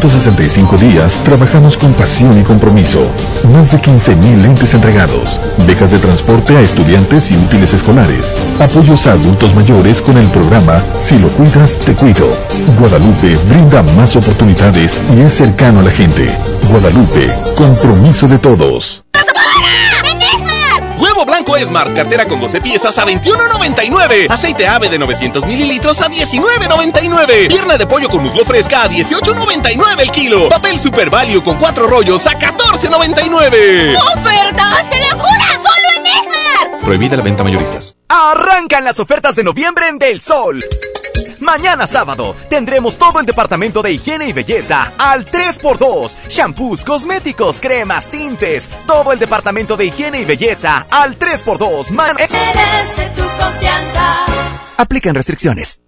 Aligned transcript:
165 0.00 0.78
días 0.78 1.20
trabajamos 1.22 1.76
con 1.76 1.92
pasión 1.92 2.40
y 2.40 2.42
compromiso. 2.42 3.06
Más 3.52 3.70
de 3.70 3.78
15.000 3.78 4.40
lentes 4.40 4.72
entregados. 4.72 5.38
Becas 5.66 5.90
de 5.90 5.98
transporte 5.98 6.56
a 6.56 6.62
estudiantes 6.62 7.30
y 7.30 7.36
útiles 7.36 7.74
escolares. 7.74 8.34
Apoyos 8.58 9.06
a 9.06 9.12
adultos 9.12 9.54
mayores 9.54 10.00
con 10.00 10.16
el 10.16 10.26
programa 10.28 10.82
Si 11.00 11.18
lo 11.18 11.28
cuidas, 11.28 11.78
te 11.78 11.94
cuido. 11.94 12.34
Guadalupe 12.78 13.36
brinda 13.50 13.82
más 13.94 14.16
oportunidades 14.16 14.98
y 15.14 15.20
es 15.20 15.34
cercano 15.34 15.80
a 15.80 15.82
la 15.82 15.90
gente. 15.90 16.34
Guadalupe, 16.70 17.30
compromiso 17.56 18.26
de 18.26 18.38
todos. 18.38 19.04
Esmar, 21.56 21.92
cartera 21.94 22.26
con 22.26 22.40
12 22.40 22.60
piezas 22.60 22.98
a 22.98 23.06
21.99. 23.06 24.30
Aceite 24.30 24.66
ave 24.66 24.88
de 24.88 24.98
900 24.98 25.46
mililitros 25.46 26.00
a 26.00 26.08
19.99. 26.08 27.48
Pierna 27.48 27.76
de 27.76 27.86
pollo 27.86 28.08
con 28.08 28.22
muslo 28.22 28.44
fresca 28.44 28.82
a 28.84 28.90
18.99 28.90 30.00
el 30.00 30.10
kilo. 30.10 30.48
Papel 30.48 30.80
Super 30.80 31.10
Value 31.10 31.42
con 31.42 31.56
4 31.56 31.86
rollos 31.86 32.26
a 32.26 32.32
14.99. 32.32 33.96
¡Ofertas 34.14 34.90
de 34.90 35.00
locura! 35.10 35.46
¡Solo 35.54 35.96
en 35.96 36.06
Esmar! 36.06 36.80
Prohibida 36.82 37.16
la 37.16 37.22
venta 37.22 37.42
mayoristas. 37.44 37.96
Arrancan 38.08 38.84
las 38.84 38.98
ofertas 39.00 39.36
de 39.36 39.44
noviembre 39.44 39.88
en 39.88 39.98
Del 39.98 40.20
Sol. 40.20 40.62
Mañana 41.40 41.86
sábado 41.86 42.36
tendremos 42.48 42.96
todo 42.96 43.20
el 43.20 43.26
departamento 43.26 43.82
de 43.82 43.92
higiene 43.92 44.28
y 44.28 44.32
belleza 44.32 44.92
al 44.98 45.24
3x2. 45.24 46.28
Shampoos, 46.28 46.84
cosméticos, 46.84 47.60
cremas, 47.60 48.08
tintes. 48.08 48.68
Todo 48.86 49.12
el 49.12 49.18
departamento 49.18 49.76
de 49.76 49.86
higiene 49.86 50.20
y 50.20 50.24
belleza 50.24 50.86
al 50.90 51.18
3x2. 51.18 51.90
Man 51.90 52.16
Merece 52.16 53.10
tu 53.16 53.22
confianza. 53.22 54.26
Aplican 54.76 55.14
restricciones. 55.14 55.80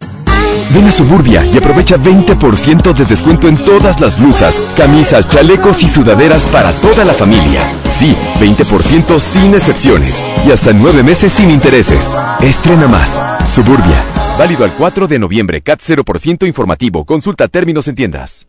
Ven 0.70 0.87
a 0.87 0.92
Suburbia 0.92 1.45
y 1.45 1.59
aprovecha 1.59 1.97
20% 1.97 2.95
de 2.95 3.05
descuento 3.05 3.48
en 3.48 3.56
todas 3.56 4.00
las 4.00 4.19
blusas, 4.19 4.61
camisas, 4.77 5.28
chalecos 5.28 5.83
y 5.83 5.89
sudaderas 5.89 6.47
para 6.47 6.73
toda 6.73 7.05
la 7.05 7.12
familia. 7.12 7.62
Sí, 7.91 8.17
20% 8.39 9.19
sin 9.19 9.55
excepciones 9.55 10.25
y 10.47 10.50
hasta 10.50 10.73
nueve 10.73 11.03
meses 11.03 11.33
sin 11.33 11.50
intereses. 11.50 12.17
Estrena 12.41 12.89
más. 12.89 13.20
Suburbia. 13.48 14.11
Válido 14.38 14.64
al 14.64 14.72
4 14.72 15.06
de 15.08 15.19
noviembre. 15.19 15.61
CAT 15.61 15.80
0% 15.80 16.47
informativo. 16.47 17.05
Consulta 17.05 17.48
términos 17.48 17.86
en 17.88 17.94
tiendas. 17.94 18.47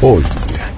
Hoy, 0.00 0.22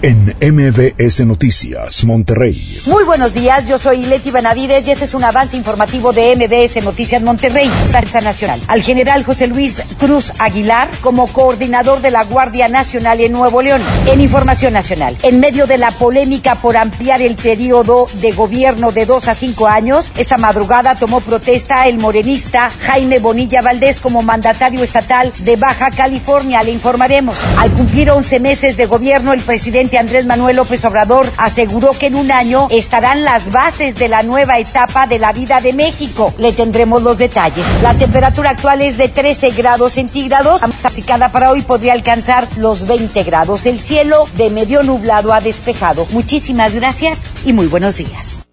en 0.01 0.35
MBS 0.41 1.27
Noticias, 1.27 2.05
Monterrey. 2.05 2.79
Muy 2.87 3.05
buenos 3.05 3.35
días, 3.35 3.69
yo 3.69 3.79
soy 3.79 3.99
Leti 4.07 4.31
Benavides 4.31 4.89
y 4.89 4.93
este 4.93 5.05
es 5.05 5.13
un 5.13 5.25
avance 5.25 5.59
informativo 5.59 6.15
de 6.15 6.35
MBS 6.37 6.83
Noticias 6.83 7.21
Monterrey, 7.21 7.71
Salsa 7.87 8.23
Nacional. 8.23 8.59
Al 8.67 8.81
general 8.81 9.23
José 9.23 9.47
Luis 9.47 9.83
Cruz 9.99 10.33
Aguilar 10.39 10.89
como 11.03 11.27
coordinador 11.27 12.01
de 12.01 12.11
la 12.11 12.25
Guardia 12.25 12.69
Nacional 12.69 13.21
en 13.21 13.33
Nuevo 13.33 13.61
León. 13.61 13.83
En 14.07 14.23
Información 14.23 14.73
Nacional, 14.73 15.19
en 15.23 15.39
medio 15.39 15.67
de 15.67 15.77
la 15.77 15.91
polémica 15.91 16.55
por 16.55 16.79
ampliar 16.79 17.21
el 17.21 17.37
periodo 17.37 18.07
de 18.23 18.33
gobierno 18.33 18.91
de 18.91 19.05
dos 19.05 19.29
a 19.29 19.35
cinco 19.35 19.67
años, 19.67 20.13
esta 20.17 20.39
madrugada 20.39 20.95
tomó 20.95 21.21
protesta 21.21 21.87
el 21.89 21.99
morenista 21.99 22.71
Jaime 22.87 23.19
Bonilla 23.19 23.61
Valdés 23.61 24.01
como 24.01 24.23
mandatario 24.23 24.83
estatal 24.83 25.31
de 25.41 25.57
Baja 25.57 25.91
California. 25.91 26.63
Le 26.63 26.71
informaremos. 26.71 27.37
Al 27.59 27.71
cumplir 27.73 28.11
11 28.11 28.41
meses 28.41 28.79
de 28.79 28.87
gobierno, 28.87 29.10
el 29.17 29.41
presidente 29.41 29.99
Andrés 29.99 30.25
Manuel 30.25 30.57
López 30.57 30.85
Obrador 30.85 31.27
aseguró 31.37 31.91
que 31.91 32.07
en 32.07 32.15
un 32.15 32.31
año 32.31 32.69
estarán 32.71 33.25
las 33.25 33.51
bases 33.51 33.97
de 33.97 34.09
la 34.09 34.23
nueva 34.23 34.59
etapa 34.59 35.07
de 35.09 35.19
la 35.19 35.33
vida 35.33 35.61
de 35.61 35.73
México. 35.73 36.33
Le 36.39 36.53
tendremos 36.53 37.03
los 37.03 37.19
detalles. 37.19 37.67
La 37.83 37.95
temperatura 37.95 38.51
actual 38.51 38.83
es 38.83 38.97
de 38.97 39.09
13 39.09 39.51
grados 39.51 39.95
centígrados. 39.95 40.63
Aplicada 40.85 41.33
para 41.33 41.51
hoy 41.51 41.63
podría 41.63 41.93
alcanzar 41.93 42.47
los 42.57 42.87
20 42.87 43.23
grados. 43.25 43.67
El 43.67 43.81
cielo 43.81 44.29
de 44.37 44.51
medio 44.51 44.83
nublado 44.85 45.33
a 45.33 45.41
despejado. 45.41 46.07
Muchísimas 46.13 46.75
gracias 46.75 47.25
y 47.45 47.53
muy 47.53 47.67
buenos 47.67 47.97
días. 47.97 48.45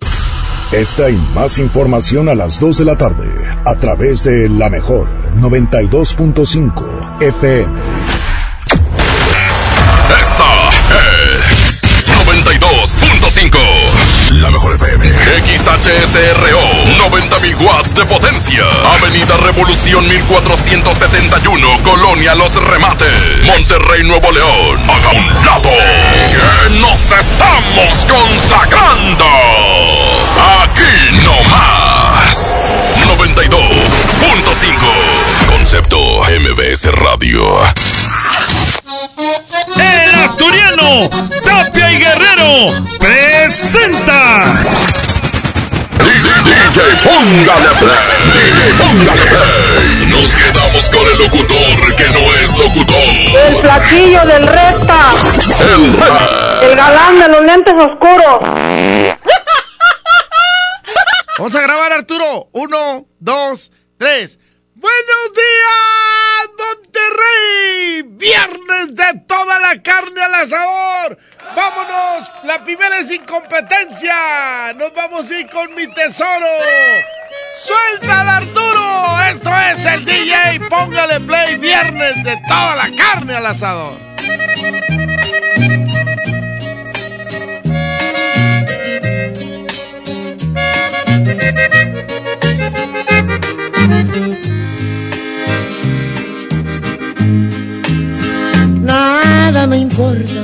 Esta 0.72 1.10
y 1.10 1.18
más 1.18 1.60
información 1.60 2.30
a 2.30 2.36
las 2.36 2.60
2 2.60 2.80
de 2.80 2.86
la 2.86 2.98
tarde 2.98 3.30
a 3.64 3.76
través 3.76 4.24
de 4.24 4.50
la 4.50 4.70
mejor 4.70 5.08
92.5 5.36 7.22
FM. 7.22 8.17
92.5. 12.48 13.60
La 14.40 14.50
mejor 14.50 14.76
FM. 14.76 15.06
XHSRO. 15.06 16.62
90.000 17.10 17.60
watts 17.60 17.94
de 17.94 18.06
potencia. 18.06 18.64
Avenida 18.96 19.36
Revolución 19.36 20.08
1471. 20.08 21.84
Colonia 21.84 22.36
Los 22.36 22.56
Remates. 22.56 23.44
Monterrey, 23.44 24.06
Nuevo 24.06 24.32
León. 24.32 24.80
Haga 24.90 25.10
un 25.12 25.28
lado. 25.46 25.70
Que 26.32 26.70
nos 26.80 27.12
estamos 27.12 28.06
consagrando. 28.06 29.26
Aquí 30.64 31.12
no 31.26 31.44
más. 31.50 32.56
92.5. 33.18 35.50
Concepto 35.50 36.00
MBS 36.24 36.86
Radio. 36.94 37.44
El 39.78 40.16
asturiano 40.16 41.10
Tapia 41.44 41.92
y 41.92 41.98
Guerrero 41.98 42.86
presenta. 43.00 44.64
DJ, 45.98 46.82
póngale 47.04 47.70
play. 47.80 48.18
DJ, 48.34 48.74
póngale 48.78 49.26
play. 49.26 50.06
Nos 50.08 50.36
quedamos 50.36 50.90
con 50.90 51.08
el 51.08 51.18
locutor 51.18 51.96
que 51.96 52.10
no 52.10 52.34
es 52.36 52.56
locutor. 52.56 52.98
El 52.98 53.58
platillo 53.62 54.26
del 54.26 54.48
recta. 54.48 55.14
El 55.62 56.70
El 56.70 56.76
galán 56.76 57.20
de 57.20 57.28
los 57.28 57.42
lentes 57.42 57.74
oscuros. 57.74 58.40
Vamos 61.38 61.54
a 61.54 61.62
grabar, 61.62 61.92
Arturo. 61.94 62.50
Uno, 62.54 63.06
dos, 63.20 63.72
tres. 63.98 64.40
¡Buenos 64.80 65.34
días, 65.34 66.52
Monterrey! 66.56 68.04
Viernes 68.10 68.96
de 68.96 69.22
toda 69.28 69.58
la 69.58 69.82
carne 69.82 70.22
al 70.22 70.36
asador. 70.36 71.18
Vámonos, 71.56 72.32
la 72.44 72.64
primera 72.64 73.00
es 73.00 73.10
incompetencia. 73.10 74.74
Nos 74.76 74.94
vamos 74.94 75.32
a 75.32 75.40
ir 75.40 75.50
con 75.50 75.74
mi 75.74 75.92
tesoro. 75.96 76.46
¡Suelta 77.56 78.38
Arturo! 78.38 79.20
Esto 79.32 79.50
es 79.72 79.84
el 79.84 80.06
DJ. 80.06 80.60
Póngale 80.70 81.22
play. 81.22 81.58
Viernes 81.58 82.24
de 82.24 82.38
toda 82.48 82.76
la 82.76 82.96
carne 82.96 83.34
al 83.34 83.48
asador. 83.48 83.98
Nada 98.98 99.68
me 99.68 99.78
importa 99.88 100.42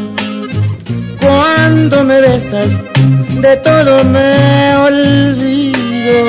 cuando 1.20 2.04
me 2.04 2.18
besas, 2.22 2.72
de 3.46 3.54
todo 3.68 4.04
me 4.16 4.76
olvido. 4.90 6.22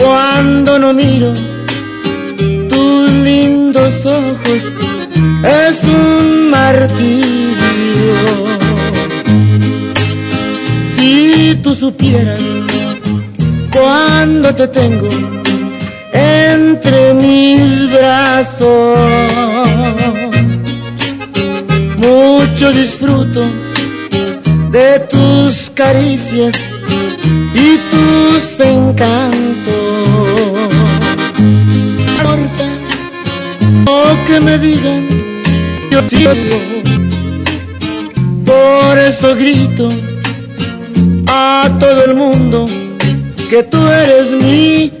Cuando 0.00 0.78
no 0.78 0.92
miro 0.92 1.32
tus 2.72 3.10
lindos 3.28 3.94
ojos, 4.06 4.62
es 5.64 5.76
un 6.02 6.50
martirio. 6.50 8.18
Si 10.94 11.58
tú 11.62 11.74
supieras 11.74 12.40
cuando 13.76 14.54
te 14.54 14.68
tengo 14.68 15.08
entre 16.12 17.14
mis 17.14 17.92
brazos. 17.92 18.51
Mucho 21.96 22.72
disfruto 22.72 23.42
de 24.70 25.00
tus 25.10 25.70
caricias 25.70 26.54
y 27.54 27.78
tus 27.90 28.60
encantos. 28.60 29.82
Importa 31.38 32.66
lo 33.86 34.26
que 34.26 34.40
me 34.40 34.58
digan, 34.58 35.08
yo 35.90 36.08
sigo. 36.08 36.32
Por 38.46 38.98
eso 38.98 39.34
grito 39.34 39.88
a 41.26 41.68
todo 41.80 42.04
el 42.04 42.14
mundo 42.14 42.66
que 43.50 43.62
tú 43.64 43.78
eres 43.88 44.30
mi 44.30 44.91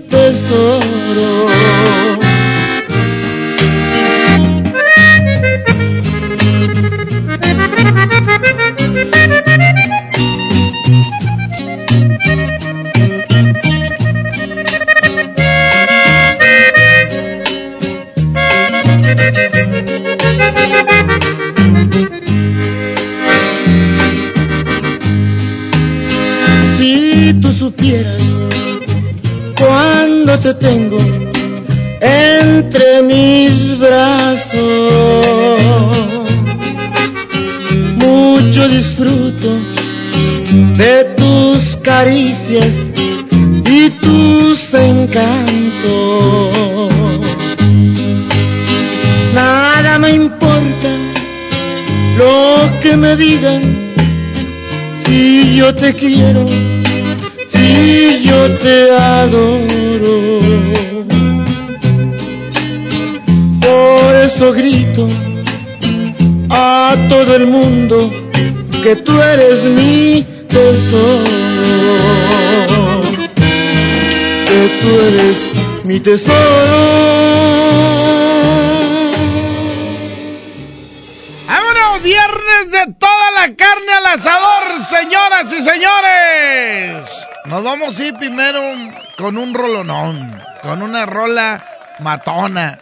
con 90.72 90.82
una 90.82 91.04
rola 91.04 91.66
matona. 92.00 92.80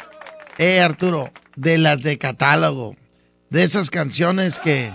Eh, 0.58 0.80
Arturo, 0.80 1.32
de 1.56 1.76
las 1.76 2.00
de 2.04 2.18
catálogo, 2.18 2.94
de 3.48 3.64
esas 3.64 3.90
canciones 3.90 4.60
que, 4.60 4.92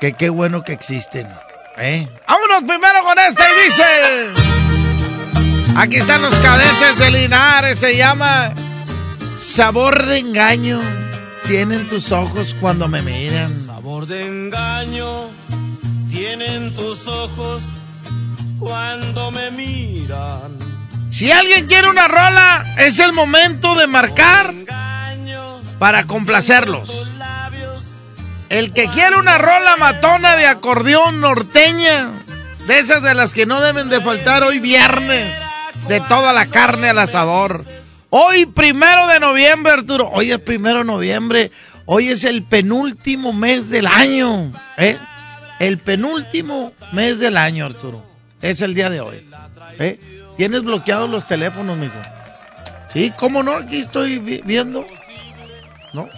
que 0.00 0.12
qué 0.12 0.28
bueno 0.28 0.62
que 0.62 0.74
existen. 0.74 1.28
¿eh? 1.76 2.08
Vámonos 2.28 2.62
primero 2.62 3.02
con 3.02 3.18
esta 3.18 3.44
y 3.50 3.64
dice... 3.64 3.82
Aquí 5.76 5.96
están 5.96 6.22
los 6.22 6.36
cadetes 6.36 6.98
de 7.00 7.10
Linares, 7.10 7.80
se 7.80 7.96
llama 7.96 8.52
Sabor 9.40 10.06
de 10.06 10.18
engaño. 10.18 10.78
Tienen 11.48 11.88
tus 11.88 12.12
ojos 12.12 12.54
cuando 12.60 12.86
me 12.86 13.02
miran. 13.02 13.52
Sabor 13.52 14.06
de 14.06 14.24
engaño 14.24 15.30
tienen 16.12 16.72
tus 16.74 17.08
ojos 17.08 17.64
cuando 18.60 19.32
me 19.32 19.50
miran. 19.50 20.67
Si 21.10 21.32
alguien 21.32 21.66
quiere 21.66 21.88
una 21.88 22.06
rola, 22.06 22.64
es 22.78 22.98
el 22.98 23.12
momento 23.12 23.74
de 23.74 23.86
marcar 23.86 24.54
para 25.78 26.04
complacerlos. 26.04 27.08
El 28.50 28.72
que 28.72 28.88
quiere 28.88 29.16
una 29.16 29.38
rola 29.38 29.76
matona 29.76 30.36
de 30.36 30.46
acordeón 30.46 31.20
norteña, 31.20 32.12
de 32.66 32.78
esas 32.78 33.02
de 33.02 33.14
las 33.14 33.34
que 33.34 33.46
no 33.46 33.60
deben 33.60 33.88
de 33.88 34.00
faltar 34.00 34.42
hoy 34.42 34.58
viernes, 34.58 35.34
de 35.88 36.00
toda 36.00 36.32
la 36.32 36.46
carne 36.46 36.90
al 36.90 36.98
asador. 36.98 37.64
Hoy 38.10 38.46
primero 38.46 39.06
de 39.06 39.20
noviembre, 39.20 39.72
Arturo. 39.72 40.08
Hoy 40.08 40.30
es 40.32 40.38
primero 40.38 40.78
de 40.78 40.84
noviembre. 40.84 41.50
Hoy 41.84 42.08
es 42.08 42.24
el 42.24 42.42
penúltimo 42.42 43.32
mes 43.32 43.70
del 43.70 43.86
año. 43.86 44.50
¿eh? 44.76 44.98
El 45.58 45.78
penúltimo 45.78 46.72
mes 46.92 47.18
del 47.18 47.36
año, 47.36 47.66
Arturo. 47.66 48.04
Es 48.40 48.60
el 48.62 48.74
día 48.74 48.88
de 48.88 49.00
hoy. 49.00 49.26
¿eh? 49.78 49.98
¿Tienes 50.38 50.62
bloqueados 50.62 51.10
los 51.10 51.26
teléfonos, 51.26 51.76
mijo? 51.76 51.98
Sí, 52.92 53.12
¿cómo 53.18 53.42
no? 53.42 53.52
Aquí 53.56 53.80
estoy 53.80 54.18
vi- 54.18 54.40
viendo. 54.44 54.86
No, 55.92 56.08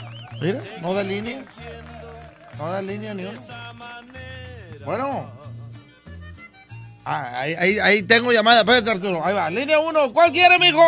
mira, 0.40 0.60
no 0.82 0.94
da 0.94 1.02
línea. 1.02 1.42
No 2.58 2.70
da 2.70 2.80
línea 2.82 3.14
ni 3.14 3.24
uno. 3.24 3.38
Bueno. 4.84 5.30
Ah, 7.04 7.40
ahí, 7.40 7.54
ahí, 7.54 7.78
ahí 7.78 8.02
tengo 8.02 8.30
llamada. 8.30 8.60
Espérate, 8.60 8.90
Arturo. 8.90 9.24
Ahí 9.24 9.34
va. 9.34 9.48
Línea 9.50 9.78
uno. 9.80 10.12
¿Cuál 10.12 10.30
quiere, 10.32 10.58
mijo? 10.58 10.82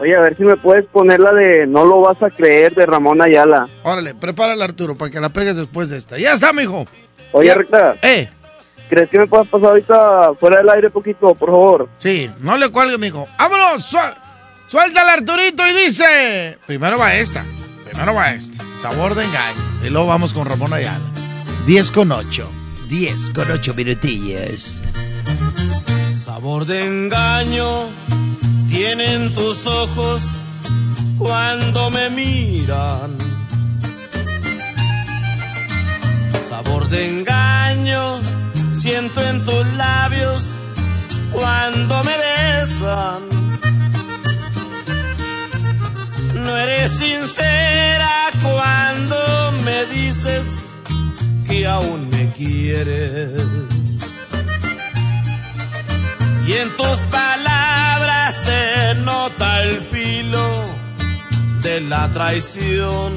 Oye, 0.00 0.16
a 0.16 0.20
ver 0.20 0.36
si 0.36 0.42
me 0.44 0.56
puedes 0.56 0.86
poner 0.86 1.20
la 1.20 1.32
de 1.32 1.66
No 1.66 1.84
lo 1.84 2.00
vas 2.00 2.22
a 2.22 2.30
creer 2.30 2.74
de 2.74 2.86
Ramón 2.86 3.20
Ayala. 3.20 3.68
Órale, 3.82 4.14
prepárala, 4.14 4.64
Arturo, 4.64 4.96
para 4.96 5.10
que 5.10 5.20
la 5.20 5.28
pegues 5.28 5.54
después 5.56 5.90
de 5.90 5.98
esta. 5.98 6.16
Ya 6.18 6.32
está, 6.32 6.52
mijo. 6.52 6.86
Oye, 7.32 7.52
Recta. 7.52 7.96
Eh. 8.02 8.30
¿Crees 8.88 9.10
que 9.10 9.18
me 9.18 9.26
puedas 9.26 9.46
pasar 9.48 9.68
ahorita 9.70 10.34
fuera 10.40 10.58
del 10.58 10.68
aire 10.70 10.90
poquito, 10.90 11.34
por 11.34 11.50
favor? 11.50 11.88
Sí, 11.98 12.30
no 12.40 12.56
le 12.56 12.68
cuelgue, 12.70 12.96
mijo. 12.98 13.26
¡Vámonos! 13.38 13.84
Suel- 13.84 14.14
Suéltala, 14.68 15.14
Arturito, 15.14 15.66
y 15.66 15.72
dice... 15.84 16.58
Primero 16.66 16.98
va 16.98 17.14
esta. 17.14 17.44
Primero 17.88 18.14
va 18.14 18.32
esta. 18.32 18.62
Sabor 18.82 19.14
de 19.14 19.24
engaño. 19.24 19.62
Y 19.86 19.90
luego 19.90 20.06
vamos 20.08 20.32
con 20.34 20.46
Ramón 20.46 20.72
Ayala. 20.72 20.98
10 21.66 21.90
con 21.90 22.12
8. 22.12 22.50
10 22.88 23.30
con 23.34 23.50
8 23.50 23.74
minutillos. 23.74 24.82
Sabor 26.14 26.64
de 26.66 26.84
engaño 26.86 27.88
tienen 28.68 29.32
tus 29.34 29.66
ojos 29.66 30.22
cuando 31.18 31.90
me 31.90 32.10
miran. 32.10 33.16
Sabor 36.48 36.88
de 36.88 37.06
engaño 37.20 38.20
siento 38.78 39.20
en 39.28 39.44
tus 39.44 39.66
labios 39.76 40.42
cuando 41.32 42.04
me 42.04 42.12
besan. 42.16 43.28
No 46.34 46.56
eres 46.56 46.92
sincera 46.92 48.30
cuando 48.40 49.52
me 49.64 49.84
dices 49.86 50.64
que 51.46 51.66
aún 51.66 52.08
me 52.10 52.30
quieres. 52.30 53.42
Y 56.46 56.52
en 56.52 56.76
tus 56.76 56.96
palabras 57.10 58.34
se 58.34 58.94
nota 59.02 59.62
el 59.64 59.82
filo 59.82 60.64
de 61.62 61.80
la 61.80 62.08
traición. 62.12 63.12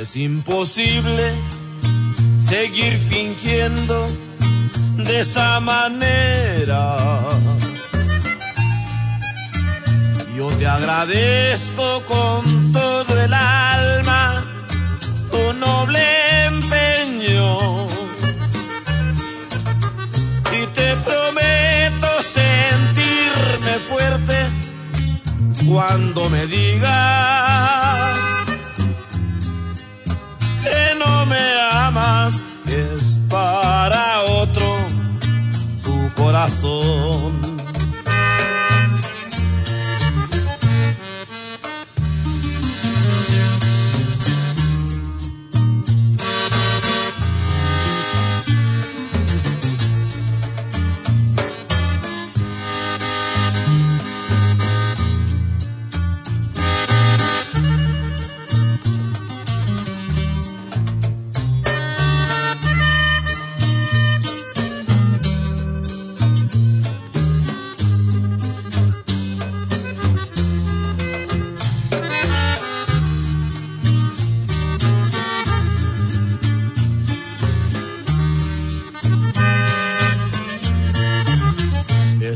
Es 0.00 0.16
imposible 0.16 1.32
seguir 2.48 2.96
fingiendo 2.96 4.08
de 4.96 5.20
esa 5.20 5.60
manera. 5.60 6.96
Yo 10.36 10.48
te 10.58 10.66
agradezco 10.66 12.02
con 12.06 12.72
todo 12.72 13.20
el 13.20 13.34
alma 13.34 14.44
tu 15.30 15.52
noble 15.54 16.00
empeño 16.46 17.86
y 20.58 20.66
te 20.74 20.96
prometo 21.08 22.08
sentirme 22.22 23.72
fuerte 23.88 24.36
cuando 25.66 26.30
me 26.30 26.46
digas 26.46 28.17
no 30.98 31.26
me 31.26 31.60
amas, 31.72 32.44
es 32.66 33.20
para 33.28 34.22
otro 34.40 34.78
tu 35.82 36.22
corazón. 36.22 37.57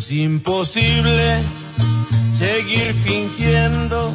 Es 0.02 0.10
imposible 0.10 1.40
seguir 2.32 2.92
fingiendo 2.92 4.12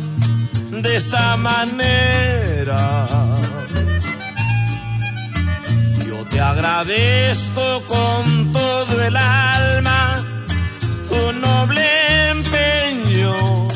de 0.69 0.97
esa 0.97 1.37
manera. 1.37 3.07
Yo 6.05 6.25
te 6.25 6.41
agradezco 6.41 7.83
con 7.87 8.51
todo 8.51 9.01
el 9.01 9.15
alma 9.15 10.21
tu 11.07 11.39
noble 11.39 12.31
empeño 12.31 13.69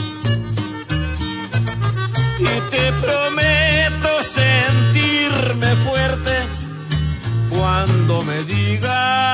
y 2.40 2.72
te 2.72 2.92
prometo 3.06 4.10
sentirme 4.22 5.68
fuerte 5.88 6.34
cuando 7.50 8.22
me 8.24 8.44
digas 8.44 9.32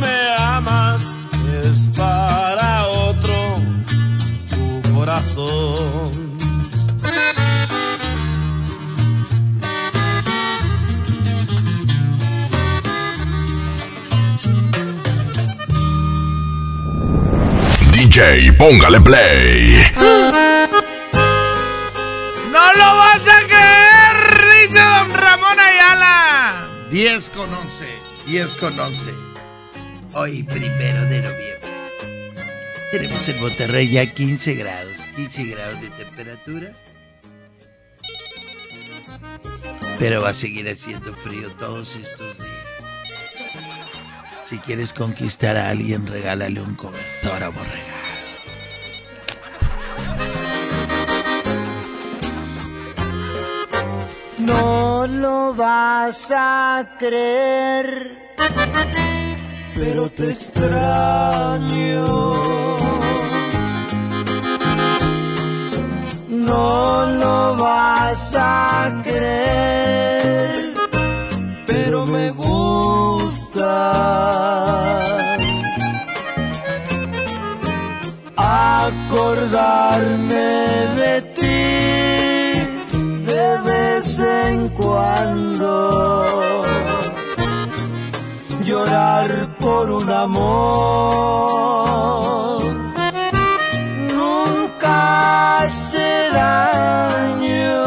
me 0.00 0.34
amas, 0.38 1.14
es 1.62 1.90
para 1.96 2.86
otro 3.06 3.56
tu 4.50 4.94
corazón. 4.94 6.10
DJ, 17.92 18.52
póngale 18.54 19.00
play. 19.02 19.84
¡No 22.50 22.72
lo 22.72 22.96
vas 22.96 23.20
a 23.28 23.46
creer! 23.46 24.16
Dice 24.62 24.80
don 24.80 25.12
Ramón 25.12 25.60
Ayala. 25.60 26.66
10 26.90 27.30
con 27.30 27.52
11. 27.52 28.00
10 28.26 28.56
con 28.56 28.80
11. 28.80 29.29
Hoy, 30.14 30.42
primero 30.42 31.04
de 31.06 31.22
noviembre. 31.22 31.70
Tenemos 32.90 33.28
en 33.28 33.40
Monterrey 33.40 33.88
ya 33.88 34.06
15 34.06 34.54
grados. 34.54 34.92
15 35.14 35.44
grados 35.44 35.80
de 35.80 35.90
temperatura. 35.90 36.72
Pero 39.98 40.22
va 40.22 40.30
a 40.30 40.32
seguir 40.32 40.68
haciendo 40.68 41.14
frío 41.14 41.48
todos 41.58 41.94
estos 41.94 42.38
días. 42.38 42.50
Si 44.44 44.58
quieres 44.58 44.92
conquistar 44.92 45.56
a 45.56 45.68
alguien, 45.68 46.06
regálale 46.06 46.60
un 46.60 46.74
cobertor 46.74 47.42
a 47.44 47.48
borrega. 47.50 48.00
No 54.38 55.06
lo 55.06 55.54
vas 55.54 56.32
a 56.34 56.96
creer, 56.98 58.34
pero 59.80 60.10
te 60.10 60.28
extraño. 60.30 62.04
No 66.28 67.06
lo 67.22 67.56
vas 67.56 68.32
a 68.36 69.00
creer, 69.02 70.74
pero 71.66 72.06
me 72.06 72.30
gusta. 72.30 73.72
Acordarme 78.76 79.96
de 81.00 81.14
ti 81.36 81.62
de 83.30 83.46
vez 83.68 84.18
en 84.18 84.68
cuando 84.68 85.70
llorar 88.70 89.39
por 89.60 89.90
un 89.90 90.10
amor. 90.10 91.50
Nunca 94.14 95.58
hace 95.58 96.30
daño 96.32 97.84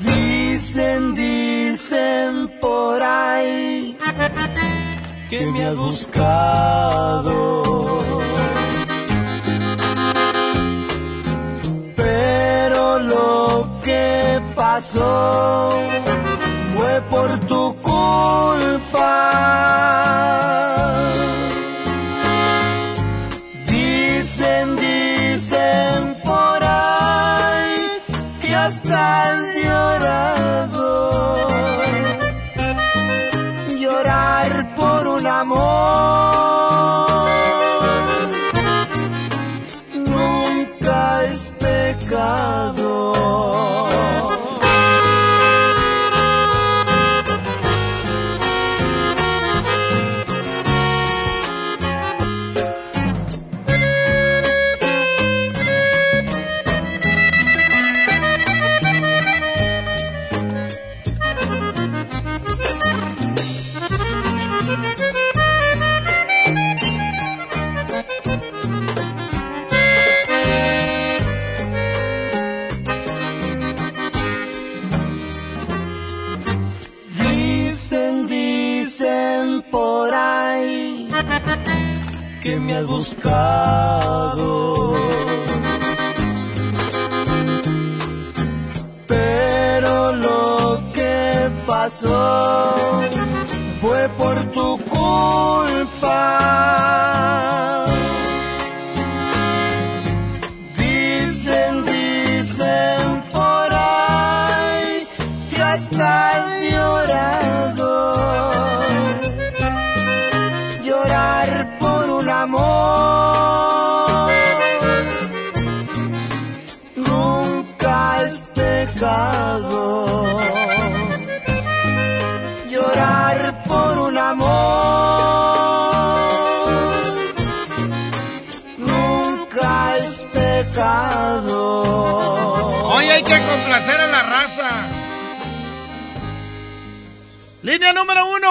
dicen 0.00 1.14
dicen 1.14 2.50
por 2.60 3.02
ahí 3.02 3.96
que 5.28 5.46
me 5.52 5.64
has 5.66 5.76
buscado. 5.76 7.34
Pero 11.96 12.98
lo 12.98 13.80
que 13.82 14.40
pasó 14.54 15.78
culpa. 19.14 19.63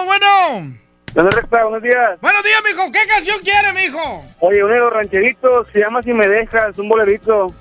Bueno. 0.06 0.78
¿Dónde 1.14 1.36
recta? 1.36 1.64
Buenos 1.64 1.84
días. 1.84 2.20
Buenos 2.22 2.44
días, 2.44 2.62
mijo. 2.66 2.92
¿Qué 2.92 3.08
canción 3.08 3.40
quiere, 3.42 3.72
mijo? 3.74 4.26
Oye, 4.40 4.64
uno 4.64 4.74
de 4.74 4.80
los 4.80 4.94
rancheritos 4.94 5.68
se 5.72 5.80
llama 5.80 6.02
Si 6.02 6.12
me 6.12 6.28
dejas, 6.28 6.78
un 6.80 6.90
bolerito. 6.90 7.54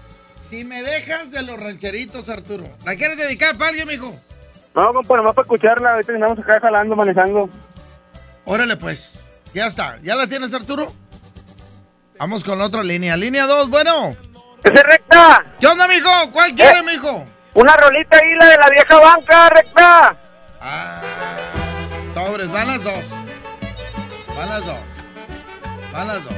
Si 0.48 0.64
me 0.64 0.82
dejas 0.82 1.30
de 1.30 1.42
los 1.42 1.60
rancheritos, 1.60 2.28
Arturo. 2.28 2.64
¿La 2.84 2.96
quieres 2.96 3.16
dedicar 3.18 3.56
para 3.56 3.70
alguien, 3.70 3.86
mijo? 3.88 4.14
No, 4.74 4.92
compa, 4.92 5.16
nomás 5.16 5.34
para 5.34 5.44
escucharla. 5.44 5.92
Ahorita 5.92 6.12
andamos 6.12 6.38
acá 6.38 6.60
jalando, 6.60 6.96
manejando. 6.96 7.48
Órale, 8.46 8.76
pues. 8.76 9.18
Ya 9.52 9.66
está. 9.66 9.98
¿Ya 10.02 10.16
la 10.16 10.26
tienes, 10.26 10.52
Arturo? 10.54 10.92
Vamos 12.18 12.44
con 12.44 12.58
la 12.58 12.66
otra 12.66 12.82
línea. 12.82 13.16
Línea 13.16 13.44
2, 13.46 13.68
bueno. 13.68 14.16
¡Ese 14.64 14.82
recta! 14.82 15.44
¿Qué 15.60 15.66
onda, 15.66 15.86
mijo? 15.88 16.08
¿Cuál 16.32 16.50
Eh. 16.52 16.54
quiere, 16.54 16.82
mijo? 16.84 17.24
Una 17.54 17.76
rolita 17.76 18.16
ahí, 18.16 18.34
la 18.38 18.46
de 18.46 18.56
la 18.56 18.70
vieja 18.70 18.96
banca, 18.98 19.48
recta. 19.50 20.16
Van 22.48 22.66
las 22.66 22.82
dos. 22.82 23.04
Van 24.36 24.48
las 24.48 24.66
dos. 24.66 24.80
Van 25.92 26.08
las 26.08 26.24
dos. 26.24 26.34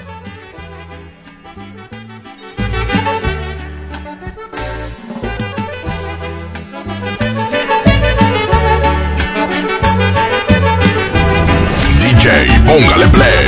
DJ, 12.03 12.61
póngale 12.67 13.07
play. 13.07 13.47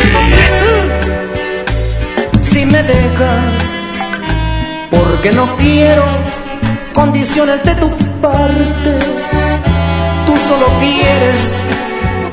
Si 2.40 2.64
me 2.64 2.82
dejas, 2.82 3.52
porque 4.90 5.32
no 5.32 5.54
quiero 5.56 6.04
condiciones 6.94 7.62
de 7.64 7.74
tu 7.74 7.90
parte. 8.22 8.98
Tú 10.24 10.36
solo 10.48 10.66
quieres 10.80 11.65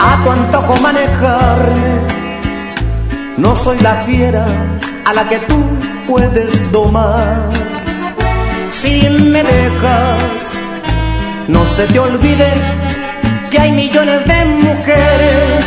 a 0.10 0.24
tu 0.24 0.30
antojo 0.32 0.76
manejarme. 0.78 1.94
No 3.38 3.56
soy 3.56 3.80
la 3.80 3.96
fiera 4.06 4.46
a 5.06 5.14
la 5.14 5.28
que 5.30 5.40
tú 5.50 5.60
puedes 6.08 6.72
domar. 6.72 7.38
Si 8.72 8.94
me 9.10 9.42
dejas, 9.44 10.32
no 11.48 11.66
se 11.66 11.84
te 11.88 12.00
olvide 12.00 12.52
que 13.50 13.60
hay 13.60 13.72
millones 13.72 14.26
de 14.26 14.46
mujeres. 14.68 15.66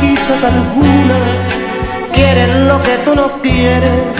Quizás 0.00 0.44
alguna 0.52 1.20
quieren 2.12 2.68
lo 2.68 2.82
que 2.82 2.94
tú 3.04 3.14
no 3.14 3.26
quieres. 3.42 4.14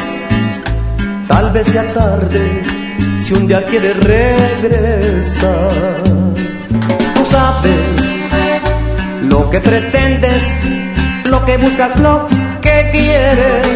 Tal 1.28 1.50
vez 1.50 1.66
sea 1.68 1.92
tarde 1.92 2.62
si 3.18 3.34
un 3.34 3.46
día 3.46 3.62
quieres 3.66 3.96
regresar. 4.14 5.72
Tú 7.14 7.24
sabes 7.24 8.05
lo 9.28 9.50
que 9.50 9.60
pretendes, 9.60 10.42
lo 11.24 11.44
que 11.44 11.56
buscas, 11.56 11.98
lo 12.00 12.28
que 12.60 12.88
quieres. 12.92 13.66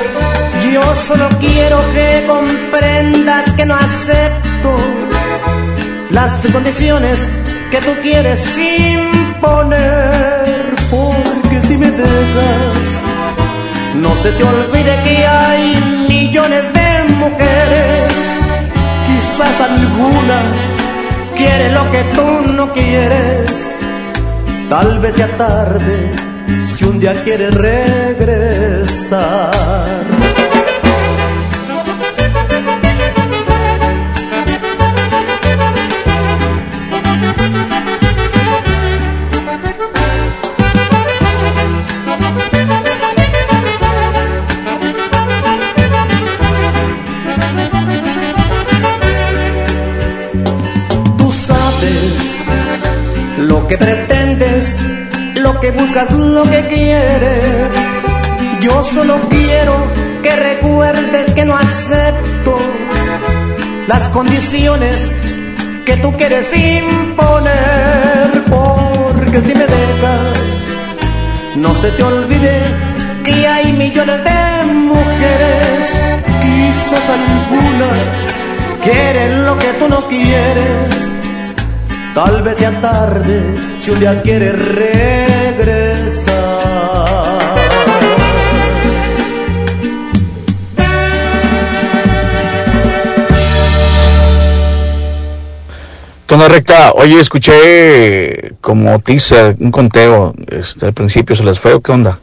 Yo 0.73 0.83
solo 1.09 1.29
quiero 1.41 1.79
que 1.93 2.25
comprendas 2.27 3.53
que 3.53 3.65
no 3.65 3.75
acepto 3.75 4.77
las 6.11 6.33
condiciones 6.53 7.19
que 7.71 7.79
tú 7.79 7.93
quieres 8.03 8.41
imponer. 8.57 9.81
Porque 10.91 11.61
si 11.67 11.77
me 11.77 11.91
dejas, 11.91 12.89
no 13.97 14.17
se 14.17 14.31
te 14.33 14.45
olvide 14.45 14.95
que 15.05 15.27
hay 15.27 16.07
millones 16.09 16.65
de 16.73 17.15
mujeres. 17.15 18.13
Quizás 19.07 19.61
alguna 19.71 20.39
quiere 21.37 21.73
lo 21.73 21.91
que 21.91 22.03
tú 22.15 22.53
no 22.53 22.73
quieres. 22.73 23.70
Tal 24.71 25.01
vez 25.01 25.17
ya 25.17 25.27
tarde, 25.37 26.13
si 26.65 26.85
un 26.85 27.01
día 27.01 27.25
quieres 27.25 27.53
regresar. 27.53 29.51
Tú 51.19 51.33
sabes 51.33 52.37
lo 53.39 53.67
que 53.67 53.77
pretendes, 53.77 54.20
lo 55.35 55.61
que 55.61 55.71
buscas, 55.71 56.11
lo 56.13 56.43
que 56.43 56.67
quieres. 56.69 57.69
Yo 58.61 58.83
solo 58.83 59.19
quiero 59.31 59.75
que 60.23 60.37
recuerdes 60.37 61.33
que 61.35 61.45
no 61.45 61.57
acepto 61.57 62.59
las 63.87 64.09
condiciones 64.11 64.97
que 65.87 65.97
tú 65.97 66.13
quieres 66.17 66.47
imponer. 66.55 68.43
Porque 68.49 69.41
si 69.41 69.55
me 69.55 69.67
dejas, 69.67 70.37
no 71.57 71.75
se 71.75 71.91
te 71.91 72.03
olvide 72.03 72.61
que 73.25 73.47
hay 73.47 73.73
millones 73.73 74.25
de 74.25 74.73
mujeres. 74.73 75.85
Quizás 76.43 77.05
alguna 77.19 77.91
quieren 78.85 79.47
lo 79.47 79.59
que 79.59 79.73
tú 79.79 79.89
no 79.89 80.07
quieres. 80.09 81.09
Tal 82.15 82.43
vez 82.43 82.59
sea 82.59 82.81
tarde 82.81 83.70
si 83.81 83.91
un 83.91 83.99
día 83.99 84.21
quieres 84.23 84.55
regresar. 84.55 86.31
¿Qué 96.27 96.35
onda, 96.35 96.49
recta? 96.49 96.93
Oye, 96.93 97.19
escuché 97.19 98.55
como 98.61 99.01
teaser, 99.01 99.57
un 99.59 99.71
conteo, 99.73 100.35
este, 100.49 100.87
al 100.87 100.93
principio 100.93 101.35
se 101.35 101.43
les 101.43 101.59
fue, 101.59 101.73
¿o 101.73 101.81
qué 101.81 101.91
onda? 101.91 102.19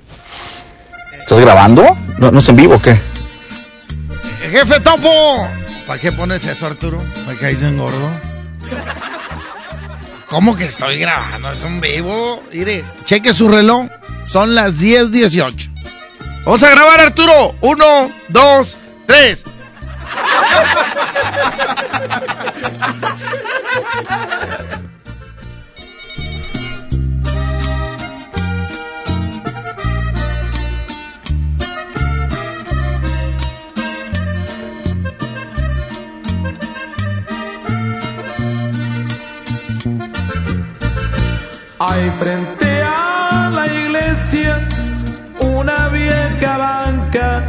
¿Estás 1.20 1.40
grabando? 1.40 1.84
¿No, 2.20 2.32
no 2.32 2.40
es 2.40 2.48
en 2.48 2.56
vivo 2.56 2.76
o 2.76 2.82
qué? 2.82 2.98
Jefe 4.50 4.80
Topo. 4.80 5.10
¿Para 5.86 6.00
qué 6.00 6.12
pones 6.12 6.46
eso, 6.46 6.68
Arturo? 6.68 7.02
¿Me 7.28 7.36
caíste 7.36 7.68
en 7.68 7.78
gordo? 7.78 8.10
¿Cómo 10.30 10.56
que 10.58 10.66
estoy 10.66 11.00
grabando? 11.00 11.52
Es 11.52 11.62
un 11.62 11.80
vivo. 11.80 12.44
Mire, 12.54 12.84
cheque 13.06 13.34
su 13.34 13.48
reloj. 13.48 13.88
Son 14.26 14.56
las 14.56 14.74
10.18. 14.74 15.70
Vamos 16.44 16.64
a 16.64 16.70
grabar, 16.70 17.00
Arturo. 17.00 17.56
Uno, 17.62 18.12
dos, 18.30 18.78
tres. 19.06 19.46
Hay 41.80 42.10
frente 42.20 42.82
a 42.82 43.52
la 43.54 43.68
iglesia 43.68 44.68
una 45.40 45.90
vieja 45.90 46.58
banca 46.58 47.48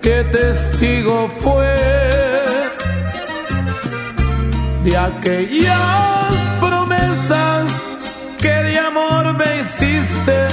que 0.00 0.24
testigo 0.32 1.30
fue 1.40 1.76
de 4.82 4.96
aquellas 4.96 6.32
promesas 6.58 7.64
que 8.40 8.48
de 8.48 8.78
amor 8.78 9.34
me 9.34 9.60
hiciste 9.60 10.46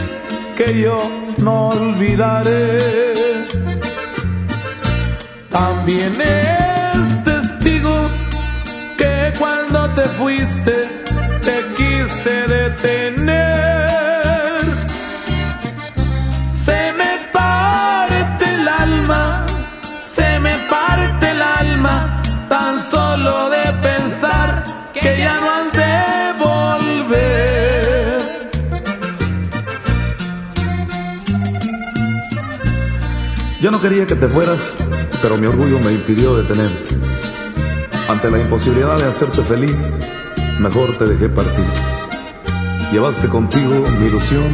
que 0.57 0.81
yo 0.81 1.01
no 1.37 1.69
olvidaré. 1.69 3.45
También 5.49 6.13
es 6.19 7.23
testigo 7.23 7.95
que 8.97 9.31
cuando 9.39 9.87
te 9.91 10.01
fuiste 10.19 10.89
te 11.41 11.61
quise 12.07 12.47
detener. 12.47 13.43
Se 16.51 16.93
me 16.93 17.11
parte 17.33 18.45
el 18.45 18.67
alma, 18.67 19.45
se 20.03 20.39
me 20.39 20.57
parte 20.69 21.31
el 21.31 21.41
alma, 21.41 22.21
tan 22.49 22.79
solo 22.79 23.49
de 23.49 23.73
pensar 23.81 24.49
que 24.93 25.17
ya 25.17 25.39
no 25.41 25.47
has 25.55 25.71
de 25.81 25.95
volver. 26.45 27.17
Yo 33.59 33.71
no 33.71 33.81
quería 33.81 34.05
que 34.05 34.15
te 34.15 34.27
fueras, 34.27 34.75
pero 35.21 35.37
mi 35.37 35.47
orgullo 35.47 35.79
me 35.79 35.91
impidió 35.91 36.35
detenerte. 36.35 36.95
Ante 38.07 38.31
la 38.31 38.39
imposibilidad 38.39 38.97
de 38.97 39.05
hacerte 39.05 39.41
feliz, 39.43 39.91
mejor 40.59 40.97
te 40.97 41.05
dejé 41.05 41.27
partir. 41.27 41.96
Llevaste 42.91 43.27
contigo 43.27 43.85
mi 43.99 44.07
ilusión 44.07 44.49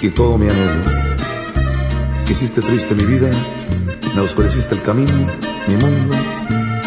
y 0.00 0.10
todo 0.10 0.38
mi 0.38 0.48
anhelo. 0.48 0.84
Hiciste 2.28 2.60
triste 2.60 2.94
mi 2.94 3.04
vida, 3.04 3.30
me 4.14 4.20
oscureciste 4.22 4.74
el 4.74 4.82
camino, 4.82 5.26
mi 5.68 5.76
mundo 5.76 6.16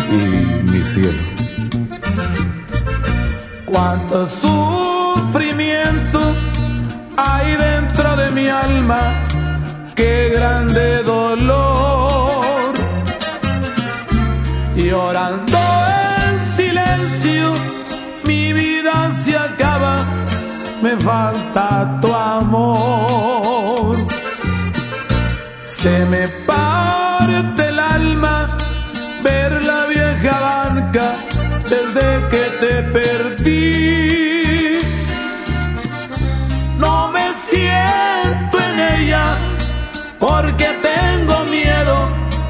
y 0.10 0.64
mi 0.72 0.84
cielo. 0.84 1.22
Cuánto 3.66 4.28
sufrimiento 4.30 6.20
hay 7.18 7.56
dentro 7.56 8.16
de 8.18 8.32
mi 8.32 8.48
alma, 8.48 9.02
qué 9.96 10.32
grande 10.34 11.04
dolor. 11.04 12.74
Llorando 14.76 15.58
en 16.26 16.40
silencio, 16.58 17.54
mi 18.26 18.54
vida 18.54 19.12
se 19.24 19.36
me 20.82 20.96
falta 20.98 22.00
tu 22.02 22.14
amor. 22.14 23.98
Se 25.66 26.06
me 26.06 26.28
parte 26.46 27.68
el 27.68 27.80
alma 27.80 28.58
ver 29.24 29.64
la 29.64 29.86
vieja 29.86 30.40
banca 30.40 31.16
desde 31.64 32.28
que 32.30 32.44
te 32.62 32.74
perdí. 32.98 34.80
No 36.78 37.10
me 37.12 37.34
siento 37.50 38.60
en 38.60 38.80
ella 38.80 39.38
porque 40.18 40.68
tengo 40.82 41.46
miedo 41.46 41.96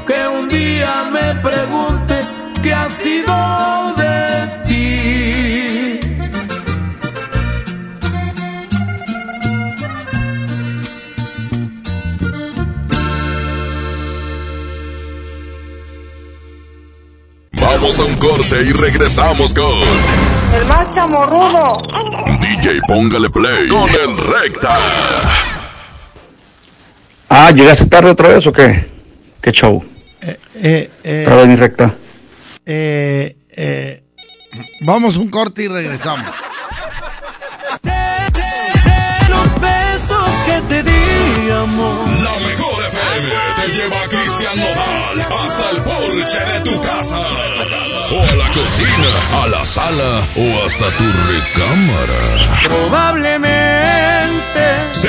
que 0.06 0.28
un 0.28 0.48
día 0.48 1.10
me 1.12 1.34
pregunte 1.36 2.20
qué 2.62 2.74
ha 2.74 2.88
sido 2.88 3.59
corte 18.20 18.62
y 18.62 18.72
regresamos 18.72 19.52
con 19.54 19.80
El 20.54 20.66
más 20.66 20.94
chamorrudo. 20.94 21.82
DJ 22.40 22.80
Póngale 22.86 23.30
Play 23.30 23.66
con 23.68 23.88
el 23.88 24.16
Recta. 24.18 24.78
Ah, 27.28 27.50
¿llegaste 27.50 27.86
tarde 27.86 28.10
otra 28.10 28.28
vez 28.28 28.46
o 28.46 28.52
qué? 28.52 28.86
¿Qué 29.40 29.52
show? 29.52 29.82
Eh, 30.20 30.90
eh, 31.02 31.22
Otra 31.22 31.36
vez 31.36 31.46
mi 31.48 31.56
recta. 31.56 31.94
eh, 32.66 33.36
eh, 33.48 34.02
vamos 34.82 35.16
un 35.16 35.30
corte 35.30 35.62
y 35.62 35.68
regresamos. 35.68 36.26
Los 39.28 39.60
besos 39.60 40.30
que 40.44 40.60
te 40.68 40.82
di, 40.82 41.50
amor. 41.52 42.08
La 42.22 42.46
mejor 42.46 42.84
FM 42.86 43.30
te 43.56 43.72
lleva 43.78 44.02
a 44.02 44.08
Cristian 44.50 44.74
Nodal 44.74 45.14
hasta 45.44 45.70
el 45.70 45.80
porche 45.82 46.40
de 46.40 46.60
tu 46.60 46.80
casa. 46.82 47.20
O 48.10 48.20
a 48.20 48.34
la 48.34 48.48
cocina, 48.48 49.08
a 49.42 49.46
la 49.46 49.64
sala 49.64 50.26
o 50.36 50.64
hasta 50.66 50.90
tu 50.96 51.04
recámara. 51.28 52.20
Probablemente. 52.64 54.64
Sí, 54.92 55.08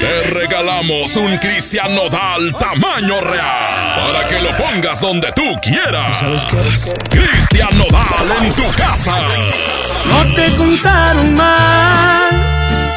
te 0.00 0.30
regalamos 0.30 1.16
un 1.16 1.38
Cristian 1.38 1.94
Nodal 1.94 2.54
tamaño 2.58 3.18
real 3.22 4.12
para 4.12 4.28
que 4.28 4.42
lo 4.42 4.54
pongas 4.58 5.00
donde 5.00 5.32
tú 5.32 5.58
quieras. 5.62 6.18
¿Sabes 6.18 6.44
qué? 6.44 6.58
Cristian 7.18 7.78
Nodal 7.78 8.30
en 8.42 8.52
tu 8.52 8.70
casa. 8.76 9.26
No 10.06 10.34
te 10.34 10.54
contaron 10.54 11.34
mal. 11.34 12.55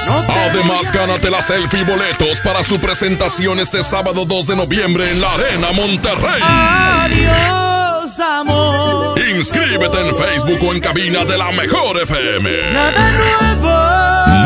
Además, 0.10 0.92
gánate 0.92 1.30
la 1.30 1.42
selfie 1.42 1.82
y 1.82 1.84
boletos 1.84 2.40
para 2.42 2.64
su 2.64 2.80
presentación 2.80 3.60
este 3.60 3.84
sábado 3.84 4.26
2 4.26 4.48
de 4.48 4.56
noviembre 4.56 5.12
en 5.12 5.22
la 5.22 5.34
Arena 5.34 5.72
Monterrey. 5.72 6.42
Adiós, 6.42 8.20
amor. 8.20 9.20
Inscríbete 9.20 10.00
en 10.00 10.16
Facebook 10.16 10.64
o 10.68 10.74
en 10.74 10.80
cabina 10.80 11.24
de 11.26 11.38
la 11.38 11.52
Mejor 11.52 12.02
FM. 12.02 12.74
Nada 12.74 13.12
nuevo. 13.12 13.70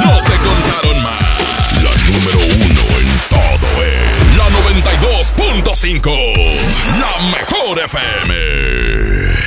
No 0.04 0.20
te 0.24 0.36
contaron 0.38 1.02
más. 1.04 1.84
La 1.84 1.92
número 2.12 2.40
uno 2.66 2.84
en 3.00 3.08
todo 3.30 3.70
es 3.84 4.38
la 4.38 4.48
92.5. 5.64 6.12
La 7.00 7.14
Mejor 7.32 7.80
FM. 7.80 9.43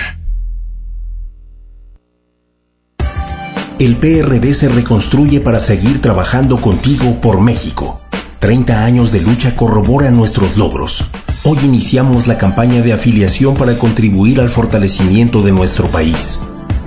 El 3.78 3.96
PRD 3.96 4.54
se 4.54 4.70
reconstruye 4.70 5.40
para 5.40 5.60
seguir 5.60 6.00
trabajando 6.00 6.62
contigo 6.62 7.20
por 7.20 7.42
México. 7.42 8.00
30 8.38 8.86
años 8.86 9.12
de 9.12 9.20
lucha 9.20 9.54
corroboran 9.54 10.16
nuestros 10.16 10.56
logros. 10.56 11.04
Hoy 11.44 11.58
iniciamos 11.62 12.26
la 12.26 12.38
campaña 12.38 12.80
de 12.80 12.94
afiliación 12.94 13.54
para 13.54 13.78
contribuir 13.78 14.40
al 14.40 14.48
fortalecimiento 14.48 15.42
de 15.42 15.52
nuestro 15.52 15.88
país. 15.88 16.40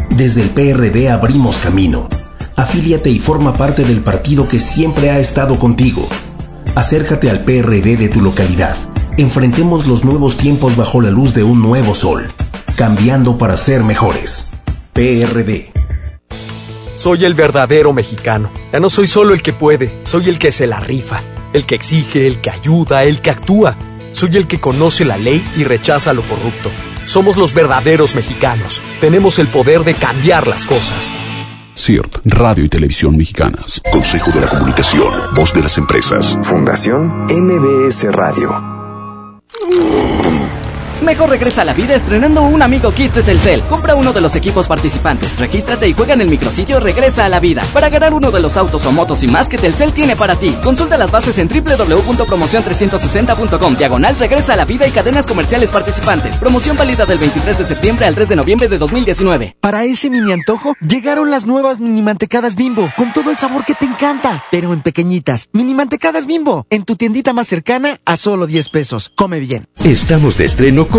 Desde 0.10 0.42
el 0.42 0.50
PRD 0.50 1.12
abrimos 1.12 1.58
camino. 1.58 2.10
Afíliate 2.56 3.12
y 3.12 3.20
forma 3.20 3.54
parte 3.54 3.84
del 3.84 4.02
partido 4.02 4.48
que 4.48 4.58
siempre 4.58 5.12
ha 5.12 5.20
estado 5.20 5.60
contigo. 5.60 6.08
Acércate 6.74 7.30
al 7.30 7.44
PRD 7.44 7.98
de 7.98 8.10
tu 8.10 8.20
localidad. 8.20 8.76
Enfrentemos 9.18 9.86
los 9.86 10.06
nuevos 10.06 10.38
tiempos 10.38 10.76
bajo 10.76 11.02
la 11.02 11.12
luz 11.12 11.36
de 11.36 11.44
un 11.44 11.62
nuevo 11.62 11.94
sol. 11.94 12.26
Cambiando 12.76 13.38
para 13.38 13.58
ser 13.58 13.84
mejores. 13.84 14.50
PRD. 14.94 15.79
Soy 17.00 17.24
el 17.24 17.34
verdadero 17.34 17.94
mexicano. 17.94 18.50
Ya 18.74 18.82
no 18.82 18.90
soy 18.90 19.08
solo 19.08 19.34
el 19.34 19.42
que 19.42 19.54
puede, 19.54 20.02
soy 20.04 20.28
el 20.28 20.38
que 20.38 20.52
se 20.52 20.68
la 20.68 20.82
rifa, 20.82 21.22
el 21.54 21.66
que 21.66 21.76
exige, 21.76 22.28
el 22.28 22.42
que 22.42 22.50
ayuda, 22.50 23.06
el 23.06 23.22
que 23.22 23.30
actúa. 23.30 23.78
Soy 24.12 24.36
el 24.36 24.48
que 24.48 24.60
conoce 24.60 25.06
la 25.06 25.18
ley 25.18 25.42
y 25.56 25.64
rechaza 25.64 26.12
lo 26.12 26.24
corrupto. 26.24 26.70
Somos 27.06 27.38
los 27.38 27.54
verdaderos 27.54 28.16
mexicanos. 28.16 28.82
Tenemos 29.00 29.40
el 29.40 29.48
poder 29.48 29.86
de 29.86 29.94
cambiar 29.94 30.46
las 30.46 30.66
cosas. 30.66 31.10
CIRT, 31.74 32.18
Radio 32.26 32.66
y 32.66 32.70
Televisión 32.70 33.16
Mexicanas. 33.16 33.82
Consejo 33.94 34.32
de 34.32 34.42
la 34.42 34.48
Comunicación, 34.48 35.14
Voz 35.34 35.54
de 35.54 35.62
las 35.62 35.78
Empresas. 35.78 36.38
Fundación 36.44 37.28
MBS 37.30 38.12
Radio. 38.12 38.62
Mejor 41.10 41.32
regresa 41.32 41.64
a 41.64 41.66
la 41.66 41.74
vida 41.74 41.96
estrenando 41.96 42.44
un 42.44 42.62
amigo 42.62 42.92
kit 42.92 43.12
de 43.12 43.24
Telcel. 43.24 43.64
Compra 43.64 43.96
uno 43.96 44.14
de 44.14 44.22
los 44.22 44.36
equipos 44.36 44.68
participantes, 44.68 45.40
regístrate 45.40 45.88
y 45.88 45.94
juega 45.94 46.14
en 46.14 46.22
el 46.22 46.30
micrositio 46.30 46.80
Regresa 46.80 47.26
a 47.26 47.30
la 47.30 47.40
vida 47.40 47.64
para 47.74 47.90
ganar 47.90 48.14
uno 48.14 48.30
de 48.30 48.40
los 48.40 48.58
autos 48.58 48.86
o 48.86 48.92
motos 48.92 49.24
y 49.24 49.28
más 49.28 49.50
que 49.50 49.58
Telcel 49.58 49.92
tiene 49.92 50.16
para 50.16 50.36
ti. 50.36 50.56
Consulta 50.64 51.00
las 51.00 51.10
bases 51.10 51.40
en 51.40 51.48
www.promocion360.com 51.48 53.76
diagonal 53.76 54.16
Regresa 54.20 54.54
a 54.54 54.56
la 54.56 54.66
vida 54.66 54.88
y 54.88 54.92
cadenas 54.92 55.26
comerciales 55.26 55.72
participantes. 55.72 56.38
Promoción 56.38 56.78
válida 56.78 57.08
del 57.08 57.18
23 57.18 57.58
de 57.58 57.66
septiembre 57.66 58.06
al 58.06 58.14
3 58.14 58.30
de 58.30 58.36
noviembre 58.36 58.68
de 58.68 58.78
2019. 58.78 59.56
Para 59.60 59.86
ese 59.86 60.12
mini 60.12 60.32
antojo, 60.32 60.76
llegaron 60.80 61.32
las 61.32 61.48
nuevas 61.48 61.82
mini 61.82 62.04
mantecadas 62.04 62.56
bimbo, 62.56 62.88
con 62.96 63.14
todo 63.14 63.32
el 63.32 63.38
sabor 63.38 63.66
que 63.66 63.74
te 63.74 63.86
encanta, 63.86 64.44
pero 64.52 64.74
en 64.74 64.82
pequeñitas. 64.82 65.50
Mini 65.54 65.74
mantecadas 65.74 66.28
bimbo, 66.28 66.68
en 66.70 66.84
tu 66.84 66.98
tiendita 66.98 67.34
más 67.34 67.48
cercana 67.48 68.00
a 68.06 68.16
solo 68.16 68.46
10 68.46 68.70
pesos. 68.70 69.12
Come 69.16 69.40
bien. 69.40 69.66
Estamos 69.84 70.38
de 70.38 70.46
estreno 70.46 70.86
con 70.86 70.99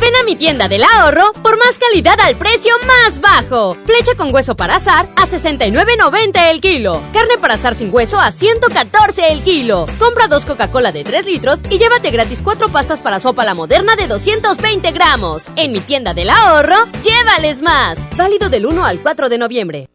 Ven 0.00 0.16
a 0.16 0.24
mi 0.24 0.34
tienda 0.34 0.66
del 0.66 0.82
ahorro 0.82 1.32
por 1.42 1.58
más 1.58 1.78
calidad 1.78 2.18
al 2.20 2.34
precio 2.36 2.72
más 2.86 3.20
bajo. 3.20 3.76
Flecha 3.84 4.12
con 4.16 4.32
hueso 4.32 4.56
para 4.56 4.76
azar 4.76 5.06
a 5.14 5.26
69.90 5.26 6.50
el 6.50 6.62
kilo. 6.62 7.02
Carne 7.12 7.36
para 7.38 7.54
azar 7.54 7.74
sin 7.74 7.92
hueso 7.92 8.18
a 8.18 8.32
114 8.32 9.30
el 9.30 9.42
kilo. 9.42 9.84
Compra 9.98 10.26
dos 10.26 10.46
Coca-Cola 10.46 10.90
de 10.90 11.04
3 11.04 11.26
litros 11.26 11.60
y 11.68 11.78
llévate 11.78 12.10
gratis 12.10 12.40
cuatro 12.42 12.70
pastas 12.70 13.00
para 13.00 13.20
sopa 13.20 13.44
la 13.44 13.52
moderna 13.52 13.94
de 13.94 14.06
220 14.06 14.90
gramos. 14.92 15.48
En 15.56 15.72
mi 15.72 15.80
tienda 15.80 16.14
del 16.14 16.30
ahorro, 16.30 16.76
llévales 17.04 17.60
más. 17.60 17.98
Válido 18.16 18.48
del 18.48 18.64
1 18.64 18.84
al 18.86 19.00
4 19.00 19.28
de 19.28 19.38
noviembre. 19.38 19.88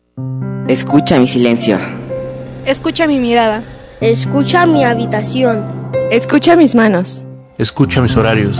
Escucha 0.68 1.18
mi 1.18 1.26
silencio. 1.26 1.80
Escucha 2.66 3.08
mi 3.08 3.18
mirada. 3.18 3.64
Escucha 4.02 4.68
mi 4.68 4.84
habitación. 4.84 5.92
Escucha 6.12 6.56
mis 6.56 6.76
manos. 6.76 7.24
Escucha 7.58 8.02
mis 8.02 8.16
horarios. 8.16 8.60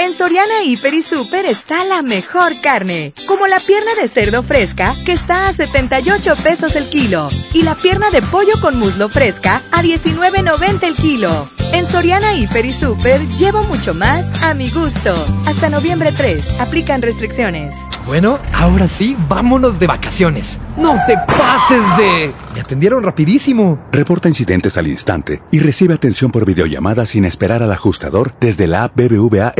En 0.00 0.14
Soriana 0.14 0.62
Hiper 0.64 0.94
y 0.94 1.02
Super 1.02 1.44
está 1.44 1.84
la 1.84 2.00
mejor 2.00 2.58
carne, 2.62 3.12
como 3.28 3.46
la 3.46 3.60
pierna 3.60 3.94
de 4.00 4.08
cerdo 4.08 4.42
fresca 4.42 4.94
que 5.04 5.12
está 5.12 5.46
a 5.46 5.52
78 5.52 6.36
pesos 6.42 6.74
el 6.74 6.88
kilo 6.88 7.28
y 7.52 7.64
la 7.64 7.74
pierna 7.74 8.08
de 8.08 8.22
pollo 8.22 8.54
con 8.62 8.78
muslo 8.78 9.10
fresca 9.10 9.60
a 9.70 9.82
19.90 9.82 10.84
el 10.84 10.96
kilo. 10.96 11.46
En 11.74 11.86
Soriana 11.86 12.32
Hiper 12.32 12.64
y 12.64 12.72
Super 12.72 13.20
llevo 13.36 13.62
mucho 13.64 13.92
más 13.92 14.26
a 14.42 14.54
mi 14.54 14.70
gusto. 14.70 15.14
Hasta 15.44 15.68
noviembre 15.68 16.12
3, 16.16 16.60
aplican 16.60 17.02
restricciones. 17.02 17.76
Bueno, 18.06 18.40
ahora 18.54 18.88
sí, 18.88 19.16
vámonos 19.28 19.78
de 19.78 19.86
vacaciones. 19.86 20.58
No 20.76 20.96
te 21.06 21.14
pases 21.28 21.96
de... 21.96 22.32
Me 22.54 22.60
atendieron 22.60 23.04
rapidísimo. 23.04 23.78
Reporta 23.92 24.28
incidentes 24.28 24.76
al 24.76 24.88
instante 24.88 25.42
y 25.52 25.60
recibe 25.60 25.94
atención 25.94 26.32
por 26.32 26.44
videollamada 26.44 27.06
sin 27.06 27.24
esperar 27.24 27.62
al 27.62 27.70
ajustador 27.70 28.34
desde 28.40 28.66
la 28.66 28.84
app 28.84 28.96
BBVA 28.96 29.52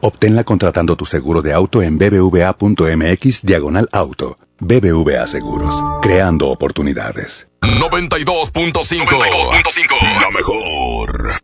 Obténla 0.00 0.44
contratando 0.44 0.96
tu 0.96 1.06
seguro 1.06 1.42
de 1.42 1.52
auto 1.52 1.82
en 1.82 1.98
bbva.mx 1.98 3.42
diagonal 3.42 3.88
auto. 3.92 4.38
BBVA 4.60 5.26
Seguros, 5.26 5.74
creando 6.00 6.48
oportunidades. 6.48 7.48
92.5. 7.60 10.20
La 10.20 10.30
mejor. 10.30 11.43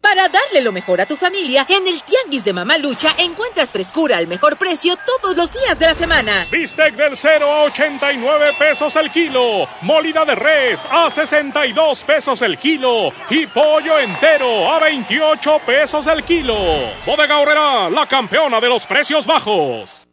Para 0.01 0.27
darle 0.27 0.61
lo 0.63 0.71
mejor 0.71 0.99
a 0.99 1.05
tu 1.05 1.15
familia, 1.15 1.65
en 1.69 1.85
el 1.85 2.01
Tianguis 2.01 2.43
de 2.43 2.53
Mamá 2.53 2.77
Lucha 2.79 3.09
encuentras 3.19 3.71
frescura 3.71 4.17
al 4.17 4.25
mejor 4.25 4.57
precio 4.57 4.95
todos 5.05 5.37
los 5.37 5.53
días 5.53 5.77
de 5.77 5.85
la 5.85 5.93
semana. 5.93 6.45
Bistec 6.51 6.95
del 6.95 7.15
0 7.15 7.45
a 7.45 7.63
89 7.65 8.47
pesos 8.57 8.95
el 8.95 9.11
kilo. 9.11 9.67
Molida 9.81 10.25
de 10.25 10.33
res 10.33 10.87
a 10.89 11.09
62 11.09 12.03
pesos 12.03 12.41
el 12.41 12.57
kilo. 12.57 13.13
Y 13.29 13.45
pollo 13.45 13.99
entero 13.99 14.71
a 14.71 14.79
28 14.79 15.61
pesos 15.65 16.07
el 16.07 16.23
kilo. 16.23 16.57
Bodega 17.05 17.37
Horrera, 17.37 17.89
la 17.89 18.07
campeona 18.07 18.59
de 18.59 18.69
los 18.69 18.87
precios 18.87 19.27
bajos. 19.27 20.07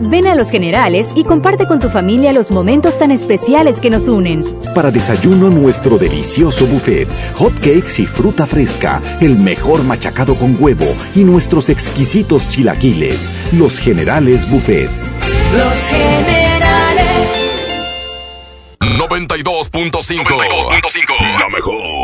Ven 0.00 0.26
a 0.26 0.34
Los 0.34 0.50
Generales 0.50 1.12
y 1.14 1.24
comparte 1.24 1.66
con 1.66 1.80
tu 1.80 1.88
familia 1.88 2.32
los 2.32 2.50
momentos 2.50 2.98
tan 2.98 3.10
especiales 3.10 3.80
que 3.80 3.90
nos 3.90 4.08
unen. 4.08 4.44
Para 4.74 4.90
desayuno 4.90 5.50
nuestro 5.50 5.98
delicioso 5.98 6.66
buffet, 6.66 7.08
hot 7.34 7.54
cakes 7.54 8.00
y 8.02 8.06
fruta 8.06 8.46
fresca, 8.46 9.02
el 9.20 9.36
mejor 9.38 9.82
machacado 9.82 10.36
con 10.36 10.56
huevo 10.58 10.94
y 11.14 11.24
nuestros 11.24 11.68
exquisitos 11.68 12.48
chilaquiles. 12.48 13.32
Los 13.52 13.80
Generales 13.80 14.48
Buffets. 14.48 15.18
Los 15.52 15.74
Generales. 15.88 16.48
92.5 18.80 20.24
92.5 20.24 21.38
La 21.38 21.48
mejor. 21.48 21.97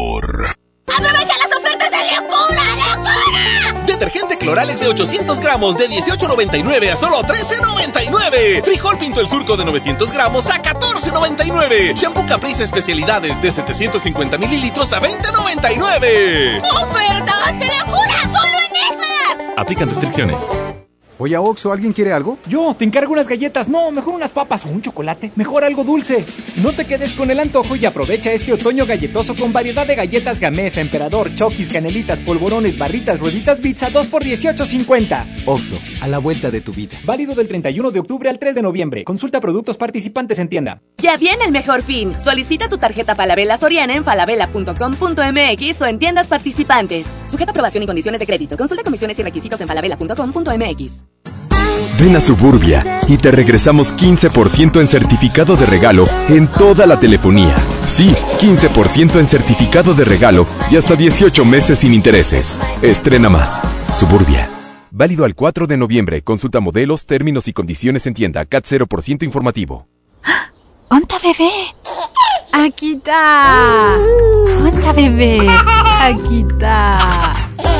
Cloralex 4.44 4.78
de 4.80 4.88
800 4.88 5.40
gramos 5.40 5.78
de 5.78 5.88
18.99 5.88 6.92
a 6.92 6.96
solo 6.96 7.22
13.99. 7.22 8.62
Frijol 8.62 8.98
Pinto 8.98 9.20
el 9.20 9.26
Surco 9.26 9.56
de 9.56 9.64
900 9.64 10.12
gramos 10.12 10.48
a 10.48 10.60
14.99. 10.60 11.94
Shampoo 11.94 12.26
Caprice 12.26 12.62
Especialidades 12.62 13.40
de 13.40 13.50
750 13.50 14.36
mililitros 14.36 14.92
a 14.92 15.00
20.99. 15.00 16.62
¡Ofertas 16.82 17.58
de 17.58 17.66
locura! 17.66 18.20
¡Solo 18.24 18.58
en 18.58 18.76
Esmar! 18.92 19.54
Aplican 19.56 19.88
restricciones. 19.88 20.46
Oye, 21.24 21.38
Oxo, 21.38 21.72
¿alguien 21.72 21.94
quiere 21.94 22.12
algo? 22.12 22.36
Yo, 22.46 22.76
te 22.78 22.84
encargo 22.84 23.14
unas 23.14 23.28
galletas. 23.28 23.66
No, 23.66 23.90
mejor 23.90 24.12
unas 24.12 24.30
papas 24.30 24.66
o 24.66 24.68
un 24.68 24.82
chocolate. 24.82 25.32
Mejor 25.36 25.64
algo 25.64 25.82
dulce. 25.82 26.22
No 26.62 26.72
te 26.72 26.84
quedes 26.84 27.14
con 27.14 27.30
el 27.30 27.40
antojo 27.40 27.76
y 27.76 27.86
aprovecha 27.86 28.30
este 28.30 28.52
otoño 28.52 28.84
galletoso 28.84 29.34
con 29.34 29.50
variedad 29.50 29.86
de 29.86 29.94
galletas 29.94 30.38
Gamesa, 30.38 30.82
Emperador, 30.82 31.34
Chokis, 31.34 31.70
Canelitas, 31.70 32.20
Polvorones, 32.20 32.76
Barritas, 32.76 33.20
Rueditas, 33.20 33.58
Pizza 33.58 33.88
2 33.88 34.06
por 34.08 34.22
18.50. 34.22 35.44
Oxo, 35.46 35.78
a 36.02 36.08
la 36.08 36.18
vuelta 36.18 36.50
de 36.50 36.60
tu 36.60 36.74
vida. 36.74 36.98
Válido 37.06 37.34
del 37.34 37.48
31 37.48 37.90
de 37.90 38.00
octubre 38.00 38.28
al 38.28 38.38
3 38.38 38.56
de 38.56 38.60
noviembre. 38.60 39.04
Consulta 39.04 39.40
productos 39.40 39.78
participantes 39.78 40.38
en 40.38 40.50
tienda. 40.50 40.82
Ya 40.98 41.16
viene 41.16 41.46
el 41.46 41.52
mejor 41.52 41.80
fin. 41.80 42.12
Solicita 42.20 42.68
tu 42.68 42.76
tarjeta 42.76 43.14
Falabella 43.14 43.56
Soriana 43.56 43.94
en 43.94 44.04
falabella.com.mx 44.04 45.80
o 45.80 45.86
en 45.86 45.98
tiendas 45.98 46.26
participantes. 46.26 47.06
Sujeta 47.26 47.52
aprobación 47.52 47.82
y 47.82 47.86
condiciones 47.86 48.20
de 48.20 48.26
crédito. 48.26 48.58
Consulta 48.58 48.84
comisiones 48.84 49.18
y 49.18 49.22
requisitos 49.22 49.58
en 49.62 49.68
falabella.com.mx. 49.68 51.13
Ven 51.98 52.16
a 52.16 52.20
Suburbia 52.20 53.00
y 53.08 53.16
te 53.16 53.30
regresamos 53.30 53.94
15% 53.94 54.80
en 54.80 54.88
certificado 54.88 55.56
de 55.56 55.66
regalo 55.66 56.06
en 56.28 56.48
toda 56.48 56.86
la 56.86 56.98
telefonía. 56.98 57.56
Sí, 57.86 58.14
15% 58.40 59.20
en 59.20 59.26
certificado 59.26 59.94
de 59.94 60.04
regalo 60.04 60.46
y 60.70 60.76
hasta 60.76 60.96
18 60.96 61.44
meses 61.44 61.78
sin 61.78 61.94
intereses. 61.94 62.58
Estrena 62.82 63.28
más. 63.28 63.62
Suburbia. 63.94 64.48
Válido 64.90 65.24
al 65.24 65.34
4 65.34 65.66
de 65.66 65.76
noviembre. 65.76 66.22
Consulta 66.22 66.60
modelos, 66.60 67.06
términos 67.06 67.48
y 67.48 67.52
condiciones 67.52 68.06
en 68.06 68.14
tienda. 68.14 68.44
CAT 68.44 68.64
0% 68.64 69.24
informativo. 69.24 69.88
¡Onta 70.88 71.16
bebé! 71.18 71.50
Aquí 72.52 72.92
está. 72.92 73.96
¡Onta 74.64 74.92
bebé! 74.92 75.48
Aquí 76.00 76.46
está. 76.48 77.33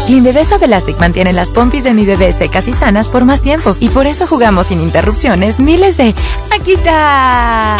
Clean 0.07 0.23
Bebé 0.23 0.45
Suave 0.45 0.67
Elastic 0.67 0.99
mantiene 1.01 1.33
las 1.33 1.51
pompis 1.51 1.83
de 1.85 1.95
mi 1.95 2.05
bebé 2.05 2.33
secas 2.33 2.69
y 2.69 2.73
sanas 2.73 3.09
por 3.09 3.25
más 3.25 3.41
tiempo 3.41 3.75
y 3.81 3.89
por 3.89 4.07
eso 4.07 4.27
jugamos 4.27 4.67
sin 4.67 4.81
interrupciones 4.81 5.59
miles 5.59 5.97
de 5.97 6.15
aquí 6.55 6.73
está. 6.77 7.79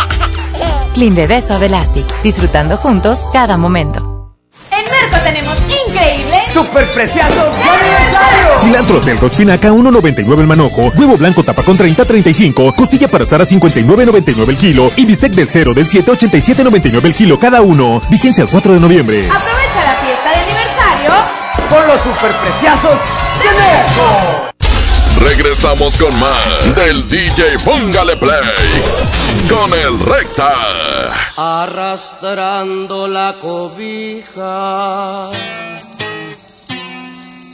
Clean 0.95 1.15
Bebé 1.15 1.43
Suave 1.43 1.67
Elastic, 1.67 2.07
disfrutando 2.23 2.77
juntos 2.79 3.19
cada 3.33 3.57
momento. 3.59 4.33
En 4.71 4.85
Merco 4.85 5.23
tenemos 5.25 5.57
increíble 5.89 6.39
¡Super 6.53 6.87
preciados 6.93 7.57
de 7.57 7.63
aniversario! 7.63 8.59
Cilantro 8.59 9.01
telco 9.01 9.27
espinaca 9.27 9.71
1.99 9.71 10.41
el 10.41 10.47
manojo, 10.47 10.93
huevo 10.97 11.17
blanco 11.17 11.43
tapacón 11.43 11.77
30.35, 11.77 12.75
costilla 12.75 13.09
para 13.09 13.25
asar 13.25 13.43
a 13.43 13.45
59.99 13.45 14.49
el 14.49 14.57
kilo 14.57 14.91
y 14.97 15.05
bistec 15.05 15.33
del 15.33 15.49
0 15.51 15.75
del 15.75 15.89
7 15.89 16.11
87.99 16.11 17.05
el 17.05 17.15
kilo 17.15 17.39
cada 17.39 17.61
uno. 17.61 18.01
Vigencia 18.11 18.43
el 18.43 18.49
4 18.51 18.75
de 18.75 18.81
noviembre. 18.81 19.29
Aprovecha 19.29 19.84
con 21.69 21.87
los 21.87 22.01
superpreciazos 22.03 22.99
de 23.39 23.51
Merco. 23.51 24.51
Regresamos 25.21 25.97
con 25.97 26.19
más 26.19 26.75
del 26.75 27.09
DJ 27.09 27.59
Póngale 27.65 28.17
Play 28.17 28.41
con 29.49 29.73
el 29.73 29.99
Recta. 30.01 30.53
Arrastrando 31.37 33.09
la 33.09 33.35
cobija 33.41 35.31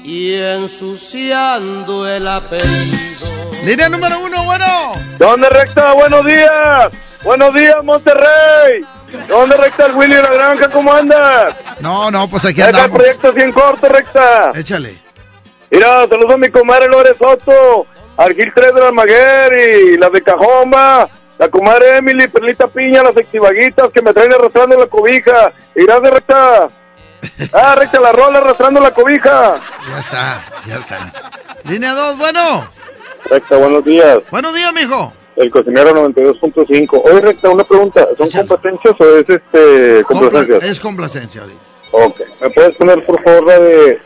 y 0.04 0.34
ensuciando 0.34 2.08
el 2.08 2.26
apellido. 2.26 3.26
Línea 3.64 3.88
número 3.88 4.20
uno, 4.20 4.44
bueno. 4.44 4.92
¿Dónde 5.18 5.48
Recta? 5.50 5.92
Buenos 5.92 6.24
días. 6.24 6.90
Buenos 7.22 7.54
días, 7.54 7.76
Monterrey. 7.84 8.82
¿Dónde 9.28 9.56
recta 9.56 9.86
el 9.86 9.94
Willy 9.94 10.14
de 10.14 10.22
la 10.22 10.32
Granja? 10.32 10.68
¿Cómo 10.70 10.92
andas? 10.92 11.54
No, 11.80 12.10
no, 12.10 12.28
pues 12.28 12.44
aquí 12.44 12.60
andamos. 12.62 12.90
el 12.90 12.96
proyecto 12.96 13.32
bien 13.32 13.52
corto, 13.52 13.88
recta. 13.88 14.50
Échale. 14.54 14.96
Mira, 15.70 16.06
saludos 16.08 16.34
a 16.34 16.36
mi 16.36 16.50
comadre 16.50 16.88
Lore 16.88 17.14
Soto, 17.16 17.86
al 18.16 18.34
Gil 18.34 18.52
3 18.54 18.74
de 18.74 18.80
la 18.80 18.90
Maguer 18.92 19.52
y 19.52 19.96
las 19.96 20.10
de 20.12 20.22
Cajoma, 20.22 21.08
la 21.38 21.48
comadre 21.48 21.98
Emily, 21.98 22.28
Perlita 22.28 22.66
Piña, 22.66 23.02
las 23.02 23.16
exivaguitas 23.16 23.90
que 23.92 24.02
me 24.02 24.12
traen 24.12 24.32
arrastrando 24.32 24.76
la 24.76 24.86
cobija. 24.86 25.52
Y 25.74 25.84
gracias, 25.84 26.12
recta. 26.12 26.68
Ah, 27.52 27.74
recta 27.76 28.00
la 28.00 28.12
rola 28.12 28.38
arrastrando 28.38 28.80
la 28.80 28.90
cobija. 28.92 29.60
Ya 29.88 29.98
está, 30.00 30.44
ya 30.66 30.76
está. 30.76 31.12
Línea 31.64 31.92
dos, 31.92 32.18
bueno. 32.18 32.68
Recta, 33.26 33.56
buenos 33.56 33.84
días. 33.84 34.18
Buenos 34.30 34.54
días, 34.54 34.72
mijo. 34.72 35.12
El 35.40 35.50
cocinero 35.50 35.92
92.5. 36.10 37.00
Oye, 37.04 37.20
recta, 37.20 37.48
una 37.48 37.64
pregunta. 37.64 38.06
¿Son 38.18 38.30
competencias 38.30 38.94
o 39.00 39.16
es 39.16 39.24
este 39.28 40.04
complacencias? 40.04 40.62
Es 40.64 40.80
complacencia 40.80 41.40
ahorita. 41.42 41.60
Ok. 41.92 42.20
¿Me 42.40 42.50
puedes 42.50 42.76
poner, 42.76 43.04
por 43.06 43.22
favor, 43.22 43.46
la 43.46 43.58
de... 43.58 43.98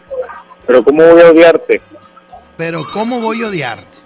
Pero 0.67 0.85
cómo 0.85 1.03
voy 1.05 1.21
a 1.23 1.31
odiarte? 1.31 1.83
Pero 2.57 2.87
¿cómo 2.93 3.21
voy 3.21 3.43
a 3.43 3.49
odiarte? 3.49 3.99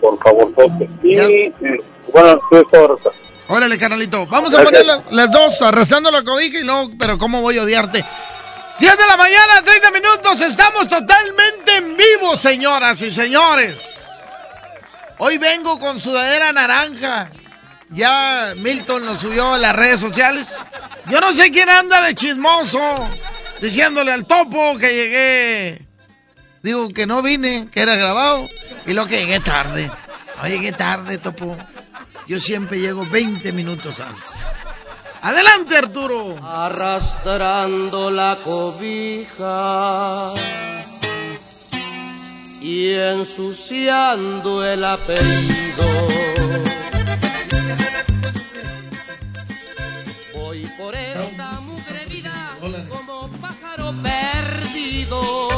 Por 0.00 0.18
favor, 0.18 0.52
toque. 0.54 0.88
Y, 1.02 1.16
eh, 1.18 1.52
bueno, 2.12 2.38
tú 2.50 2.56
estás. 2.58 3.12
Órale, 3.48 3.78
carnalito. 3.78 4.26
Vamos 4.26 4.52
a 4.54 4.62
poner 4.64 4.84
la- 4.84 5.02
las 5.10 5.30
dos, 5.30 5.62
arrastrando 5.62 6.10
la 6.10 6.22
cobija 6.24 6.58
y 6.58 6.64
luego, 6.64 6.90
pero 6.98 7.16
¿cómo 7.18 7.40
voy 7.40 7.56
a 7.58 7.62
odiarte? 7.62 8.04
10 8.80 8.96
de 8.96 9.06
la 9.06 9.16
mañana, 9.16 9.62
30 9.64 9.90
minutos. 9.92 10.40
Estamos 10.42 10.88
totalmente 10.88 11.76
en 11.78 11.96
vivo, 11.96 12.36
señoras 12.36 13.00
y 13.02 13.10
señores. 13.12 14.07
Hoy 15.18 15.36
vengo 15.38 15.78
con 15.78 15.98
sudadera 15.98 16.52
naranja. 16.52 17.30
Ya 17.90 18.54
Milton 18.56 19.04
lo 19.04 19.16
subió 19.16 19.54
a 19.54 19.58
las 19.58 19.74
redes 19.74 19.98
sociales. 19.98 20.48
Yo 21.06 21.20
no 21.20 21.32
sé 21.32 21.50
quién 21.50 21.68
anda 21.70 22.02
de 22.02 22.14
chismoso 22.14 23.08
diciéndole 23.60 24.12
al 24.12 24.26
topo 24.26 24.78
que 24.78 24.94
llegué. 24.94 25.86
Digo 26.62 26.88
que 26.90 27.06
no 27.06 27.22
vine, 27.22 27.68
que 27.72 27.80
era 27.80 27.96
grabado. 27.96 28.48
Y 28.86 28.92
lo 28.92 29.06
que 29.06 29.18
llegué 29.18 29.40
tarde. 29.40 29.90
No 30.40 30.48
llegué 30.48 30.72
tarde, 30.72 31.18
topo. 31.18 31.56
Yo 32.28 32.38
siempre 32.38 32.78
llego 32.78 33.04
20 33.06 33.52
minutos 33.52 34.00
antes. 34.00 34.34
Adelante, 35.22 35.76
Arturo. 35.76 36.36
Arrastrando 36.46 38.10
la 38.10 38.36
cobija 38.44 40.32
y 42.60 42.92
ensuciando 42.94 44.64
el 44.64 44.84
apellido. 44.84 45.84
Voy 50.34 50.66
por 50.78 50.94
esta 50.94 51.60
mugre 51.60 52.06
vida 52.06 52.56
como 52.88 53.28
pájaro 53.40 53.94
perdido. 54.02 55.48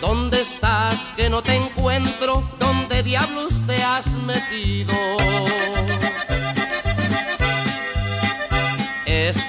¿Dónde 0.00 0.40
estás 0.40 1.12
que 1.16 1.28
no 1.28 1.42
te 1.42 1.56
encuentro? 1.56 2.50
¿Dónde 2.58 3.02
diablos 3.02 3.62
te 3.66 3.82
has 3.82 4.14
metido? 4.14 5.17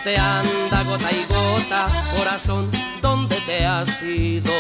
Este 0.10 0.20
anda 0.20 0.84
gota 0.86 1.12
y 1.12 1.24
gota, 1.26 1.88
corazón, 2.18 2.72
¿dónde 3.00 3.36
te 3.46 3.64
has 3.64 4.02
ido? 4.02 4.52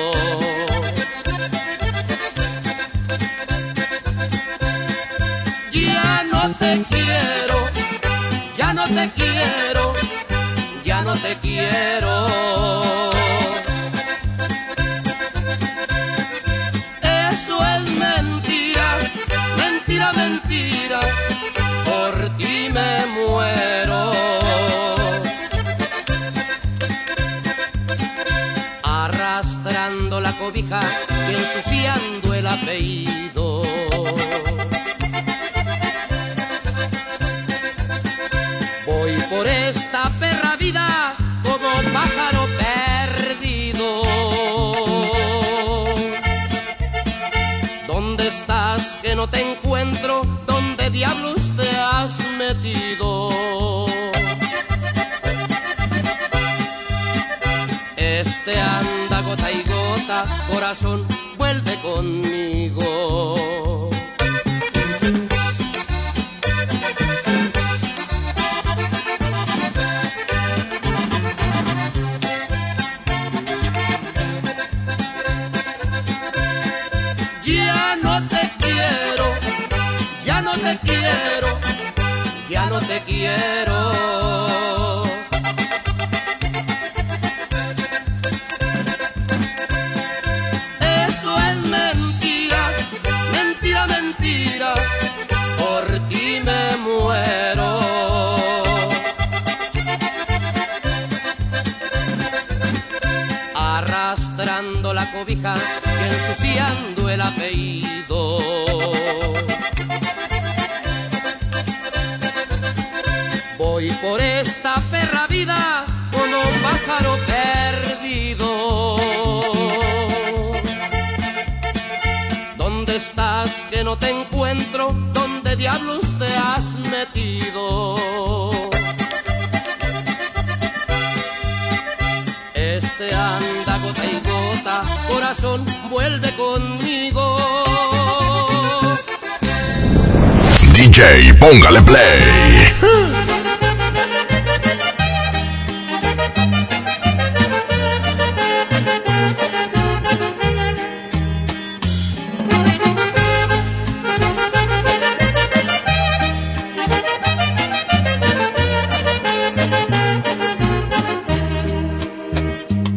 Póngale 141.40 141.82
play. 141.82 142.20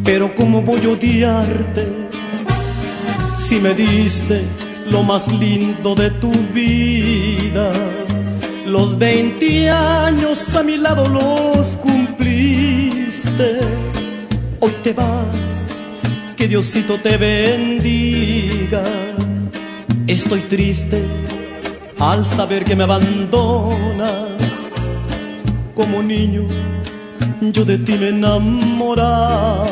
Pero 0.04 0.34
cómo 0.34 0.60
voy 0.60 0.84
a 0.84 0.88
odiarte 0.90 1.86
si 3.36 3.58
me 3.60 3.72
diste 3.72 4.42
lo 4.90 5.02
más 5.02 5.28
lindo 5.28 5.94
de 5.94 6.10
tu 6.10 6.30
vida. 6.52 6.91
A 10.62 10.64
mi 10.64 10.76
lado 10.76 11.08
los 11.08 11.76
cumpliste. 11.78 13.58
Hoy 14.60 14.70
te 14.84 14.92
vas, 14.92 15.64
que 16.36 16.46
Diosito 16.46 17.00
te 17.00 17.16
bendiga. 17.16 18.84
Estoy 20.06 20.42
triste 20.42 21.02
al 21.98 22.24
saber 22.24 22.64
que 22.64 22.76
me 22.76 22.84
abandonas. 22.84 24.40
Como 25.74 26.00
niño, 26.00 26.46
yo 27.40 27.64
de 27.64 27.78
ti 27.78 27.98
me 27.98 28.10
enamorado, 28.10 29.66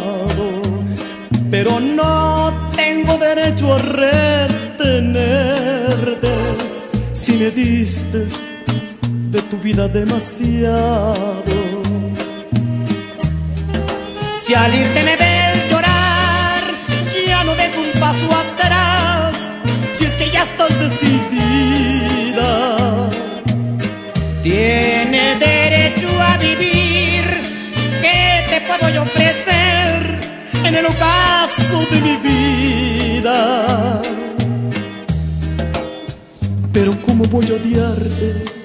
pero 1.53 1.79
no 1.79 2.71
tengo 2.75 3.17
derecho 3.17 3.75
a 3.75 3.79
retenerte 3.79 5.21
si 7.13 7.37
me 7.37 7.53
diste 7.53 8.40
vida 9.73 9.89
demasiado. 9.89 11.57
Si 14.33 14.53
al 14.55 14.75
irte 14.75 15.03
me 15.09 15.17
ves 15.17 15.71
llorar, 15.71 16.63
ya 17.29 17.45
no 17.45 17.55
des 17.55 17.75
un 17.85 18.01
paso 18.01 18.29
atrás, 18.45 19.35
si 19.93 20.05
es 20.05 20.15
que 20.19 20.29
ya 20.31 20.43
estás 20.43 20.73
decidida. 20.87 22.51
Tienes 24.43 25.39
derecho 25.39 26.09
a 26.31 26.37
vivir, 26.39 27.25
¿qué 28.03 28.21
te 28.51 28.59
puedo 28.67 28.87
yo 28.95 29.03
ofrecer 29.03 29.99
en 30.65 30.75
el 30.75 30.87
ocaso 30.87 31.79
de 31.93 32.01
mi 32.07 32.17
vida? 32.29 33.39
Pero 36.73 36.91
¿cómo 37.07 37.25
voy 37.25 37.47
a 37.51 37.55
odiarte 37.55 38.60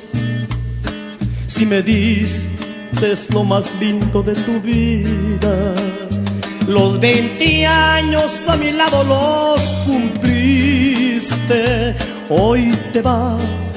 si 1.56 1.66
me 1.66 1.82
diste 1.82 3.14
lo 3.30 3.46
más 3.46 3.72
lindo 3.80 4.22
de 4.22 4.36
tu 4.36 4.60
vida? 4.60 5.74
Los 6.68 7.00
20 7.00 7.66
años 7.66 8.46
a 8.50 8.58
mi 8.58 8.72
lado 8.74 9.02
los 9.06 9.62
cumpliste, 9.86 11.64
hoy 12.28 12.78
te 12.92 13.02
vas, 13.02 13.76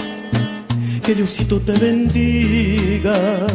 que 1.04 1.14
Diosito 1.14 1.60
te 1.60 1.72
bendiga. 1.78 3.46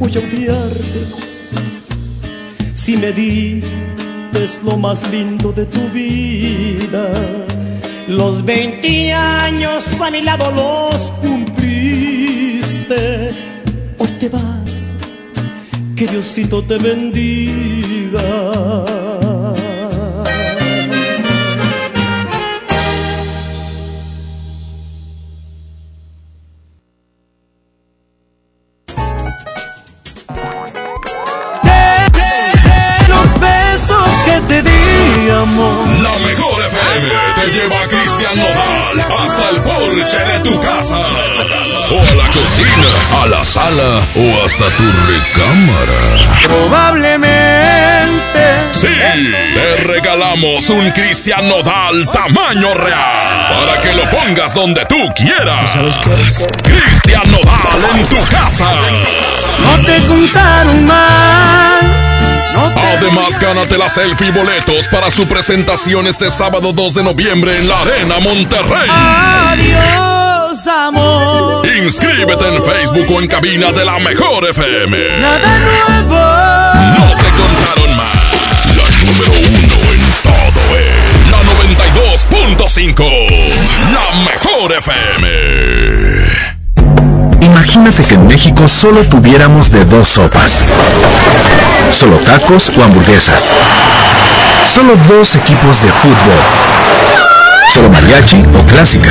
Voy 0.00 0.10
a 0.16 0.18
odiarte 0.18 1.06
si 2.72 2.96
me 2.96 3.12
diste 3.12 3.90
lo 4.64 4.76
más 4.78 5.08
lindo 5.10 5.52
de 5.52 5.66
tu 5.66 5.88
vida? 5.90 7.12
Los 8.08 8.42
20 8.44 9.12
años 9.12 9.84
a 10.00 10.10
mi 10.10 10.22
lado 10.22 10.50
los 10.50 11.12
cumpliste. 11.20 13.02
Hoy 13.98 14.08
te 14.18 14.30
vas, 14.30 14.94
que 15.94 16.06
Diosito 16.06 16.64
te 16.64 16.78
bendiga. 16.78 18.22
Sala 43.70 44.02
o 44.16 44.44
hasta 44.44 44.66
tu 44.76 44.84
recámara. 45.06 46.02
Probablemente. 46.44 48.44
Sí, 48.72 48.88
te 49.54 49.76
regalamos 49.84 50.68
un 50.70 50.90
Cristian 50.90 51.46
Nodal 51.48 52.04
tamaño 52.12 52.74
real. 52.74 53.58
Para 53.58 53.80
que 53.80 53.94
lo 53.94 54.10
pongas 54.10 54.52
donde 54.54 54.84
tú 54.86 54.96
quieras. 55.14 55.70
Cristian 56.62 57.30
Nodal 57.30 57.84
en 57.96 58.06
tu 58.06 58.20
casa. 58.28 58.72
No 59.60 59.84
te 59.84 60.02
contaron 60.06 60.86
mal. 60.86 62.00
Además, 62.76 63.38
gánate 63.38 63.78
la 63.78 63.88
selfie 63.88 64.26
y 64.28 64.30
boletos 64.30 64.86
para 64.88 65.10
su 65.10 65.26
presentación 65.26 66.06
este 66.06 66.30
sábado 66.30 66.72
2 66.72 66.94
de 66.94 67.02
noviembre 67.02 67.56
en 67.56 67.68
la 67.68 67.80
Arena 67.80 68.20
Monterrey. 68.20 68.88
Adiós, 68.90 70.19
amor. 70.70 71.66
Inscríbete 71.66 72.46
en 72.46 72.62
Facebook 72.62 73.06
o 73.10 73.20
en 73.20 73.28
cabina 73.28 73.72
de 73.72 73.84
la 73.84 73.98
Mejor 73.98 74.48
FM. 74.48 74.96
Nada 75.20 75.58
nuevo. 75.58 76.16
No 76.98 77.06
te 77.16 77.28
contaron 77.40 77.96
más. 77.96 78.14
La 78.76 78.86
número 79.04 79.32
uno 79.48 79.76
en 79.92 80.02
todo 80.22 80.62
es 80.78 80.94
la 81.30 81.40
92.5. 82.58 82.98
La 83.92 84.06
Mejor 84.24 84.72
FM. 84.72 85.24
Imagínate 87.42 88.04
que 88.04 88.14
en 88.14 88.26
México 88.26 88.68
solo 88.68 89.04
tuviéramos 89.04 89.70
de 89.70 89.84
dos 89.84 90.08
sopas. 90.08 90.64
Solo 91.90 92.16
tacos 92.18 92.70
o 92.76 92.82
hamburguesas. 92.84 93.54
Solo 94.72 94.96
dos 95.08 95.34
equipos 95.34 95.82
de 95.82 95.88
fútbol. 95.88 96.40
Solo 97.74 97.90
mariachi 97.90 98.44
o 98.58 98.66
clásica. 98.66 99.10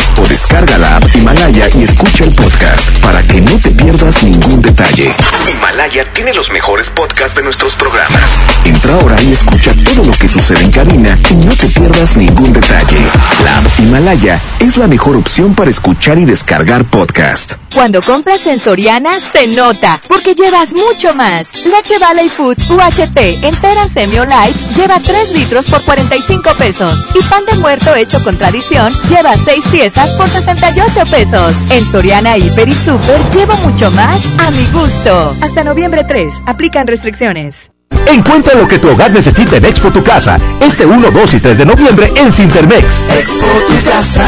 o 0.21 0.27
descarga 0.27 0.77
la 0.77 0.97
app 0.97 1.15
Himalaya 1.15 1.67
y 1.75 1.83
escucha 1.83 2.23
el 2.25 2.35
podcast 2.35 2.99
para 2.99 3.23
que 3.23 3.41
no 3.41 3.51
te 3.59 3.71
pierdas 3.71 4.23
ningún 4.23 4.61
detalle. 4.61 5.11
Himalaya 5.51 6.11
tiene 6.13 6.33
los 6.33 6.51
mejores 6.51 6.89
podcasts 6.89 7.35
de 7.35 7.43
nuestros 7.43 7.75
programas. 7.75 8.39
Entra 8.65 8.93
ahora 8.93 9.21
y 9.23 9.31
escucha 9.31 9.71
todo 9.83 10.03
lo 10.03 10.11
que 10.11 10.27
sucede 10.27 10.61
en 10.61 10.71
cabina 10.71 11.17
y 11.29 11.33
no 11.35 11.55
te 11.55 11.67
pierdas 11.69 12.15
ningún 12.17 12.53
detalle. 12.53 12.97
La 13.43 13.57
app 13.57 13.79
Himalaya 13.79 14.39
es 14.59 14.77
la 14.77 14.87
mejor 14.87 15.15
opción 15.15 15.55
para 15.55 15.71
escuchar 15.71 16.19
y 16.19 16.25
descargar 16.25 16.85
podcast. 16.85 17.53
Cuando 17.73 18.01
compras 18.01 18.45
en 18.47 18.59
Soriana, 18.59 19.19
se 19.19 19.47
nota, 19.47 20.01
porque 20.07 20.35
llevas 20.35 20.73
mucho 20.73 21.15
más. 21.15 21.47
Leche 21.65 21.97
Valley 21.99 22.29
Foods 22.29 22.69
UHT 22.69 23.17
entera 23.43 23.87
semi 23.87 24.17
light 24.17 24.55
lleva 24.75 24.99
3 24.99 25.31
litros 25.31 25.65
por 25.65 25.81
45 25.83 26.53
pesos. 26.57 27.05
Y 27.15 27.23
pan 27.23 27.45
de 27.45 27.57
muerto 27.57 27.95
hecho 27.95 28.21
con 28.23 28.37
tradición 28.37 28.93
lleva 29.09 29.35
6 29.37 29.63
piezas 29.71 30.10
por 30.17 30.29
68 30.29 31.05
pesos. 31.09 31.55
En 31.69 31.85
Soriana 31.85 32.37
Hiper 32.37 32.69
y 32.69 32.73
Super 32.73 33.19
llevo 33.33 33.55
mucho 33.57 33.91
más 33.91 34.21
a 34.39 34.51
mi 34.51 34.65
gusto. 34.67 35.35
Hasta 35.41 35.63
noviembre 35.63 36.03
3, 36.03 36.43
aplican 36.45 36.87
restricciones. 36.87 37.71
Encuentra 38.07 38.55
lo 38.55 38.67
que 38.67 38.79
tu 38.79 38.89
hogar 38.89 39.11
necesita 39.11 39.57
en 39.57 39.65
Expo 39.65 39.91
Tu 39.91 40.03
Casa, 40.03 40.37
este 40.59 40.85
1, 40.85 41.11
2 41.11 41.33
y 41.35 41.39
3 41.39 41.57
de 41.59 41.65
noviembre 41.65 42.11
en 42.15 42.33
Cintermex. 42.33 43.03
Expo 43.17 43.45
Tu 43.67 43.89
Casa, 43.89 44.27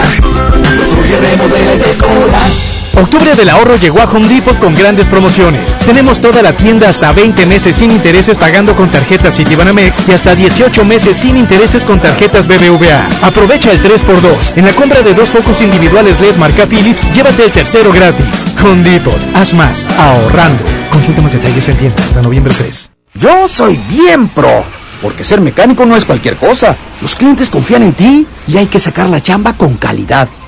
construye, 0.51 1.19
remodela 1.19 1.73
y 1.73 1.77
decora. 1.77 2.82
Octubre 2.95 3.33
del 3.33 3.49
ahorro 3.49 3.75
llegó 3.75 4.01
a 4.01 4.05
Home 4.05 4.27
Depot 4.27 4.57
con 4.59 4.75
grandes 4.75 5.07
promociones. 5.07 5.75
Tenemos 5.79 6.21
toda 6.21 6.43
la 6.43 6.55
tienda 6.55 6.89
hasta 6.89 7.11
20 7.11 7.47
meses 7.47 7.75
sin 7.75 7.89
intereses 7.89 8.37
pagando 8.37 8.75
con 8.75 8.91
tarjetas 8.91 9.35
Citibanamex 9.35 10.03
y 10.07 10.11
hasta 10.11 10.35
18 10.35 10.85
meses 10.85 11.17
sin 11.17 11.35
intereses 11.35 11.85
con 11.85 11.99
tarjetas 11.99 12.47
BBVA. 12.47 13.09
Aprovecha 13.23 13.71
el 13.71 13.81
3x2. 13.81 14.53
En 14.57 14.65
la 14.65 14.73
compra 14.73 15.01
de 15.01 15.15
dos 15.15 15.31
focos 15.31 15.61
individuales 15.61 16.19
LED 16.19 16.35
marca 16.35 16.67
Philips, 16.67 17.03
llévate 17.13 17.45
el 17.45 17.51
tercero 17.51 17.91
gratis. 17.91 18.45
Home 18.63 18.83
Depot, 18.87 19.19
haz 19.33 19.55
más, 19.55 19.87
ahorrando. 19.97 20.63
Consulta 20.91 21.23
más 21.23 21.33
detalles 21.33 21.67
en 21.69 21.77
tienda 21.77 22.05
hasta 22.05 22.21
noviembre 22.21 22.53
3. 22.55 22.91
Yo 23.15 23.47
soy 23.47 23.79
bien 23.89 24.27
pro, 24.27 24.63
porque 25.01 25.23
ser 25.23 25.41
mecánico 25.41 25.83
no 25.87 25.95
es 25.95 26.05
cualquier 26.05 26.37
cosa. 26.37 26.77
Los 27.01 27.15
clientes 27.15 27.49
confían 27.49 27.81
en 27.81 27.93
ti 27.93 28.27
y 28.47 28.57
hay 28.57 28.67
que 28.67 28.77
sacar 28.77 29.09
la 29.09 29.21
chamba 29.21 29.53
con 29.53 29.77
calidad. 29.77 30.29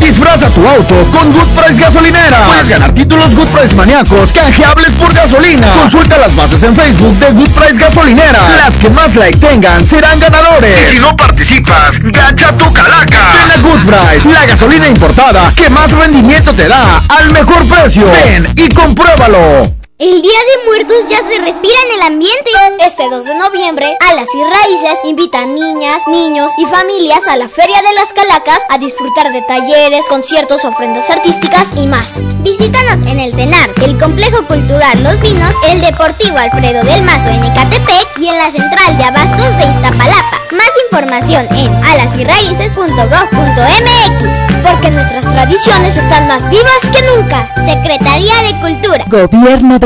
Disfraza 0.00 0.48
tu 0.50 0.66
auto 0.66 0.94
con 1.10 1.32
Good 1.32 1.48
Price 1.48 1.80
Gasolinera. 1.80 2.46
Puedes 2.46 2.68
ganar 2.68 2.92
títulos 2.92 3.34
Good 3.34 3.48
Price 3.48 3.74
maníacos 3.74 4.32
canjeables 4.32 4.90
por 4.98 5.12
gasolina. 5.12 5.72
Consulta 5.72 6.18
las 6.18 6.34
bases 6.34 6.62
en 6.62 6.76
Facebook 6.76 7.18
de 7.18 7.32
Good 7.32 7.50
Price 7.50 7.80
Gasolinera. 7.80 8.40
Las 8.56 8.76
que 8.76 8.90
más 8.90 9.14
like 9.14 9.38
tengan 9.38 9.86
serán 9.86 10.20
ganadores. 10.20 10.78
Y 10.80 10.96
si 10.96 10.98
no 10.98 11.14
participas, 11.16 11.98
gacha 12.00 12.56
tu 12.56 12.72
calaca. 12.72 13.32
Ven 13.34 13.50
a 13.50 13.62
Good 13.62 13.80
Price, 13.84 14.28
la 14.28 14.46
gasolina 14.46 14.86
importada 14.86 15.52
que 15.54 15.68
más 15.70 15.90
rendimiento 15.90 16.54
te 16.54 16.68
da 16.68 17.02
al 17.08 17.30
mejor 17.32 17.66
precio. 17.66 18.10
Ven 18.10 18.52
y 18.56 18.68
compruébalo. 18.68 19.75
El 19.98 20.20
Día 20.20 20.30
de 20.30 20.66
Muertos 20.66 21.08
ya 21.08 21.16
se 21.26 21.38
respira 21.40 21.74
en 21.86 21.92
el 21.94 22.02
ambiente. 22.02 22.50
Este 22.84 23.08
2 23.08 23.24
de 23.24 23.34
noviembre, 23.34 23.96
Alas 24.10 24.28
y 24.34 24.42
Raíces 24.44 24.98
invitan 25.04 25.54
niñas, 25.54 26.02
niños 26.06 26.52
y 26.58 26.66
familias 26.66 27.26
a 27.26 27.38
la 27.38 27.48
Feria 27.48 27.80
de 27.80 27.94
las 27.94 28.12
Calacas 28.12 28.60
a 28.68 28.76
disfrutar 28.76 29.32
de 29.32 29.40
talleres, 29.40 30.06
conciertos, 30.06 30.66
ofrendas 30.66 31.08
artísticas 31.08 31.74
y 31.78 31.86
más. 31.86 32.20
Visítanos 32.42 33.06
en 33.06 33.20
el 33.20 33.32
CENAR, 33.32 33.70
el 33.82 33.96
Complejo 33.98 34.44
Cultural 34.44 35.02
Los 35.02 35.18
Vinos, 35.22 35.54
el 35.70 35.80
Deportivo 35.80 36.36
Alfredo 36.36 36.84
del 36.84 37.02
Mazo 37.02 37.30
en 37.30 37.44
Ecatepec 37.44 38.18
y 38.18 38.28
en 38.28 38.36
la 38.36 38.50
Central 38.50 38.98
de 38.98 39.04
Abastos 39.04 39.56
de 39.56 39.64
Iztapalapa. 39.64 40.40
Más 40.52 40.72
información 40.90 41.48
en 41.56 41.74
alasyraíces.gov.mx 41.84 44.46
porque 44.62 44.90
nuestras 44.90 45.24
tradiciones 45.24 45.96
están 45.96 46.28
más 46.28 46.46
vivas 46.50 46.82
que 46.92 47.00
nunca. 47.14 47.50
Secretaría 47.54 48.34
de 48.42 48.52
Cultura. 48.60 49.04
Gobierno 49.06 49.78
de 49.78 49.85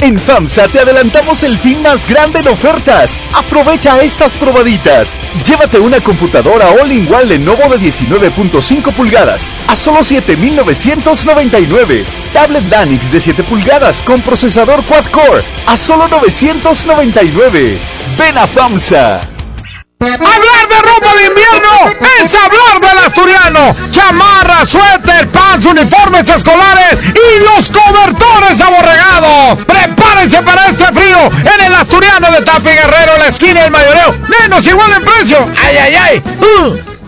En 0.00 0.16
FAMSA 0.16 0.68
te 0.68 0.78
adelantamos 0.78 1.42
el 1.42 1.58
fin 1.58 1.82
más 1.82 2.06
grande 2.06 2.38
en 2.38 2.46
ofertas. 2.48 3.18
Aprovecha 3.34 4.00
estas 4.00 4.36
probaditas. 4.36 5.16
Llévate 5.44 5.80
una 5.80 6.00
computadora 6.00 6.70
all-in-one 6.70 7.24
Lenovo 7.24 7.68
de 7.68 7.80
19.5 7.80 8.94
pulgadas 8.94 9.50
a 9.66 9.74
solo 9.74 9.98
7.999. 10.00 12.04
Tablet 12.32 12.70
Lanix 12.70 13.10
de 13.10 13.20
7 13.20 13.42
pulgadas 13.42 14.00
con 14.02 14.22
procesador 14.22 14.84
quad-core 14.84 15.42
a 15.66 15.76
solo 15.76 16.06
999. 16.06 17.76
Ven 18.16 18.38
a 18.38 18.46
FAMSA. 18.46 19.37
Hablar 20.00 20.68
de 20.68 20.76
ropa 20.76 21.12
de 21.16 21.26
invierno 21.26 22.06
es 22.22 22.34
hablar 22.36 22.80
del 22.80 22.98
asturiano. 23.04 23.74
Chamarra, 23.90 24.64
suéter, 24.64 25.26
pants, 25.28 25.66
uniformes 25.66 26.28
escolares 26.28 27.00
y 27.02 27.42
los 27.42 27.68
cobertores 27.68 28.60
aborregados. 28.60 29.58
Prepárense 29.66 30.40
para 30.42 30.66
este 30.66 30.84
frío 30.86 31.18
en 31.26 31.66
el 31.66 31.74
asturiano 31.74 32.30
de 32.30 32.42
Tapi 32.42 32.68
Guerrero, 32.68 33.18
la 33.18 33.26
esquina 33.26 33.62
del 33.62 33.72
mayoreo. 33.72 34.14
Menos 34.40 34.64
igual 34.68 34.92
en 34.92 35.04
precio. 35.04 35.38
¡Ay, 35.64 35.76
ay, 35.76 35.94
ay! 35.96 36.22
Uh. 36.40 36.98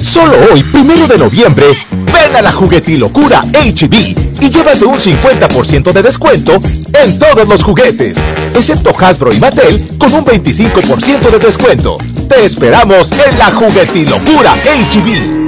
Solo 0.00 0.36
hoy, 0.52 0.62
primero 0.62 1.08
de 1.08 1.18
noviembre, 1.18 1.66
ven 1.90 2.36
a 2.36 2.42
la 2.42 2.52
juguetilocura 2.52 3.42
HB 3.52 3.94
y 4.40 4.48
llévate 4.48 4.84
un 4.84 5.00
50% 5.00 5.92
de 5.92 6.02
descuento 6.02 6.60
en 7.02 7.18
todos 7.18 7.48
los 7.48 7.64
juguetes, 7.64 8.16
excepto 8.54 8.92
Hasbro 8.98 9.32
y 9.32 9.38
Mattel 9.38 9.96
con 9.98 10.12
un 10.12 10.24
25% 10.24 11.30
de 11.30 11.38
descuento. 11.38 11.96
Te 12.28 12.44
esperamos 12.44 13.12
en 13.12 13.38
la 13.38 13.46
juguetilocura 13.46 14.54
HB. 14.54 15.38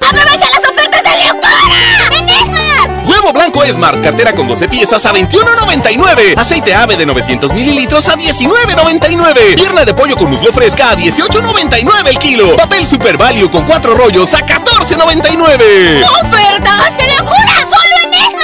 ¡Aprovecha 0.00 0.46
las 0.50 0.70
ofertas 0.70 1.02
de 1.02 1.10
locura! 1.26 2.18
¡En 2.18 2.28
Esmar! 2.28 3.06
Huevo 3.06 3.32
blanco 3.32 3.62
Smart, 3.64 4.00
cartera 4.02 4.32
con 4.32 4.46
12 4.46 4.68
piezas 4.68 5.04
a 5.06 5.12
21.99. 5.12 6.38
Aceite 6.38 6.74
ave 6.74 6.96
de 6.96 7.06
900 7.06 7.52
mililitros 7.52 8.08
a 8.08 8.16
19.99. 8.16 9.54
Pierna 9.54 9.84
de 9.84 9.94
pollo 9.94 10.16
con 10.16 10.30
muslo 10.30 10.52
fresca 10.52 10.90
a 10.90 10.96
18.99 10.96 12.08
el 12.08 12.18
kilo. 12.18 12.56
Papel 12.56 12.86
Super 12.86 13.16
Value 13.16 13.50
con 13.50 13.64
4 13.64 13.94
rollos 13.94 14.32
a 14.34 14.40
14.99. 14.40 16.04
¡Ofertas 16.22 16.96
de 16.96 17.16
locura! 17.18 17.81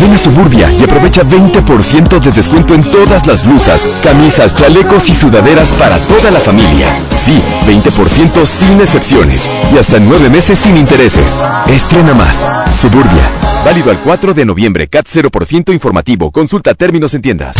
Ven 0.00 0.12
a 0.12 0.18
Suburbia 0.18 0.70
y 0.72 0.82
aprovecha 0.82 1.22
20% 1.22 2.20
de 2.20 2.30
descuento 2.30 2.74
en 2.74 2.82
todas 2.82 3.26
las 3.26 3.44
blusas, 3.44 3.86
camisas, 4.02 4.54
chalecos 4.54 5.08
y 5.08 5.14
sudaderas 5.14 5.72
para 5.72 5.98
toda 5.98 6.30
la 6.30 6.40
familia. 6.40 6.88
Sí, 7.16 7.42
20% 7.66 8.46
sin 8.46 8.80
excepciones 8.80 9.50
y 9.74 9.78
hasta 9.78 9.98
9 9.98 10.30
meses 10.30 10.58
sin 10.58 10.76
intereses. 10.76 11.42
Estrena 11.66 12.14
más. 12.14 12.46
Suburbia. 12.78 13.22
Válido 13.64 13.90
al 13.90 13.98
4 13.98 14.34
de 14.34 14.44
noviembre. 14.44 14.88
CAT 14.88 15.06
0% 15.06 15.72
informativo. 15.72 16.30
Consulta 16.30 16.74
términos 16.74 17.14
en 17.14 17.22
tiendas. 17.22 17.56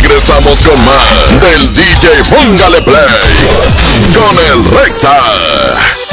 Regresamos 0.00 0.60
con 0.60 0.84
más 0.84 1.40
del 1.40 1.74
DJ 1.74 2.08
Póngale 2.30 2.82
Play 2.82 3.68
con 4.14 4.36
el 4.38 4.64
Recta. 4.70 6.07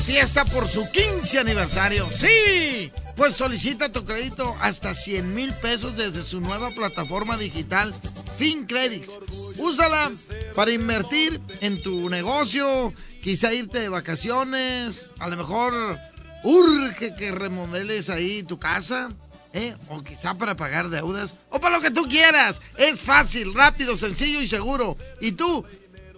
Fiesta 0.00 0.44
por 0.44 0.68
su 0.68 0.90
15 0.90 1.38
aniversario? 1.38 2.08
¡Sí! 2.10 2.90
Pues 3.16 3.34
solicita 3.34 3.92
tu 3.92 4.04
crédito 4.04 4.54
hasta 4.60 4.94
100 4.94 5.34
mil 5.34 5.52
pesos 5.54 5.96
desde 5.96 6.22
su 6.22 6.40
nueva 6.40 6.70
plataforma 6.70 7.36
digital 7.36 7.94
FinCredits. 8.36 9.18
Úsala 9.58 10.10
para 10.54 10.72
invertir 10.72 11.40
en 11.60 11.82
tu 11.82 12.10
negocio, 12.10 12.92
quizá 13.22 13.52
irte 13.52 13.80
de 13.80 13.88
vacaciones, 13.88 15.10
a 15.18 15.28
lo 15.28 15.36
mejor 15.36 15.98
urge 16.42 17.14
que 17.14 17.30
remodeles 17.32 18.10
ahí 18.10 18.42
tu 18.42 18.58
casa. 18.58 19.10
¿Eh? 19.56 19.76
O 19.88 20.02
quizá 20.02 20.34
para 20.34 20.56
pagar 20.56 20.88
deudas, 20.88 21.36
o 21.48 21.60
para 21.60 21.76
lo 21.76 21.80
que 21.80 21.92
tú 21.92 22.08
quieras. 22.08 22.60
Es 22.76 22.98
fácil, 22.98 23.54
rápido, 23.54 23.96
sencillo 23.96 24.40
y 24.40 24.48
seguro. 24.48 24.96
¿Y 25.20 25.30
tú? 25.30 25.64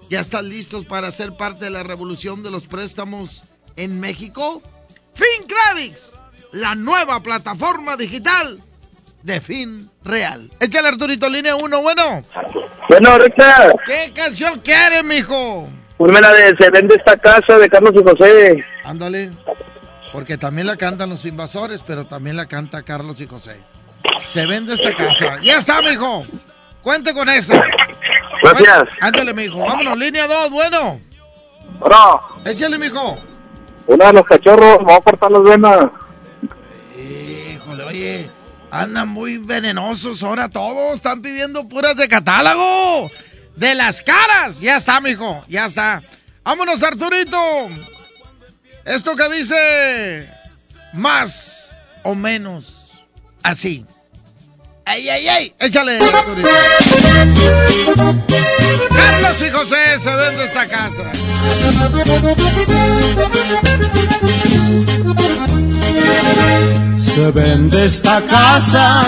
¿Ya 0.08 0.20
estás 0.20 0.42
listos 0.42 0.86
para 0.86 1.10
ser 1.10 1.36
parte 1.36 1.66
de 1.66 1.70
la 1.70 1.82
revolución 1.82 2.42
de 2.42 2.50
los 2.50 2.66
préstamos 2.66 3.44
en 3.76 4.00
México? 4.00 4.62
FinCredits, 5.14 6.12
la 6.52 6.74
nueva 6.74 7.20
plataforma 7.20 7.96
digital 7.96 8.58
de 9.22 9.40
Fin 9.40 9.90
Real. 10.04 10.50
Échale 10.60 10.88
Arturito, 10.88 11.28
línea 11.28 11.56
1, 11.56 11.82
bueno. 11.82 12.22
Bueno, 12.88 13.18
Recta, 13.18 13.72
¿Qué 13.86 14.12
canción 14.14 14.60
quieres, 14.60 15.04
mijo? 15.04 15.68
ponme 15.96 16.20
la 16.20 16.32
de 16.32 16.54
Se 16.60 16.70
vende 16.70 16.94
esta 16.94 17.16
casa 17.16 17.58
de 17.58 17.68
Carlos 17.68 17.92
y 17.94 18.02
José. 18.02 18.64
Ándale. 18.84 19.30
Porque 20.12 20.38
también 20.38 20.66
la 20.66 20.76
cantan 20.76 21.10
los 21.10 21.24
invasores, 21.24 21.82
pero 21.86 22.04
también 22.04 22.36
la 22.36 22.46
canta 22.46 22.82
Carlos 22.82 23.20
y 23.20 23.26
José. 23.26 23.56
Se 24.18 24.46
vende 24.46 24.74
esta 24.74 24.94
casa. 24.94 25.38
Ya 25.42 25.58
está, 25.58 25.82
mijo. 25.82 26.24
Cuente 26.82 27.12
con 27.12 27.28
eso. 27.28 27.54
Gracias. 28.42 28.84
Ándale, 29.00 29.34
mijo. 29.34 29.58
Vámonos, 29.58 29.98
línea 29.98 30.26
2, 30.26 30.50
bueno. 30.52 31.00
Bueno, 31.80 32.20
Échale, 32.44 32.78
mijo. 32.78 33.18
Una 33.86 34.06
de 34.06 34.12
los 34.12 34.24
cachorros, 34.24 34.78
vamos 34.78 34.98
a 34.98 35.00
cortar 35.00 35.30
las 35.30 35.42
venas. 35.42 35.86
Híjole, 36.96 37.84
oye. 37.84 38.30
Andan 38.70 39.08
muy 39.08 39.38
venenosos 39.38 40.22
ahora 40.22 40.48
todos. 40.48 40.96
Están 40.96 41.22
pidiendo 41.22 41.68
puras 41.68 41.96
de 41.96 42.08
catálogo. 42.08 43.10
De 43.54 43.74
las 43.74 44.02
caras. 44.02 44.60
Ya 44.60 44.76
está, 44.76 45.00
mijo. 45.00 45.44
Ya 45.48 45.66
está. 45.66 46.02
Vámonos, 46.44 46.82
Arturito. 46.82 47.38
Esto 48.84 49.16
que 49.16 49.28
dice 49.30 50.30
más 50.92 51.74
o 52.02 52.14
menos 52.14 53.00
así. 53.42 53.84
¡Ay, 54.84 55.08
ay, 55.08 55.26
ay! 55.26 55.54
Échale. 55.58 55.98
Carlos 58.88 59.42
y 59.42 59.50
José 59.50 59.98
se 59.98 60.14
vende 60.14 60.44
esta 60.44 60.68
casa. 60.68 61.02
Se 66.98 67.30
vende 67.30 67.86
esta 67.86 68.20
casa 68.22 69.02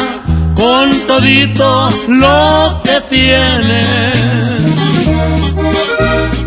con 0.54 0.90
todito 1.06 1.90
lo 2.08 2.80
que 2.82 3.00
tiene. 3.10 3.84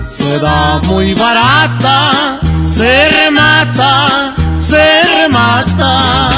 Se 0.07 0.39
da 0.39 0.79
muy 0.83 1.13
barata, 1.13 2.39
se 2.67 3.09
remata, 3.09 4.33
se 4.59 5.03
remata. 5.03 6.29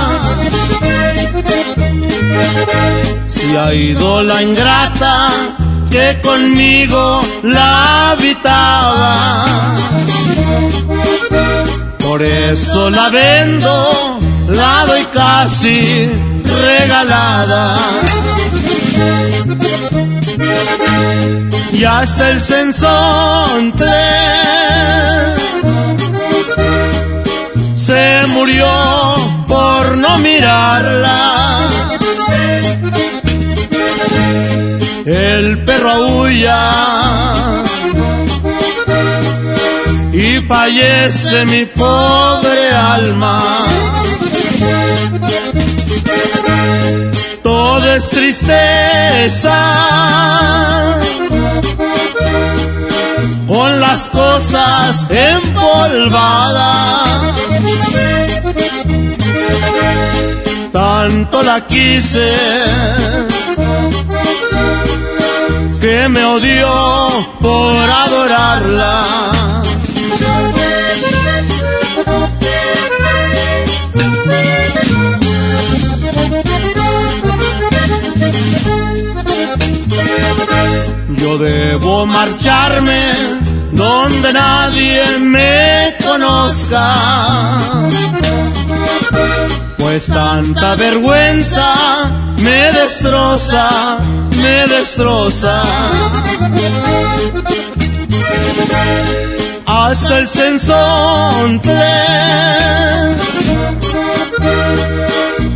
Si 3.27 3.55
ha 3.55 3.73
ido 3.73 4.23
la 4.23 4.43
ingrata 4.43 5.62
que 5.93 6.19
conmigo 6.21 7.21
la 7.43 8.11
habitaba. 8.11 9.75
Por 11.99 12.23
eso 12.23 12.89
la 12.89 13.09
vendo, 13.09 14.19
la 14.49 14.85
doy 14.87 15.05
casi 15.13 16.09
regalada. 16.65 17.77
Ya 21.73 22.01
está 22.01 22.29
el 22.31 22.41
sensontle 22.41 24.02
y 40.13 40.39
fallece 40.41 41.45
mi 41.45 41.65
pobre 41.65 42.69
alma. 42.71 43.41
Todo 47.41 47.95
es 47.95 48.09
tristeza 48.09 49.55
con 53.47 53.79
las 53.79 54.09
cosas 54.09 55.07
empolvadas. 55.09 56.63
Tanto 60.71 61.43
la 61.43 61.65
quise 61.65 62.33
que 65.93 66.09
me 66.09 66.23
odió 66.23 66.69
por 67.39 67.89
adorarla. 68.05 68.93
Yo 81.21 81.37
debo 81.37 82.07
marcharme 82.07 83.13
donde 83.71 84.33
nadie 84.33 85.03
me 85.19 85.95
conozca 86.03 86.85
pues 89.93 90.07
tanta 90.07 90.73
vergüenza 90.73 92.09
me 92.37 92.71
destroza, 92.71 93.99
me 94.41 94.65
destroza. 94.65 95.61
Hasta 99.67 100.17
el 100.17 100.27
sensonte 100.27 101.79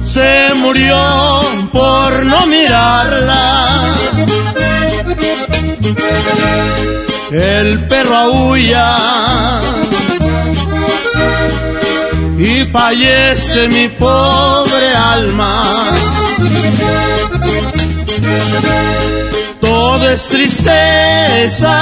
se 0.04 0.54
murió 0.58 1.42
por 1.72 2.24
no 2.24 2.46
mirarla. 2.46 3.96
El 7.32 7.88
perro 7.88 8.16
aúlla 8.16 8.98
y 12.38 12.66
fallece 12.66 13.68
mi 13.70 13.90
pobre 13.90 14.96
alma. 14.96 15.64
Todo 19.60 20.10
es 20.12 20.28
tristeza 20.28 21.76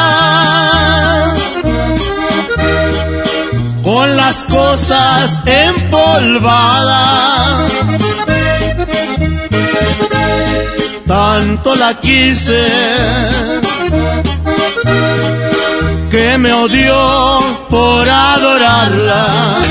con 3.83 4.15
las 4.15 4.45
cosas 4.45 5.43
empolvadas. 5.45 6.15
Tanto 11.05 11.75
la 11.75 11.99
quise 11.99 12.67
que 16.15 16.37
me 16.37 16.53
odió 16.53 17.41
por 17.69 18.09
adorarla. 18.09 19.61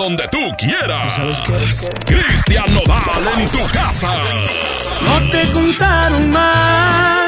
donde 0.00 0.26
tú 0.28 0.38
quieras. 0.56 1.20
Cristian 2.06 2.72
Nodal 2.72 3.38
en 3.38 3.48
tu 3.50 3.62
casa. 3.68 4.14
No 5.02 5.30
te 5.30 5.46
contaron 5.52 6.30
mal. 6.30 7.26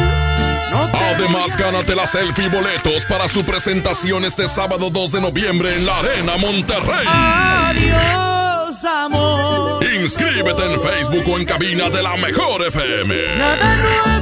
Además, 0.94 1.54
gánate 1.58 1.94
la 1.94 2.06
selfie 2.06 2.48
boletos 2.48 3.04
para 3.04 3.28
su 3.28 3.44
presentación 3.44 4.24
este 4.24 4.48
sábado 4.48 4.88
2 4.88 5.12
de 5.12 5.20
noviembre 5.20 5.76
en 5.76 5.84
la 5.84 5.98
Arena 5.98 6.38
Monterrey. 6.38 7.06
Adiós, 7.06 8.82
amor. 8.84 9.84
Inscríbete 9.84 10.64
en 10.64 10.80
Facebook 10.80 11.24
o 11.28 11.38
en 11.38 11.44
cabina 11.44 11.90
de 11.90 12.02
la 12.02 12.16
Mejor 12.16 12.66
FM. 12.66 13.36
Nada 13.36 14.21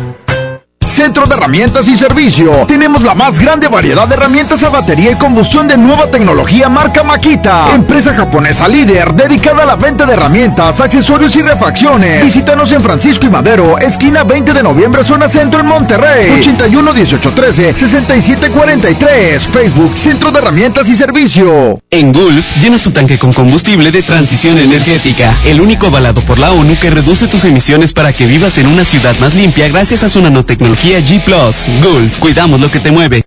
Centro 0.91 1.25
de 1.25 1.35
Herramientas 1.35 1.87
y 1.87 1.95
Servicio. 1.95 2.51
Tenemos 2.67 3.01
la 3.01 3.15
más 3.15 3.39
grande 3.39 3.69
variedad 3.69 4.05
de 4.09 4.15
herramientas 4.15 4.61
a 4.63 4.69
batería 4.69 5.11
y 5.11 5.15
combustión 5.15 5.65
de 5.65 5.77
nueva 5.77 6.11
tecnología 6.11 6.67
marca 6.67 7.01
Makita. 7.01 7.73
Empresa 7.73 8.13
japonesa 8.13 8.67
líder 8.67 9.13
dedicada 9.13 9.63
a 9.63 9.65
la 9.65 9.77
venta 9.77 10.05
de 10.05 10.13
herramientas, 10.13 10.81
accesorios 10.81 11.33
y 11.37 11.43
refacciones. 11.43 12.21
Visítanos 12.21 12.73
en 12.73 12.81
Francisco 12.81 13.25
y 13.25 13.29
Madero, 13.29 13.79
esquina 13.79 14.25
20 14.25 14.51
de 14.51 14.63
noviembre, 14.63 15.05
zona 15.05 15.29
centro 15.29 15.61
en 15.61 15.67
Monterrey. 15.67 16.39
81 16.39 16.93
18 16.93 17.31
13 17.31 17.73
67 17.73 18.49
43. 18.49 19.47
Facebook 19.47 19.97
Centro 19.97 20.29
de 20.29 20.39
Herramientas 20.39 20.89
y 20.89 20.95
Servicio. 20.95 21.79
En 21.89 22.11
Gulf, 22.11 22.45
llenas 22.61 22.81
tu 22.81 22.91
tanque 22.91 23.17
con 23.17 23.31
combustible 23.31 23.91
de 23.91 24.03
transición 24.03 24.57
energética, 24.57 25.33
el 25.45 25.61
único 25.61 25.87
avalado 25.87 26.23
por 26.25 26.37
la 26.37 26.51
ONU 26.51 26.77
que 26.79 26.89
reduce 26.89 27.27
tus 27.27 27.45
emisiones 27.45 27.93
para 27.93 28.11
que 28.11 28.25
vivas 28.25 28.57
en 28.57 28.67
una 28.67 28.83
ciudad 28.83 29.17
más 29.19 29.33
limpia 29.35 29.69
gracias 29.69 30.03
a 30.03 30.09
su 30.09 30.21
nanotecnología 30.21 30.80
G⁇ 30.81 30.97
Gulf, 31.83 32.17
cuidamos 32.17 32.59
lo 32.59 32.71
que 32.71 32.79
te 32.79 32.89
mueve. 32.89 33.23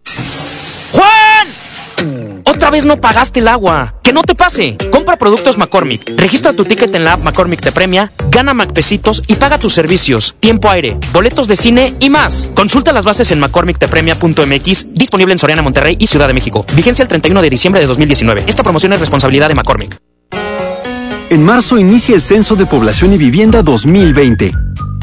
¡Juan! 0.90 2.42
Otra 2.44 2.70
vez 2.70 2.84
no 2.84 3.00
pagaste 3.00 3.38
el 3.38 3.46
agua. 3.46 3.94
Que 4.02 4.12
no 4.12 4.24
te 4.24 4.34
pase. 4.34 4.76
Compra 4.90 5.16
productos 5.16 5.56
McCormick. 5.56 6.02
Registra 6.16 6.52
tu 6.52 6.64
ticket 6.64 6.92
en 6.96 7.04
la 7.04 7.12
app 7.12 7.22
McCormick 7.22 7.60
te 7.60 7.70
premia, 7.70 8.10
gana 8.28 8.54
McPesitos 8.54 9.22
y 9.28 9.36
paga 9.36 9.60
tus 9.60 9.72
servicios, 9.72 10.34
tiempo 10.40 10.68
aire, 10.68 10.98
boletos 11.12 11.46
de 11.46 11.54
cine 11.54 11.94
y 12.00 12.10
más. 12.10 12.48
Consulta 12.56 12.92
las 12.92 13.04
bases 13.04 13.30
en 13.30 13.38
McCormickTepremia.mx, 13.38 14.88
disponible 14.90 15.32
en 15.32 15.38
Soriana, 15.38 15.62
Monterrey 15.62 15.96
y 15.96 16.08
Ciudad 16.08 16.26
de 16.26 16.34
México. 16.34 16.66
Vigencia 16.74 17.04
el 17.04 17.08
31 17.08 17.40
de 17.40 17.50
diciembre 17.50 17.80
de 17.80 17.86
2019. 17.86 18.46
Esta 18.48 18.64
promoción 18.64 18.94
es 18.94 18.98
responsabilidad 18.98 19.46
de 19.46 19.54
McCormick. 19.54 19.96
En 21.30 21.44
marzo 21.44 21.78
inicia 21.78 22.16
el 22.16 22.22
Censo 22.22 22.56
de 22.56 22.66
Población 22.66 23.12
y 23.12 23.16
Vivienda 23.16 23.62
2020. 23.62 24.52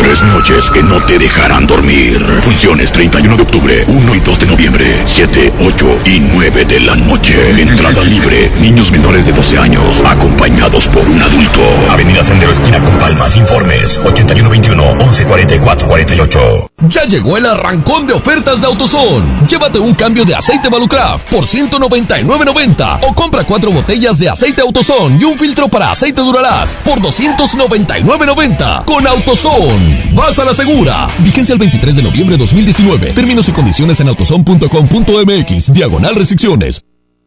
Tres 0.00 0.22
noches 0.22 0.70
que 0.70 0.82
no 0.82 1.04
te 1.04 1.18
dejarán 1.18 1.66
dormir. 1.66 2.24
Funciones 2.42 2.90
31 2.90 3.36
de 3.36 3.42
octubre, 3.42 3.84
1 3.86 4.14
y 4.14 4.20
2 4.20 4.38
de 4.38 4.46
noviembre, 4.46 5.02
7, 5.04 5.52
8 5.60 6.00
y 6.06 6.20
9 6.20 6.64
de 6.64 6.80
la 6.80 6.96
noche. 6.96 7.34
Entrada 7.60 8.02
libre. 8.04 8.50
Niños 8.60 8.90
menores 8.90 9.26
de 9.26 9.32
12 9.32 9.58
años, 9.58 10.02
acompañados 10.04 10.88
por 10.88 11.06
un 11.06 11.20
adulto. 11.20 11.60
Avenida 11.90 12.24
Sendero 12.24 12.50
Esquina 12.50 12.80
con 12.80 12.98
Palmas. 12.98 13.36
Informes 13.36 13.98
8121 13.98 14.96
1144 14.96 15.88
48. 15.88 16.70
Ya 16.88 17.04
llegó 17.04 17.36
el 17.36 17.44
arrancón 17.46 18.06
de 18.06 18.14
ofertas 18.14 18.60
de 18.60 18.66
AutoZone. 18.66 19.46
Llévate 19.46 19.78
un 19.78 19.94
cambio 19.94 20.24
de 20.24 20.34
aceite 20.34 20.68
Valucraft 20.68 21.28
por 21.28 21.44
199.90 21.44 23.00
o 23.06 23.14
compra 23.14 23.44
cuatro 23.44 23.70
botellas 23.70 24.18
de 24.18 24.30
aceite 24.30 24.62
AutoZone 24.62 25.18
y 25.20 25.24
un 25.24 25.36
filtro 25.36 25.68
para 25.68 25.90
aceite 25.90 26.22
Duralast 26.22 26.80
por 26.82 27.00
299.90 27.00 28.86
con 28.86 29.06
AutoZone. 29.06 29.89
Vas 30.14 30.38
a 30.38 30.44
la 30.44 30.54
segura. 30.54 31.08
Vigencia 31.20 31.52
el 31.52 31.58
23 31.58 31.96
de 31.96 32.02
noviembre 32.02 32.36
de 32.36 32.38
2019. 32.38 33.12
Términos 33.12 33.48
y 33.48 33.52
condiciones 33.52 34.00
en 34.00 34.08
autozone.com.mx. 34.08 35.72
Diagonal 35.72 36.14
restricciones. 36.14 36.82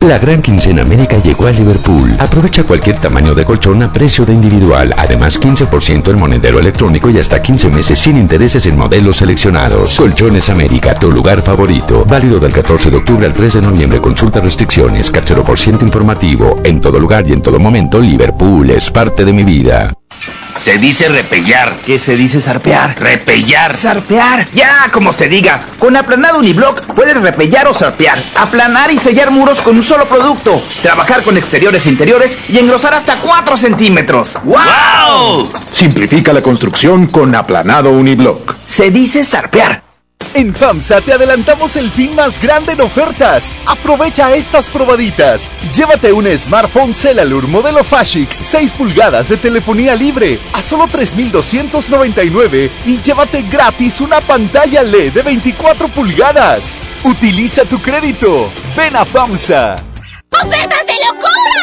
La 0.07 0.19
gran 0.19 0.41
quincena 0.41 0.81
América 0.81 1.17
llegó 1.23 1.47
a 1.47 1.51
Liverpool. 1.51 2.13
Aprovecha 2.19 2.65
cualquier 2.65 2.99
tamaño 2.99 3.33
de 3.33 3.45
colchón 3.45 3.81
a 3.83 3.93
precio 3.93 4.25
de 4.25 4.33
individual. 4.33 4.93
Además, 4.97 5.39
15% 5.39 6.09
en 6.09 6.19
monedero 6.19 6.59
electrónico 6.59 7.09
y 7.09 7.19
hasta 7.19 7.41
15 7.41 7.69
meses 7.69 7.99
sin 7.99 8.17
intereses 8.17 8.65
en 8.65 8.77
modelos 8.77 9.17
seleccionados. 9.17 9.95
Colchones 9.95 10.49
América, 10.49 10.99
tu 10.99 11.09
lugar 11.09 11.41
favorito. 11.41 12.03
Válido 12.03 12.37
del 12.37 12.51
14 12.51 12.91
de 12.91 12.97
octubre 12.97 13.25
al 13.25 13.33
3 13.33 13.53
de 13.53 13.61
noviembre. 13.61 14.01
Consulta 14.01 14.41
restricciones. 14.41 15.09
Cachero 15.09 15.41
por 15.45 15.57
ciento 15.57 15.85
informativo. 15.85 16.59
En 16.65 16.81
todo 16.81 16.99
lugar 16.99 17.25
y 17.25 17.31
en 17.31 17.41
todo 17.41 17.57
momento, 17.57 18.01
Liverpool 18.01 18.69
es 18.71 18.91
parte 18.91 19.23
de 19.23 19.31
mi 19.31 19.45
vida. 19.45 19.93
Se 20.61 20.77
dice 20.77 21.09
repellar. 21.09 21.73
¿Qué 21.85 21.99
se 21.99 22.15
dice 22.15 22.39
zarpear? 22.39 22.99
Repellar. 22.99 23.75
Zarpear. 23.75 24.47
Ya, 24.53 24.89
como 24.91 25.11
se 25.11 25.27
diga. 25.27 25.61
Con 25.79 25.95
aplanado 25.95 26.39
uniblock 26.39 26.85
puedes 26.93 27.21
repellar 27.21 27.67
o 27.67 27.73
zarpear. 27.73 28.17
Aplanar 28.35 28.91
y 28.91 28.97
sellar 28.97 29.31
muros 29.31 29.61
con 29.61 29.75
un 29.75 29.83
solo 29.83 30.05
producto. 30.05 30.63
Trabajar 30.81 31.23
con 31.23 31.37
exteriores 31.37 31.85
e 31.85 31.89
interiores 31.89 32.37
y 32.47 32.59
engrosar 32.59 32.93
hasta 32.93 33.15
4 33.17 33.57
centímetros. 33.57 34.37
¡Wow! 34.43 35.49
Simplifica 35.71 36.33
la 36.33 36.41
construcción 36.41 37.07
con 37.07 37.35
aplanado 37.35 37.91
uniblock. 37.91 38.55
Se 38.65 38.89
dice 38.91 39.23
zarpear. 39.23 39.82
En 40.35 40.53
FAMSA 40.55 40.99
te 41.01 41.13
adelantamos 41.13 41.75
el 41.75 41.91
fin 41.91 42.15
más 42.15 42.41
grande 42.41 42.73
en 42.73 42.81
ofertas. 42.81 43.53
Aprovecha 43.67 44.33
estas 44.33 44.67
probaditas. 44.67 45.47
Llévate 45.75 46.11
un 46.11 46.25
smartphone 46.37 46.95
Celalur 46.95 47.47
modelo 47.47 47.83
Fashic 47.83 48.29
6 48.41 48.73
pulgadas 48.73 49.29
de 49.29 49.37
telefonía 49.37 49.95
libre 49.95 50.39
a 50.53 50.61
solo 50.61 50.85
3.299 50.85 52.69
y 52.85 52.99
llévate 52.99 53.43
gratis 53.43 54.01
una 54.01 54.21
pantalla 54.21 54.81
LED 54.81 55.13
de 55.13 55.21
24 55.21 55.87
pulgadas. 55.89 56.79
Utiliza 57.03 57.63
tu 57.65 57.79
crédito. 57.79 58.49
Ven 58.75 58.95
a 58.95 59.05
FAMSA. 59.05 59.75
¡Ofertas 60.31 60.85
de 60.87 60.93
locura! 61.05 61.62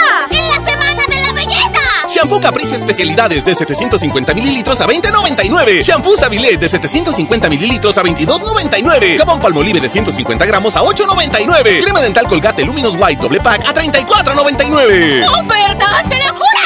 Shampoo 2.20 2.38
Caprice 2.38 2.76
especialidades 2.76 3.46
de 3.46 3.54
750 3.54 4.34
mililitros 4.34 4.78
a 4.82 4.86
20.99. 4.86 5.82
Shampoo 5.82 6.18
Savilé 6.18 6.58
de 6.58 6.68
750 6.68 7.48
mililitros 7.48 7.96
a 7.96 8.02
22.99. 8.02 9.16
Jabón 9.16 9.40
Palmolive 9.40 9.80
de 9.80 9.88
150 9.88 10.44
gramos 10.44 10.76
a 10.76 10.82
8.99. 10.82 11.82
Crema 11.82 12.02
dental 12.02 12.28
Colgate 12.28 12.62
Luminous 12.66 12.94
White 12.98 13.22
doble 13.22 13.40
pack 13.40 13.64
a 13.66 13.72
34.99. 13.72 15.26
¡Ofertas 15.40 16.08
de 16.10 16.18
locura! 16.18 16.20
¡Solo 16.20 16.28
en 16.28 16.28
Esmar! 16.28 16.59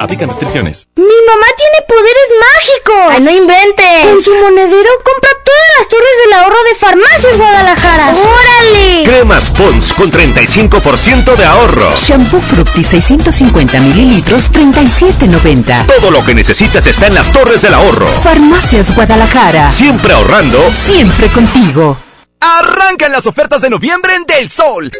Aplican 0.00 0.28
restricciones. 0.28 0.86
¡Mi 0.96 1.04
mamá 1.04 1.46
tiene 1.56 1.86
poderes 1.88 2.28
mágicos! 2.40 3.14
¡Ay, 3.16 3.22
no 3.22 3.30
inventes! 3.30 4.06
Con 4.06 4.22
su 4.22 4.34
monedero 4.34 4.90
compra 5.04 5.30
todas 5.44 5.78
las 5.78 5.88
torres 5.88 6.16
del 6.24 6.32
ahorro 6.34 6.64
de 6.64 6.74
Farmacias 6.74 7.36
Guadalajara. 7.36 8.14
¡Órale! 8.14 9.02
Cremas 9.04 9.50
Pons 9.50 9.92
con 9.92 10.10
35% 10.10 11.36
de 11.36 11.44
ahorro. 11.44 11.92
Shampoo 11.96 12.40
Fructi 12.40 12.84
650 12.84 13.80
mililitros, 13.80 14.50
37.90. 14.50 15.86
Todo 15.86 16.10
lo 16.10 16.24
que 16.24 16.34
necesitas 16.34 16.86
está 16.86 17.06
en 17.06 17.14
las 17.14 17.32
torres 17.32 17.62
del 17.62 17.74
ahorro. 17.74 18.08
Farmacias 18.22 18.94
Guadalajara. 18.94 19.70
Siempre 19.70 20.12
ahorrando. 20.12 20.70
Siempre 20.72 21.28
contigo. 21.28 21.96
Arrancan 22.40 23.12
las 23.12 23.26
ofertas 23.26 23.62
de 23.62 23.70
noviembre 23.70 24.14
en 24.14 24.24
Del 24.26 24.50
Sol. 24.50 24.90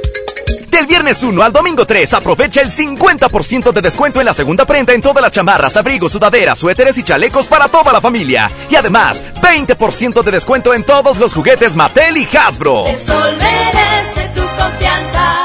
Del 0.74 0.86
viernes 0.86 1.22
1 1.22 1.40
al 1.40 1.52
domingo 1.52 1.86
3, 1.86 2.14
aprovecha 2.14 2.60
el 2.60 2.68
50% 2.68 3.70
de 3.70 3.80
descuento 3.80 4.18
en 4.18 4.26
la 4.26 4.34
segunda 4.34 4.64
prenda 4.64 4.92
en 4.92 5.00
todas 5.00 5.22
las 5.22 5.30
chamarras, 5.30 5.76
abrigos, 5.76 6.10
sudaderas, 6.10 6.58
suéteres 6.58 6.98
y 6.98 7.04
chalecos 7.04 7.46
para 7.46 7.68
toda 7.68 7.92
la 7.92 8.00
familia. 8.00 8.50
Y 8.68 8.74
además, 8.74 9.24
20% 9.40 10.24
de 10.24 10.32
descuento 10.32 10.74
en 10.74 10.82
todos 10.82 11.18
los 11.18 11.32
juguetes 11.32 11.76
Mattel 11.76 12.16
y 12.16 12.28
Hasbro. 12.36 12.88
El 12.88 13.00
sol 13.06 13.36
merece 13.38 14.28
tu 14.34 14.40
confianza. 14.40 15.44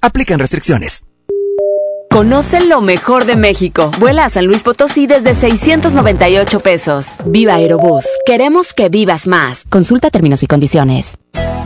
Aplican 0.00 0.38
restricciones. 0.38 1.04
Conoce 2.12 2.60
lo 2.60 2.82
mejor 2.82 3.24
de 3.24 3.36
México. 3.36 3.90
Vuela 3.98 4.26
a 4.26 4.28
San 4.28 4.44
Luis 4.44 4.62
Potosí 4.62 5.06
desde 5.06 5.34
698 5.34 6.60
pesos. 6.60 7.06
Viva 7.24 7.54
Aerobús. 7.54 8.04
Queremos 8.26 8.74
que 8.74 8.90
vivas 8.90 9.26
más. 9.26 9.64
Consulta 9.70 10.10
términos 10.10 10.42
y 10.42 10.46
condiciones. 10.46 11.16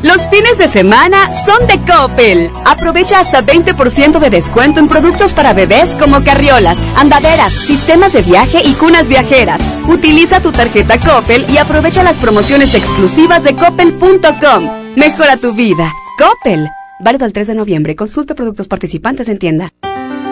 Los 0.04 0.28
fines 0.28 0.56
de 0.56 0.68
semana 0.68 1.32
son 1.32 1.66
de 1.66 1.80
Coppel. 1.80 2.48
Aprovecha 2.64 3.18
hasta 3.18 3.44
20% 3.44 4.20
de 4.20 4.30
descuento 4.30 4.78
en 4.78 4.86
productos 4.86 5.34
para 5.34 5.52
bebés 5.52 5.96
como 5.96 6.22
carriolas, 6.22 6.78
andaderas, 6.96 7.52
sistemas 7.52 8.12
de 8.12 8.22
viaje 8.22 8.60
y 8.64 8.74
cunas 8.74 9.08
viajeras. 9.08 9.60
Utiliza 9.88 10.40
tu 10.40 10.52
tarjeta 10.52 11.00
Coppel 11.00 11.44
y 11.50 11.58
aprovecha 11.58 12.04
las 12.04 12.18
promociones 12.18 12.72
exclusivas 12.74 13.42
de 13.42 13.56
coppel.com. 13.56 14.70
Mejora 14.94 15.38
tu 15.38 15.54
vida. 15.54 15.92
Coppel. 16.16 16.70
Válido 17.00 17.26
el 17.26 17.32
3 17.32 17.48
de 17.48 17.54
noviembre. 17.56 17.96
Consulta 17.96 18.36
productos 18.36 18.68
participantes 18.68 19.28
en 19.28 19.38
tienda. 19.38 19.72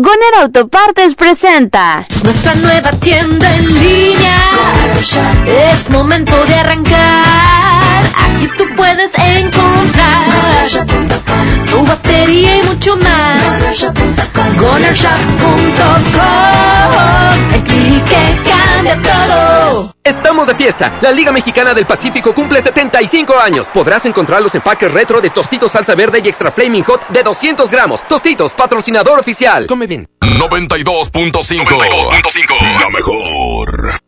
Goner 0.00 0.34
Autopartes 0.42 1.16
presenta 1.16 2.06
Nuestra 2.22 2.54
nueva 2.54 2.92
tienda 2.92 3.52
en 3.56 3.66
línea. 3.66 4.38
Es 5.44 5.90
momento 5.90 6.36
de 6.44 6.54
arrancar. 6.54 8.04
Aquí 8.16 8.48
tú 8.56 8.62
puedes 8.76 9.10
encontrar 9.18 10.24
tu 11.66 11.84
batería 11.84 12.58
y 12.58 12.62
mucho 12.62 12.96
más. 12.98 13.42
GonerShop.com 14.58 17.54
El 17.54 17.64
clic 17.64 18.04
que 18.04 18.36
cambia 18.48 19.00
todo. 19.02 19.94
Estamos 20.02 20.46
de 20.46 20.54
fiesta. 20.54 20.94
La 21.02 21.12
Liga 21.12 21.30
Mexicana 21.32 21.74
del 21.74 21.84
Pacífico 21.86 22.34
cumple 22.34 22.62
75 22.62 23.38
años. 23.38 23.70
Podrás 23.70 24.06
encontrar 24.06 24.40
los 24.42 24.54
empaques 24.54 24.90
retro 24.92 25.20
de 25.20 25.28
Tostitos 25.30 25.72
Salsa 25.72 25.94
Verde 25.94 26.20
y 26.24 26.28
Extra 26.28 26.50
Flaming 26.50 26.84
Hot 26.84 27.08
de 27.08 27.22
200 27.22 27.70
gramos. 27.70 28.06
Tostitos, 28.08 28.54
patrocinador 28.54 29.18
oficial. 29.18 29.66
Come 29.66 29.86
bien. 29.86 30.08
92.5. 30.20 32.80
La 32.80 32.88
mejor. 32.90 34.07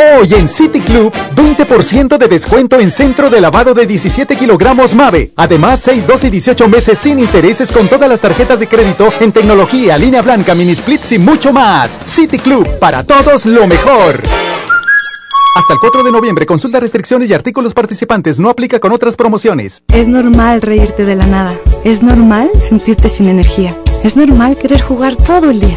Hoy 0.00 0.32
en 0.32 0.46
City 0.48 0.80
Club, 0.80 1.12
20% 1.34 2.18
de 2.18 2.28
descuento 2.28 2.78
en 2.78 2.88
centro 2.88 3.28
de 3.28 3.40
lavado 3.40 3.74
de 3.74 3.84
17 3.84 4.36
kilogramos 4.36 4.94
MAVE. 4.94 5.32
Además, 5.34 5.80
6, 5.80 6.06
12 6.06 6.26
y 6.28 6.30
18 6.30 6.68
meses 6.68 7.00
sin 7.00 7.18
intereses 7.18 7.72
con 7.72 7.88
todas 7.88 8.08
las 8.08 8.20
tarjetas 8.20 8.60
de 8.60 8.68
crédito 8.68 9.08
en 9.18 9.32
tecnología, 9.32 9.98
línea 9.98 10.22
blanca, 10.22 10.54
mini 10.54 10.76
splits 10.76 11.10
y 11.10 11.18
mucho 11.18 11.52
más. 11.52 11.98
City 12.04 12.38
Club, 12.38 12.78
para 12.78 13.02
todos 13.02 13.44
lo 13.46 13.66
mejor. 13.66 14.22
Hasta 15.56 15.72
el 15.72 15.80
4 15.80 16.04
de 16.04 16.12
noviembre, 16.12 16.46
consulta 16.46 16.78
restricciones 16.78 17.28
y 17.28 17.34
artículos 17.34 17.74
participantes. 17.74 18.38
No 18.38 18.50
aplica 18.50 18.78
con 18.78 18.92
otras 18.92 19.16
promociones. 19.16 19.82
Es 19.88 20.06
normal 20.06 20.62
reírte 20.62 21.04
de 21.06 21.16
la 21.16 21.26
nada. 21.26 21.56
Es 21.82 22.04
normal 22.04 22.52
sentirte 22.60 23.08
sin 23.08 23.26
energía. 23.26 23.76
Es 24.04 24.14
normal 24.14 24.58
querer 24.58 24.80
jugar 24.80 25.16
todo 25.16 25.50
el 25.50 25.58
día. 25.58 25.76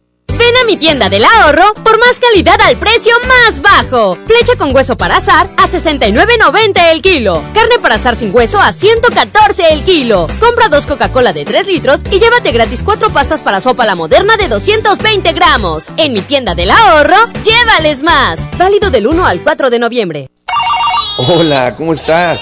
Ven 0.37 0.55
a 0.61 0.65
mi 0.65 0.77
tienda 0.77 1.09
del 1.09 1.23
ahorro 1.23 1.73
por 1.83 1.99
más 1.99 2.19
calidad 2.19 2.59
al 2.61 2.77
precio 2.77 3.13
más 3.27 3.61
bajo. 3.61 4.17
Flecha 4.25 4.55
con 4.57 4.75
hueso 4.75 4.97
para 4.97 5.17
azar 5.17 5.47
a 5.57 5.67
69.90 5.67 6.91
el 6.91 7.01
kilo. 7.01 7.43
Carne 7.53 7.79
para 7.81 7.95
azar 7.95 8.15
sin 8.15 8.33
hueso 8.33 8.59
a 8.59 8.73
114 8.73 9.73
el 9.73 9.83
kilo. 9.83 10.27
Compra 10.39 10.69
dos 10.69 10.85
Coca-Cola 10.85 11.33
de 11.33 11.45
3 11.45 11.65
litros 11.67 12.01
y 12.09 12.19
llévate 12.19 12.51
gratis 12.51 12.81
cuatro 12.83 13.09
pastas 13.09 13.41
para 13.41 13.61
sopa 13.61 13.85
la 13.85 13.95
moderna 13.95 14.37
de 14.37 14.47
220 14.47 15.33
gramos. 15.33 15.89
En 15.97 16.13
mi 16.13 16.21
tienda 16.21 16.55
del 16.55 16.71
ahorro, 16.71 17.17
llévales 17.43 18.03
más. 18.03 18.39
Válido 18.57 18.89
del 18.89 19.07
1 19.07 19.25
al 19.25 19.41
4 19.41 19.69
de 19.69 19.79
noviembre. 19.79 20.27
Hola, 21.17 21.75
¿cómo 21.77 21.93
estás? 21.93 22.41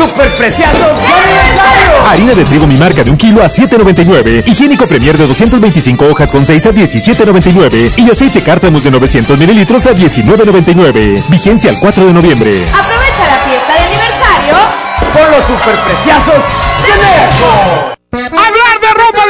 Superpreciados 0.00 0.98
de 0.98 2.08
Harina 2.08 2.34
de 2.34 2.42
trigo 2.44 2.66
mi 2.66 2.76
marca 2.78 3.04
de 3.04 3.10
un 3.10 3.18
kilo 3.18 3.42
a 3.42 3.48
7.99. 3.48 4.46
Higiénico 4.46 4.86
Premier 4.86 5.14
de 5.18 5.26
225 5.26 6.06
hojas 6.06 6.30
con 6.30 6.46
6 6.46 6.66
a 6.66 6.70
17.99. 6.70 7.98
Y 7.98 8.10
aceite 8.10 8.40
cártamos 8.40 8.82
de 8.82 8.90
900 8.92 9.38
mililitros 9.38 9.86
a 9.86 9.90
19.99. 9.92 11.28
Vigencia 11.28 11.70
al 11.70 11.78
4 11.78 12.06
de 12.06 12.12
noviembre. 12.14 12.64
Aprovecha 12.72 13.26
la 13.26 13.38
fiesta 13.44 13.74
de 13.74 13.80
aniversario 13.80 14.56
con 15.12 15.30
los 15.30 15.44
superpreciosos 15.44 16.44
de 16.82 16.92
Merco. 16.96 17.89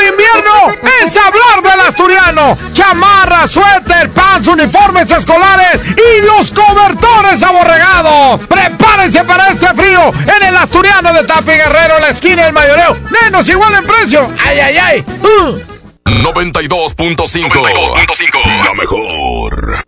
De 0.00 0.08
invierno 0.08 0.72
es 1.04 1.14
hablar 1.18 1.62
del 1.62 1.80
asturiano. 1.80 2.56
Chamarra, 2.72 3.46
suéter, 3.46 4.08
pants, 4.10 4.48
uniformes 4.48 5.10
escolares 5.10 5.82
y 5.94 6.24
los 6.24 6.50
cobertores 6.52 7.42
aborregados. 7.42 8.40
Prepárense 8.46 9.22
para 9.24 9.48
este 9.48 9.66
frío 9.74 10.10
en 10.38 10.42
el 10.42 10.56
asturiano 10.56 11.12
de 11.12 11.24
Tapi 11.24 11.52
Guerrero, 11.52 11.98
la 11.98 12.08
esquina 12.08 12.44
del 12.44 12.54
mayoreo. 12.54 12.96
Menos 13.22 13.46
igual 13.50 13.74
en 13.74 13.86
precio. 13.86 14.26
¡Ay, 14.42 14.60
ay, 14.60 14.78
ay! 14.78 15.04
92.5 16.06 17.62
La 18.64 18.72
mejor. 18.72 19.84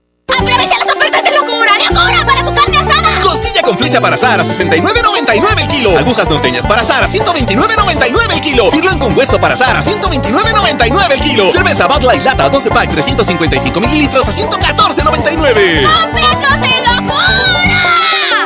Con 3.62 3.78
flecha 3.78 4.00
para 4.00 4.16
asar 4.16 4.40
a 4.40 4.44
69.99 4.44 5.60
el 5.60 5.68
kilo. 5.68 5.96
Agujas 5.98 6.28
norteñas 6.28 6.66
para 6.66 6.82
asar 6.82 7.04
a 7.04 7.08
129.99 7.08 8.32
el 8.32 8.40
kilo. 8.40 8.70
Sirloin 8.70 8.98
con 8.98 9.16
hueso 9.16 9.40
para 9.40 9.54
asar 9.54 9.76
a 9.76 9.82
129.99 9.82 11.12
el 11.12 11.20
kilo. 11.20 11.52
Cerveza 11.52 11.86
Bud 11.86 12.02
Light 12.02 12.24
Lata 12.24 12.48
12 12.48 12.70
pack 12.70 12.90
355 12.90 13.80
mililitros 13.80 14.28
a 14.28 14.32
114.99. 14.32 14.92
¡Con 14.92 16.10
precios 16.10 16.60
de 16.60 16.72
locura! 16.86 17.82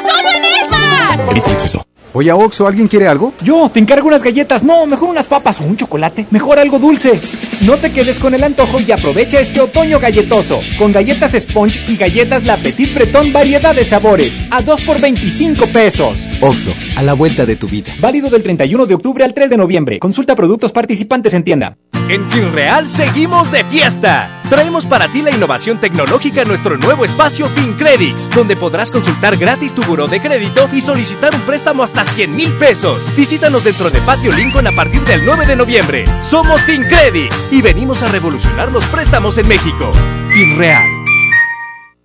¡Solo 0.02 0.30
en 0.30 0.44
Esmar! 0.44 1.20
Evita 1.30 1.50
el 1.50 1.54
exceso. 1.54 1.86
Oye, 2.18 2.32
Oxo, 2.32 2.66
¿alguien 2.66 2.88
quiere 2.88 3.06
algo? 3.08 3.34
Yo, 3.42 3.68
te 3.70 3.78
encargo 3.78 4.08
unas 4.08 4.22
galletas. 4.22 4.64
No, 4.64 4.86
mejor 4.86 5.10
unas 5.10 5.26
papas 5.26 5.60
o 5.60 5.64
un 5.64 5.76
chocolate. 5.76 6.26
Mejor 6.30 6.58
algo 6.58 6.78
dulce. 6.78 7.20
No 7.60 7.76
te 7.76 7.92
quedes 7.92 8.18
con 8.18 8.32
el 8.32 8.42
antojo 8.42 8.80
y 8.80 8.90
aprovecha 8.90 9.38
este 9.38 9.60
otoño 9.60 10.00
galletoso. 10.00 10.60
Con 10.78 10.92
galletas 10.92 11.32
Sponge 11.32 11.78
y 11.86 11.98
galletas 11.98 12.44
La 12.44 12.56
Petit 12.56 12.94
Breton 12.94 13.34
variedad 13.34 13.74
de 13.74 13.84
sabores. 13.84 14.40
A 14.50 14.62
2 14.62 14.80
por 14.84 14.98
25 14.98 15.66
pesos. 15.66 16.26
Oxo, 16.40 16.72
a 16.96 17.02
la 17.02 17.12
vuelta 17.12 17.44
de 17.44 17.56
tu 17.56 17.68
vida. 17.68 17.92
Válido 18.00 18.30
del 18.30 18.42
31 18.42 18.86
de 18.86 18.94
octubre 18.94 19.22
al 19.22 19.34
3 19.34 19.50
de 19.50 19.56
noviembre. 19.58 19.98
Consulta 19.98 20.34
productos 20.34 20.72
participantes 20.72 21.34
en 21.34 21.44
tienda. 21.44 21.76
En 22.08 22.24
FinReal 22.30 22.86
seguimos 22.86 23.52
de 23.52 23.62
fiesta. 23.64 24.30
Traemos 24.48 24.86
para 24.86 25.08
ti 25.08 25.22
la 25.22 25.30
innovación 25.30 25.80
tecnológica 25.80 26.42
en 26.42 26.48
nuestro 26.48 26.76
nuevo 26.76 27.04
espacio 27.04 27.48
FinCredits, 27.48 28.30
donde 28.30 28.56
podrás 28.56 28.90
consultar 28.90 29.36
gratis 29.36 29.74
tu 29.74 29.82
buró 29.82 30.06
de 30.06 30.20
crédito 30.20 30.68
y 30.72 30.80
solicitar 30.80 31.34
un 31.34 31.40
préstamo 31.42 31.82
hasta 31.82 32.04
100 32.04 32.34
mil 32.34 32.52
pesos. 32.52 33.04
Visítanos 33.16 33.64
dentro 33.64 33.90
de 33.90 34.00
Patio 34.00 34.32
Lincoln 34.32 34.66
a 34.68 34.72
partir 34.72 35.02
del 35.02 35.24
9 35.24 35.46
de 35.46 35.56
noviembre. 35.56 36.04
Somos 36.22 36.60
FinCredits 36.62 37.48
y 37.50 37.60
venimos 37.60 38.02
a 38.02 38.08
revolucionar 38.08 38.70
los 38.70 38.84
préstamos 38.86 39.36
en 39.38 39.48
México. 39.48 39.90
FinReal. 40.30 40.95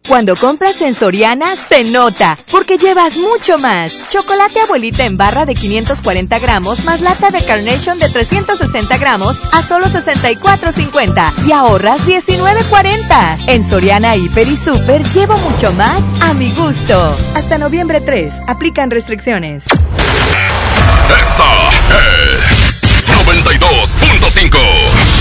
Cuando 0.08 0.36
compras 0.36 0.82
en 0.82 0.96
Soriana, 0.96 1.56
se 1.56 1.84
nota, 1.84 2.38
porque 2.50 2.78
llevas 2.78 3.18
mucho 3.18 3.60
más. 3.60 3.94
Chocolate 4.10 4.60
abuelita 4.60 5.06
en 5.06 5.16
barra 5.16 5.46
de 5.46 5.54
540 5.54 6.40
gramos, 6.40 6.84
más 6.84 7.02
lata 7.02 7.30
de 7.30 7.44
Carnation 7.46 8.00
de 8.00 8.10
360 8.10 8.98
gramos 8.98 9.40
a 9.54 9.62
solo 9.62 9.86
64.50 9.86 11.46
y 11.46 11.52
ahorras 11.52 12.02
19.40. 12.08 13.46
En 13.48 13.64
Soriana 13.64 14.16
Hiper 14.16 14.48
y 14.48 14.58
Super 14.58 15.04
llevo 15.12 15.38
mucho 15.38 15.72
más 15.74 16.04
a 16.22 16.34
mi 16.34 16.52
gusto. 16.54 17.16
Hasta 17.36 17.60
noviembre 17.60 18.02
3, 18.02 18.42
aplican 18.48 18.90
restricciones. 18.90 19.66
Esta 21.22 21.70
es 22.00 22.72
92.5. 23.28 25.21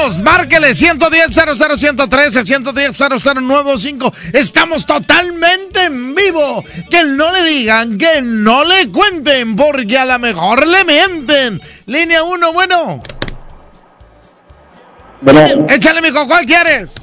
¡Vámonos! 0.00 0.18
Márquele 0.18 0.74
110 0.74 1.34
00113 1.34 2.44
110 2.44 2.96
0095. 2.96 4.12
Estamos 4.32 4.86
totalmente 4.86 5.84
en 5.84 6.14
vivo. 6.14 6.64
Que 6.90 7.04
no 7.04 7.30
le 7.32 7.44
digan, 7.44 7.98
que 7.98 8.22
no 8.22 8.64
le 8.64 8.90
cuenten, 8.90 9.56
porque 9.56 9.98
a 9.98 10.04
lo 10.04 10.18
mejor 10.18 10.66
le 10.66 10.84
mienten. 10.84 11.60
Línea 11.86 12.22
1, 12.22 12.52
bueno. 12.52 13.02
Bueno. 15.20 15.66
Échale, 15.68 16.00
mijo, 16.00 16.26
¿cuál 16.26 16.46
quieres? 16.46 16.94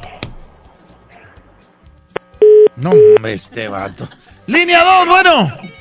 No, 2.78 2.94
este 3.26 3.68
vato. 3.68 4.08
Línea 4.48 4.84
2, 4.84 5.08
bueno. 5.08 5.77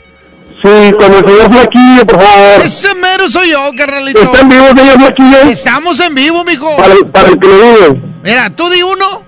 Sí, 0.63 0.93
con 0.93 1.13
el 1.15 1.25
señor 1.25 1.53
Flaquillo, 1.53 2.07
por 2.07 2.21
favor. 2.23 2.63
Ese 2.65 2.95
mero 2.95 3.29
soy 3.29 3.51
yo, 3.51 3.71
carnalito. 3.77 4.21
¿Está 4.23 4.41
en 4.41 4.49
vivo, 4.49 4.67
señor 4.69 4.99
Flaquillo? 4.99 5.39
Estamos 5.51 6.01
en 6.01 6.15
vivo, 6.15 6.45
mijo. 6.45 6.77
Para, 6.77 6.95
el- 6.95 7.07
para 7.07 7.29
el 7.29 7.39
que 7.39 7.47
lo 7.47 7.55
diga. 7.57 7.95
Mira, 8.23 8.51
tú 8.51 8.69
di 8.71 8.83
uno, 8.83 9.23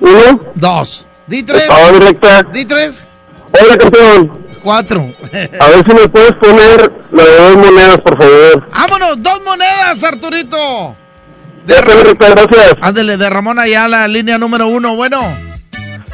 Uno. 0.00 0.40
dos. 0.54 1.06
Di 1.26 1.42
tres. 1.42 1.64
Por 1.64 1.98
directa. 1.98 2.42
Di 2.44 2.64
tres. 2.64 3.06
Hola, 3.60 3.76
campeón. 3.76 4.42
Cuatro. 4.62 5.12
A 5.60 5.66
ver 5.68 5.84
si 5.84 5.92
me 5.94 6.08
puedes 6.08 6.32
poner 6.34 6.92
la 7.10 7.24
de 7.24 7.36
dos 7.38 7.56
monedas, 7.56 8.00
por 8.00 8.16
favor. 8.16 8.68
Vámonos, 8.72 9.22
dos 9.22 9.42
monedas, 9.44 10.02
Arturito. 10.04 10.96
Ya 11.66 11.76
está, 11.76 11.94
directa, 11.96 12.28
gracias. 12.30 12.74
Ándele, 12.80 13.16
de 13.16 13.28
Ramón 13.30 13.58
Ayala, 13.58 14.06
línea 14.08 14.38
número 14.38 14.68
uno, 14.68 14.94
bueno. 14.96 15.20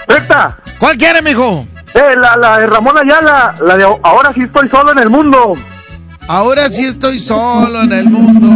Recta. 0.07 0.59
¿Cuál 0.79 0.97
quiere, 0.97 1.21
mijo? 1.23 1.67
Eh, 1.99 2.15
la, 2.17 2.37
la 2.37 2.59
de 2.59 2.67
Ramón 2.69 2.97
Ayala, 2.97 3.55
la 3.61 3.77
de 3.77 3.83
ahora 3.83 4.33
sí 4.33 4.43
estoy 4.43 4.69
solo 4.69 4.93
en 4.93 4.99
el 4.99 5.11
mundo. 5.11 5.55
Ahora 6.29 6.71
sí 6.71 6.85
estoy 6.85 7.19
solo 7.19 7.83
en 7.83 7.93
el 7.93 8.05
mundo. 8.09 8.47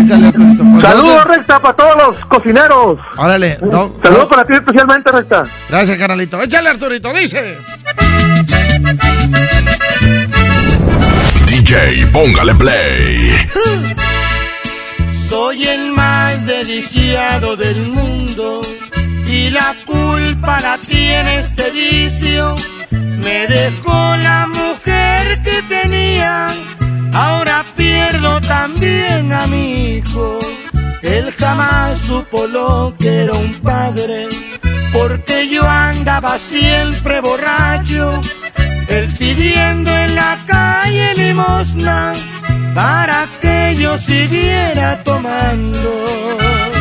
Échale, 0.00 0.28
Arturito. 0.28 0.62
Pues, 0.64 0.82
Saludos, 0.84 1.14
dos 1.14 1.24
de- 1.28 1.34
Recta, 1.36 1.58
para 1.60 1.74
todos 1.74 1.96
los 1.96 2.24
cocineros. 2.26 2.98
Órale, 3.16 3.58
dos. 3.62 3.92
Saludos 4.02 4.26
para 4.28 4.44
ti 4.44 4.52
especialmente, 4.54 5.10
Recta. 5.10 5.46
Gracias, 5.68 5.98
carnalito. 5.98 6.40
Échale, 6.42 6.68
Arturito, 6.70 7.12
dice. 7.14 7.58
DJ, 11.46 12.06
póngale 12.12 12.54
play. 12.54 13.48
Soy 15.28 15.64
el 15.66 15.90
más 15.92 16.44
desdichado 16.46 17.56
del 17.56 17.88
mundo 17.88 18.60
y 19.46 19.50
la 19.50 19.74
culpa 19.84 20.60
la 20.60 20.78
tiene 20.78 21.40
este 21.40 21.70
vicio. 21.70 22.54
Me 22.90 23.46
dejó 23.46 24.16
la 24.16 24.46
mujer 24.46 25.42
que 25.42 25.62
tenía, 25.68 26.48
ahora 27.12 27.64
pierdo 27.76 28.40
también 28.40 29.32
a 29.32 29.46
mi 29.46 29.96
hijo. 29.96 30.38
Él 31.02 31.32
jamás 31.38 31.98
supo 31.98 32.46
lo 32.46 32.94
que 32.98 33.24
era 33.24 33.34
un 33.34 33.52
padre, 33.60 34.28
por 34.92 35.10
porque 35.10 35.48
yo 35.48 35.68
andaba 35.68 36.38
siempre 36.38 37.20
borracho, 37.20 38.20
él 38.88 39.06
pidiendo 39.18 39.90
en 39.90 40.14
la 40.14 40.38
calle 40.46 41.14
limosna 41.16 42.12
para 42.74 43.26
que 43.40 43.76
yo 43.76 43.98
siguiera 43.98 45.02
tomando. 45.04 46.73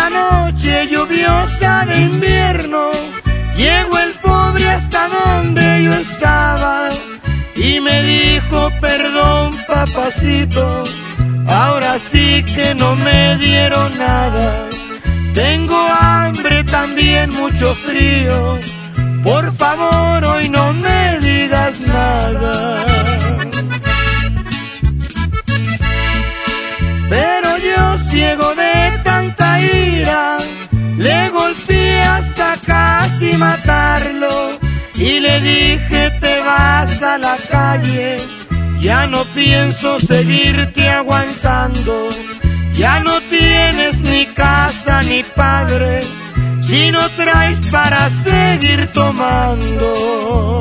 Una 0.00 0.48
noche 0.48 0.88
lluviosa 0.88 1.84
de 1.84 2.00
invierno, 2.00 2.90
llegó 3.54 3.98
el 3.98 4.12
pobre 4.22 4.66
hasta 4.66 5.08
donde 5.08 5.84
yo 5.84 5.92
estaba 5.92 6.88
y 7.54 7.80
me 7.82 8.02
dijo 8.04 8.70
perdón 8.80 9.54
papacito, 9.68 10.84
ahora 11.46 11.98
sí 12.10 12.42
que 12.44 12.74
no 12.74 12.96
me 12.96 13.36
dieron 13.36 13.98
nada. 13.98 14.70
Tengo 15.34 15.76
hambre 15.76 16.64
también 16.64 17.30
mucho 17.34 17.74
frío, 17.74 18.58
por 19.22 19.54
favor 19.56 20.24
hoy 20.24 20.48
no 20.48 20.72
me 20.72 21.18
digas 21.20 21.78
nada. 21.80 22.84
Pero 27.10 27.58
yo 27.58 27.98
ciego 28.10 28.54
de 28.54 28.69
golpeé 31.30 32.02
hasta 32.02 32.56
casi 32.64 33.36
matarlo 33.36 34.58
y 34.94 35.20
le 35.20 35.40
dije 35.40 36.10
te 36.20 36.40
vas 36.40 37.02
a 37.02 37.16
la 37.18 37.36
calle, 37.50 38.16
ya 38.80 39.06
no 39.06 39.24
pienso 39.34 39.98
seguirte 39.98 40.88
aguantando, 40.88 42.10
ya 42.74 43.00
no 43.00 43.20
tienes 43.22 43.98
ni 44.00 44.26
casa 44.26 45.02
ni 45.02 45.22
padre, 45.22 46.02
si 46.62 46.90
no 46.90 47.08
traes 47.10 47.58
para 47.70 48.10
seguir 48.24 48.88
tomando. 48.92 50.60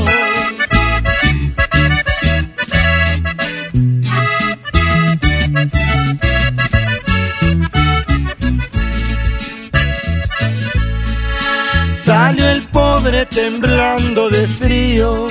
Temblando 13.42 14.30
de 14.30 14.46
frío 14.48 15.28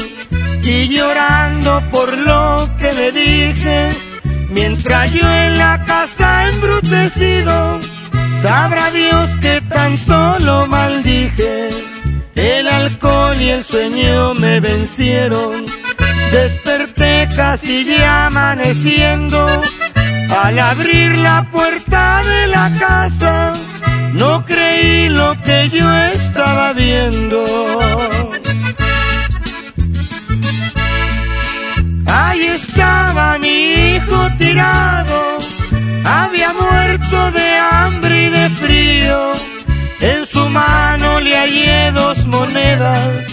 y 0.63 0.89
llorando 0.89 1.83
por 1.91 2.11
lo 2.17 2.67
que 2.79 2.91
le 2.95 3.13
dije, 3.13 3.91
mientras 4.49 5.13
yo 5.13 5.27
en 5.31 5.59
la 5.59 5.85
casa 5.85 6.49
embrutecido, 6.49 7.79
sabrá 8.41 8.91
Dios 8.91 9.29
que 9.43 9.61
tanto 9.61 10.39
lo 10.41 10.67
maldije. 10.67 11.69
El 12.35 12.69
alcohol 12.69 13.37
y 13.41 13.51
el 13.51 13.63
sueño 13.63 14.33
me 14.35 14.61
vencieron, 14.61 15.67
desperté 16.33 17.29
casi 17.37 17.85
ya 17.85 18.27
amaneciendo, 18.27 19.41
al 20.43 20.59
abrir 20.59 21.11
la 21.19 21.47
puerta 21.53 22.23
de 22.25 22.47
la 22.47 22.67
casa, 22.79 23.53
no 24.13 24.45
creí 24.45 25.09
lo 25.09 25.37
que 25.43 25.69
yo 25.71 25.93
estaba 26.15 26.73
viendo. 26.73 27.45
Ahí 32.07 32.43
estaba 32.43 33.39
mi 33.39 33.95
hijo 33.95 34.29
tirado, 34.39 35.39
había 36.05 36.53
muerto 36.53 37.31
de 37.33 37.59
hambre 37.59 38.27
y 38.27 38.29
de 38.31 38.51
frío. 38.51 39.33
En 40.01 40.27
su 40.27 40.49
mano 40.49 41.21
le 41.21 41.37
hallé 41.37 41.93
dos 41.93 42.25
monedas 42.27 43.27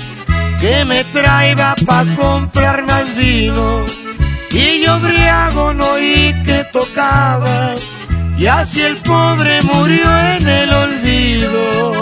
que 0.60 0.84
me 0.84 1.04
traía 1.06 1.76
pa' 1.86 2.06
comprar 2.16 2.86
más 2.86 3.16
vino. 3.16 3.86
Y 4.52 4.84
yo 4.84 5.00
briago 5.00 5.74
no 5.74 5.86
oí 5.92 6.34
que 6.46 6.66
tocaba, 6.72 7.76
y 8.38 8.48
así 8.48 8.82
el 8.82 8.98
pobre 8.98 9.62
murió 9.64 10.06
en 10.36 10.48
el 10.48 10.74
olvido. 10.74 11.94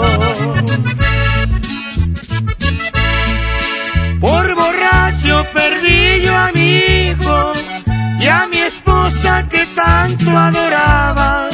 Por 4.20 4.54
borracho 4.54 5.46
perdí 5.52 6.22
yo 6.24 6.36
a 6.36 6.50
mi 6.52 6.78
hijo 6.78 7.52
y 8.20 8.26
a 8.26 8.46
mi 8.48 8.58
esposa 8.58 9.46
que 9.48 9.66
tanto 9.74 10.30
adoraba. 10.30 11.48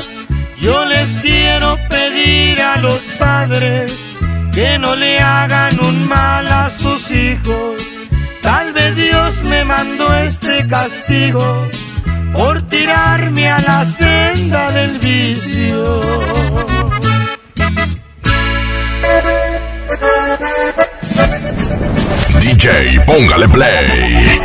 Yo 0.60 0.84
les 0.84 1.08
quiero 1.22 1.78
pedir 1.88 2.60
a 2.60 2.76
los 2.76 3.00
padres 3.18 3.96
que 4.52 4.78
no 4.78 4.94
le 4.96 5.18
hagan 5.18 5.78
un 5.80 6.08
mal 6.08 6.46
a 6.46 6.70
sus 6.70 7.10
hijos. 7.10 7.82
Tal 8.42 8.72
vez 8.72 8.96
Dios 8.96 9.42
me 9.44 9.64
mandó 9.64 10.14
este 10.14 10.66
castigo 10.66 11.68
por 12.32 12.62
tirarme 12.68 13.48
a 13.48 13.58
la 13.60 13.86
senda 13.86 14.70
del 14.72 14.98
vicio. 14.98 16.00
DJ, 22.40 23.00
póngale 23.06 23.48
play. 23.48 24.40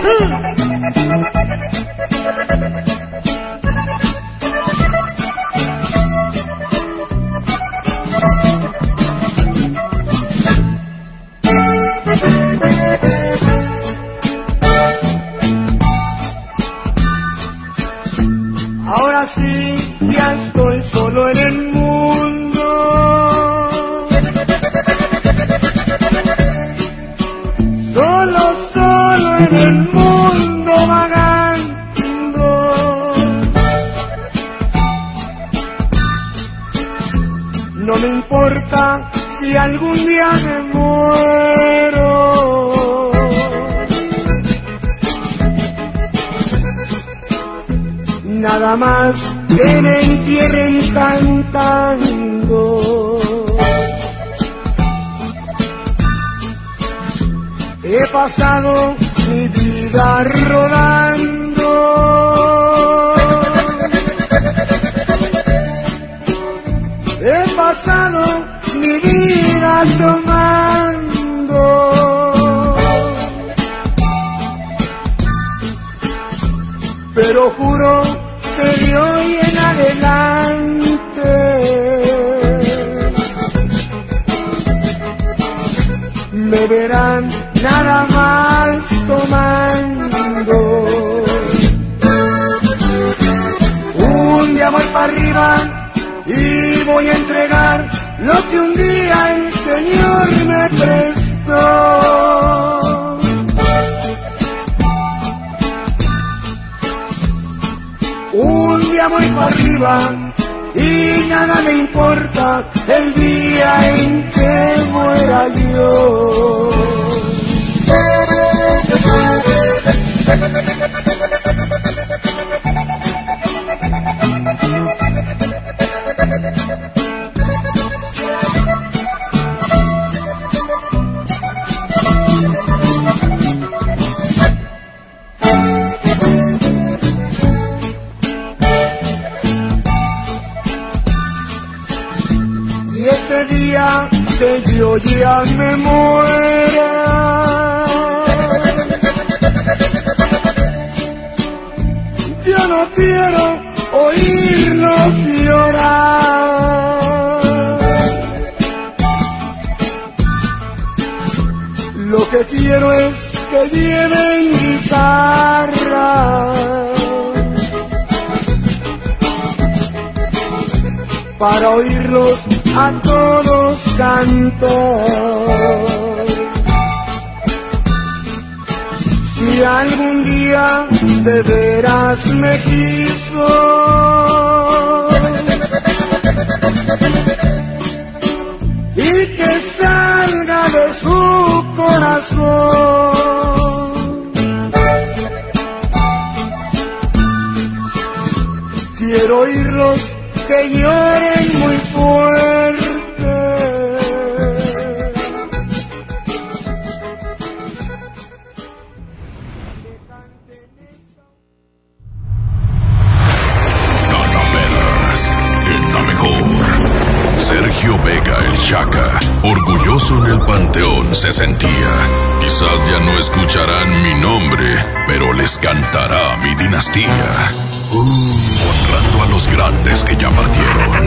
Pero 225.08 225.34
les 225.34 225.58
cantará 225.58 226.38
mi 226.38 226.56
dinastía. 226.56 227.52
Honrando 227.92 229.24
a 229.24 229.30
los 229.30 229.48
grandes 229.48 230.04
que 230.04 230.16
ya 230.16 230.30
partieron. 230.30 231.06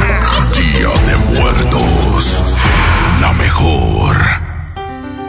Día 0.53 0.91
de 1.07 1.17
Muertos. 1.41 2.39
La 3.21 3.33
mejor. 3.33 4.17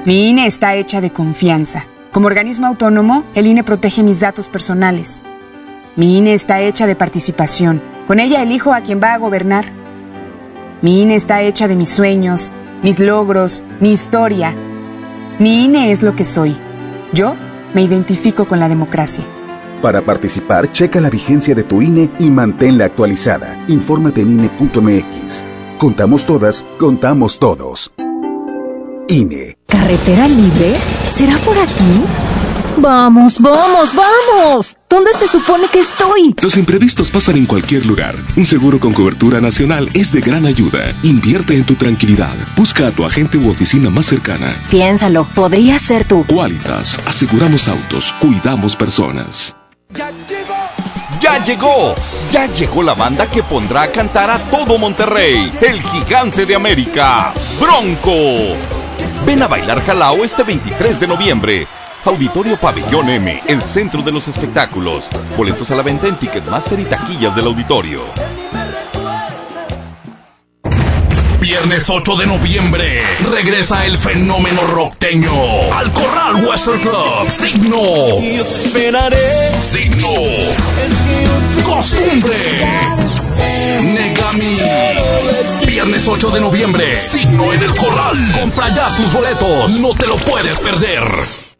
Mi 0.05 0.29
INE 0.29 0.45
está 0.45 0.75
hecha 0.75 1.01
de 1.01 1.11
confianza. 1.11 1.85
Como 2.11 2.27
organismo 2.27 2.67
autónomo, 2.67 3.25
el 3.35 3.47
INE 3.47 3.63
protege 3.63 4.03
mis 4.03 4.19
datos 4.19 4.47
personales. 4.47 5.23
Mi 5.95 6.17
INE 6.17 6.33
está 6.33 6.61
hecha 6.61 6.87
de 6.87 6.95
participación. 6.95 7.83
Con 8.07 8.19
ella 8.19 8.41
elijo 8.41 8.73
a 8.73 8.81
quien 8.81 8.99
va 9.01 9.13
a 9.13 9.17
gobernar. 9.17 9.65
Mi 10.81 11.01
INE 11.01 11.15
está 11.15 11.41
hecha 11.41 11.67
de 11.67 11.75
mis 11.75 11.89
sueños, 11.89 12.51
mis 12.81 12.99
logros, 12.99 13.63
mi 13.79 13.91
historia. 13.91 14.55
Mi 15.39 15.65
INE 15.65 15.91
es 15.91 16.01
lo 16.01 16.15
que 16.15 16.25
soy. 16.25 16.57
Yo 17.11 17.35
me 17.73 17.81
identifico 17.81 18.45
con 18.45 18.59
la 18.59 18.69
democracia. 18.69 19.25
Para 19.81 20.01
participar, 20.01 20.71
checa 20.71 20.99
la 20.99 21.09
vigencia 21.09 21.55
de 21.55 21.63
tu 21.63 21.81
INE 21.81 22.09
y 22.19 22.29
manténla 22.29 22.85
actualizada. 22.85 23.63
Infórmate 23.67 24.21
en 24.21 24.31
INE.mx. 24.39 25.45
Contamos 25.77 26.25
todas, 26.25 26.65
contamos 26.77 27.39
todos. 27.39 27.91
INE. 29.07 29.57
¿Carretera 29.67 30.27
libre? 30.27 30.75
¿Será 31.13 31.37
por 31.37 31.57
aquí? 31.57 32.28
Vamos, 32.79 33.39
vamos, 33.39 33.89
vamos. 33.93 34.75
¿Dónde 34.89 35.11
se 35.13 35.27
supone 35.27 35.67
que 35.67 35.79
estoy? 35.79 36.33
Los 36.41 36.55
imprevistos 36.55 37.11
pasan 37.11 37.35
en 37.35 37.45
cualquier 37.45 37.85
lugar. 37.85 38.15
Un 38.37 38.45
seguro 38.45 38.79
con 38.79 38.93
cobertura 38.93 39.41
nacional 39.41 39.89
es 39.93 40.13
de 40.13 40.21
gran 40.21 40.45
ayuda. 40.45 40.93
Invierte 41.03 41.55
en 41.55 41.65
tu 41.65 41.75
tranquilidad. 41.75 42.33
Busca 42.55 42.87
a 42.87 42.91
tu 42.91 43.03
agente 43.05 43.37
u 43.37 43.49
oficina 43.49 43.89
más 43.89 44.05
cercana. 44.05 44.55
Piénsalo, 44.69 45.25
podría 45.25 45.77
ser 45.77 46.05
tú. 46.05 46.25
Qualitas, 46.25 46.99
aseguramos 47.05 47.67
autos, 47.67 48.13
cuidamos 48.21 48.77
personas. 48.77 49.57
Ya 51.19 51.43
llegó, 51.43 51.95
ya 52.31 52.45
llegó 52.45 52.81
la 52.81 52.93
banda 52.93 53.29
que 53.29 53.43
pondrá 53.43 53.83
a 53.83 53.91
cantar 53.91 54.31
a 54.31 54.39
todo 54.49 54.77
Monterrey, 54.77 55.51
el 55.59 55.81
gigante 55.81 56.45
de 56.45 56.55
América, 56.55 57.33
Bronco. 57.59 58.55
Ven 59.25 59.43
a 59.43 59.47
bailar 59.47 59.85
Jalao 59.85 60.23
este 60.23 60.43
23 60.43 60.97
de 60.97 61.07
noviembre. 61.07 61.67
Auditorio 62.05 62.57
Pabellón 62.57 63.09
M, 63.09 63.41
el 63.45 63.61
centro 63.61 64.01
de 64.01 64.11
los 64.11 64.27
espectáculos. 64.27 65.09
Boletos 65.35 65.69
a 65.71 65.75
la 65.75 65.83
venta 65.83 66.07
en 66.07 66.15
Ticketmaster 66.15 66.79
y 66.79 66.85
taquillas 66.85 67.35
del 67.35 67.47
auditorio. 67.47 68.03
Viernes 71.41 71.89
8 71.89 72.15
de 72.15 72.25
noviembre 72.25 73.01
regresa 73.29 73.85
el 73.85 73.97
fenómeno 73.97 74.61
rockteño 74.67 75.73
al 75.73 75.91
Corral 75.91 76.45
Western 76.45 76.79
Club. 76.79 77.29
Signo. 77.29 77.81
Esperaré. 78.21 79.51
Signo. 79.59 80.09
Costumbre. 81.65 82.35
Negami. 83.83 84.57
Viernes 85.65 86.07
8 86.07 86.29
de 86.29 86.39
noviembre. 86.39 86.95
Signo 86.95 87.51
en 87.51 87.61
el 87.61 87.75
Corral. 87.75 88.17
Compra 88.39 88.69
ya 88.69 88.95
tus 88.95 89.11
boletos. 89.11 89.71
No 89.79 89.93
te 89.93 90.07
lo 90.07 90.15
puedes 90.15 90.59
perder. 90.59 91.48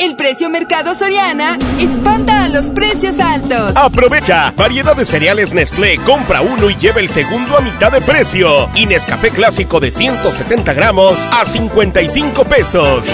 El 0.00 0.16
precio 0.16 0.48
Mercado 0.48 0.94
Soriana 0.94 1.58
espanta 1.78 2.44
a 2.44 2.48
los 2.48 2.68
precios 2.68 3.20
altos. 3.20 3.76
Aprovecha, 3.76 4.50
variedad 4.56 4.96
de 4.96 5.04
cereales 5.04 5.52
Nestlé, 5.52 5.98
compra 5.98 6.40
uno 6.40 6.70
y 6.70 6.76
lleva 6.76 7.00
el 7.00 7.10
segundo 7.10 7.58
a 7.58 7.60
mitad 7.60 7.92
de 7.92 8.00
precio. 8.00 8.70
Y 8.74 8.86
Nescafé 8.86 9.30
clásico 9.30 9.78
de 9.78 9.90
170 9.90 10.72
gramos 10.72 11.20
a 11.30 11.44
55 11.44 12.44
pesos. 12.46 13.06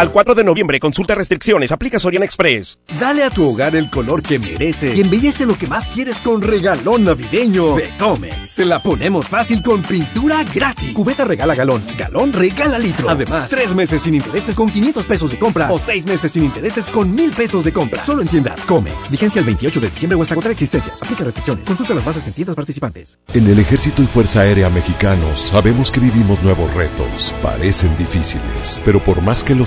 Al 0.00 0.12
4 0.12 0.34
de 0.34 0.44
noviembre, 0.44 0.80
consulta 0.80 1.14
restricciones, 1.14 1.72
aplica 1.72 1.98
Soriana 1.98 2.24
Express. 2.24 2.78
Dale 2.98 3.22
a 3.22 3.28
tu 3.28 3.46
hogar 3.46 3.76
el 3.76 3.90
color 3.90 4.22
que 4.22 4.38
merece 4.38 4.94
y 4.96 5.02
embellece 5.02 5.44
lo 5.44 5.58
que 5.58 5.66
más 5.66 5.90
quieres 5.90 6.22
con 6.22 6.40
regalón 6.40 7.04
navideño 7.04 7.76
de 7.76 7.94
Comex. 7.98 8.48
Se 8.48 8.64
la 8.64 8.82
ponemos 8.82 9.28
fácil 9.28 9.62
con 9.62 9.82
pintura 9.82 10.42
gratis. 10.44 10.94
Cubeta 10.94 11.26
regala 11.26 11.54
galón, 11.54 11.82
galón 11.98 12.32
regala 12.32 12.78
litro. 12.78 13.10
Además, 13.10 13.50
tres 13.50 13.74
meses 13.74 14.00
sin 14.00 14.14
intereses 14.14 14.56
con 14.56 14.70
500 14.70 15.04
pesos 15.04 15.32
de 15.32 15.38
compra 15.38 15.70
o 15.70 15.78
seis 15.78 16.06
meses 16.06 16.32
sin 16.32 16.44
intereses 16.44 16.88
con 16.88 17.14
1000 17.14 17.32
pesos 17.32 17.62
de 17.64 17.72
compra. 17.74 18.02
Solo 18.02 18.22
en 18.22 18.28
tiendas 18.28 18.64
Comex. 18.64 19.10
Vigencia 19.10 19.40
el 19.40 19.44
28 19.44 19.80
de 19.80 19.90
diciembre 19.90 20.18
o 20.18 20.22
hasta 20.22 20.34
contra 20.34 20.50
existencias. 20.50 21.02
Aplica 21.02 21.24
restricciones. 21.24 21.68
Consulta 21.68 21.92
las 21.92 22.06
bases 22.06 22.26
en 22.26 22.32
tiendas 22.32 22.56
participantes. 22.56 23.18
En 23.34 23.46
el 23.46 23.58
Ejército 23.58 24.02
y 24.02 24.06
Fuerza 24.06 24.40
Aérea 24.40 24.70
Mexicanos 24.70 25.38
sabemos 25.38 25.90
que 25.90 26.00
vivimos 26.00 26.42
nuevos 26.42 26.72
retos. 26.72 27.34
Parecen 27.42 27.94
difíciles, 27.98 28.80
pero 28.82 28.98
por 28.98 29.20
más 29.20 29.44
que 29.44 29.54
lo 29.54 29.66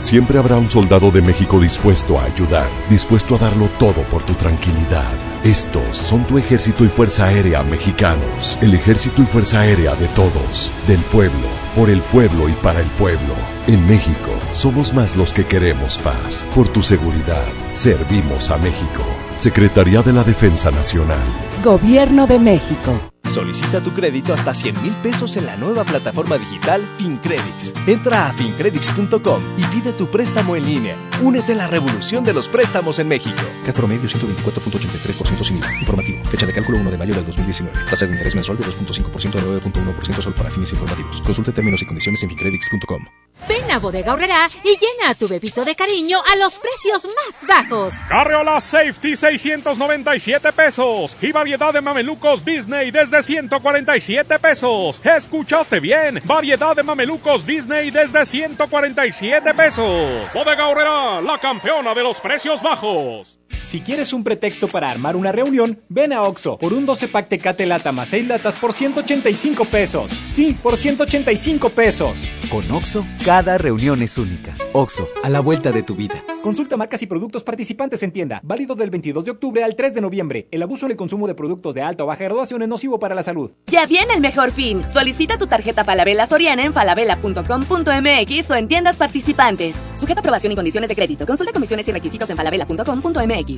siempre 0.00 0.38
habrá 0.38 0.56
un 0.56 0.70
soldado 0.70 1.10
de 1.10 1.22
México 1.22 1.60
dispuesto 1.60 2.18
a 2.18 2.24
ayudar, 2.24 2.68
dispuesto 2.90 3.34
a 3.34 3.38
darlo 3.38 3.68
todo 3.78 4.02
por 4.04 4.22
tu 4.22 4.34
tranquilidad. 4.34 5.12
Estos 5.44 5.96
son 5.96 6.24
tu 6.24 6.38
Ejército 6.38 6.84
y 6.84 6.88
Fuerza 6.88 7.26
Aérea 7.26 7.62
Mexicanos. 7.62 8.58
El 8.60 8.74
Ejército 8.74 9.22
y 9.22 9.26
Fuerza 9.26 9.60
Aérea 9.60 9.94
de 9.94 10.08
todos, 10.08 10.72
del 10.86 11.00
pueblo, 11.00 11.48
por 11.76 11.90
el 11.90 12.00
pueblo 12.00 12.48
y 12.48 12.52
para 12.52 12.80
el 12.80 12.88
pueblo. 12.90 13.34
En 13.66 13.86
México, 13.86 14.30
somos 14.52 14.94
más 14.94 15.16
los 15.16 15.32
que 15.32 15.44
queremos 15.44 15.98
paz. 15.98 16.46
Por 16.54 16.68
tu 16.68 16.82
seguridad, 16.82 17.46
servimos 17.72 18.50
a 18.50 18.58
México. 18.58 19.04
Secretaría 19.36 20.02
de 20.02 20.12
la 20.12 20.24
Defensa 20.24 20.70
Nacional. 20.70 21.22
Gobierno 21.62 22.26
de 22.26 22.38
México. 22.38 22.98
Solicita 23.24 23.82
tu 23.82 23.92
crédito 23.92 24.32
hasta 24.32 24.54
100 24.54 24.82
mil 24.82 24.92
pesos 25.02 25.36
en 25.36 25.46
la 25.46 25.56
nueva 25.56 25.84
plataforma 25.84 26.38
digital 26.38 26.86
FinCredits. 26.96 27.74
Entra 27.86 28.28
a 28.28 28.32
fincredits.com 28.32 29.42
y 29.56 29.64
pide 29.64 29.92
tu 29.92 30.10
préstamo 30.10 30.56
en 30.56 30.66
línea. 30.66 30.96
Únete 31.22 31.52
a 31.52 31.56
la 31.56 31.66
revolución 31.66 32.24
de 32.24 32.32
los 32.32 32.48
préstamos 32.48 32.98
en 32.98 33.08
México. 33.08 33.36
Cat 33.66 33.76
promedio 33.76 34.08
124.83% 34.08 35.44
sin 35.44 35.58
IVA. 35.58 35.72
Informativo. 35.80 36.24
Fecha 36.24 36.46
de 36.46 36.52
cálculo 36.52 36.78
1 36.78 36.90
de 36.90 36.96
mayo 36.96 37.14
del 37.14 37.26
2019. 37.26 37.78
Tasa 37.90 38.06
de 38.06 38.12
interés 38.12 38.34
mensual 38.34 38.58
de 38.58 38.64
2.5% 38.64 39.36
a 39.36 39.42
9.1% 39.42 40.20
solo 40.22 40.36
para 40.36 40.50
fines 40.50 40.72
informativos. 40.72 41.20
Consulte 41.20 41.52
términos 41.52 41.82
y 41.82 41.86
condiciones 41.86 42.22
en 42.22 42.30
fincredits.com. 42.30 43.04
Ven 43.48 43.70
a 43.70 43.78
Bodega 43.78 44.14
Horrera 44.14 44.48
y 44.64 44.70
llena 44.70 45.14
tu 45.14 45.28
bebito 45.28 45.64
de 45.64 45.74
cariño 45.74 46.18
a 46.20 46.36
los 46.36 46.58
precios 46.58 47.06
más 47.06 47.46
bajos. 47.46 47.94
Carriola 48.08 48.60
Safety 48.60 49.16
697 49.16 50.52
pesos 50.52 51.16
y 51.20 51.30
variedad 51.30 51.72
de 51.72 51.80
mamelucos 51.80 52.44
Disney 52.44 52.90
desde 52.90 53.07
147 53.10 54.38
pesos. 54.38 55.00
¿Escuchaste 55.04 55.80
bien? 55.80 56.20
Variedad 56.24 56.76
de 56.76 56.82
mamelucos 56.82 57.44
Disney 57.46 57.90
desde 57.90 58.24
147 58.24 59.54
pesos. 59.54 60.32
Bodega 60.34 60.68
Horrera, 60.68 61.20
la 61.20 61.38
campeona 61.38 61.94
de 61.94 62.02
los 62.02 62.20
precios 62.20 62.62
bajos. 62.62 63.40
Si 63.68 63.82
quieres 63.82 64.14
un 64.14 64.24
pretexto 64.24 64.66
para 64.66 64.90
armar 64.90 65.14
una 65.14 65.30
reunión, 65.30 65.82
ven 65.90 66.14
a 66.14 66.22
Oxo 66.22 66.56
por 66.56 66.72
un 66.72 66.86
12 66.86 67.08
pack 67.08 67.28
Tecate 67.28 67.66
lata 67.66 67.92
más 67.92 68.08
6 68.08 68.26
latas 68.26 68.56
por 68.56 68.72
185 68.72 69.66
pesos. 69.66 70.10
Sí, 70.24 70.56
por 70.62 70.78
185 70.78 71.68
pesos. 71.68 72.18
Con 72.50 72.70
Oxo, 72.70 73.04
cada 73.26 73.58
reunión 73.58 74.00
es 74.00 74.16
única. 74.16 74.56
Oxo, 74.72 75.06
a 75.22 75.28
la 75.28 75.40
vuelta 75.40 75.70
de 75.70 75.82
tu 75.82 75.94
vida. 75.96 76.14
Consulta 76.42 76.78
marcas 76.78 77.02
y 77.02 77.06
productos 77.06 77.44
participantes 77.44 78.02
en 78.02 78.10
tienda. 78.10 78.40
Válido 78.42 78.74
del 78.74 78.88
22 78.88 79.26
de 79.26 79.32
octubre 79.32 79.62
al 79.62 79.76
3 79.76 79.92
de 79.92 80.00
noviembre. 80.00 80.48
El 80.50 80.62
abuso 80.62 80.86
en 80.86 80.92
el 80.92 80.96
consumo 80.96 81.26
de 81.26 81.34
productos 81.34 81.74
de 81.74 81.82
alta 81.82 82.04
o 82.04 82.06
baja 82.06 82.24
graduación 82.24 82.62
es 82.62 82.68
nocivo 82.68 82.98
para 82.98 83.14
la 83.14 83.22
salud. 83.22 83.50
Ya 83.66 83.84
viene 83.84 84.14
el 84.14 84.22
mejor 84.22 84.50
fin. 84.50 84.80
Solicita 84.88 85.36
tu 85.36 85.46
tarjeta 85.46 85.84
Falabella 85.84 86.26
Soriana 86.26 86.64
en 86.64 86.72
falabella.com.mx 86.72 88.50
o 88.50 88.54
en 88.54 88.68
tiendas 88.68 88.96
participantes. 88.96 89.74
Sujeta 89.94 90.20
aprobación 90.20 90.52
y 90.52 90.56
condiciones 90.56 90.88
de 90.88 90.96
crédito. 90.96 91.26
Consulta 91.26 91.52
comisiones 91.52 91.86
y 91.86 91.92
requisitos 91.92 92.30
en 92.30 92.36
falabella.com.mx. 92.38 93.57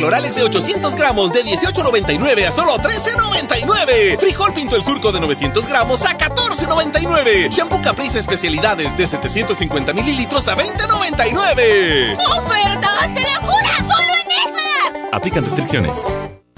Cloralex 0.00 0.34
de 0.34 0.44
800 0.44 0.94
gramos 0.94 1.30
de 1.30 1.44
18.99 1.44 2.46
a 2.46 2.50
solo 2.50 2.78
13.99. 2.78 4.18
Frijol 4.18 4.54
Pinto 4.54 4.74
el 4.74 4.82
Surco 4.82 5.12
de 5.12 5.20
900 5.20 5.68
gramos 5.68 6.02
a 6.06 6.16
14.99. 6.16 7.50
Shampoo 7.50 7.82
Caprice 7.82 8.18
Especialidades 8.18 8.96
de 8.96 9.06
750 9.06 9.92
mililitros 9.92 10.48
a 10.48 10.56
20.99. 10.56 12.16
¡Ofertas 12.38 13.14
de 13.14 13.20
locura! 13.20 13.76
¡Solo 13.76 14.14
en 14.14 14.30
Esmar! 14.30 15.10
Aplican 15.12 15.44
restricciones. 15.44 16.02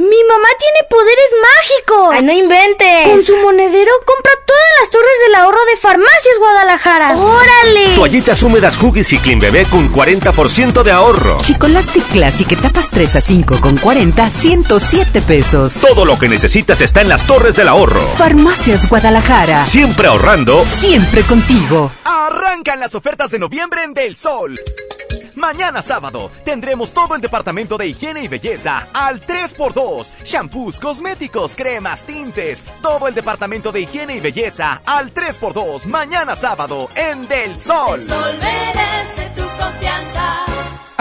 ¡Mi 0.03 0.25
mamá 0.25 0.49
tiene 0.59 0.89
poderes 0.91 1.31
mágicos! 1.41 2.09
¡Ay, 2.15 2.25
no 2.25 2.33
inventes! 2.33 3.07
Con 3.07 3.23
su 3.23 3.37
monedero 3.37 3.93
compra 4.05 4.33
todas 4.45 4.63
las 4.81 4.91
torres 4.91 5.13
del 5.27 5.35
ahorro 5.37 5.65
de 5.67 5.77
Farmacias 5.77 6.39
Guadalajara. 6.41 7.17
¡Órale! 7.17 7.95
Toallitas 7.95 8.43
húmedas 8.43 8.83
Huggies 8.83 9.13
y 9.13 9.19
Clean 9.19 9.39
Bebé 9.39 9.65
con 9.67 9.93
40% 9.93 10.83
de 10.83 10.91
ahorro. 10.91 11.39
Chicolastic 11.43 12.05
Classic 12.09 12.51
etapas 12.51 12.91
3 12.91 13.15
a 13.15 13.21
5 13.21 13.61
con 13.61 13.77
40, 13.77 14.29
107 14.29 15.21
pesos. 15.21 15.75
Todo 15.75 16.05
lo 16.05 16.19
que 16.19 16.29
necesitas 16.29 16.81
está 16.81 17.01
en 17.01 17.09
las 17.09 17.25
torres 17.25 17.55
del 17.55 17.69
ahorro. 17.69 18.03
Farmacias 18.17 18.89
Guadalajara. 18.89 19.65
Siempre 19.67 20.09
ahorrando. 20.09 20.67
Siempre 20.67 21.23
contigo. 21.23 21.93
Arrancan 22.05 22.81
las 22.81 22.97
ofertas 22.97 23.31
de 23.31 23.39
noviembre 23.39 23.85
en 23.85 23.95
Del 23.95 24.17
Sol. 24.17 24.59
Mañana 25.43 25.83
sábado 25.83 26.31
tendremos 26.45 26.93
todo 26.93 27.17
el 27.17 27.21
departamento 27.21 27.77
de 27.77 27.89
higiene 27.89 28.23
y 28.23 28.29
belleza 28.29 28.87
al 28.93 29.21
3x2. 29.21 30.23
Shampoos, 30.25 30.79
cosméticos, 30.79 31.57
cremas, 31.57 32.05
tintes. 32.05 32.65
Todo 32.81 33.09
el 33.09 33.15
departamento 33.15 33.73
de 33.73 33.81
higiene 33.81 34.15
y 34.15 34.21
belleza 34.21 34.81
al 34.87 35.13
3x2. 35.13 35.87
Mañana 35.87 36.37
sábado 36.37 36.89
en 36.95 37.27
Del 37.27 37.59
Sol. 37.59 38.01
El 38.03 38.09
sol 38.09 38.35
merece 38.41 39.31
tu 39.35 39.43
confianza. 39.61 40.52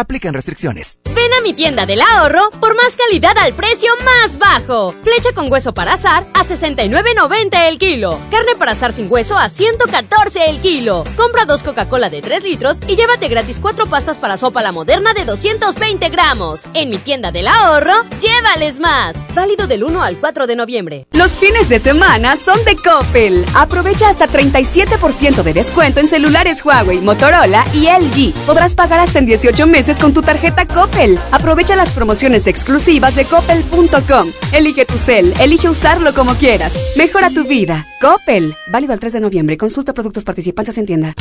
Aplican 0.01 0.33
restricciones. 0.33 0.97
Ven 1.13 1.31
a 1.37 1.41
mi 1.41 1.53
tienda 1.53 1.85
del 1.85 2.01
ahorro 2.01 2.49
por 2.59 2.75
más 2.75 2.95
calidad 2.95 3.37
al 3.37 3.53
precio 3.53 3.91
más 4.03 4.39
bajo. 4.39 4.95
Flecha 5.03 5.31
con 5.35 5.51
hueso 5.51 5.75
para 5.75 5.93
azar 5.93 6.25
a 6.33 6.43
69.90 6.43 7.67
el 7.67 7.77
kilo. 7.77 8.19
Carne 8.31 8.55
para 8.57 8.71
azar 8.71 8.93
sin 8.93 9.11
hueso 9.11 9.37
a 9.37 9.47
114 9.47 10.49
el 10.49 10.59
kilo. 10.59 11.03
Compra 11.15 11.45
dos 11.45 11.61
Coca-Cola 11.61 12.09
de 12.09 12.21
3 12.21 12.41
litros 12.41 12.79
y 12.87 12.95
llévate 12.95 13.27
gratis 13.27 13.59
cuatro 13.61 13.85
pastas 13.85 14.17
para 14.17 14.37
sopa 14.37 14.63
la 14.63 14.71
moderna 14.71 15.13
de 15.13 15.23
220 15.23 16.09
gramos. 16.09 16.63
En 16.73 16.89
mi 16.89 16.97
tienda 16.97 17.31
del 17.31 17.47
ahorro, 17.47 17.93
llévales 18.19 18.79
más. 18.79 19.17
Válido 19.35 19.67
del 19.67 19.83
1 19.83 20.01
al 20.01 20.17
4 20.17 20.47
de 20.47 20.55
noviembre. 20.55 21.05
Los 21.11 21.33
fines 21.33 21.69
de 21.69 21.77
semana 21.77 22.37
son 22.37 22.57
de 22.65 22.75
Coppel. 22.75 23.45
Aprovecha 23.53 24.09
hasta 24.09 24.27
37% 24.27 25.43
de 25.43 25.53
descuento 25.53 25.99
en 25.99 26.07
celulares 26.07 26.65
Huawei, 26.65 27.01
Motorola 27.01 27.63
y 27.71 27.85
LG. 27.85 28.33
Podrás 28.47 28.73
pagar 28.73 28.99
hasta 28.99 29.19
en 29.19 29.27
18 29.27 29.67
meses 29.67 29.90
con 29.99 30.13
tu 30.13 30.21
tarjeta 30.21 30.65
Coppel. 30.65 31.19
Aprovecha 31.31 31.75
las 31.75 31.89
promociones 31.89 32.47
exclusivas 32.47 33.15
de 33.15 33.25
coppel.com. 33.25 34.27
Elige 34.51 34.85
tu 34.85 34.97
cel, 34.97 35.33
elige 35.39 35.69
usarlo 35.69 36.13
como 36.13 36.35
quieras. 36.35 36.73
Mejora 36.97 37.29
tu 37.29 37.43
vida. 37.45 37.85
Coppel. 37.99 38.55
Válido 38.71 38.93
al 38.93 38.99
3 38.99 39.13
de 39.13 39.19
noviembre. 39.19 39.57
Consulta 39.57 39.93
productos 39.93 40.23
participantes 40.23 40.77
en 40.77 40.85
tienda. 40.85 41.13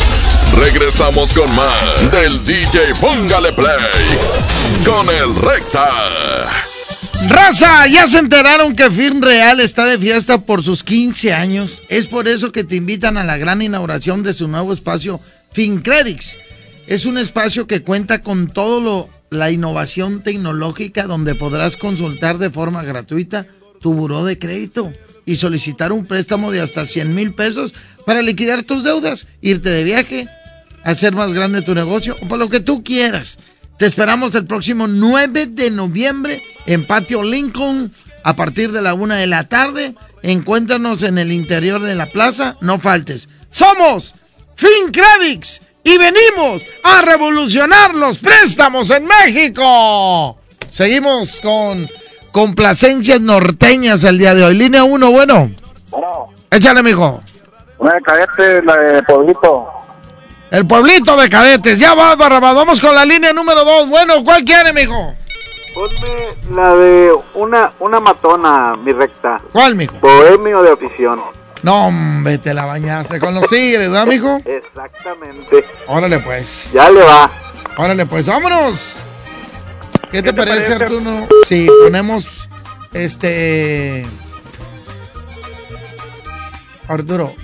Regresamos 0.58 1.32
con 1.32 1.54
más 1.54 2.10
del 2.10 2.44
DJ 2.44 2.94
Póngale 3.00 3.52
Play 3.52 3.76
con 4.84 5.08
el 5.08 5.34
Recta. 5.36 5.88
Raza, 7.28 7.86
ya 7.86 8.06
se 8.06 8.18
enteraron 8.18 8.74
que 8.74 8.90
Film 8.90 9.20
Real 9.22 9.60
está 9.60 9.84
de 9.84 9.98
fiesta 9.98 10.38
por 10.38 10.62
sus 10.62 10.82
15 10.82 11.32
años. 11.32 11.82
Es 11.88 12.06
por 12.06 12.28
eso 12.28 12.50
que 12.50 12.64
te 12.64 12.76
invitan 12.76 13.18
a 13.18 13.24
la 13.24 13.36
gran 13.36 13.62
inauguración 13.62 14.22
de 14.22 14.32
su 14.32 14.48
nuevo 14.48 14.72
espacio 14.72 15.20
FinCredits. 15.52 16.38
Es 16.90 17.06
un 17.06 17.18
espacio 17.18 17.68
que 17.68 17.84
cuenta 17.84 18.20
con 18.20 18.48
todo 18.48 18.80
lo 18.80 19.08
la 19.30 19.52
innovación 19.52 20.24
tecnológica 20.24 21.04
donde 21.04 21.36
podrás 21.36 21.76
consultar 21.76 22.38
de 22.38 22.50
forma 22.50 22.82
gratuita 22.82 23.46
tu 23.80 23.94
buró 23.94 24.24
de 24.24 24.40
crédito 24.40 24.92
y 25.24 25.36
solicitar 25.36 25.92
un 25.92 26.04
préstamo 26.04 26.50
de 26.50 26.60
hasta 26.60 26.84
100 26.84 27.14
mil 27.14 27.32
pesos 27.32 27.74
para 28.04 28.22
liquidar 28.22 28.64
tus 28.64 28.82
deudas, 28.82 29.28
irte 29.40 29.70
de 29.70 29.84
viaje, 29.84 30.26
hacer 30.82 31.14
más 31.14 31.32
grande 31.32 31.62
tu 31.62 31.76
negocio 31.76 32.16
o 32.22 32.26
para 32.26 32.40
lo 32.40 32.48
que 32.48 32.58
tú 32.58 32.82
quieras. 32.82 33.38
Te 33.78 33.86
esperamos 33.86 34.34
el 34.34 34.46
próximo 34.46 34.88
9 34.88 35.46
de 35.46 35.70
noviembre 35.70 36.42
en 36.66 36.84
Patio 36.84 37.22
Lincoln 37.22 37.92
a 38.24 38.34
partir 38.34 38.72
de 38.72 38.82
la 38.82 38.94
una 38.94 39.14
de 39.14 39.28
la 39.28 39.44
tarde. 39.44 39.94
Encuéntranos 40.24 41.04
en 41.04 41.18
el 41.18 41.30
interior 41.30 41.80
de 41.82 41.94
la 41.94 42.06
plaza, 42.06 42.56
no 42.60 42.80
faltes. 42.80 43.28
Somos 43.48 44.16
FinCredits 44.56 45.69
y 45.82 45.96
venimos 45.98 46.66
a 46.84 47.02
revolucionar 47.02 47.94
los 47.94 48.18
préstamos 48.18 48.90
en 48.90 49.06
México. 49.06 50.36
Seguimos 50.70 51.40
con 51.40 51.88
complacencias 52.32 53.20
norteñas 53.20 54.04
el 54.04 54.18
día 54.18 54.34
de 54.34 54.44
hoy. 54.44 54.54
Línea 54.54 54.84
1, 54.84 55.10
bueno. 55.10 55.50
Bueno, 55.90 56.28
Échale, 56.50 56.82
mijo. 56.82 57.22
una 57.78 57.94
de 57.94 58.00
cadete, 58.02 58.62
la 58.62 58.76
de 58.76 59.02
Pueblito. 59.02 59.68
El 60.50 60.66
pueblito 60.66 61.16
de 61.16 61.30
cadetes. 61.30 61.78
Ya 61.78 61.94
va, 61.94 62.16
Barrabás. 62.16 62.54
Vamos 62.56 62.80
con 62.80 62.94
la 62.94 63.04
línea 63.04 63.32
número 63.32 63.64
2. 63.64 63.88
Bueno, 63.88 64.24
¿cuál 64.24 64.44
quiere, 64.44 64.72
mijo? 64.72 65.14
Ponme 65.74 66.56
la 66.56 66.74
de 66.74 67.12
una, 67.34 67.70
una 67.78 68.00
matona, 68.00 68.74
mi 68.76 68.92
recta. 68.92 69.40
¿Cuál, 69.52 69.76
mijo? 69.76 69.96
Bohemio 70.00 70.62
de 70.62 70.72
afición. 70.72 71.20
No, 71.62 71.88
hombre, 71.88 72.38
te 72.38 72.54
la 72.54 72.64
bañaste 72.64 73.20
con 73.20 73.34
los 73.34 73.46
tigres, 73.48 73.90
¿verdad, 73.90 74.06
mijo? 74.06 74.40
Exactamente. 74.44 75.64
Órale, 75.86 76.18
pues. 76.20 76.70
Ya 76.72 76.90
le 76.90 77.02
va. 77.02 77.30
Órale, 77.76 78.06
pues, 78.06 78.26
vámonos. 78.26 78.94
¿Qué, 80.10 80.22
te, 80.22 80.32
parece, 80.32 80.74
parece? 80.76 80.84
Arturo? 80.84 81.28
Si 81.46 81.68
ponemos, 81.82 82.48
este... 82.92 84.06
Arturo, 86.88 87.36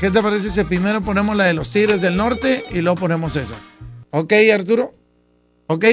¿qué 0.00 0.10
te 0.10 0.20
parece 0.20 0.50
si 0.50 0.64
primero 0.64 1.00
ponemos 1.00 1.36
la 1.36 1.44
de 1.44 1.54
los 1.54 1.70
Tigres 1.70 2.00
del 2.00 2.16
Norte 2.16 2.64
y 2.70 2.80
luego 2.80 2.98
ponemos 2.98 3.36
esa? 3.36 3.54
¿Ok, 4.10 4.32
Arturo? 4.52 4.94
¿Ok? 5.68 5.84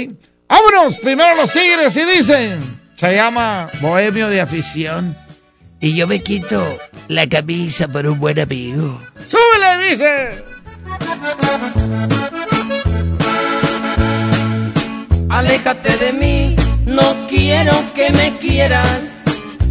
¡Vámonos! 0.49 0.97
Primero 0.97 1.35
los 1.35 1.51
Tigres 1.51 1.95
y 1.95 2.05
dicen... 2.05 2.81
Se 3.01 3.15
llama 3.15 3.67
Bohemio 3.81 4.29
de 4.29 4.41
Afición. 4.41 5.17
Y 5.83 5.95
yo 5.95 6.05
me 6.05 6.21
quito 6.21 6.77
la 7.07 7.27
camisa 7.27 7.87
por 7.87 8.05
un 8.05 8.19
buen 8.19 8.39
amigo. 8.39 9.01
¡Súbele, 9.25 9.89
dice! 9.89 10.43
Aléjate 15.27 15.97
de 15.97 16.13
mí, 16.13 16.55
no 16.85 17.15
quiero 17.27 17.73
que 17.95 18.11
me 18.11 18.37
quieras. 18.37 19.23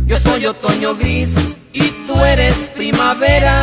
Yo 0.06 0.18
soy 0.18 0.46
otoño 0.46 0.96
gris 0.96 1.30
y 1.72 1.88
tú 2.08 2.24
eres 2.24 2.56
primavera. 2.74 3.62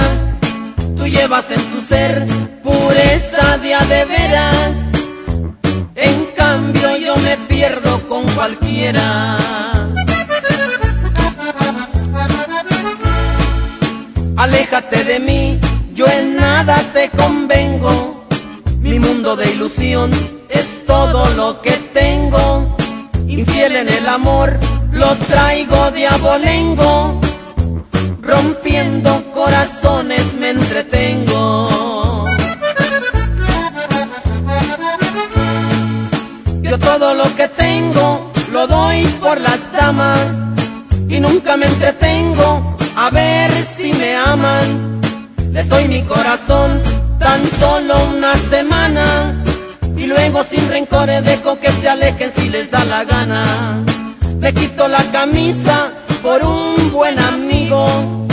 Tú 0.95 1.05
llevas 1.05 1.51
en 1.51 1.61
tu 1.65 1.81
ser 1.81 2.25
pureza 2.63 3.57
de 3.57 3.75
a 3.75 3.83
de 3.83 4.05
veras. 4.05 4.77
En 5.95 6.25
cambio 6.37 6.95
yo 6.95 7.17
me 7.17 7.35
pierdo 7.49 8.07
con 8.07 8.23
cualquiera. 8.29 9.76
Aléjate 14.37 15.03
de 15.03 15.19
mí, 15.19 15.59
yo 15.95 16.05
en 16.05 16.35
nada 16.35 16.77
te 16.93 17.09
convengo. 17.09 18.27
Mi 18.81 18.99
mundo 18.99 19.35
de 19.35 19.51
ilusión 19.51 20.11
es 20.47 20.85
todo 20.85 21.27
lo 21.33 21.59
que 21.63 21.71
tengo. 21.71 22.77
Infiel 23.27 23.77
en 23.77 23.89
el 23.89 24.07
amor, 24.07 24.59
lo 24.91 25.15
traigo 25.15 25.89
de 25.89 26.07
abolengo. 26.07 27.19
Rompiendo 28.21 29.23
corazones 29.33 30.35
me 30.35 30.51
entretengo. 30.51 32.27
Yo 36.61 36.77
todo 36.77 37.15
lo 37.15 37.35
que 37.35 37.47
tengo 37.47 38.31
lo 38.51 38.67
doy 38.67 39.03
por 39.19 39.41
las 39.41 39.71
damas 39.71 40.56
y 41.09 41.19
nunca 41.19 41.57
me 41.57 41.65
entretengo 41.65 42.75
a 42.95 43.09
ver 43.09 43.51
si 43.63 43.93
me 43.93 44.15
aman. 44.15 45.01
Les 45.51 45.67
doy 45.69 45.87
mi 45.87 46.01
corazón 46.03 46.81
tan 47.19 47.39
solo 47.59 47.95
una 48.15 48.35
semana 48.35 49.43
y 49.95 50.05
luego 50.05 50.43
sin 50.43 50.67
rencores 50.69 51.23
dejo 51.23 51.59
que 51.59 51.71
se 51.71 51.89
alejen 51.89 52.31
si 52.35 52.49
les 52.49 52.69
da 52.69 52.83
la 52.85 53.03
gana. 53.03 53.83
Me 54.39 54.53
quito 54.53 54.87
la 54.87 55.03
camisa 55.11 55.91
por 56.21 56.43
un 56.43 56.91
buen 56.91 57.17
amigo. 57.19 58.27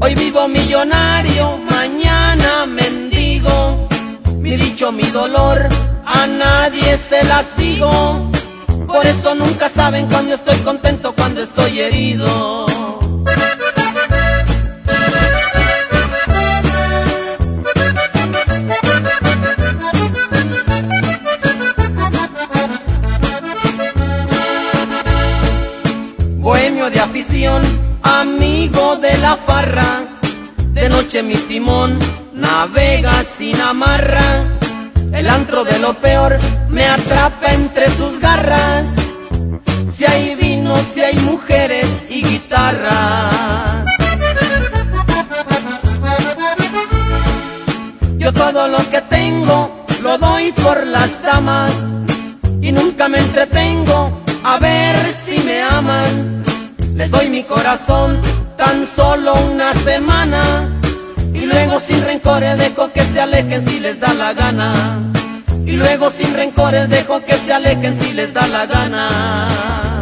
Hoy 0.00 0.14
vivo 0.14 0.48
millonario, 0.48 1.58
mañana 1.70 2.66
mendigo. 2.66 3.88
Mi 4.38 4.56
dicho, 4.56 4.90
mi 4.92 5.04
dolor, 5.04 5.68
a 6.04 6.26
nadie 6.26 6.98
se 6.98 7.22
las 7.24 7.56
digo. 7.56 8.30
Por 8.86 9.06
eso 9.06 9.34
nunca 9.34 9.68
saben 9.68 10.06
cuando 10.06 10.34
estoy 10.34 10.56
contento, 10.58 11.14
estoy 11.42 11.80
herido. 11.80 12.66
Bohemio 26.38 26.90
de 26.90 27.00
afición, 27.00 27.62
amigo 28.02 28.96
de 28.96 29.16
la 29.18 29.36
farra. 29.36 30.20
De 30.72 30.88
noche 30.88 31.22
mi 31.22 31.36
timón 31.36 31.98
navega 32.32 33.24
sin 33.24 33.60
amarra. 33.60 34.44
El 35.12 35.28
antro 35.28 35.64
de 35.64 35.78
lo 35.78 35.94
peor 35.94 36.38
me 36.68 36.86
atrapa 36.86 37.52
entre 37.52 37.90
sus 37.90 38.18
garras. 38.20 39.03
Si 40.92 41.02
hay 41.02 41.16
mujeres 41.20 41.88
y 42.08 42.22
guitarras. 42.22 43.84
Yo 48.18 48.32
todo 48.32 48.68
lo 48.68 48.78
que 48.90 49.00
tengo 49.02 49.84
lo 50.02 50.18
doy 50.18 50.52
por 50.52 50.86
las 50.86 51.22
damas 51.22 51.72
y 52.60 52.72
nunca 52.72 53.08
me 53.08 53.18
entretengo 53.18 54.22
a 54.44 54.58
ver 54.58 54.96
si 55.12 55.38
me 55.40 55.62
aman. 55.62 56.42
Les 56.94 57.10
doy 57.10 57.28
mi 57.28 57.42
corazón 57.42 58.20
tan 58.56 58.86
solo 58.86 59.34
una 59.52 59.74
semana 59.74 60.68
y 61.32 61.46
luego 61.46 61.80
sin 61.80 62.02
rencores 62.04 62.56
dejo 62.58 62.92
que 62.92 63.02
se 63.02 63.20
alejen 63.20 63.68
si 63.68 63.80
les 63.80 63.98
da 64.00 64.14
la 64.14 64.32
gana. 64.32 65.12
Y 65.66 65.72
luego 65.72 66.10
sin 66.10 66.32
rencores 66.34 66.88
dejo 66.88 67.24
que 67.24 67.34
se 67.34 67.52
alejen 67.52 67.98
si 68.00 68.12
les 68.12 68.32
da 68.32 68.46
la 68.46 68.66
gana. 68.66 69.93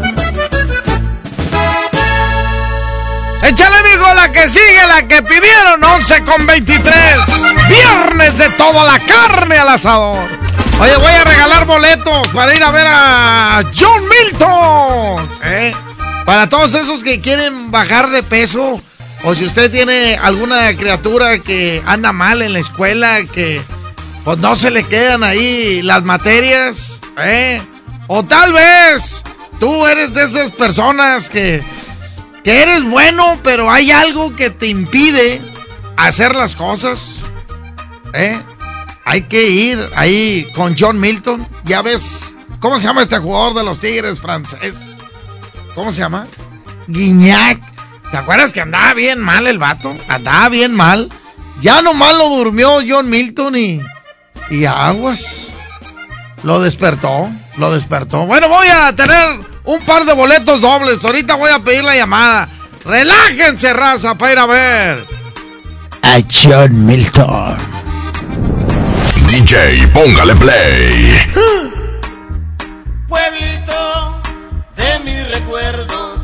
Échale, 3.42 3.76
amigo, 3.76 4.14
la 4.14 4.30
que 4.30 4.48
sigue, 4.48 4.86
la 4.86 5.08
que 5.08 5.20
pidieron, 5.20 5.82
11 5.82 6.22
con 6.22 6.46
23. 6.46 6.94
Viernes 7.68 8.38
de 8.38 8.48
toda 8.50 8.84
la 8.84 9.00
carne 9.00 9.58
al 9.58 9.68
asador. 9.68 10.28
Oye, 10.78 10.96
voy 10.96 11.12
a 11.12 11.24
regalar 11.24 11.64
boletos 11.66 12.28
para 12.28 12.54
ir 12.54 12.62
a 12.62 12.70
ver 12.70 12.86
a 12.88 13.64
John 13.76 14.04
Milton. 14.08 15.28
¿eh? 15.42 15.74
Para 16.24 16.48
todos 16.48 16.74
esos 16.74 17.02
que 17.02 17.20
quieren 17.20 17.72
bajar 17.72 18.10
de 18.10 18.22
peso. 18.22 18.80
O 19.24 19.34
si 19.34 19.44
usted 19.44 19.72
tiene 19.72 20.18
alguna 20.22 20.76
criatura 20.76 21.38
que 21.38 21.82
anda 21.84 22.12
mal 22.12 22.42
en 22.42 22.52
la 22.52 22.60
escuela, 22.60 23.24
que 23.24 23.60
pues 24.24 24.38
no 24.38 24.54
se 24.54 24.70
le 24.70 24.84
quedan 24.84 25.24
ahí 25.24 25.82
las 25.82 26.04
materias. 26.04 27.00
¿eh? 27.18 27.60
O 28.06 28.24
tal 28.24 28.52
vez 28.52 29.24
tú 29.58 29.84
eres 29.88 30.14
de 30.14 30.24
esas 30.24 30.52
personas 30.52 31.28
que, 31.28 31.60
que 32.44 32.62
eres 32.62 32.84
bueno, 32.84 33.38
pero 33.42 33.70
hay 33.70 33.90
algo 33.90 34.34
que 34.34 34.50
te 34.50 34.66
impide 34.66 35.40
hacer 35.96 36.34
las 36.34 36.56
cosas. 36.56 37.14
¿eh? 38.12 38.40
Hay 39.04 39.22
que 39.22 39.48
ir 39.48 39.90
ahí 39.94 40.48
con 40.54 40.76
John 40.78 40.98
Milton. 41.00 41.46
Ya 41.64 41.82
ves, 41.82 42.34
¿cómo 42.60 42.78
se 42.78 42.86
llama 42.86 43.02
este 43.02 43.18
jugador 43.18 43.54
de 43.54 43.64
los 43.64 43.80
Tigres 43.80 44.20
francés? 44.20 44.96
¿Cómo 45.74 45.92
se 45.92 46.00
llama? 46.00 46.26
Guiñac. 46.88 47.60
¿Te 48.10 48.16
acuerdas 48.16 48.52
que 48.52 48.60
andaba 48.60 48.92
bien 48.94 49.20
mal 49.20 49.46
el 49.46 49.58
vato? 49.58 49.96
Andaba 50.08 50.48
bien 50.48 50.74
mal. 50.74 51.08
Ya 51.60 51.80
nomás 51.80 52.14
lo 52.14 52.28
durmió 52.28 52.80
John 52.86 53.08
Milton 53.08 53.56
y. 53.56 53.80
Y 54.50 54.64
aguas. 54.66 55.48
Lo 56.42 56.60
despertó. 56.60 57.30
Lo 57.56 57.72
despertó. 57.72 58.26
Bueno, 58.26 58.48
voy 58.48 58.68
a 58.68 58.94
tener 58.94 59.51
un 59.64 59.80
par 59.84 60.04
de 60.04 60.12
boletos 60.14 60.60
dobles. 60.60 61.04
Ahorita 61.04 61.34
voy 61.36 61.50
a 61.50 61.58
pedir 61.58 61.84
la 61.84 61.94
llamada. 61.94 62.48
Relájense, 62.84 63.72
raza, 63.72 64.16
para 64.16 64.32
ir 64.32 64.38
a 64.38 64.46
ver. 64.46 65.06
A 66.02 66.18
John 66.28 66.84
Milton. 66.84 67.56
DJ, 69.28 69.86
póngale 69.88 70.34
play. 70.36 71.16
Pueblito 73.08 74.20
de 74.76 75.00
mis 75.04 75.30
recuerdos, 75.30 76.18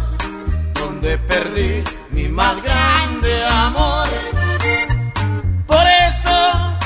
donde 0.74 1.16
perdí 1.18 1.84
mi 2.10 2.28
más 2.28 2.60
grande 2.62 3.44
amor. 3.46 4.08
Por 5.66 5.86
eso 5.86 6.76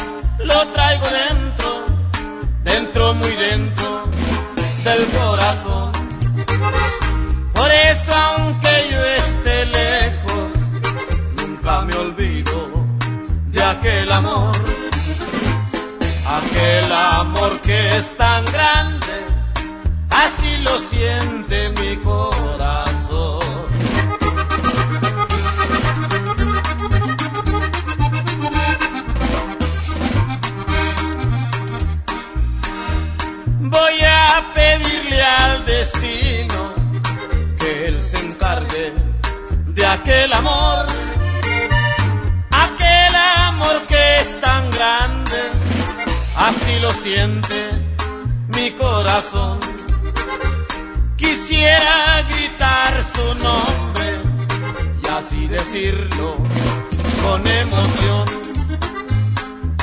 lo 0.45 0.69
traigo 0.69 1.07
dentro, 1.29 1.87
dentro, 2.63 3.15
muy 3.15 3.33
dentro 3.33 4.05
del 4.85 5.07
corazón. 5.19 5.82
Aquel 13.83 14.13
amor. 14.13 14.53
Aquel 16.41 16.93
amor 16.93 17.61
que 17.63 17.97
es 17.99 18.17
tan 18.17 18.45
grande, 18.45 19.17
así 20.09 20.57
lo 20.63 20.79
siente 20.91 21.57
mi 21.81 21.97
corazón. 21.97 23.41
Voy 33.61 33.97
a 34.07 34.53
pedirle 34.55 35.23
al 35.23 35.65
destino 35.65 36.61
que 37.59 37.89
él 37.89 38.03
se 38.03 38.19
encargue 38.19 38.93
de 39.67 39.87
aquel 39.87 40.33
amor, 40.33 40.87
amor 43.63 43.87
que 43.87 44.21
es 44.21 44.41
tan 44.41 44.71
grande 44.71 45.41
así 46.37 46.81
lo 46.81 46.93
siente 46.93 47.71
mi 48.49 48.71
corazón. 48.73 49.59
Quisiera 51.17 52.23
gritar 52.29 53.05
su 53.15 53.35
nombre 53.43 54.09
y 55.03 55.07
así 55.09 55.47
decirlo 55.47 56.37
con 57.23 57.47
emoción, 57.47 58.27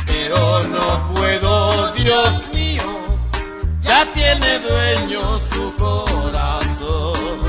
pero 0.05 0.63
no 0.75 1.13
puedo, 1.13 1.91
Dios 1.93 2.33
mío, 2.53 2.83
ya 3.81 4.05
tiene 4.13 4.59
dueño 4.59 5.39
su 5.39 5.73
corazón. 5.77 7.48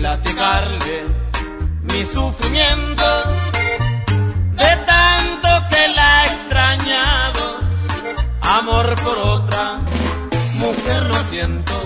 Platicarle 0.00 1.04
mi 1.82 2.06
sufrimiento 2.06 3.08
de 4.60 4.72
tanto 4.92 5.48
que 5.70 5.88
la 5.88 6.24
he 6.24 6.26
extrañado. 6.26 7.44
Amor 8.40 8.86
por 9.04 9.18
otra 9.18 9.78
mujer 10.54 11.02
no 11.12 11.18
siento. 11.30 11.76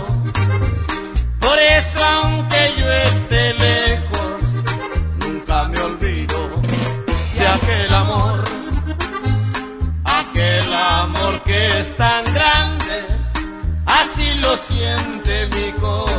Por 1.40 1.58
eso 1.58 2.04
aunque 2.04 2.60
yo 2.78 2.86
esté 3.08 3.54
lejos, 3.54 4.40
nunca 5.18 5.64
me 5.64 5.78
olvido 5.80 6.38
de 7.38 7.46
aquel 7.56 7.94
amor. 7.94 8.44
Aquel 10.04 10.72
amor 10.72 11.42
que 11.42 11.80
es 11.80 11.96
tan 11.96 12.22
grande, 12.32 12.96
así 13.86 14.38
lo 14.38 14.56
siente 14.68 15.48
mi 15.56 15.72
corazón. 15.80 16.13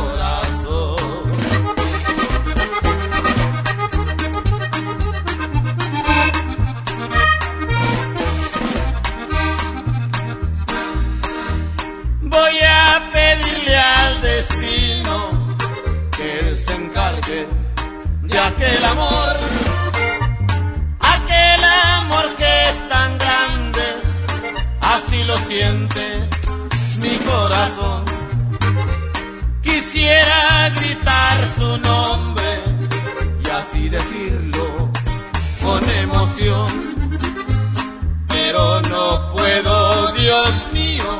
De 18.66 18.72
aquel 18.72 18.84
amor, 18.84 19.36
aquel 21.00 21.64
amor 21.64 22.26
que 22.36 22.68
es 22.70 22.88
tan 22.88 23.18
grande, 23.18 23.84
así 24.80 25.24
lo 25.24 25.38
siente 25.38 26.28
mi 27.00 27.14
corazón. 27.30 28.04
Quisiera 29.62 30.70
gritar 30.78 31.36
su 31.56 31.78
nombre 31.78 32.50
y 33.44 33.48
así 33.48 33.88
decirlo 33.88 34.90
con 35.62 35.90
emoción, 36.04 36.70
pero 38.28 38.80
no 38.82 39.32
puedo, 39.32 40.12
Dios 40.12 40.52
mío 40.72 41.10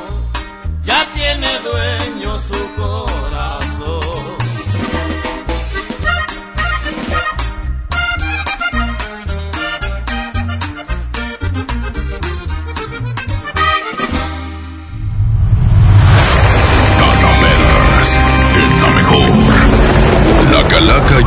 ya 0.85 1.07
tiene 1.15 1.51
dueño 1.61 2.39
su 2.49 2.61
corazón. 2.77 3.26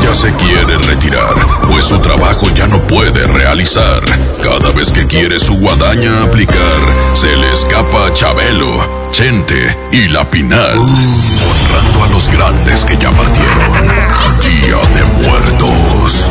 Ya 0.10 0.16
se 0.16 0.34
quiere 0.36 0.78
retirar, 0.88 1.36
pues 1.68 1.86
su 1.86 2.00
trabajo 2.00 2.48
ya 2.56 2.68
no 2.68 2.80
puede 2.88 3.28
realizar. 3.28 4.02
Cada 4.42 4.72
vez 4.72 4.92
que 4.92 5.06
quiere 5.06 5.40
su 5.40 5.56
guadaña 5.56 6.24
aplicar, 6.24 6.80
se 7.14 7.36
le 7.36 7.52
escapa 7.52 8.12
Chabelo, 8.14 9.10
Chente 9.12 9.78
y 9.92 10.08
La 10.08 10.28
Pinal. 10.30 10.80
Honrando 10.80 12.04
a 12.04 12.08
los 12.10 12.28
grandes 12.30 12.86
que 12.86 12.98
ya 12.98 13.12
partieron. 13.12 13.88
Día 14.42 14.78
de 14.96 15.04
Muertos. 15.28 16.26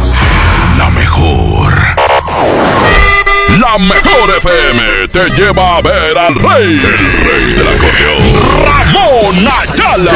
La 0.77 0.91
mejor. 0.91 1.73
La 3.61 3.79
mejor 3.79 4.31
FM 4.39 5.09
te 5.09 5.31
lleva 5.31 5.77
a 5.77 5.83
ver 5.83 6.19
al 6.19 6.35
rey, 6.35 6.75
el 6.75 6.83
rey 6.83 7.53
del 7.55 7.69
acordeón, 7.69 8.23
Ramón 8.65 9.49
Ayala. 9.61 10.13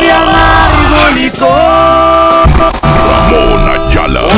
De 0.00 0.12
amargo 0.12 1.10
licor. 1.14 2.43
Ramón 2.60 3.68
Ayala. 3.68 4.33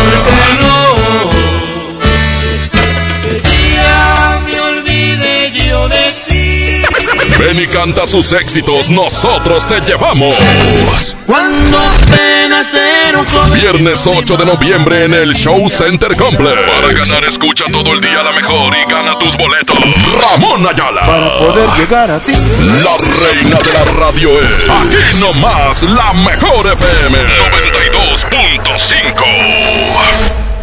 Ven 7.46 7.60
y 7.60 7.68
canta 7.68 8.06
sus 8.08 8.32
éxitos, 8.32 8.90
nosotros 8.90 9.68
te 9.68 9.80
llevamos. 9.82 10.34
Cuando 11.26 11.78
apenas 11.78 12.74
era 12.74 13.20
un 13.20 13.26
joven. 13.26 13.60
Viernes 13.60 14.04
8 14.04 14.36
de 14.36 14.46
noviembre 14.46 15.04
en 15.04 15.14
el 15.14 15.32
Show 15.32 15.70
Center 15.70 16.16
Complex. 16.16 16.56
Para 16.56 16.92
ganar, 16.92 17.24
escucha 17.24 17.66
todo 17.70 17.92
el 17.92 18.00
día 18.00 18.20
la 18.24 18.32
mejor 18.32 18.74
y 18.76 18.90
gana 18.90 19.16
tus 19.20 19.36
boletos. 19.36 19.78
Ramón 20.12 20.66
Ayala. 20.66 21.02
Para 21.02 21.38
poder 21.38 21.68
llegar 21.78 22.10
a 22.10 22.18
ti. 22.18 22.32
La 22.32 22.96
reina 22.96 23.60
de 23.60 23.72
la 23.72 23.84
radio 23.92 24.40
es. 24.40 24.68
Aquí 24.68 24.96
nomás, 25.20 25.84
la 25.84 26.14
mejor 26.14 26.66
FM 26.66 27.16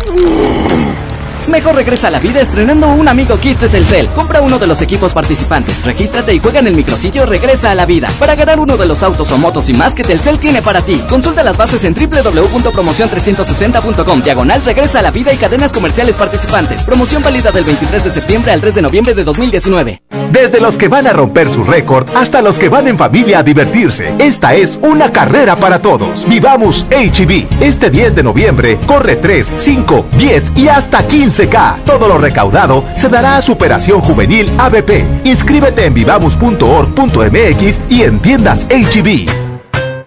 92.5. 0.03 1.02
Mejor 1.48 1.76
regresa 1.76 2.07
a 2.07 2.11
la 2.11 2.20
vida 2.20 2.41
estrenando 2.41 2.88
un 2.88 3.07
amigo 3.07 3.38
kit 3.38 3.60
de 3.60 3.70
Telcel. 3.70 4.07
Compra 4.10 4.41
uno 4.41 4.60
de 4.60 4.68
los 4.68 4.82
equipos 4.82 5.14
participantes, 5.14 5.86
regístrate 5.86 6.34
y 6.34 6.40
juega 6.40 6.60
en 6.60 6.68
el 6.68 6.76
micrositio 6.76 7.26
Regresa 7.26 7.72
a 7.72 7.76
la 7.76 7.86
vida 7.86 8.10
para 8.20 8.36
ganar 8.36 8.60
uno 8.60 8.76
de 8.78 8.86
los 8.86 9.03
autos 9.03 9.32
o 9.32 9.38
motos 9.38 9.70
y 9.70 9.74
más 9.74 9.94
que 9.94 10.03
Telcel 10.03 10.40
tiene 10.40 10.61
para 10.61 10.82
ti. 10.82 11.03
Consulta 11.10 11.44
las 11.44 11.57
bases 11.57 11.84
en 11.84 11.94
www.promocion360.com, 11.94 14.24
diagonal 14.24 14.64
Regresa 14.64 14.99
a 14.99 15.02
la 15.02 15.11
vida 15.11 15.34
y 15.34 15.38
cadenas 15.38 15.74
comerciales 15.74 16.15
participantes. 16.15 16.84
Promoción 16.84 17.24
válida 17.24 17.52
del 17.52 17.65
23 17.65 18.06
de 18.06 18.11
septiembre 18.11 18.52
al 18.52 18.61
3 18.61 18.76
de 18.76 18.82
noviembre 18.82 19.14
de 19.14 19.24
2019. 19.24 20.02
Desde 20.32 20.60
los 20.60 20.78
que 20.78 20.88
van 20.88 21.07
a 21.07 21.14
romper 21.14 21.49
su 21.49 21.64
récord 21.64 22.07
hasta 22.15 22.41
los 22.41 22.57
que 22.57 22.70
van 22.70 22.88
en 22.88 22.98
familia 22.98 23.40
a 23.40 23.44
divertirse, 23.44 24.15
esta 24.18 24.56
es 24.56 24.80
una 24.82 25.11
carrera 25.11 25.57
para 25.57 25.82
todos. 25.82 26.28
Vivamos 26.28 26.88
HB. 26.90 27.61
Este 27.61 27.90
10 27.90 28.15
de 28.15 28.24
noviembre 28.24 28.80
corre 28.88 29.18
3, 29.18 29.53
5, 29.56 30.06
10 30.18 30.53
y 30.56 30.68
hasta 30.70 31.06
15K. 31.34 31.84
Todo 31.85 32.07
lo 32.07 32.18
recaudado 32.18 32.84
se 32.95 33.10
dará 33.10 33.38
a 33.38 33.41
Superación 33.41 34.01
Juvenil 34.01 34.51
ABP. 34.60 35.26
Inscríbete 35.26 35.85
en 35.85 35.93
vivamos.org.mx 35.93 37.81
y 37.89 38.03
en 38.03 38.19
tiendas 38.19 38.68
HB. 38.69 39.52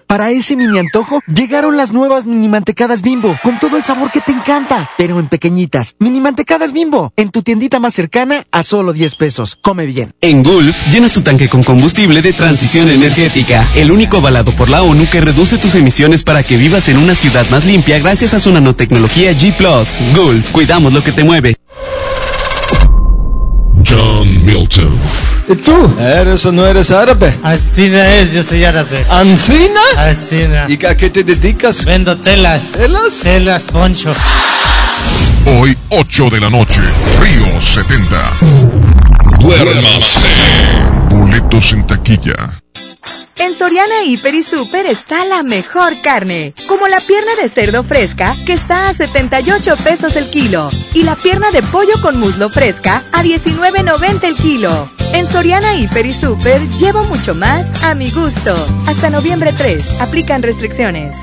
Para 0.07 0.31
ese 0.31 0.55
mini 0.55 0.79
antojo, 0.79 1.19
llegaron 1.27 1.75
las 1.75 1.91
nuevas 1.91 2.27
mini 2.27 2.47
mantecadas 2.47 3.01
bimbo, 3.01 3.37
con 3.43 3.59
todo 3.59 3.75
el 3.75 3.83
sabor 3.83 4.09
que 4.09 4.21
te 4.21 4.31
encanta, 4.31 4.89
pero 4.97 5.19
en 5.19 5.27
pequeñitas. 5.27 5.95
Mini 5.99 6.21
mantecadas 6.21 6.71
bimbo, 6.71 7.11
en 7.17 7.29
tu 7.29 7.41
tiendita 7.41 7.81
más 7.81 7.93
cercana 7.93 8.45
a 8.51 8.63
solo 8.63 8.93
10 8.93 9.15
pesos. 9.15 9.57
Come 9.61 9.85
bien. 9.85 10.13
En 10.21 10.43
Gulf, 10.43 10.77
llenas 10.93 11.11
tu 11.11 11.21
tanque 11.21 11.49
con 11.49 11.61
combustible 11.61 12.21
de 12.21 12.31
transición 12.31 12.89
energética, 12.89 13.69
el 13.75 13.91
único 13.91 14.17
avalado 14.17 14.55
por 14.55 14.69
la 14.69 14.81
ONU 14.81 15.09
que 15.09 15.19
reduce 15.19 15.57
tus 15.57 15.75
emisiones 15.75 16.23
para 16.23 16.41
que 16.41 16.55
vivas 16.55 16.87
en 16.87 16.97
una 16.97 17.13
ciudad 17.13 17.45
más 17.49 17.65
limpia 17.65 17.99
gracias 17.99 18.33
a 18.33 18.39
su 18.39 18.49
nanotecnología 18.49 19.33
G 19.33 19.57
+. 19.57 20.15
Gulf, 20.15 20.51
cuidamos 20.51 20.93
lo 20.93 21.03
que 21.03 21.11
te 21.11 21.25
mueve. 21.25 21.57
John 23.85 24.45
Milton. 24.45 24.97
¿Y 25.49 25.55
tú? 25.55 25.95
¿Eres 25.99 26.45
o 26.45 26.51
no 26.51 26.65
eres 26.65 26.91
árabe? 26.91 27.33
Ancina 27.41 28.15
es, 28.15 28.33
yo 28.33 28.43
soy 28.43 28.65
árabe. 28.65 29.05
¿Ancina? 29.09 29.79
Ancina. 29.97 30.65
¿Y 30.67 30.85
a 30.85 30.97
qué 30.97 31.09
te 31.09 31.23
dedicas? 31.23 31.85
Vendo 31.85 32.17
telas. 32.17 32.73
¿Telas? 32.73 33.19
Telas, 33.23 33.63
poncho. 33.63 34.13
Hoy, 35.45 35.77
8 35.89 36.29
de 36.29 36.41
la 36.41 36.49
noche, 36.49 36.81
Río 37.21 37.61
70. 37.61 38.33
Duérmase. 39.39 40.19
Boletos 41.09 41.71
en 41.71 41.87
taquilla. 41.87 42.35
En 43.39 43.53
Soriana 43.53 44.03
Hiper 44.03 44.33
y 44.33 44.41
Super 44.41 44.87
está 44.87 45.23
la 45.25 45.43
mejor 45.43 46.01
carne, 46.01 46.53
como 46.67 46.87
la 46.87 46.99
pierna 47.01 47.35
de 47.35 47.47
cerdo 47.47 47.83
fresca 47.83 48.35
que 48.45 48.53
está 48.53 48.89
a 48.89 48.93
78 48.93 49.77
pesos 49.83 50.15
el 50.15 50.29
kilo 50.29 50.69
y 50.93 51.03
la 51.03 51.15
pierna 51.15 51.51
de 51.51 51.61
pollo 51.61 52.01
con 52.01 52.19
muslo 52.19 52.49
fresca 52.49 53.03
a 53.11 53.23
19.90 53.23 54.23
el 54.23 54.35
kilo. 54.37 54.89
En 55.13 55.27
Soriana 55.27 55.75
Hiper 55.75 56.07
y 56.07 56.13
Super 56.13 56.61
llevo 56.79 57.03
mucho 57.03 57.35
más 57.35 57.71
a 57.83 57.93
mi 57.93 58.09
gusto. 58.09 58.55
Hasta 58.87 59.11
noviembre 59.11 59.53
3, 59.55 60.01
aplican 60.01 60.41
restricciones. 60.41 61.15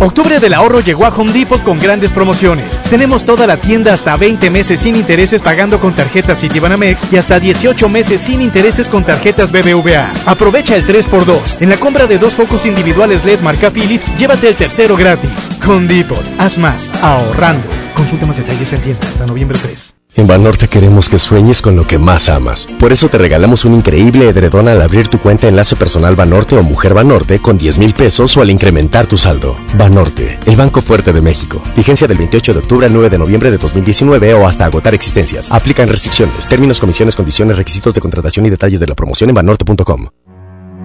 Octubre 0.00 0.38
del 0.38 0.54
ahorro 0.54 0.78
llegó 0.78 1.06
a 1.06 1.08
Home 1.08 1.32
Depot 1.32 1.60
con 1.62 1.80
grandes 1.80 2.12
promociones. 2.12 2.80
Tenemos 2.88 3.24
toda 3.24 3.48
la 3.48 3.56
tienda 3.56 3.92
hasta 3.92 4.16
20 4.16 4.48
meses 4.48 4.80
sin 4.80 4.94
intereses 4.94 5.42
pagando 5.42 5.80
con 5.80 5.94
tarjetas 5.94 6.40
Citibanamex 6.40 7.12
y 7.12 7.16
hasta 7.16 7.40
18 7.40 7.88
meses 7.88 8.20
sin 8.20 8.40
intereses 8.40 8.88
con 8.88 9.04
tarjetas 9.04 9.50
BBVA. 9.50 10.12
Aprovecha 10.24 10.76
el 10.76 10.86
3x2. 10.86 11.56
En 11.60 11.70
la 11.70 11.80
compra 11.80 12.06
de 12.06 12.18
dos 12.18 12.34
focos 12.34 12.64
individuales 12.64 13.24
LED 13.24 13.40
marca 13.40 13.72
Philips, 13.72 14.08
llévate 14.16 14.48
el 14.48 14.56
tercero 14.56 14.96
gratis. 14.96 15.50
Home 15.66 15.88
Depot, 15.92 16.24
haz 16.38 16.58
más, 16.58 16.90
ahorrando. 17.02 17.66
Consulta 17.94 18.24
más 18.26 18.36
detalles 18.36 18.72
en 18.72 18.80
tienda 18.80 19.08
hasta 19.08 19.26
noviembre 19.26 19.58
3. 19.60 19.97
En 20.18 20.26
Banorte 20.26 20.66
queremos 20.66 21.08
que 21.08 21.20
sueñes 21.20 21.62
con 21.62 21.76
lo 21.76 21.86
que 21.86 21.96
más 21.96 22.28
amas. 22.28 22.66
Por 22.80 22.92
eso 22.92 23.08
te 23.08 23.18
regalamos 23.18 23.64
un 23.64 23.74
increíble 23.74 24.28
edredón 24.28 24.66
al 24.66 24.82
abrir 24.82 25.06
tu 25.06 25.20
cuenta 25.20 25.46
Enlace 25.46 25.76
Personal 25.76 26.16
Banorte 26.16 26.56
o 26.56 26.62
Mujer 26.64 26.92
Banorte 26.92 27.38
con 27.38 27.56
10 27.56 27.78
mil 27.78 27.94
pesos 27.94 28.36
o 28.36 28.42
al 28.42 28.50
incrementar 28.50 29.06
tu 29.06 29.16
saldo. 29.16 29.54
Banorte, 29.74 30.36
el 30.44 30.56
Banco 30.56 30.80
Fuerte 30.80 31.12
de 31.12 31.20
México. 31.20 31.62
Vigencia 31.76 32.08
del 32.08 32.18
28 32.18 32.52
de 32.52 32.58
octubre 32.58 32.86
al 32.86 32.92
9 32.94 33.10
de 33.10 33.18
noviembre 33.18 33.52
de 33.52 33.58
2019 33.58 34.34
o 34.34 34.48
hasta 34.48 34.64
agotar 34.64 34.92
existencias. 34.92 35.52
Aplican 35.52 35.88
restricciones, 35.88 36.48
términos, 36.48 36.80
comisiones, 36.80 37.14
condiciones, 37.14 37.56
requisitos 37.56 37.94
de 37.94 38.00
contratación 38.00 38.44
y 38.44 38.50
detalles 38.50 38.80
de 38.80 38.88
la 38.88 38.96
promoción 38.96 39.30
en 39.30 39.36
banorte.com. 39.36 40.08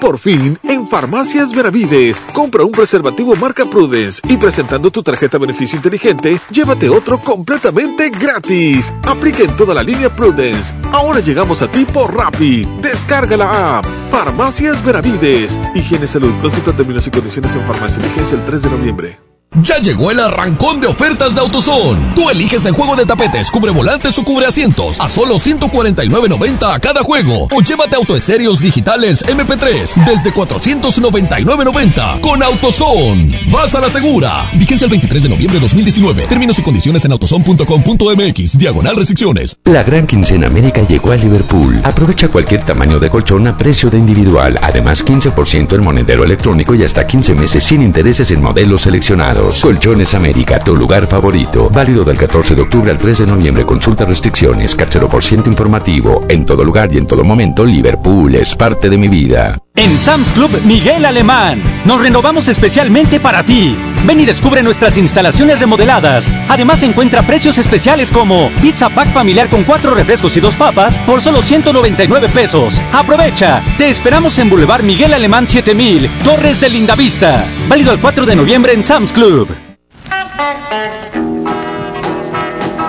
Por 0.00 0.18
fin, 0.18 0.58
en 0.62 0.86
Farmacias 0.86 1.54
Veravides. 1.54 2.20
Compra 2.32 2.64
un 2.64 2.72
preservativo 2.72 3.34
marca 3.36 3.64
Prudence 3.64 4.20
y 4.28 4.36
presentando 4.36 4.90
tu 4.90 5.02
tarjeta 5.02 5.38
beneficio 5.38 5.76
inteligente, 5.76 6.38
llévate 6.50 6.88
otro 6.88 7.18
completamente 7.18 8.10
gratis. 8.10 8.92
Aplica 9.04 9.42
en 9.42 9.56
toda 9.56 9.74
la 9.74 9.82
línea 9.82 10.14
Prudence. 10.14 10.72
Ahora 10.92 11.20
llegamos 11.20 11.62
a 11.62 11.70
ti 11.70 11.84
por 11.84 12.14
Rappi. 12.14 12.66
Descarga 12.82 13.36
la 13.36 13.78
app. 13.78 13.86
Farmacias 14.10 14.84
Veravides. 14.84 15.56
Higiene 15.74 16.06
Salud. 16.06 16.32
Consulta 16.42 16.72
términos 16.72 17.06
y 17.06 17.10
condiciones 17.10 17.54
en 17.56 17.62
farmacia. 17.62 18.02
Vigencia 18.02 18.36
el 18.36 18.44
3 18.44 18.62
de 18.62 18.70
noviembre. 18.70 19.25
Ya 19.62 19.78
llegó 19.78 20.10
el 20.10 20.20
arrancón 20.20 20.82
de 20.82 20.86
ofertas 20.86 21.34
de 21.34 21.40
AutoZone. 21.40 22.12
Tú 22.14 22.28
eliges 22.28 22.66
el 22.66 22.74
juego 22.74 22.94
de 22.94 23.06
tapetes, 23.06 23.50
cubre 23.50 23.70
volantes 23.70 24.18
o 24.18 24.22
cubre 24.22 24.44
asientos 24.44 25.00
a 25.00 25.08
solo 25.08 25.36
149.90 25.36 26.74
a 26.74 26.78
cada 26.78 27.02
juego. 27.02 27.48
O 27.50 27.62
llévate 27.62 27.96
autoestéreos 27.96 28.60
digitales 28.60 29.24
MP3 29.24 29.94
desde 30.04 30.30
499.90 30.30 32.20
con 32.20 32.42
AutoZone. 32.42 33.40
Vas 33.50 33.74
a 33.74 33.80
la 33.80 33.88
segura. 33.88 34.44
Vigencia 34.52 34.84
el 34.84 34.90
23 34.90 35.22
de 35.22 35.28
noviembre 35.30 35.58
de 35.58 35.62
2019. 35.62 36.26
Términos 36.26 36.58
y 36.58 36.62
condiciones 36.62 37.06
en 37.06 37.12
autozone.com.mx. 37.12 38.58
Diagonal 38.58 38.96
restricciones. 38.96 39.56
La 39.64 39.82
gran 39.82 40.06
quincena 40.06 40.48
América 40.48 40.82
llegó 40.86 41.12
a 41.12 41.16
Liverpool. 41.16 41.80
Aprovecha 41.82 42.28
cualquier 42.28 42.62
tamaño 42.62 42.98
de 42.98 43.08
colchón 43.08 43.46
a 43.46 43.56
precio 43.56 43.88
de 43.88 43.96
individual. 43.96 44.58
Además 44.60 45.02
15% 45.02 45.76
en 45.76 45.82
monedero 45.82 46.24
electrónico 46.24 46.74
y 46.74 46.84
hasta 46.84 47.06
15 47.06 47.34
meses 47.34 47.64
sin 47.64 47.80
intereses 47.80 48.30
en 48.30 48.42
modelos 48.42 48.82
seleccionados. 48.82 49.45
Colchones 49.46 50.12
América, 50.14 50.58
tu 50.58 50.74
lugar 50.74 51.06
favorito. 51.06 51.70
Válido 51.70 52.04
del 52.04 52.16
14 52.16 52.56
de 52.56 52.62
octubre 52.62 52.90
al 52.90 52.98
3 52.98 53.18
de 53.18 53.26
noviembre. 53.26 53.64
Consulta 53.64 54.04
restricciones. 54.04 54.74
Cachero 54.74 55.08
por 55.08 55.22
ciento 55.22 55.48
informativo. 55.48 56.24
En 56.28 56.44
todo 56.44 56.64
lugar 56.64 56.92
y 56.92 56.98
en 56.98 57.06
todo 57.06 57.22
momento, 57.22 57.64
Liverpool 57.64 58.34
es 58.34 58.54
parte 58.56 58.90
de 58.90 58.98
mi 58.98 59.08
vida. 59.08 59.56
En 59.78 59.98
Sam's 59.98 60.32
Club 60.32 60.50
Miguel 60.64 61.04
Alemán, 61.04 61.62
nos 61.84 62.00
renovamos 62.00 62.48
especialmente 62.48 63.20
para 63.20 63.42
ti. 63.42 63.76
Ven 64.06 64.18
y 64.18 64.24
descubre 64.24 64.62
nuestras 64.62 64.96
instalaciones 64.96 65.60
remodeladas. 65.60 66.32
Además 66.48 66.82
encuentra 66.82 67.26
precios 67.26 67.58
especiales 67.58 68.10
como 68.10 68.50
pizza 68.62 68.88
pack 68.88 69.12
familiar 69.12 69.50
con 69.50 69.64
cuatro 69.64 69.94
refrescos 69.94 70.34
y 70.38 70.40
dos 70.40 70.56
papas 70.56 70.98
por 71.00 71.20
solo 71.20 71.42
199 71.42 72.30
pesos. 72.30 72.82
Aprovecha. 72.90 73.62
Te 73.76 73.90
esperamos 73.90 74.38
en 74.38 74.48
Boulevard 74.48 74.82
Miguel 74.82 75.12
Alemán 75.12 75.46
7000, 75.46 76.08
Torres 76.24 76.58
de 76.58 76.70
Lindavista. 76.70 77.44
Válido 77.68 77.92
el 77.92 78.00
4 78.00 78.24
de 78.24 78.34
noviembre 78.34 78.72
en 78.72 78.82
Sam's 78.82 79.12
Club. 79.12 79.46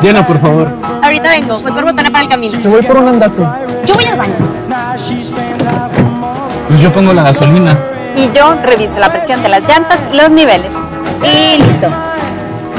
Llena, 0.01 0.25
por 0.25 0.39
favor. 0.39 0.69
Ahorita 1.03 1.29
vengo, 1.31 1.59
voy 1.59 1.71
por 1.73 1.83
botana 1.83 2.09
para 2.09 2.23
el 2.23 2.29
camino. 2.29 2.61
Te 2.61 2.67
voy 2.69 2.81
por 2.81 2.97
un 2.97 3.09
andate. 3.09 3.43
Yo 3.85 3.93
voy 3.93 4.05
al 4.05 4.17
baño. 4.17 4.35
Pues 6.67 6.81
yo 6.81 6.91
pongo 6.91 7.13
la 7.13 7.23
gasolina. 7.23 7.77
Y 8.15 8.29
yo 8.35 8.55
reviso 8.55 8.99
la 8.99 9.11
presión 9.11 9.41
de 9.41 9.49
las 9.49 9.61
llantas 9.63 9.99
y 10.11 10.15
los 10.17 10.29
niveles. 10.31 10.71
Y 11.23 11.61
listo. 11.63 11.87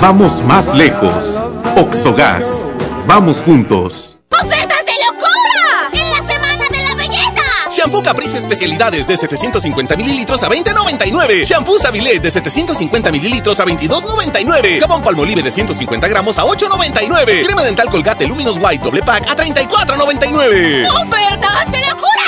Vamos 0.01 0.43
más 0.43 0.75
lejos. 0.75 1.43
Oxogas. 1.77 2.67
Vamos 3.07 3.43
juntos. 3.43 4.19
¡Ofertas 4.31 4.85
de 4.85 4.93
locura! 5.07 5.89
¡En 5.93 6.11
la 6.11 6.33
Semana 6.33 6.65
de 6.71 6.83
la 6.87 6.95
Belleza! 6.97 7.43
Shampoo 7.75 8.03
Caprice 8.03 8.37
especialidades 8.37 9.07
de 9.07 9.17
750 9.17 9.97
mililitros 9.97 10.43
a 10.43 10.51
20.99. 10.51 11.47
Shampoo 11.47 11.79
Sabilet 11.79 12.21
de 12.21 12.31
750 12.31 13.11
mililitros 13.11 13.59
a 13.61 13.65
22.99. 13.65 14.81
Jabón 14.81 15.03
Palmolive 15.03 15.43
de 15.43 15.51
150 15.51 16.07
gramos 16.09 16.39
a 16.39 16.45
8.99. 16.45 17.47
Crema 17.47 17.65
dental 17.65 17.89
Colgate 17.89 18.27
Luminous 18.27 18.59
White 18.61 18.85
doble 18.85 19.03
pack 19.03 19.27
a 19.29 19.35
34.99. 19.35 20.91
¡Ofertas 20.91 21.73
de 21.73 21.79
locura! 21.89 22.28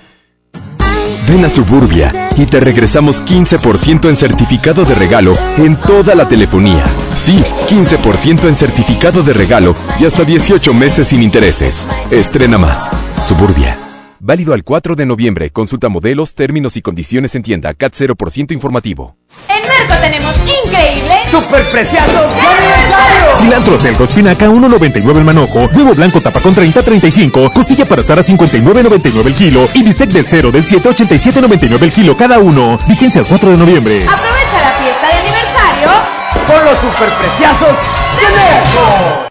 Ven 1.31 1.45
a 1.45 1.49
Suburbia 1.49 2.27
y 2.35 2.45
te 2.45 2.59
regresamos 2.59 3.23
15% 3.23 4.09
en 4.09 4.17
certificado 4.17 4.83
de 4.83 4.93
regalo 4.95 5.33
en 5.55 5.77
toda 5.77 6.13
la 6.13 6.27
telefonía. 6.27 6.83
Sí, 7.15 7.41
15% 7.69 8.49
en 8.49 8.55
certificado 8.57 9.23
de 9.23 9.31
regalo 9.31 9.73
y 9.97 10.03
hasta 10.03 10.25
18 10.25 10.73
meses 10.73 11.07
sin 11.07 11.21
intereses. 11.23 11.87
Estrena 12.11 12.57
más. 12.57 12.89
Suburbia. 13.23 13.77
Válido 14.19 14.53
al 14.53 14.65
4 14.65 14.97
de 14.97 15.05
noviembre. 15.05 15.51
Consulta 15.51 15.87
modelos, 15.87 16.35
términos 16.35 16.75
y 16.75 16.81
condiciones 16.81 17.33
en 17.33 17.43
tienda. 17.43 17.73
CAT 17.75 17.93
0% 17.93 18.51
informativo. 18.51 19.15
Tenemos 20.01 20.35
increíble 20.65 21.13
¡Superpreciados 21.29 22.33
de 22.33 22.41
aniversario! 22.41 23.35
Cilantro 23.35 23.77
telco 23.77 24.03
espinaca 24.03 24.47
1.99 24.47 25.17
el 25.17 25.23
manojo, 25.23 25.69
huevo 25.73 25.93
blanco 25.93 26.19
tapa 26.19 26.39
con 26.39 26.53
30 26.53 26.81
35, 26.81 27.51
costilla 27.53 27.85
para 27.85 28.01
asar 28.01 28.19
a 28.19 28.23
59.99 28.23 29.25
el 29.25 29.33
kilo 29.33 29.67
y 29.73 29.83
bistec 29.83 30.09
del 30.09 30.25
0 30.27 30.51
del 30.51 30.65
7 30.65 30.89
87.99 30.89 31.81
el 31.83 31.91
kilo 31.91 32.17
cada 32.17 32.39
uno. 32.39 32.79
Vigencia 32.87 33.21
el 33.21 33.27
4 33.27 33.51
de 33.51 33.57
noviembre. 33.57 34.03
Aprovecha 34.03 34.59
la 34.61 34.71
fiesta 34.83 35.07
de 35.07 35.13
aniversario 35.13 35.89
Con 36.47 36.65
los 36.65 36.79
superpreciazos 36.79 37.77
de. 38.17 39.30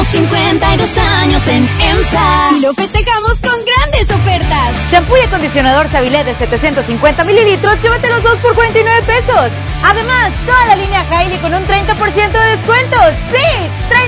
Celebramos 0.00 0.06
52 0.06 0.98
años 0.98 1.48
en 1.48 1.68
EMSA 1.80 2.50
y 2.56 2.60
lo 2.60 2.72
festejamos 2.74 3.32
con 3.40 3.52
grandes 3.64 4.10
ofertas. 4.10 4.90
Shampoo 4.90 5.16
y 5.16 5.20
acondicionador 5.20 5.88
Sabilet 5.88 6.24
de 6.24 6.34
750 6.34 7.24
mililitros, 7.24 7.76
llévate 7.82 8.08
los 8.08 8.22
dos 8.22 8.38
por 8.38 8.54
49 8.54 9.02
pesos. 9.02 9.50
Además, 9.82 10.32
toda 10.46 10.66
la 10.66 10.76
línea 10.76 11.04
Hailey 11.10 11.38
con 11.38 11.52
un 11.52 11.64
30% 11.64 12.32
de 12.32 12.56
descuento. 12.56 12.96
¡Sí! 13.30 13.44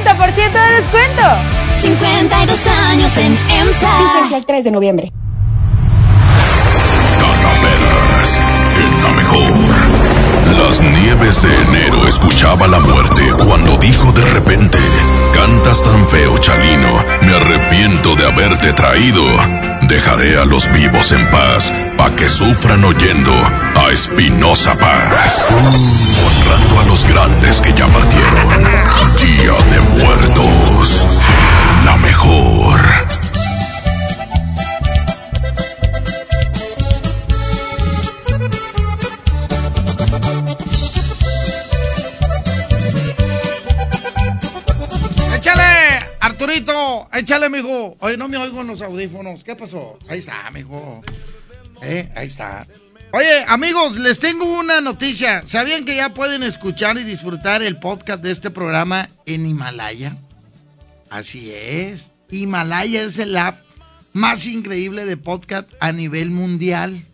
¡30% 0.05 0.53
de 0.53 0.81
descuento! 0.81 1.23
52 1.81 2.67
años 2.67 3.17
en 3.19 3.39
EMSA. 3.51 3.99
Fíjense 4.15 4.37
el 4.37 4.47
3 4.47 4.65
de 4.65 4.71
noviembre. 4.71 5.13
En 8.77 9.03
la 9.03 9.11
mejor. 9.11 9.93
Las 10.59 10.81
nieves 10.81 11.43
de 11.43 11.63
enero 11.63 12.07
escuchaba 12.07 12.67
la 12.67 12.79
muerte 12.81 13.23
cuando 13.45 13.77
dijo 13.79 14.13
de 14.13 14.25
repente, 14.27 14.79
cantas 15.33 15.83
tan 15.83 16.07
feo, 16.07 16.39
Chalino, 16.39 17.05
me 17.23 17.35
arrepiento 17.35 18.15
de 18.15 18.27
haberte 18.27 18.73
traído. 18.73 19.25
Dejaré 19.83 20.39
a 20.39 20.45
los 20.45 20.71
vivos 20.73 21.13
en 21.13 21.29
paz, 21.31 21.73
pa' 21.97 22.15
que 22.15 22.29
sufran 22.29 22.85
oyendo 22.85 23.33
a 23.33 23.91
Espinosa 23.93 24.75
Paz. 24.75 25.45
Honrando 25.51 26.81
a 26.81 26.85
los 26.87 27.05
grandes 27.05 27.61
que 27.61 27.73
ya 27.73 27.87
partieron. 27.87 28.65
Día 29.17 29.55
de 29.71 29.81
muertos. 29.81 31.03
La 31.85 31.97
mejor. 31.97 33.22
Échale, 47.13 47.49
mijo. 47.49 47.97
Oye, 48.01 48.17
no 48.17 48.29
me 48.29 48.37
oigo 48.37 48.61
en 48.61 48.69
los 48.69 48.81
audífonos. 48.83 49.45
¿Qué 49.45 49.57
pasó? 49.57 49.99
Ahí 50.09 50.19
está, 50.19 50.51
mijo. 50.51 51.03
Eh, 51.83 52.11
ahí 52.15 52.29
está. 52.29 52.67
Oye, 53.13 53.45
amigos, 53.49 53.99
les 53.99 54.19
tengo 54.19 54.45
una 54.59 54.81
noticia. 54.81 55.43
¿Sabían 55.45 55.85
que 55.85 55.97
ya 55.97 56.15
pueden 56.15 56.43
escuchar 56.43 56.97
y 56.97 57.05
disfrutar 57.05 57.63
el 57.63 57.79
podcast 57.79 58.23
de 58.23 58.31
este 58.31 58.51
programa 58.51 59.11
en 59.27 59.45
Himalaya? 59.45 60.17
Así 61.11 61.53
es. 61.53 62.11
Himalaya 62.31 63.03
es 63.03 63.19
el 63.19 63.37
app 63.37 63.61
más 64.15 64.47
increíble 64.47 65.05
de 65.05 65.19
podcast 65.19 65.71
a 65.81 65.93
nivel 65.93 66.31
mundial. 66.31 67.05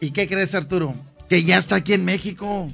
¿Y 0.00 0.10
qué 0.12 0.28
crees, 0.28 0.54
Arturo? 0.54 0.94
Que 1.28 1.44
ya 1.44 1.58
está 1.58 1.76
aquí 1.76 1.92
en 1.92 2.04
México. 2.04 2.70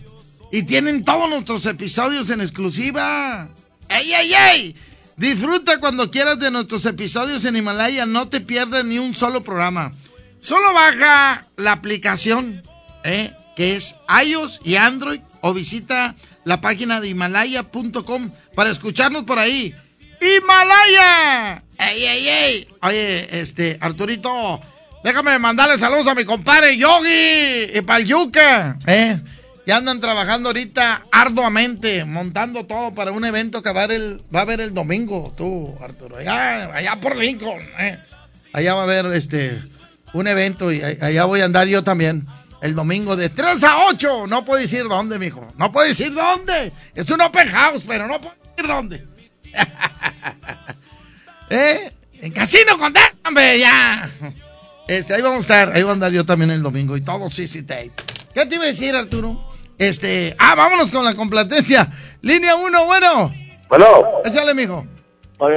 Y 0.52 0.64
tienen 0.64 1.02
todos 1.02 1.30
nuestros 1.30 1.64
episodios 1.64 2.28
en 2.28 2.42
exclusiva. 2.42 3.48
¡Ey, 3.88 4.12
ey, 4.12 4.34
ey! 4.34 4.76
Disfruta 5.16 5.80
cuando 5.80 6.10
quieras 6.10 6.38
de 6.40 6.50
nuestros 6.50 6.84
episodios 6.84 7.46
en 7.46 7.56
Himalaya. 7.56 8.04
No 8.04 8.28
te 8.28 8.42
pierdas 8.42 8.84
ni 8.84 8.98
un 8.98 9.14
solo 9.14 9.42
programa. 9.42 9.92
Solo 10.40 10.74
baja 10.74 11.46
la 11.56 11.72
aplicación, 11.72 12.62
¿eh? 13.02 13.32
que 13.56 13.76
es 13.76 13.96
iOS 14.26 14.60
y 14.62 14.76
Android, 14.76 15.20
o 15.40 15.54
visita 15.54 16.16
la 16.44 16.60
página 16.60 17.00
de 17.00 17.08
himalaya.com 17.08 18.30
para 18.54 18.70
escucharnos 18.70 19.24
por 19.24 19.38
ahí. 19.38 19.74
¡Himalaya! 20.20 21.64
¡Ey, 21.78 22.04
ey, 22.04 22.28
ey! 22.28 22.68
Oye, 22.82 23.40
este, 23.40 23.78
Arturito, 23.80 24.60
déjame 25.02 25.38
mandarle 25.38 25.78
saludos 25.78 26.08
a 26.08 26.14
mi 26.14 26.26
compadre 26.26 26.76
Yogi 26.76 27.70
y 27.74 27.80
pa'l 27.80 28.04
Yuca, 28.04 28.78
¿eh? 28.86 29.18
Ya 29.64 29.76
andan 29.76 30.00
trabajando 30.00 30.48
ahorita 30.48 31.04
arduamente, 31.12 32.04
montando 32.04 32.66
todo 32.66 32.94
para 32.94 33.12
un 33.12 33.24
evento 33.24 33.62
que 33.62 33.72
va 33.72 33.82
a 33.82 33.84
haber 33.84 34.00
el, 34.00 34.22
va 34.34 34.40
a 34.40 34.42
haber 34.42 34.60
el 34.60 34.74
domingo, 34.74 35.32
tú, 35.36 35.76
Arturo. 35.80 36.16
Allá, 36.16 36.74
allá 36.74 37.00
por 37.00 37.16
Lincoln, 37.16 37.62
¿eh? 37.78 37.98
Allá 38.52 38.74
va 38.74 38.80
a 38.80 38.84
haber 38.84 39.06
este 39.06 39.62
un 40.12 40.26
evento 40.26 40.72
y 40.72 40.82
allá 40.82 41.24
voy 41.24 41.40
a 41.40 41.44
andar 41.44 41.66
yo 41.68 41.84
también. 41.84 42.26
El 42.60 42.76
domingo 42.76 43.16
de 43.16 43.28
3 43.28 43.64
a 43.64 43.86
8. 43.88 44.26
No 44.28 44.44
puedo 44.44 44.60
decir 44.60 44.84
dónde, 44.84 45.18
mijo. 45.18 45.52
No 45.56 45.72
puedo 45.72 45.88
decir 45.88 46.14
dónde. 46.14 46.72
Es 46.94 47.10
un 47.10 47.20
open 47.20 47.48
house, 47.48 47.84
pero 47.86 48.06
no 48.06 48.20
puedo 48.20 48.36
decir 48.56 48.70
dónde. 48.70 49.04
¿Eh? 51.50 51.92
En 52.20 52.32
Casino 52.32 52.78
con 52.78 52.94
hombre, 53.24 53.58
ya. 53.58 54.08
Este, 54.86 55.14
ahí 55.14 55.22
vamos 55.22 55.38
a 55.38 55.40
estar. 55.40 55.72
Ahí 55.74 55.82
voy 55.82 55.90
a 55.90 55.94
andar 55.94 56.12
yo 56.12 56.24
también 56.24 56.52
el 56.52 56.62
domingo 56.62 56.96
y 56.96 57.00
todo 57.00 57.28
CC 57.28 57.62
Tape. 57.62 57.90
¿Qué 58.32 58.46
te 58.46 58.54
iba 58.54 58.64
a 58.64 58.68
decir, 58.68 58.94
Arturo? 58.94 59.51
Este, 59.88 60.36
ah, 60.38 60.54
vámonos 60.54 60.92
con 60.92 61.04
la 61.04 61.12
complatencia. 61.12 61.88
Línea 62.20 62.54
1, 62.54 62.86
bueno. 62.86 63.32
Bueno. 63.68 63.86
Échale, 64.24 64.54
mijo. 64.54 64.86
Oye, 65.38 65.56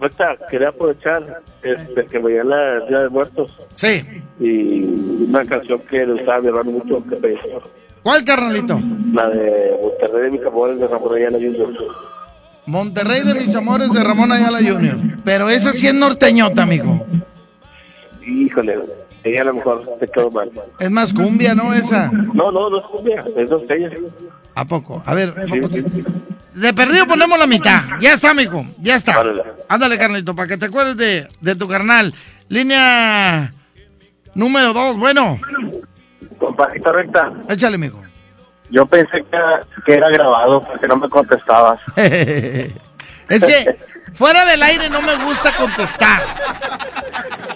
ahorita 0.00 0.36
quería 0.48 0.68
aprovechar 0.68 1.42
este, 1.60 2.06
que 2.06 2.18
veía 2.20 2.44
la 2.44 2.80
Día 2.86 3.00
de 3.00 3.08
Muertos. 3.08 3.58
Sí. 3.74 4.06
Y 4.38 4.84
una 5.28 5.44
canción 5.44 5.80
que 5.80 6.06
le 6.06 6.20
estaba 6.20 6.38
llevando 6.40 6.70
mucho 6.70 7.04
que 7.08 7.36
¿Cuál, 8.04 8.24
carnalito? 8.24 8.78
La 9.12 9.28
de 9.28 9.76
Monterrey 9.80 10.22
de 10.22 10.38
mis 10.38 10.46
amores 10.46 10.78
de 10.78 10.86
Ramón 10.86 11.14
Ayala 11.16 11.38
Jr. 11.38 11.74
Monterrey 12.66 13.22
de 13.22 13.34
mis 13.34 13.56
amores 13.56 13.92
de 13.92 14.04
Ramón 14.04 14.30
Ayala 14.30 14.58
Jr. 14.58 14.96
Pero 15.24 15.48
esa 15.48 15.72
sí 15.72 15.88
es 15.88 15.94
norteñota, 15.94 16.64
mijo. 16.64 17.04
Híjole, 18.24 18.78
ella 19.24 19.40
a 19.40 19.44
lo 19.44 19.54
mejor 19.54 19.82
te 19.98 20.06
quedó 20.08 20.30
mal. 20.30 20.50
Es 20.78 20.90
más 20.90 21.12
cumbia, 21.12 21.54
¿no? 21.54 21.72
Esa. 21.72 22.10
No, 22.12 22.52
no, 22.52 22.70
no 22.70 22.78
es 22.78 22.84
cumbia, 22.86 23.24
es 23.36 23.50
norteña. 23.50 23.90
¿A 24.54 24.64
poco? 24.64 25.02
A 25.04 25.14
ver, 25.14 25.34
de 26.54 26.74
perdido 26.74 27.06
ponemos 27.06 27.38
la 27.38 27.46
mitad. 27.46 27.82
Ya 28.00 28.12
está, 28.12 28.34
mijo. 28.34 28.64
Ya 28.78 28.94
está. 28.96 29.24
Ándale, 29.68 29.98
carnalito, 29.98 30.36
para 30.36 30.48
que 30.48 30.56
te 30.56 30.66
acuerdes 30.66 30.96
de, 30.96 31.28
de 31.40 31.56
tu 31.56 31.66
carnal. 31.66 32.14
Línea 32.48 33.50
número 34.34 34.72
dos, 34.72 34.96
bueno. 34.98 35.40
Compajita 36.38 36.92
recta. 36.92 37.32
Échale, 37.48 37.78
mijo. 37.78 38.00
Yo 38.70 38.86
pensé 38.86 39.24
que 39.30 39.36
era, 39.36 39.62
que 39.84 39.94
era 39.94 40.08
grabado 40.10 40.62
porque 40.62 40.86
no 40.86 40.96
me 40.96 41.08
contestabas. 41.08 41.80
es 43.28 43.44
que 43.44 43.76
fuera 44.14 44.44
del 44.44 44.62
aire 44.62 44.90
no 44.90 45.02
me 45.02 45.14
gusta 45.24 45.56
contestar. 45.56 46.22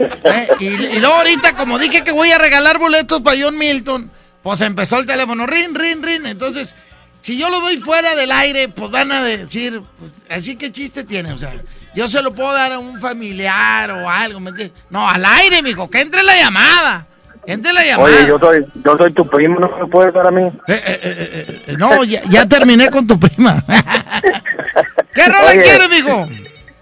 Eh, 0.01 0.49
Y, 0.61 0.99
luego 1.01 1.17
ahorita, 1.17 1.57
como 1.57 1.79
dije 1.79 2.05
que 2.05 2.13
voy 2.13 2.31
a 2.31 2.39
regalar 2.39 2.79
boletos 2.79 3.21
para 3.23 3.37
John 3.41 3.59
Milton, 3.59 4.11
pues 4.43 4.61
empezó 4.61 4.99
el 4.99 5.07
teléfono, 5.07 5.47
rin, 5.47 5.75
rin, 5.75 6.03
rin. 6.03 6.27
Entonces, 6.27 6.75
si 7.21 7.37
yo 7.37 7.51
lo 7.51 7.61
doy 7.61 7.79
fuera 7.79 8.15
del 8.15 8.31
aire, 8.31 8.69
pues 8.69 8.91
van 8.91 9.13
a 9.13 9.23
decir, 9.23 9.83
pues, 9.99 10.13
así 10.31 10.57
que 10.57 10.71
chiste 10.71 11.05
tiene, 11.05 11.33
o 11.33 11.39
sea, 11.39 11.53
yo 11.95 12.07
se 12.07 12.23
lo 12.23 12.35
puedo 12.35 12.53
dar 12.53 12.73
a 12.73 12.79
un 12.79 13.01
familiar 13.01 13.91
o 13.91 14.09
algo, 14.09 14.41
¿me 14.41 14.51
entiendes? 14.51 14.81
No, 14.91 15.09
al 15.09 15.25
aire, 15.25 15.63
mijo, 15.63 15.91
que 15.91 16.01
entre 16.01 16.23
la 16.23 16.37
llamada. 16.37 17.08
Entre 17.49 17.73
la 17.73 17.83
llamada. 17.83 18.15
Oye, 18.15 18.27
yo 18.29 18.39
soy, 18.39 18.67
yo 18.85 18.99
soy 18.99 19.11
tu 19.15 19.27
primo, 19.27 19.59
¿no 19.59 19.75
me 19.79 19.87
puedes 19.87 20.13
dar 20.13 20.27
a 20.27 20.31
mí? 20.31 20.51
Eh, 20.67 21.75
No, 21.79 22.05
ya, 22.05 22.21
ya 22.29 22.47
terminé 22.47 22.91
con 22.91 23.07
tu 23.07 23.19
prima. 23.19 23.65
¿Qué 25.15 25.25
rola 25.27 25.51
Oye. 25.53 25.63
quieres, 25.63 25.89
mijo? 25.89 26.29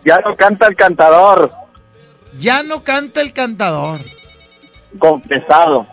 Ya 0.05 0.19
no 0.21 0.35
canta 0.35 0.67
el 0.67 0.75
cantador. 0.75 1.53
Ya 2.37 2.65
no 2.65 2.83
canta 2.83 3.21
el 3.21 3.33
cantador. 3.33 4.01
Confesado. 4.99 5.87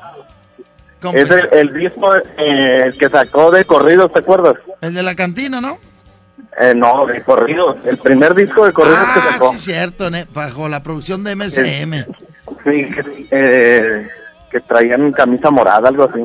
Es 1.14 1.30
el, 1.30 1.50
el 1.52 1.74
disco 1.76 2.16
eh, 2.16 2.84
el 2.86 2.98
que 2.98 3.10
sacó 3.10 3.52
de 3.52 3.66
corridos, 3.66 4.12
¿te 4.12 4.20
acuerdas? 4.20 4.56
El 4.82 4.96
de 4.96 5.04
la 5.04 5.14
cantina, 5.16 5.62
¿no? 5.62 5.78
Eh, 6.60 6.74
no, 6.76 7.06
de 7.06 7.22
corridos. 7.22 7.76
El 7.86 7.98
primer 8.00 8.34
disco 8.34 8.66
de 8.66 8.74
corridos 8.74 9.04
que 9.14 9.20
Ah, 9.20 9.30
sacó. 9.34 9.54
sí, 9.54 9.60
cierto, 9.60 10.10
bajo 10.34 10.68
la 10.68 10.82
producción 10.82 11.24
de 11.24 11.36
MCM. 11.36 12.06
Sí, 12.64 12.88
eh, 13.32 14.08
que 14.54 14.60
traían 14.62 15.12
camisa 15.12 15.50
morada, 15.50 15.90
algo 15.90 16.04
así. 16.04 16.24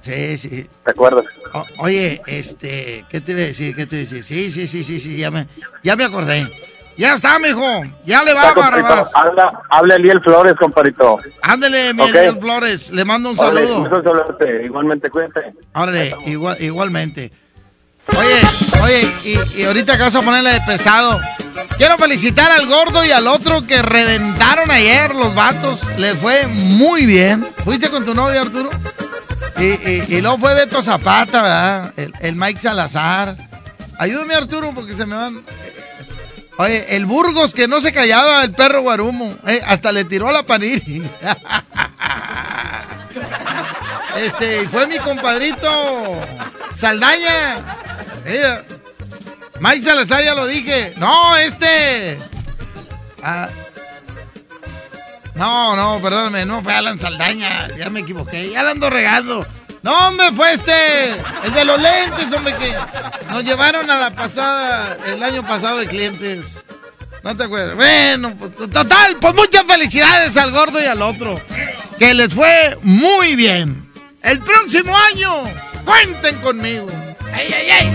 Sí, 0.00 0.36
sí. 0.38 0.66
¿Te 0.84 0.90
acuerdas? 0.90 1.24
O- 1.54 1.64
oye, 1.78 2.20
este, 2.26 3.04
¿qué 3.08 3.20
te 3.20 3.32
iba 3.32 3.40
a 3.42 3.44
decir? 3.44 3.76
¿Qué 3.76 3.86
te 3.86 3.96
iba 4.00 4.10
a 4.10 4.12
decir? 4.14 4.24
Sí, 4.24 4.50
sí, 4.50 4.66
sí, 4.66 4.82
sí, 4.84 4.98
sí, 4.98 5.16
ya 5.16 5.30
me, 5.30 5.46
ya 5.84 5.94
me 5.96 6.04
acordé. 6.04 6.46
Ya 6.96 7.14
está, 7.14 7.38
mijo. 7.38 7.62
Ya 8.04 8.22
le 8.24 8.34
va, 8.34 8.52
Barrabás. 8.52 9.12
Habla, 9.14 9.62
habla 9.70 9.96
Eliel 9.96 10.20
Flores, 10.20 10.54
compadrito. 10.58 11.18
Ándele, 11.42 11.90
Ok. 11.90 11.96
Miguel 11.96 12.38
Flores. 12.38 12.90
Le 12.90 13.04
mando 13.04 13.30
un 13.30 13.38
Órale, 13.38 13.64
saludo. 13.66 13.84
en 13.86 13.90
saludarte. 14.04 14.64
Igualmente, 14.66 15.08
cuídate. 15.08 15.40
Órale, 15.74 16.14
igual, 16.26 16.56
igualmente. 16.60 17.30
Oye, 18.18 18.40
oye, 18.82 19.12
y, 19.56 19.62
ahorita 19.64 19.96
que 19.96 20.02
vas 20.02 20.14
a 20.14 20.22
ponerle 20.22 20.52
de 20.52 20.60
pesado. 20.62 21.20
Quiero 21.78 21.96
felicitar 21.98 22.50
al 22.50 22.66
gordo 22.66 23.04
y 23.04 23.10
al 23.10 23.26
otro 23.26 23.66
que 23.66 23.80
reventaron 23.82 24.70
ayer 24.70 25.14
los 25.14 25.34
vatos. 25.34 25.80
Les 25.96 26.16
fue 26.16 26.46
muy 26.46 27.06
bien. 27.06 27.46
¿Fuiste 27.64 27.88
con 27.90 28.04
tu 28.04 28.14
novio, 28.14 28.40
Arturo? 28.40 28.70
Y, 29.58 29.64
y- 29.64 30.04
y 30.08 30.20
luego 30.20 30.38
fue 30.38 30.54
Beto 30.54 30.82
Zapata, 30.82 31.42
¿verdad? 31.42 31.92
El, 31.96 32.12
el 32.20 32.34
Mike 32.36 32.60
Salazar. 32.60 33.36
Ayúdame, 33.98 34.34
Arturo, 34.34 34.72
porque 34.74 34.94
se 34.94 35.06
me 35.06 35.16
van. 35.16 35.42
Oye, 36.58 36.96
el 36.96 37.06
Burgos 37.06 37.54
que 37.54 37.66
no 37.68 37.80
se 37.80 37.92
callaba, 37.92 38.42
el 38.44 38.52
perro 38.52 38.82
Guarumo. 38.82 39.34
eh, 39.46 39.62
hasta 39.66 39.92
le 39.92 40.04
tiró 40.04 40.30
la 40.30 40.42
paniri. 40.42 41.02
Este, 44.16 44.68
fue 44.68 44.86
mi 44.86 44.98
compadrito 44.98 46.26
Saldaña. 46.74 47.58
Ella. 48.26 48.64
Mike 49.60 49.82
Salazar 49.82 50.22
ya 50.22 50.34
lo 50.34 50.46
dije. 50.46 50.94
No, 50.96 51.36
este. 51.36 52.18
Ah. 53.22 53.48
No, 55.34 55.76
no, 55.76 56.02
perdóname, 56.02 56.44
no 56.44 56.62
fue 56.62 56.74
Alan 56.74 56.98
Saldaña. 56.98 57.68
Ya 57.76 57.90
me 57.90 58.00
equivoqué. 58.00 58.50
Ya 58.50 58.62
la 58.62 58.72
ando. 58.72 59.46
No, 59.82 60.08
hombre, 60.08 60.32
fue 60.34 60.52
este. 60.52 61.12
El 61.44 61.52
de 61.54 61.64
los 61.64 61.80
lentes, 61.80 62.32
hombre, 62.32 62.54
que 62.56 62.74
nos 63.30 63.44
llevaron 63.44 63.90
a 63.90 63.98
la 63.98 64.10
pasada, 64.10 64.96
el 65.06 65.22
año 65.22 65.42
pasado 65.42 65.78
de 65.78 65.86
clientes. 65.86 66.64
¿No 67.22 67.36
te 67.36 67.44
acuerdas? 67.44 67.76
Bueno, 67.76 68.34
pues, 68.36 68.70
total, 68.70 69.16
pues 69.20 69.34
muchas 69.34 69.64
felicidades 69.64 70.36
al 70.36 70.50
gordo 70.52 70.82
y 70.82 70.86
al 70.86 71.02
otro. 71.02 71.40
Que 71.98 72.14
les 72.14 72.34
fue 72.34 72.78
muy 72.82 73.36
bien. 73.36 73.89
El 74.22 74.38
próximo 74.40 74.96
año, 74.96 75.44
cuenten 75.84 76.36
conmigo. 76.40 76.86
¡Ay, 77.32 77.54
ay, 77.56 77.70
ay! 77.70 77.92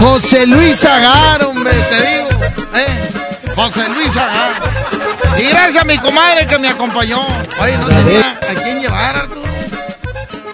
José 0.00 0.46
Luis 0.46 0.84
Agar, 0.84 1.44
hombre, 1.44 1.72
te 1.72 1.96
digo. 2.06 2.28
¿eh? 2.74 3.10
José 3.54 3.88
Luis 3.88 4.16
Agar. 4.16 4.60
Y 5.38 5.44
gracias 5.44 5.82
a 5.82 5.84
mi 5.84 5.98
comadre 5.98 6.46
que 6.46 6.58
me 6.58 6.68
acompañó. 6.68 7.20
Oye, 7.60 7.78
no 7.78 7.86
tenía 7.86 8.30
a 8.30 8.62
quién 8.62 8.80
llevar, 8.80 9.16
Arturo. 9.16 9.52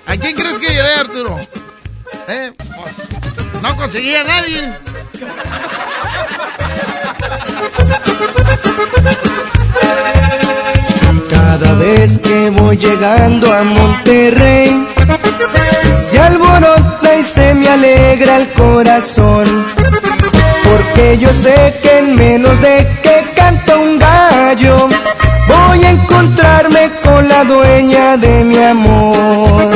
¿A 0.07 0.17
quién 0.17 0.37
crees 0.37 0.61
que 0.61 0.69
llevé, 0.69 0.95
Arturo? 0.95 1.41
¿Eh? 2.29 2.53
Pues, 2.57 3.22
no 3.63 3.77
conseguía 3.77 4.23
a 4.23 4.25
nadie. 4.25 4.75
Cada 11.31 11.73
vez 11.75 12.19
que 12.19 12.51
voy 12.51 12.77
llegando 12.77 13.53
a 13.55 13.63
Monterrey, 13.63 14.87
se 16.11 16.19
alborota 16.19 17.17
y 17.17 17.23
se 17.23 17.55
me 17.55 17.69
alegra 17.69 18.37
el 18.39 18.49
corazón. 18.53 19.47
Porque 20.65 21.19
yo 21.19 21.33
sé 21.45 21.79
que 21.83 21.99
en 21.99 22.17
menos 22.17 22.61
de 22.61 22.77
que 23.03 23.25
canta 23.37 23.77
un 23.77 23.99
gallo, 23.99 24.89
voy 25.49 25.85
a 25.85 25.91
encontrarme 25.91 26.91
con 27.05 27.29
la 27.29 27.45
dueña 27.45 28.17
de 28.17 28.45
mi 28.45 28.59
amor. 28.59 29.71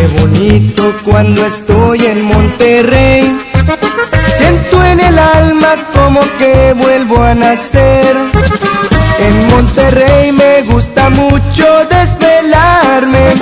Qué 0.00 0.06
bonito 0.20 0.94
cuando 1.04 1.46
estoy 1.46 2.06
en 2.06 2.24
Monterrey. 2.24 3.36
Siento 4.38 4.84
en 4.84 5.00
el 5.00 5.18
alma 5.18 5.72
como 5.94 6.20
que 6.38 6.74
vuelvo 6.74 7.22
a 7.22 7.34
nacer. 7.34 8.16
En 9.26 9.46
Monterrey 9.50 10.32
me 10.32 10.62
gusta 10.62 11.10
mucho 11.10 11.66
desvelarme, 11.96 13.34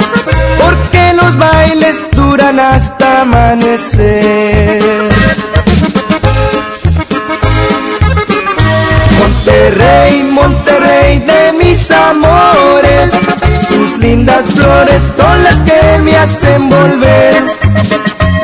porque 0.61 1.13
los 1.15 1.39
bailes 1.39 1.95
duran 2.13 2.59
hasta 2.59 3.23
amanecer. 3.23 5.09
Monterrey, 9.19 10.23
Monterrey 10.25 11.19
de 11.21 11.53
mis 11.53 11.91
amores, 11.91 12.88
lindas 14.09 14.45
flores 14.55 15.03
son 15.19 15.43
las 15.43 15.57
que 15.69 15.99
me 16.05 16.17
hacen 16.17 16.71
volver. 16.71 17.35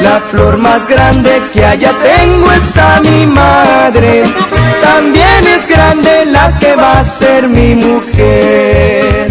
La 0.03 0.21
flor 0.31 0.59
más 0.59 0.87
grande 0.87 1.31
que 1.53 1.65
allá 1.65 1.93
tengo 2.13 2.51
es 2.53 2.77
a 2.77 3.01
mi 3.01 3.27
madre, 3.27 4.25
también 4.83 5.41
es 5.57 5.67
grande 5.67 6.27
la 6.27 6.59
que 6.59 6.77
va 6.77 7.01
a 7.01 7.05
ser 7.05 7.49
mi 7.49 7.75
mujer. 7.77 9.29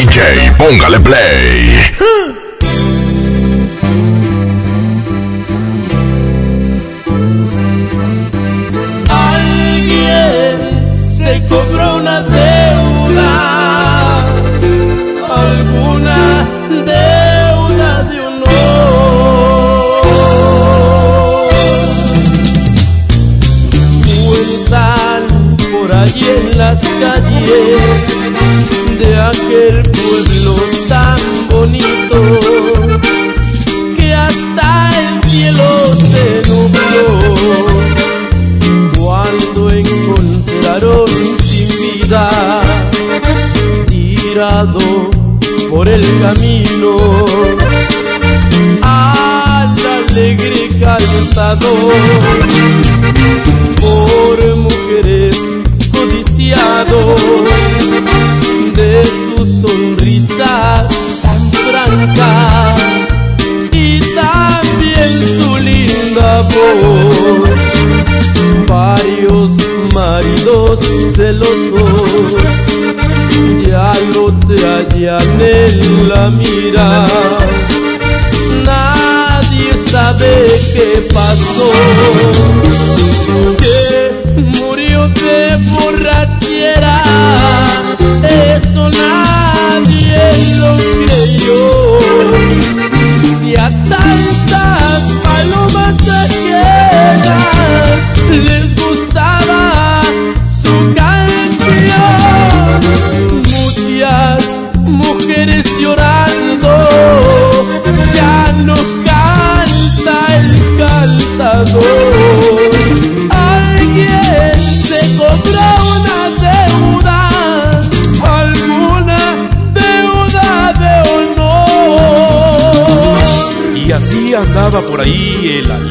DJ, 0.00 0.50
póngale 0.56 0.98
play. 0.98 2.29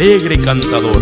Alegre 0.10 0.40
cantador, 0.42 1.02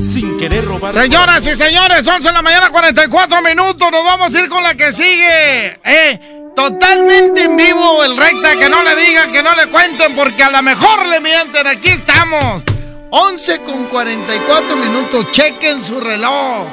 sin 0.00 0.38
querer 0.38 0.64
robar. 0.64 0.92
Señoras 0.92 1.44
y 1.44 1.56
señores, 1.56 2.06
11 2.06 2.28
de 2.28 2.32
la 2.32 2.42
mañana, 2.42 2.70
44 2.70 3.42
minutos. 3.42 3.90
Nos 3.90 4.04
vamos 4.04 4.32
a 4.32 4.40
ir 4.40 4.48
con 4.48 4.62
la 4.62 4.76
que 4.76 4.92
sigue. 4.92 5.78
Eh, 5.84 6.50
totalmente 6.54 7.42
en 7.42 7.56
vivo 7.56 8.04
el 8.04 8.16
recta. 8.16 8.56
Que 8.56 8.68
no 8.68 8.84
le 8.84 8.94
digan, 8.94 9.32
que 9.32 9.42
no 9.42 9.50
le 9.56 9.66
cuenten, 9.66 10.14
porque 10.14 10.44
a 10.44 10.50
lo 10.50 10.62
mejor 10.62 11.06
le 11.06 11.20
mienten. 11.20 11.66
Aquí 11.66 11.88
estamos. 11.88 12.62
11 13.10 13.62
con 13.62 13.86
44 13.86 14.76
minutos. 14.76 15.28
Chequen 15.32 15.82
su 15.82 15.98
reloj. 16.00 16.68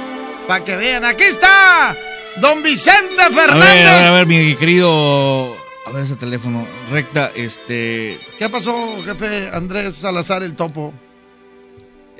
Para 0.47 0.63
que 0.63 0.75
vean. 0.75 1.05
Aquí 1.05 1.23
está. 1.23 1.95
Don 2.39 2.61
Vicente 2.61 3.19
A 3.19 3.29
ver, 3.29 3.39
Fernández. 3.49 3.87
a 3.87 3.95
ver, 3.95 4.05
a 4.05 4.11
ver, 4.11 4.25
mi 4.27 4.55
querido. 4.57 5.55
A 5.87 5.91
ver 5.91 6.03
ese 6.03 6.17
teléfono. 6.17 6.67
Recta, 6.91 7.31
este. 7.33 8.19
¿Qué 8.37 8.47
pasó, 8.47 8.95
jefe 9.03 9.49
Andrés 9.51 9.95
Salazar 9.95 10.43
el 10.43 10.55
Topo? 10.55 10.93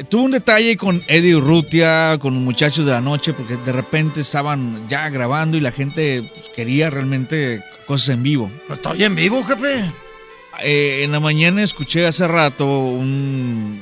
Tuve 0.10 0.24
un 0.24 0.32
detalle 0.32 0.76
con 0.76 1.04
Eddie 1.08 1.36
Urrutia, 1.36 2.18
con 2.20 2.34
los 2.34 2.44
muchachos 2.44 2.86
de 2.86 2.92
la 2.92 3.02
noche, 3.02 3.34
porque 3.34 3.58
de 3.58 3.72
repente 3.72 4.22
estaban 4.22 4.88
ya 4.90 5.08
grabando 5.10 5.56
y 5.56 5.60
la 5.62 5.72
gente 5.72 6.30
pues, 6.34 6.50
quería 6.56 6.90
realmente 6.90 7.64
cosas 7.86 8.10
en 8.10 8.24
vivo. 8.24 8.52
Estoy 8.70 9.04
en 9.04 9.14
vivo, 9.16 9.44
jefe. 9.44 9.86
Eh, 10.64 11.04
en 11.04 11.12
la 11.12 11.20
mañana 11.20 11.64
escuché 11.64 12.06
hace 12.08 12.28
rato 12.28 12.66
un 12.68 13.82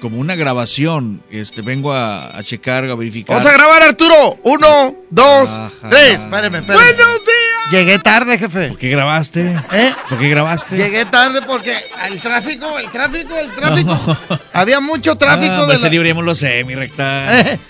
como 0.00 0.18
una 0.18 0.34
grabación. 0.34 1.22
Este, 1.30 1.62
vengo 1.62 1.92
a, 1.92 2.36
a 2.36 2.42
checar, 2.42 2.84
a 2.84 2.94
verificar. 2.94 3.36
Vamos 3.36 3.50
a 3.50 3.56
grabar, 3.56 3.82
Arturo. 3.84 4.38
Uno, 4.42 4.94
dos, 5.08 5.48
Ajá. 5.48 5.70
tres. 5.88 6.20
Espéreme, 6.20 6.58
espéreme. 6.58 6.84
¡Buenos 6.84 7.20
días! 7.24 7.33
Llegué 7.70 7.98
tarde, 7.98 8.38
jefe. 8.38 8.68
¿Por 8.68 8.78
qué 8.78 8.90
grabaste? 8.90 9.56
¿Eh? 9.72 9.92
¿Por 10.08 10.18
qué 10.18 10.28
grabaste? 10.28 10.76
Llegué 10.76 11.06
tarde 11.06 11.40
porque 11.46 11.72
el 12.08 12.20
tráfico, 12.20 12.78
el 12.78 12.90
tráfico, 12.90 13.36
el 13.36 13.50
tráfico. 13.52 14.16
Había 14.52 14.80
mucho 14.80 15.16
tráfico 15.16 15.54
Ah, 15.54 15.60
de 15.60 15.66
pues 15.66 15.68
la... 15.68 15.74
ese 15.86 15.90
libro 15.90 16.06
ya 16.08 16.14
me 16.14 16.22
lo 16.22 16.34
sé, 16.34 16.62
mi 16.64 16.74
recta. 16.74 17.40
Eh. 17.40 17.58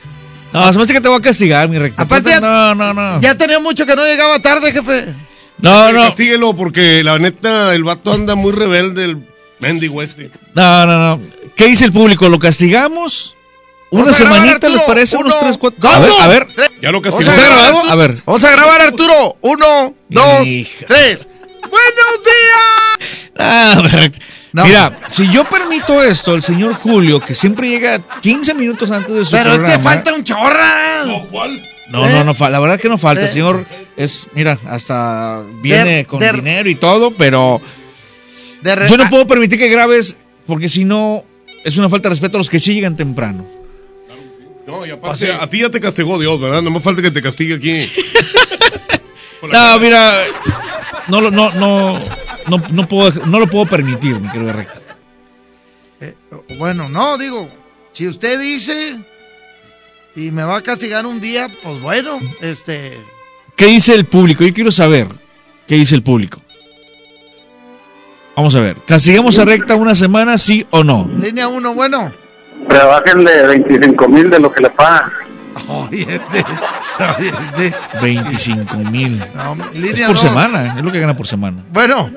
No, 0.53 0.73
se 0.73 0.79
me 0.79 0.85
hace 0.85 0.93
que 0.93 1.01
te 1.01 1.09
voy 1.09 1.19
a 1.19 1.21
castigar, 1.21 1.69
mi 1.69 1.79
recta. 1.79 2.03
Aparte, 2.03 2.41
no, 2.41 2.77
no, 2.77 2.95
no. 2.95 3.21
Ya 3.21 3.35
tenía 3.35 3.59
mucho 3.59 3.85
que 3.87 3.97
no 3.97 4.05
llegaba 4.05 4.39
tarde, 4.39 4.71
jefe. 4.71 5.07
No, 5.59 5.91
no. 5.91 6.03
Castíguelo 6.05 6.55
porque 6.55 7.03
la 7.03 7.19
neta, 7.19 7.75
el 7.75 7.83
vato 7.83 8.13
anda 8.13 8.37
muy 8.37 8.53
rebelde, 8.53 9.05
el 9.05 9.19
mendigo 9.59 10.01
este. 10.01 10.31
No, 10.55 10.87
no, 10.87 11.17
no. 11.17 11.21
¿Qué 11.57 11.67
dice 11.67 11.87
el 11.87 11.93
público? 11.93 12.29
¿Lo 12.29 12.39
castigamos? 12.39 13.35
¿Una 13.91 14.05
grabar, 14.05 14.15
semanita 14.15 14.69
les 14.69 14.83
parece? 14.83 15.17
¿Unos 15.17 15.33
Uno, 15.33 15.43
tres, 15.43 15.59
cuatro? 15.59 15.81
dos, 15.81 15.93
A 15.97 15.99
ver, 15.99 16.13
a 16.21 16.29
ver. 16.29 16.49
tres. 16.55 16.71
Ya 16.85 16.93
lo 16.93 17.01
castigamos. 17.01 17.91
a 17.91 17.95
ver. 17.95 18.19
Vamos 18.27 18.45
a 18.45 18.51
grabar, 18.51 18.81
Arturo. 18.83 19.37
Uno, 19.41 19.95
dos, 20.11 20.47
Hija. 20.47 20.87
tres. 20.87 21.27
¡Buenos 21.63 22.21
días! 22.23 23.31
A 23.39 23.83
ver. 23.97 24.13
No. 24.53 24.65
Mira, 24.67 25.01
si 25.11 25.29
yo 25.33 25.49
permito 25.49 26.03
esto, 26.03 26.35
el 26.35 26.43
señor 26.43 26.75
Julio, 26.75 27.19
que 27.21 27.35
siempre 27.35 27.69
llega 27.71 27.99
15 28.21 28.55
minutos 28.55 28.91
antes 28.91 29.13
de 29.15 29.25
su 29.25 29.31
Pero 29.33 29.51
es 29.51 29.57
programa. 29.59 29.77
que 29.77 29.83
falta 29.83 30.15
un 30.15 30.23
chorra. 30.25 31.05
No, 31.07 32.07
¿Eh? 32.07 32.13
no, 32.13 32.25
no, 32.25 32.35
fa- 32.35 32.51
la 32.51 32.61
verdad 32.61 32.79
que 32.79 32.89
no 32.89 32.97
falta. 32.99 33.23
Eh. 33.23 33.27
El 33.27 33.33
señor 33.33 33.67
es, 33.97 34.27
mira, 34.35 34.57
hasta 34.69 35.43
viene 35.63 35.97
De- 35.97 36.05
con 36.05 36.21
de- 36.21 36.33
dinero 36.33 36.69
y 36.69 36.75
todo, 36.77 37.11
pero 37.13 37.61
De 38.63 38.75
re- 38.77 38.89
yo 38.89 38.97
no 38.97 39.09
puedo 39.11 39.27
permitir 39.27 39.59
que 39.59 39.69
grabes, 39.69 40.17
porque 40.47 40.69
si 40.69 40.85
no, 40.85 41.25
es 41.65 41.77
una 41.77 41.89
falta 41.89 42.09
de 42.09 42.11
respeto 42.15 42.37
a 42.37 42.39
los 42.39 42.49
que 42.51 42.61
sí 42.61 42.75
llegan 42.75 42.97
temprano. 42.97 43.45
No, 44.67 44.87
y 44.87 44.91
aparte, 44.91 45.33
a 45.33 45.49
ti 45.49 45.61
ya 45.61 45.69
te 45.71 45.81
castigó 45.81 46.19
Dios, 46.19 46.41
¿verdad? 46.41 46.63
No 46.63 46.71
más 46.71 46.83
falta 46.83 47.03
que 47.03 47.11
te 47.11 47.23
castigue 47.23 47.55
aquí. 47.55 47.93
No, 49.53 49.79
mira, 49.79 50.15
no, 51.09 51.21
lo- 51.21 51.31
no, 51.31 51.53
no, 51.53 51.99
no, 52.49 52.63
no, 52.73 52.89
puedo, 52.89 53.11
no 53.27 53.39
lo 53.39 53.47
puedo 53.47 53.67
permitir, 53.67 54.19
mi 54.19 54.31
querido 54.31 54.55
recta. 54.55 54.81
Eh, 56.01 56.15
bueno, 56.57 56.89
no, 56.89 57.19
digo, 57.19 57.51
si 57.93 58.09
usted 58.09 58.41
dice 58.41 58.97
y 60.17 60.31
me 60.31 60.45
va 60.45 60.57
a 60.57 60.63
castigar 60.63 61.05
un 61.05 61.21
día, 61.21 61.51
pues 61.63 61.79
bueno, 61.79 62.21
este... 62.41 62.99
¿Qué 63.55 63.67
dice 63.67 63.93
el 63.95 64.07
público? 64.07 64.45
Yo 64.45 64.55
quiero 64.55 64.73
saber 64.73 65.09
qué 65.67 65.75
dice 65.75 65.95
el 65.95 66.03
público. 66.03 66.41
Vamos 68.35 68.55
a 68.55 68.61
ver, 68.61 68.79
¿castigamos 68.87 69.39
a 69.39 69.45
recta 69.45 69.75
una 69.77 69.95
semana, 69.95 70.39
sí 70.39 70.67
o 70.71 70.83
no? 70.83 71.07
Línea 71.19 71.49
1, 71.49 71.75
bueno. 71.75 72.13
Rebajenle 72.69 73.47
25 73.47 74.09
mil 74.09 74.31
de 74.31 74.39
lo 74.41 74.53
que 74.53 74.63
le 74.63 74.71
pagan. 74.71 75.11
Ay, 75.69 76.07
este. 76.09 76.45
Ay, 76.99 77.27
este. 77.29 77.75
25 78.03 78.77
mil. 78.91 79.19
No, 79.35 79.65
es 79.65 79.73
línea 79.75 80.07
por 80.07 80.17
dos. 80.17 80.21
semana, 80.21 80.75
es 80.79 80.85
lo 80.85 80.91
que 80.93 81.01
gana 81.01 81.17
por 81.17 81.27
semana. 81.27 81.63
Bueno. 81.71 82.11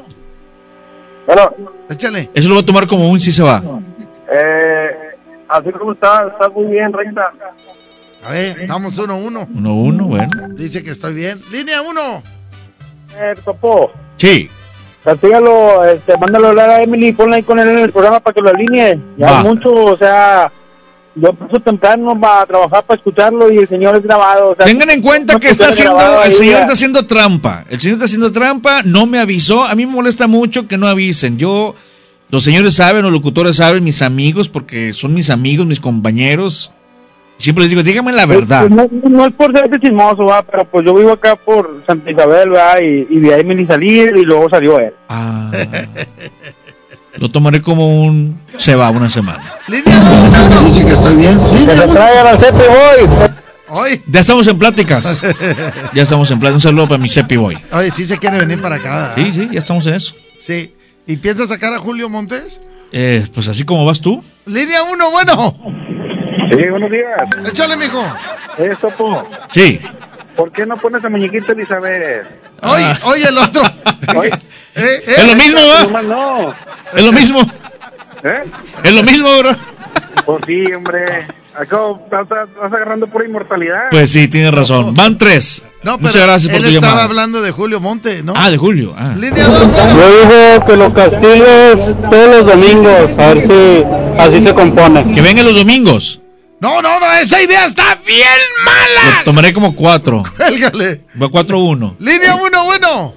Bueno. 1.25 1.53
Échale. 1.89 2.29
Eso 2.33 2.49
lo 2.49 2.55
va 2.55 2.61
a 2.61 2.65
tomar 2.65 2.87
como 2.87 3.09
un 3.09 3.19
sí 3.19 3.31
se 3.31 3.43
va. 3.43 3.61
Eh, 4.31 4.89
así 5.49 5.71
como 5.71 5.91
está, 5.93 6.27
está 6.31 6.49
muy 6.49 6.65
bien, 6.67 6.91
recta. 6.93 7.31
A 8.25 8.31
ver, 8.31 8.61
estamos 8.61 8.97
1-1. 8.99 9.13
Uno, 9.25 9.47
Uno, 9.53 9.75
uno, 9.75 10.05
bueno. 10.05 10.29
Dice 10.49 10.83
que 10.83 10.91
estoy 10.91 11.13
bien. 11.13 11.39
Línea 11.51 11.81
1. 11.81 12.23
Eh, 13.19 13.35
Topo, 13.45 13.91
Sí. 14.17 14.49
Castígalo, 15.07 15.85
este, 15.85 16.17
mándalo 16.17 16.47
a 16.47 16.49
hablar 16.49 16.69
a 16.69 16.83
Emily, 16.83 17.13
ponla 17.13 17.37
ahí 17.37 17.43
con 17.43 17.57
él 17.59 17.69
en 17.69 17.77
el 17.79 17.91
programa 17.93 18.19
para 18.19 18.33
que 18.33 18.41
lo 18.41 18.49
alinee. 18.49 18.99
Ya 19.17 19.31
Va. 19.31 19.43
mucho, 19.43 19.73
o 19.73 19.97
sea, 19.97 20.51
yo 21.15 21.31
paso 21.31 21.61
temprano 21.61 22.19
para 22.19 22.45
trabajar 22.45 22.83
para 22.83 22.97
escucharlo 22.97 23.49
y 23.49 23.59
el 23.59 23.69
señor 23.69 23.95
es 23.95 24.03
grabado. 24.03 24.49
O 24.49 24.55
sea, 24.55 24.65
Tengan 24.65 24.89
en 24.89 25.01
cuenta 25.01 25.33
no 25.33 25.39
que 25.39 25.47
está 25.47 25.69
haciendo, 25.69 26.23
el 26.25 26.33
señor 26.33 26.55
ya. 26.55 26.59
está 26.61 26.73
haciendo 26.73 27.07
trampa. 27.07 27.63
El 27.69 27.79
señor 27.79 27.93
está 27.95 28.05
haciendo 28.05 28.33
trampa, 28.33 28.81
no 28.83 29.05
me 29.05 29.19
avisó. 29.19 29.63
A 29.63 29.75
mí 29.75 29.85
me 29.85 29.93
molesta 29.93 30.27
mucho 30.27 30.67
que 30.67 30.77
no 30.77 30.87
avisen. 30.89 31.37
Yo, 31.37 31.73
los 32.29 32.43
señores 32.43 32.75
saben, 32.75 33.03
los 33.03 33.11
locutores 33.13 33.55
saben, 33.55 33.85
mis 33.85 34.01
amigos, 34.01 34.49
porque 34.49 34.91
son 34.91 35.13
mis 35.13 35.29
amigos, 35.29 35.65
mis 35.65 35.79
compañeros. 35.79 36.73
Siempre 37.37 37.63
les 37.65 37.69
digo, 37.69 37.83
díganme 37.83 38.11
la 38.11 38.25
verdad. 38.25 38.67
Pues, 38.67 38.91
No, 38.91 39.09
no 39.09 39.25
es 39.27 39.33
por 39.33 39.51
ser 39.55 39.69
de 39.69 39.79
chismoso, 39.79 40.25
¿va? 40.25 40.41
pero 40.41 40.65
pues 40.65 40.85
yo 40.85 40.93
vivo 40.95 41.11
acá 41.11 41.35
por 41.35 41.83
Santa 41.85 42.09
Isabel, 42.11 42.53
¿va? 42.53 42.81
Y, 42.81 43.05
y 43.09 43.19
vi 43.19 43.31
a 43.31 43.37
Emily 43.37 43.65
salir 43.67 44.11
y 44.17 44.23
luego 44.23 44.49
salió 44.49 44.79
él. 44.79 44.93
Ah, 45.09 45.51
lo 47.17 47.29
tomaré 47.29 47.61
como 47.61 48.03
un 48.05 48.39
se 48.57 48.75
va 48.75 48.89
una 48.89 49.09
semana. 49.09 49.43
Línea 49.67 49.99
2. 49.99 50.65
Dice 50.65 50.85
que 50.85 50.93
estoy 50.93 51.15
bien. 51.15 51.39
Que 51.51 51.75
se 51.75 51.87
traigan 51.87 52.27
al 52.27 52.37
Cepi 52.37 52.57
Boy. 52.57 53.29
Oye, 53.69 54.01
Ya 54.07 54.19
estamos 54.21 54.47
en 54.47 54.57
pláticas. 54.57 55.21
Ya 55.93 56.03
estamos 56.03 56.29
en 56.31 56.39
pláticas. 56.39 56.63
Un 56.63 56.69
saludo 56.69 56.87
para 56.87 56.97
mi 56.99 57.09
Cepi 57.09 57.35
Boy. 57.35 57.57
oye, 57.71 57.91
sí 57.91 58.05
se 58.05 58.17
quiere 58.17 58.37
venir 58.39 58.61
para 58.61 58.75
acá. 58.77 59.13
¿verdad? 59.15 59.15
Sí, 59.15 59.31
sí, 59.31 59.49
ya 59.51 59.59
estamos 59.59 59.85
en 59.87 59.93
eso. 59.95 60.13
Sí. 60.41 60.73
¿Y 61.05 61.17
piensa 61.17 61.45
sacar 61.47 61.73
a 61.73 61.79
Julio 61.79 62.07
Montes? 62.09 62.59
Eh, 62.91 63.25
pues 63.33 63.47
así 63.47 63.63
como 63.65 63.85
vas 63.85 63.99
tú. 63.99 64.23
Línea 64.45 64.83
1, 64.83 65.11
bueno. 65.11 65.57
Sí, 66.49 66.69
buenos 66.69 66.91
días. 66.91 67.49
Échale, 67.49 67.75
mijo. 67.77 68.03
Eh, 68.57 68.75
Topo, 68.79 69.27
Sí. 69.51 69.79
¿por 70.35 70.51
qué 70.51 70.65
no 70.65 70.75
pones 70.77 71.03
a 71.03 71.09
muñequita 71.09 71.51
Elizabeth? 71.51 72.27
Oye, 72.61 72.85
oye, 73.05 73.27
el 73.27 73.37
otro. 73.37 73.61
Oye, 74.15 74.31
Eh, 74.79 75.03
eh. 75.07 75.13
Es 75.17 75.23
lo 75.27 75.35
mismo, 75.35 75.59
¿va? 75.91 76.01
no. 76.03 76.53
Es 76.93 77.03
lo 77.03 77.11
mismo. 77.11 77.41
¿Eh? 78.23 78.43
Es 78.83 78.93
lo 78.93 79.01
mismo, 79.01 79.27
¿verdad? 79.31 79.57
Pues 80.23 80.41
sí, 80.45 80.63
hombre. 80.71 81.03
Acá 81.55 81.77
estás, 82.21 82.47
agarrando 82.61 83.07
pura 83.07 83.25
inmortalidad. 83.25 83.85
Pues 83.89 84.11
sí, 84.11 84.27
tienes 84.27 84.53
razón. 84.53 84.93
Van 84.93 85.17
tres. 85.17 85.63
No, 85.81 85.93
pero 85.97 86.09
Muchas 86.09 86.21
gracias 86.27 86.51
por 86.53 86.57
él 86.57 86.61
tu 86.61 86.69
estaba 86.69 86.87
llamada. 86.91 87.05
hablando 87.05 87.41
de 87.41 87.49
Julio 87.51 87.79
Montes, 87.79 88.23
¿no? 88.23 88.33
Ah, 88.35 88.51
de 88.51 88.57
Julio. 88.57 88.93
Ah. 88.95 89.13
Línea 89.17 89.45
2, 89.47 89.73
bueno. 89.73 89.93
Yo 89.95 90.11
digo 90.21 90.65
que 90.67 90.77
lo 90.77 90.93
castigues 90.93 91.99
todos 92.11 92.35
los 92.35 92.45
domingos, 92.45 93.17
a 93.17 93.27
ver 93.33 93.41
si 93.41 93.83
así 94.19 94.41
se 94.41 94.53
compone. 94.53 95.11
Que 95.15 95.21
vengan 95.21 95.45
los 95.47 95.55
domingos. 95.55 96.21
No, 96.59 96.81
no, 96.81 96.99
no, 96.99 97.13
esa 97.13 97.41
idea 97.41 97.65
está 97.65 97.95
bien 98.05 98.23
mala. 98.65 99.17
Lo 99.19 99.23
tomaré 99.25 99.53
como 99.53 99.75
cuatro. 99.75 100.23
Cuélgale. 100.37 101.03
Va 101.21 101.29
cuatro 101.29 101.59
uno. 101.59 101.95
Línea 101.99 102.35
1, 102.35 102.63
bueno. 102.65 103.13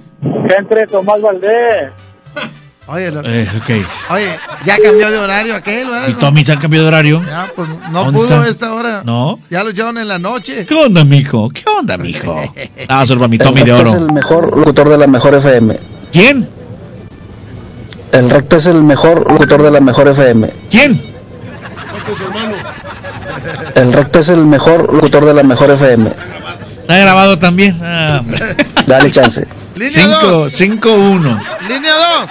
Entre 0.57 0.85
Tomás 0.87 1.19
Valdés. 1.21 1.91
Oye, 2.87 3.09
lo- 3.11 3.21
Eh, 3.23 3.47
ok. 3.57 4.11
oye, 4.11 4.37
ya 4.65 4.77
cambió 4.77 5.09
de 5.09 5.17
horario 5.17 5.55
aquel, 5.55 5.87
¿verdad? 5.87 6.07
¿Y 6.09 6.13
Tommy 6.15 6.43
se 6.43 6.51
han 6.51 6.59
cambiado 6.59 6.85
de 6.85 6.87
horario? 6.89 7.23
Ya, 7.25 7.49
pues 7.55 7.69
no 7.89 8.03
¿Dónde 8.05 8.19
pudo 8.19 8.35
está? 8.39 8.49
esta 8.49 8.73
hora. 8.73 9.01
No. 9.05 9.39
Ya 9.49 9.63
lo 9.63 9.69
llevan 9.69 9.97
en 9.97 10.07
la 10.09 10.19
noche. 10.19 10.65
¿Qué 10.65 10.73
onda, 10.75 11.03
mijo? 11.05 11.49
¿Qué 11.51 11.63
onda, 11.69 11.97
mijo? 11.97 12.43
Ah, 12.89 13.05
solo 13.05 13.21
para 13.21 13.29
mi 13.29 13.37
Tommy 13.37 13.61
de 13.63 13.71
Es 13.73 13.79
oro. 13.79 13.93
el 13.97 14.11
mejor 14.11 14.57
locutor 14.57 14.89
de 14.89 14.97
la 14.97 15.07
mejor 15.07 15.35
FM. 15.35 15.79
¿Quién? 16.11 16.47
El 18.11 18.29
recto 18.29 18.57
es 18.57 18.65
el 18.65 18.83
mejor 18.83 19.31
locutor 19.31 19.61
de 19.63 19.71
la 19.71 19.79
mejor 19.79 20.09
FM. 20.09 20.49
¿Quién? 20.69 21.01
El 23.75 23.93
recto 23.93 24.19
es 24.19 24.29
el 24.29 24.45
mejor 24.45 24.93
locutor 24.93 25.25
de 25.25 25.33
la 25.33 25.43
mejor 25.43 25.71
FM. 25.71 26.09
Está 26.81 26.97
grabado 26.97 27.37
también. 27.39 27.79
Ah. 27.83 28.21
Dale 28.85 29.09
chance. 29.11 29.47
Línea 29.75 29.91
Cinco, 29.91 30.27
2. 30.27 30.53
cinco, 30.53 30.91
uno. 30.93 31.41
Línea 31.67 31.93
2. 32.19 32.29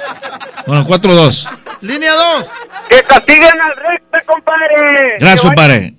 Bueno, 0.66 0.86
cuatro, 0.86 1.14
dos. 1.14 1.48
Línea 1.80 2.12
2. 2.12 2.50
¡Que 2.90 3.02
castiguen 3.04 3.44
al 3.60 3.76
recto, 3.76 4.18
compadre! 4.26 5.16
Gracias, 5.18 5.40
compadre. 5.40 5.94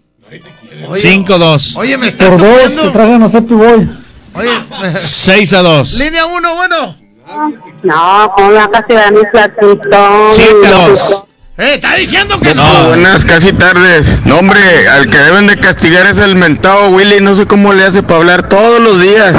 Cinco, 0.94 1.38
dos. 1.38 1.76
Oye, 1.76 1.98
me 1.98 2.08
está 2.08 2.30
Por 2.30 2.40
dos, 2.40 2.72
que 2.82 2.90
traigan 2.92 3.24
a 3.24 3.30
Cepi 3.30 3.54
Boy. 3.54 3.90
Oye, 4.34 4.50
me- 4.82 4.94
Seis 4.94 5.52
a 5.54 5.62
dos. 5.62 5.94
línea 5.96 6.26
1, 6.26 6.56
bueno. 6.56 6.98
No, 7.84 8.34
¿cómo 8.36 8.52
va 8.54 8.66
a 8.66 8.70
castigar 8.72 9.12
mi 9.12 9.22
platito? 9.32 10.30
Siete 10.32 10.68
a 10.68 10.72
dos. 10.88 11.24
Eh, 11.62 11.76
está 11.76 11.96
diciendo 11.96 12.40
que 12.40 12.56
no. 12.56 12.64
No. 12.84 12.88
Buenas, 12.90 13.24
casi 13.24 13.54
tardes. 13.54 14.20
No, 14.26 14.40
hombre, 14.40 14.60
al 14.88 15.08
que 15.10 15.18
deben 15.18 15.46
de 15.46 15.58
castigar 15.58 16.08
es 16.08 16.18
el 16.18 16.36
mentado 16.36 16.90
Willy. 16.90 17.22
No 17.22 17.36
sé 17.36 17.46
cómo 17.46 17.72
le 17.74 17.84
hace 17.84 18.02
para 18.02 18.20
hablar 18.20 18.50
todos 18.50 18.82
los 18.82 19.00
días. 19.00 19.36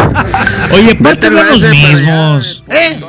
Oye, 0.70 0.96
hablan 1.26 1.48
los 1.48 1.62
mismos. 1.62 2.64
Eh, 2.68 3.00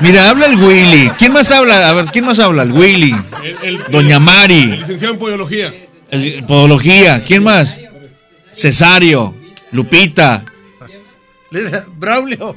Mira, 0.00 0.28
habla 0.28 0.46
el 0.46 0.56
Willy. 0.56 1.10
¿Quién 1.16 1.32
más 1.32 1.50
habla? 1.52 1.88
A 1.88 1.92
ver, 1.94 2.06
¿quién 2.06 2.26
más 2.26 2.38
habla? 2.40 2.64
El 2.64 2.72
Willy. 2.72 3.14
El- 3.42 3.56
el- 3.76 3.84
Doña 3.88 4.16
el 4.16 4.22
Mari. 4.22 4.66
licenciado 4.78 5.14
en 5.14 5.20
podología. 5.20 5.72
El, 6.10 6.44
podología. 6.44 7.22
¿Quién 7.24 7.44
más? 7.44 7.80
Cesario. 8.52 9.34
Lupita. 9.70 10.44
Braulio. 11.96 12.56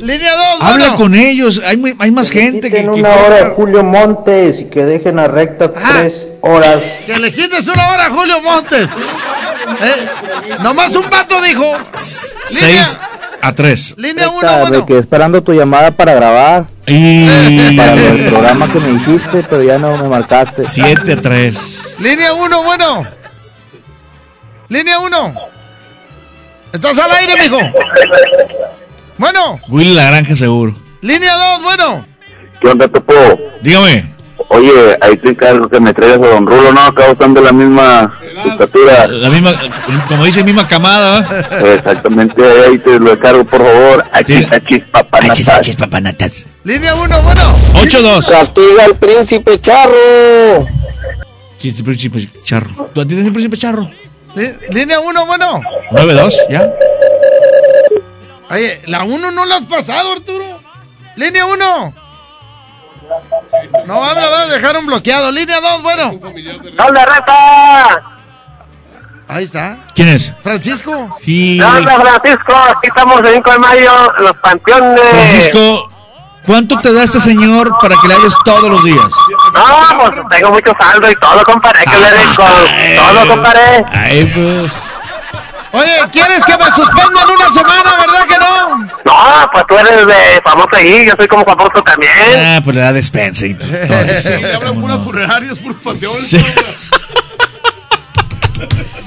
Línea 0.00 0.32
2, 0.32 0.62
Habla 0.62 0.76
bueno. 0.88 0.96
con 0.96 1.14
ellos. 1.14 1.60
Hay, 1.64 1.76
muy- 1.76 1.94
hay 1.98 2.10
más 2.10 2.30
gente 2.30 2.68
que. 2.70 2.82
que- 2.82 2.88
una 2.88 3.10
hora 3.14 3.46
a 3.46 3.50
Julio 3.50 3.84
Montes 3.84 4.60
y 4.60 4.64
que 4.64 4.84
dejen 4.84 5.18
a 5.18 5.28
recta 5.28 5.72
tres 5.72 6.26
horas. 6.40 6.82
Que 7.06 7.18
le 7.18 7.32
quites 7.32 7.66
una 7.68 7.88
hora 7.90 8.06
a 8.06 8.10
Julio 8.10 8.40
Montes. 8.42 8.88
Eh, 9.80 10.08
nomás 10.62 10.94
un 10.96 11.08
vato 11.08 11.40
dijo. 11.42 11.64
Seis 12.44 12.98
a 13.40 13.54
tres. 13.54 13.94
Línea 13.98 14.28
1, 14.28 14.58
bueno. 14.60 14.86
que 14.86 14.98
esperando 14.98 15.42
tu 15.42 15.52
llamada 15.52 15.90
para 15.90 16.14
grabar. 16.14 16.66
Y. 16.86 17.76
Para 17.76 17.92
el 18.08 18.26
programa 18.28 18.70
que 18.72 18.80
me 18.80 18.98
dijiste, 18.98 19.44
pero 19.48 19.62
ya 19.62 19.78
no 19.78 19.96
me 19.96 20.08
marcaste. 20.08 20.64
Siete 20.66 21.12
a 21.12 21.20
tres. 21.22 21.96
Línea 22.00 22.32
1, 22.34 22.62
bueno. 22.64 23.06
Línea 24.68 24.98
1. 24.98 25.34
Estás 26.74 26.98
al 26.98 27.10
aire, 27.12 27.34
mijo. 27.40 27.58
Bueno, 29.16 29.60
Willy 29.68 29.94
La 29.94 30.06
Granja 30.10 30.34
seguro. 30.34 30.74
línea 31.02 31.32
2, 31.60 31.62
bueno. 31.62 32.04
¿Qué 32.60 32.66
onda, 32.66 32.88
Topo? 32.88 33.14
Dígame. 33.62 34.12
Oye, 34.48 34.98
ahí 35.00 35.16
te 35.16 35.30
encargo 35.30 35.68
que 35.68 35.78
me 35.78 35.94
traigas 35.94 36.18
a 36.18 36.26
Don 36.34 36.44
Rulo, 36.44 36.72
¿no? 36.72 36.80
Acá 36.80 37.12
están 37.12 37.32
de 37.32 37.42
la 37.42 37.52
misma 37.52 38.12
estatura. 38.44 39.06
La 39.06 39.30
misma, 39.30 39.54
como 40.08 40.24
dice, 40.24 40.42
misma 40.42 40.66
camada. 40.66 41.20
¿va? 41.20 41.68
Exactamente, 41.74 42.42
ahí 42.66 42.78
te 42.78 42.98
lo 42.98 43.12
encargo, 43.12 43.44
por 43.44 43.62
favor. 43.62 44.04
Achis, 44.10 44.44
achis, 44.50 44.82
papanatas. 44.90 45.76
papanatas. 45.76 46.46
Línea 46.64 46.96
1, 46.96 47.22
bueno. 47.22 47.56
8-2. 47.74 48.28
Castiga 48.30 48.84
al 48.84 48.96
príncipe 48.96 49.60
charro. 49.60 50.66
¿Quién 51.60 51.72
es 51.72 51.78
el 51.78 51.84
príncipe 51.84 52.28
charro? 52.42 52.90
¿Tú 52.92 53.00
a 53.00 53.04
ti 53.04 53.08
tienes 53.10 53.26
el 53.26 53.32
príncipe 53.32 53.56
charro? 53.58 53.88
Línea 54.34 55.00
1, 55.00 55.26
bueno. 55.26 55.60
9-2, 55.90 56.34
¿ya? 56.50 56.70
Oye, 58.50 58.82
la 58.86 59.04
1 59.04 59.30
no 59.30 59.44
la 59.44 59.56
has 59.56 59.64
pasado, 59.64 60.12
Arturo. 60.12 60.60
Línea 61.16 61.46
1. 61.46 61.94
No 63.86 64.04
habla, 64.04 64.28
va 64.30 64.40
a 64.42 64.46
dejar 64.46 64.76
un 64.76 64.86
bloqueado. 64.86 65.30
Línea 65.30 65.60
2, 65.60 65.82
bueno. 65.82 66.18
¡Hola, 66.78 67.04
Rafa! 67.04 68.02
Ahí 69.28 69.44
está. 69.44 69.78
¿Quién 69.94 70.08
es? 70.08 70.34
Francisco. 70.42 71.16
Sí. 71.22 71.60
¡Hola, 71.60 72.00
Francisco! 72.00 72.54
Aquí 72.54 72.88
estamos 72.88 73.20
el 73.20 73.34
5 73.34 73.50
de 73.52 73.58
mayo 73.58 74.18
en 74.18 74.24
los 74.24 74.36
panteones. 74.36 75.00
Francisco, 75.00 75.90
¿cuánto 76.46 76.78
te 76.80 76.92
da 76.92 77.04
este 77.04 77.20
señor 77.20 77.72
para 77.80 77.94
que 78.00 78.08
le 78.08 78.14
hables 78.14 78.34
todos 78.44 78.70
los 78.70 78.84
días? 78.84 79.04
No, 79.54 80.10
pues 80.10 80.28
tengo 80.30 80.50
mucho 80.50 80.72
saldo 80.78 81.10
y 81.10 81.14
todo, 81.16 81.44
compadre. 81.44 81.84
Que 81.84 81.98
le 81.98 82.10
den 82.10 82.34
con 82.34 82.46
todo, 83.14 83.28
compadre. 83.28 83.84
Ay, 83.92 84.24
pues. 84.34 84.72
Oye, 85.72 85.90
¿quieres 86.12 86.44
que 86.44 86.56
me 86.56 86.64
suspendan 86.66 87.28
una 87.36 87.50
semana, 87.50 87.96
verdad 87.98 88.26
que 88.28 88.38
no? 88.38 88.76
No, 89.04 89.50
pues 89.52 89.66
tú 89.66 89.76
eres 89.76 90.06
de 90.06 90.40
famoso 90.44 90.68
ahí, 90.76 91.04
yo 91.04 91.14
soy 91.16 91.26
como 91.26 91.44
famoso 91.44 91.82
también. 91.82 92.12
Ah, 92.38 92.60
pues 92.62 92.76
le 92.76 92.82
da 92.82 92.92
despensa. 92.92 93.44
y 93.46 93.54
todo 93.54 93.74
eso. 93.74 94.28
Sí, 94.36 94.40
le 94.40 94.54
hablan 94.54 94.80
puras 94.80 94.98
funerarias, 95.02 95.58
puros 95.58 95.76
panteones. 95.82 96.28
Sí. 96.30 96.38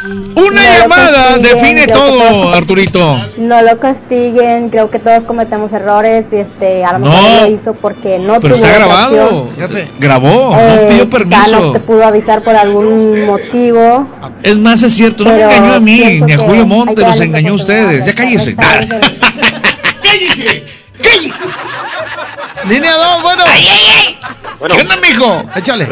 Una 0.07 0.33
No 0.35 0.51
lo 0.51 0.79
llamada 0.79 1.11
castiguen, 1.11 1.41
define 1.43 1.83
creo 1.83 1.85
que 1.85 1.91
todo, 1.93 2.19
todos- 2.29 2.55
Arturito. 2.57 3.25
No 3.37 3.61
lo 3.61 3.79
castiguen, 3.79 4.69
creo 4.69 4.89
que 4.89 4.99
todos 4.99 5.23
cometemos 5.25 5.73
errores 5.73 6.27
y 6.31 6.37
este, 6.37 6.85
a 6.85 6.93
lo 6.93 6.99
mejor 6.99 7.21
No. 7.21 7.41
lo 7.41 7.47
hizo 7.47 7.73
porque 7.73 8.17
no 8.19 8.39
Pero 8.39 8.55
tuvo 8.55 8.65
está 8.65 8.77
grabado. 8.77 9.49
Grabó, 9.99 10.51
no 10.55 10.59
Eh, 10.59 10.85
pidió 10.89 11.09
permiso. 11.09 11.59
no 11.59 11.71
te 11.73 11.79
pudo 11.79 12.05
avisar 12.05 12.41
por 12.41 12.55
algún 12.55 13.25
motivo. 13.25 14.07
Es 14.43 14.55
más, 14.57 14.81
es 14.83 14.93
cierto, 14.93 15.23
no 15.23 15.31
me 15.33 15.41
engañó 15.43 15.73
a 15.73 15.79
mí, 15.79 16.21
ni 16.21 16.31
a 16.33 16.37
Julio 16.37 16.65
Monte, 16.65 17.01
los 17.01 17.19
engañó 17.19 17.51
a 17.53 17.55
ustedes. 17.55 18.05
Ya 18.05 18.13
cállese. 18.15 18.55
Línea 22.67 22.93
2, 22.93 23.23
bueno. 23.23 23.43
Bueno, 24.59 24.75
¿Qué 24.75 24.81
onda, 24.81 24.95
mijo? 24.97 25.43
Échale. 25.55 25.87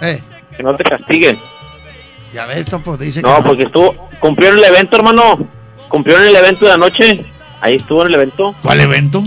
Eh, 0.00 0.20
que 0.56 0.62
no 0.62 0.74
te 0.76 0.84
castiguen. 0.84 1.38
Ya 2.32 2.46
ves, 2.46 2.66
Topo, 2.66 2.96
dice 2.96 3.22
No, 3.22 3.36
que 3.36 3.42
porque 3.42 3.62
estuvo, 3.64 4.08
cumplió 4.20 4.50
en 4.50 4.58
el 4.58 4.64
evento, 4.64 4.96
hermano. 4.96 5.48
Cumplió 5.88 6.20
en 6.20 6.28
el 6.28 6.36
evento 6.36 6.66
de 6.66 6.72
anoche. 6.72 7.24
Ahí 7.60 7.76
estuvo 7.76 8.02
en 8.02 8.08
el 8.08 8.14
evento. 8.14 8.54
¿Cuál 8.62 8.80
evento? 8.80 9.22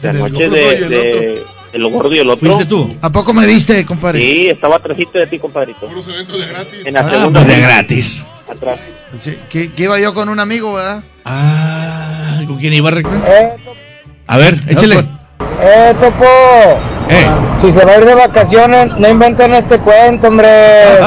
De 0.00 0.08
anoche 0.08 0.48
de, 0.50 0.74
el 0.76 0.88
de, 0.88 1.44
de 1.72 1.78
lo 1.78 1.90
gordo 1.90 2.12
y 2.14 2.18
el 2.18 2.28
otro. 2.28 2.46
¿Fuiste 2.52 2.66
tú? 2.66 2.94
¿A 3.00 3.10
poco 3.10 3.32
me 3.32 3.46
viste, 3.46 3.84
compadre? 3.86 4.20
Sí, 4.20 4.48
estaba 4.48 4.76
atrásito 4.76 5.18
de 5.18 5.26
ti, 5.26 5.38
compadrito. 5.38 5.86
Puros 5.86 6.06
eventos 6.08 6.38
de 6.40 6.46
gratis. 6.46 6.86
En 6.86 6.94
la 6.94 7.00
Ah, 7.00 7.10
segunda. 7.10 7.40
pues 7.44 7.56
de 7.56 7.62
gratis. 7.62 8.26
Atrás. 8.48 8.78
Sí, 9.20 9.38
que, 9.48 9.72
que 9.72 9.82
iba 9.84 9.98
yo 10.00 10.12
con 10.14 10.28
un 10.28 10.40
amigo, 10.40 10.72
¿verdad? 10.74 11.02
Ah, 11.24 12.42
¿con 12.46 12.58
quién 12.58 12.72
iba 12.72 12.90
recta? 12.90 13.56
A 14.26 14.36
ver, 14.38 14.60
échale. 14.68 15.04
Eh, 15.60 15.94
Topo. 16.00 16.24
Eh. 17.08 17.26
Si 17.56 17.70
se 17.70 17.84
va 17.84 17.92
a 17.92 17.98
ir 17.98 18.04
de 18.04 18.14
vacaciones, 18.14 18.96
no 18.96 19.08
inventen 19.08 19.52
este 19.54 19.78
cuento, 19.78 20.28
hombre. 20.28 20.48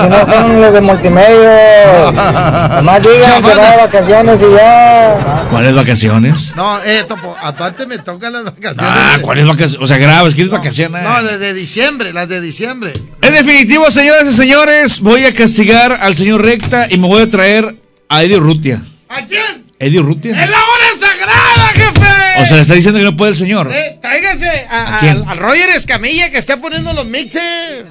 Si 0.01 0.07
no 0.07 0.25
son 0.25 0.61
los 0.61 0.73
de 0.73 0.81
multimedia. 0.81 2.11
Nomás 2.75 3.01
digan 3.01 3.41
que 3.41 3.55
va 3.55 3.71
de 3.71 3.77
vacaciones 3.77 4.41
y 4.41 4.55
ya. 4.55 5.47
¿Cuáles 5.49 5.73
vacaciones? 5.73 6.53
No, 6.55 6.77
eh, 6.83 7.03
Topo, 7.07 7.35
aparte 7.41 7.87
me 7.87 7.97
tocan 7.97 8.33
las 8.33 8.43
vacaciones. 8.43 8.77
Ah, 8.79 9.17
¿cuáles 9.21 9.47
vacaciones? 9.47 9.81
O 9.81 9.87
sea, 9.87 9.97
grabas, 9.97 10.33
¿quieres 10.35 10.51
vacaciones? 10.51 11.03
No, 11.03 11.21
las 11.21 11.39
de 11.39 11.53
diciembre, 11.53 12.13
las 12.13 12.27
de 12.29 12.41
diciembre. 12.41 12.93
En 13.21 13.33
definitivo, 13.33 13.89
señoras 13.89 14.27
y 14.27 14.33
señores, 14.33 15.01
voy 15.01 15.25
a 15.25 15.33
castigar 15.33 15.97
al 16.01 16.15
señor 16.15 16.43
Recta 16.43 16.87
y 16.89 16.97
me 16.97 17.07
voy 17.07 17.23
a 17.23 17.29
traer 17.29 17.75
a 18.09 18.23
Eddie 18.23 18.37
Rutia. 18.37 18.81
¿A 19.09 19.25
quién? 19.25 19.65
¿Eddie 19.79 20.01
Rutia? 20.01 20.31
¡En 20.31 20.51
la 20.51 20.57
hora 20.57 20.85
sagrada, 20.99 21.67
jefe! 21.73 22.04
O 22.41 22.45
sea, 22.45 22.55
le 22.57 22.61
está 22.61 22.73
diciendo 22.73 22.99
que 22.99 23.05
no 23.05 23.15
puede 23.15 23.31
el 23.31 23.37
señor. 23.37 23.71
Eh, 23.71 23.97
tráigase 24.01 24.49
a, 24.69 24.99
al, 24.99 25.37
Roger 25.37 25.69
Escamilla 25.69 26.29
que 26.29 26.37
está 26.37 26.59
poniendo 26.59 26.93
los 26.93 27.05
mixes. 27.05 27.85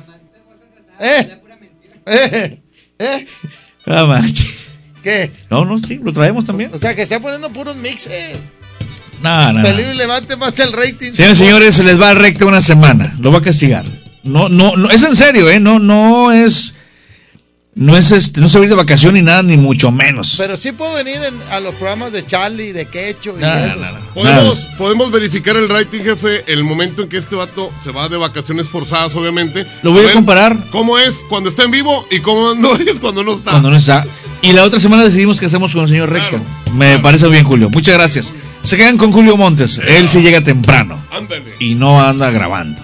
Eh, 1.00 1.40
eh, 2.06 2.60
eh, 2.98 3.26
manches. 3.86 4.64
¿qué? 5.02 5.30
No, 5.50 5.64
no, 5.64 5.78
sí, 5.78 6.00
lo 6.02 6.12
traemos 6.12 6.46
también. 6.46 6.70
O 6.72 6.78
sea, 6.78 6.94
que 6.94 7.02
está 7.02 7.20
poniendo 7.20 7.50
puros 7.50 7.76
mixes. 7.76 8.38
No, 9.22 9.52
no. 9.52 9.60
no. 9.60 9.62
Peligro 9.62 9.94
levante 9.94 10.36
más 10.36 10.58
el 10.58 10.72
rating. 10.72 11.12
Señores 11.12 11.38
señores, 11.38 11.74
se 11.74 11.84
les 11.84 12.00
va 12.00 12.10
a 12.10 12.14
recta 12.14 12.46
una 12.46 12.60
semana. 12.60 13.14
Lo 13.20 13.32
va 13.32 13.38
a 13.38 13.42
castigar. 13.42 13.84
No, 14.22 14.48
no, 14.48 14.76
no, 14.76 14.90
es 14.90 15.02
en 15.02 15.16
serio, 15.16 15.50
¿eh? 15.50 15.60
No, 15.60 15.78
no 15.78 16.32
es. 16.32 16.74
No 17.76 17.96
es 17.96 18.12
este, 18.12 18.40
no 18.40 18.48
se 18.48 18.58
va 18.58 18.62
a 18.62 18.66
ir 18.66 18.70
de 18.70 18.76
vacación 18.76 19.14
ni 19.14 19.22
nada, 19.22 19.42
ni 19.42 19.56
mucho 19.56 19.90
menos. 19.90 20.36
Pero 20.38 20.56
sí 20.56 20.70
puedo 20.70 20.94
venir 20.94 21.16
en- 21.16 21.34
a 21.50 21.58
los 21.58 21.74
programas 21.74 22.12
de 22.12 22.24
Charlie, 22.24 22.70
de 22.72 22.86
Quecho 22.86 23.34
y 23.36 23.42
eso. 23.42 23.80
no. 23.80 24.14
Podemos, 24.14 24.68
podemos 24.78 25.10
verificar 25.10 25.56
el 25.56 25.68
rating, 25.68 26.00
jefe, 26.02 26.44
el 26.52 26.62
momento 26.62 27.02
en 27.02 27.08
que 27.08 27.16
este 27.18 27.34
vato 27.34 27.72
se 27.82 27.90
va 27.90 28.08
de 28.08 28.16
vacaciones 28.16 28.68
forzadas, 28.68 29.12
obviamente. 29.16 29.66
Lo 29.82 29.90
voy 29.90 30.02
a 30.02 30.04
ver 30.04 30.12
comparar. 30.14 30.56
¿Cómo 30.70 30.98
es 31.00 31.24
cuando 31.28 31.50
está 31.50 31.64
en 31.64 31.72
vivo 31.72 32.06
y 32.12 32.20
cómo 32.20 32.54
no 32.56 32.76
es 32.76 33.00
cuando 33.00 33.24
no 33.24 33.32
está? 33.34 33.50
Cuando 33.50 33.70
no 33.70 33.76
está. 33.76 34.06
Y 34.40 34.52
la 34.52 34.62
otra 34.62 34.78
semana 34.78 35.02
decidimos 35.02 35.40
qué 35.40 35.46
hacemos 35.46 35.72
con 35.72 35.82
el 35.82 35.88
señor 35.88 36.10
Recta. 36.10 36.40
Me 36.74 37.00
parece 37.00 37.26
bien, 37.28 37.44
Julio. 37.44 37.70
Muchas 37.70 37.94
gracias. 37.96 38.32
Se 38.62 38.76
quedan 38.76 38.98
con 38.98 39.10
Julio 39.10 39.36
Montes. 39.36 39.80
Él 39.84 40.08
sí 40.08 40.20
llega 40.22 40.42
temprano. 40.42 41.04
Ándale. 41.10 41.54
Y 41.58 41.74
no 41.74 42.00
anda 42.00 42.30
grabando. 42.30 42.80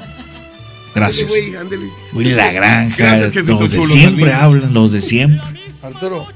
Gracias. 0.95 1.31
Ándale, 1.31 1.47
güey, 1.51 1.61
ándale. 1.61 1.87
Willy 2.13 2.33
La 2.33 2.53
Granja. 2.53 2.97
Gracias, 2.97 3.35
Los 3.47 3.71
de 3.71 3.77
chulo, 3.77 3.87
siempre 3.87 4.33
hablan, 4.33 4.75
los 4.75 4.93
de 4.93 5.03
siempre. 5.03 5.41
Arturo, 5.83 6.27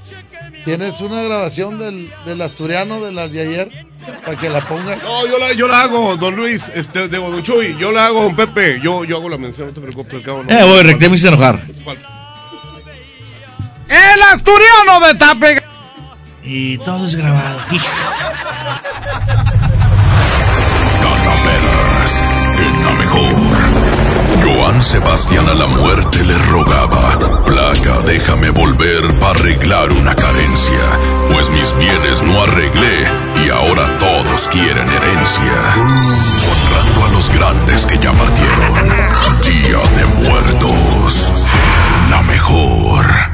¿tienes 0.64 1.00
una 1.00 1.22
grabación 1.22 1.78
del, 1.78 2.10
del 2.24 2.40
asturiano 2.40 3.00
de 3.00 3.12
las 3.12 3.32
de 3.32 3.42
ayer? 3.42 3.86
Para 4.24 4.38
que 4.38 4.50
la 4.50 4.60
pongas. 4.66 5.02
No, 5.02 5.26
yo 5.26 5.38
la, 5.38 5.52
yo 5.54 5.66
la 5.66 5.82
hago, 5.82 6.16
don 6.16 6.36
Luis, 6.36 6.70
este, 6.74 7.08
de 7.08 7.18
don 7.18 7.42
Chuy, 7.42 7.76
yo 7.78 7.90
la 7.90 8.06
hago, 8.06 8.22
don 8.24 8.36
Pepe, 8.36 8.78
yo, 8.82 9.04
yo 9.04 9.16
hago 9.16 9.28
la 9.28 9.38
mención, 9.38 9.68
no 9.68 9.72
te 9.72 9.80
preocupes, 9.80 10.22
cabo 10.22 10.42
no. 10.42 10.50
Eh, 10.50 10.62
voy, 10.62 10.82
Recta 10.82 11.08
me 11.08 11.16
hice 11.16 11.28
enojar. 11.28 11.60
¡El 13.88 14.22
asturiano 14.32 15.00
de 15.06 15.14
Tape! 15.14 15.64
Y 16.42 16.78
todo 16.78 17.06
es 17.06 17.16
grabado. 17.16 17.60
en 22.58 22.84
la 22.84 22.92
mejor. 22.92 23.43
Joan 24.64 24.82
Sebastián 24.82 25.46
a 25.46 25.52
la 25.52 25.66
muerte 25.66 26.24
le 26.24 26.38
rogaba, 26.38 27.18
Placa, 27.44 28.00
déjame 28.06 28.48
volver 28.48 29.12
para 29.20 29.38
arreglar 29.38 29.92
una 29.92 30.16
carencia, 30.16 30.98
pues 31.30 31.50
mis 31.50 31.76
bienes 31.76 32.22
no 32.22 32.44
arreglé 32.44 33.06
y 33.44 33.50
ahora 33.50 33.98
todos 33.98 34.48
quieren 34.48 34.88
herencia. 34.88 35.74
Honrando 35.76 37.04
a 37.04 37.08
los 37.12 37.30
grandes 37.30 37.84
que 37.84 37.98
ya 37.98 38.10
partieron, 38.12 38.88
Día 39.42 39.82
de 39.96 40.06
Muertos, 40.06 41.28
la 42.10 42.22
mejor. 42.22 43.33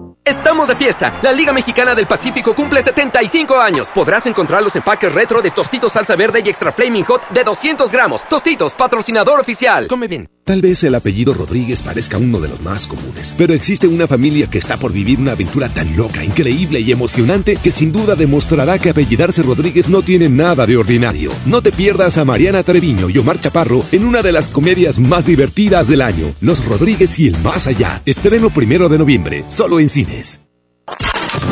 Estamos 0.23 0.67
de 0.67 0.75
fiesta. 0.75 1.19
La 1.23 1.31
Liga 1.31 1.51
Mexicana 1.51 1.95
del 1.95 2.05
Pacífico 2.05 2.53
cumple 2.53 2.83
75 2.83 3.59
años. 3.59 3.89
Podrás 3.91 4.27
encontrar 4.27 4.61
los 4.61 4.75
empaques 4.75 5.11
retro 5.11 5.41
de 5.41 5.49
Tostitos 5.49 5.93
Salsa 5.93 6.15
Verde 6.15 6.43
y 6.45 6.49
Extra 6.49 6.71
Flaming 6.71 7.05
Hot 7.05 7.29
de 7.29 7.43
200 7.43 7.91
gramos. 7.91 8.27
Tostitos, 8.29 8.75
patrocinador 8.75 9.39
oficial. 9.39 9.87
Come 9.87 10.07
bien. 10.07 10.29
Tal 10.43 10.61
vez 10.61 10.83
el 10.83 10.95
apellido 10.95 11.33
Rodríguez 11.33 11.83
parezca 11.83 12.17
uno 12.17 12.39
de 12.39 12.49
los 12.49 12.61
más 12.61 12.87
comunes, 12.87 13.35
pero 13.37 13.53
existe 13.53 13.87
una 13.87 14.07
familia 14.07 14.49
que 14.49 14.57
está 14.57 14.77
por 14.77 14.91
vivir 14.91 15.19
una 15.19 15.33
aventura 15.33 15.69
tan 15.69 15.95
loca, 15.95 16.23
increíble 16.23 16.79
y 16.79 16.91
emocionante 16.91 17.57
que 17.57 17.71
sin 17.71 17.91
duda 17.91 18.15
demostrará 18.15 18.79
que 18.79 18.89
apellidarse 18.89 19.43
Rodríguez 19.43 19.87
no 19.87 20.01
tiene 20.01 20.29
nada 20.29 20.65
de 20.65 20.77
ordinario. 20.77 21.31
No 21.45 21.61
te 21.61 21.71
pierdas 21.71 22.17
a 22.17 22.25
Mariana 22.25 22.63
Treviño 22.63 23.09
y 23.09 23.19
Omar 23.19 23.39
Chaparro 23.39 23.85
en 23.91 24.03
una 24.03 24.23
de 24.23 24.31
las 24.31 24.49
comedias 24.49 24.99
más 24.99 25.25
divertidas 25.25 25.87
del 25.87 26.01
año, 26.01 26.33
Los 26.41 26.65
Rodríguez 26.65 27.17
y 27.19 27.27
el 27.27 27.37
Más 27.37 27.67
Allá. 27.67 28.01
Estreno 28.05 28.49
primero 28.49 28.89
de 28.89 28.97
noviembre, 28.97 29.45
solo 29.47 29.79
en 29.79 29.89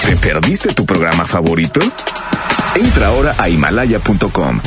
¿Te 0.06 0.16
perdiste 0.18 0.74
tu 0.74 0.86
programa 0.86 1.26
favorito? 1.26 1.80
Entra 2.76 3.08
ahora 3.08 3.36
a 3.38 3.50
himalaya.com 3.50 4.62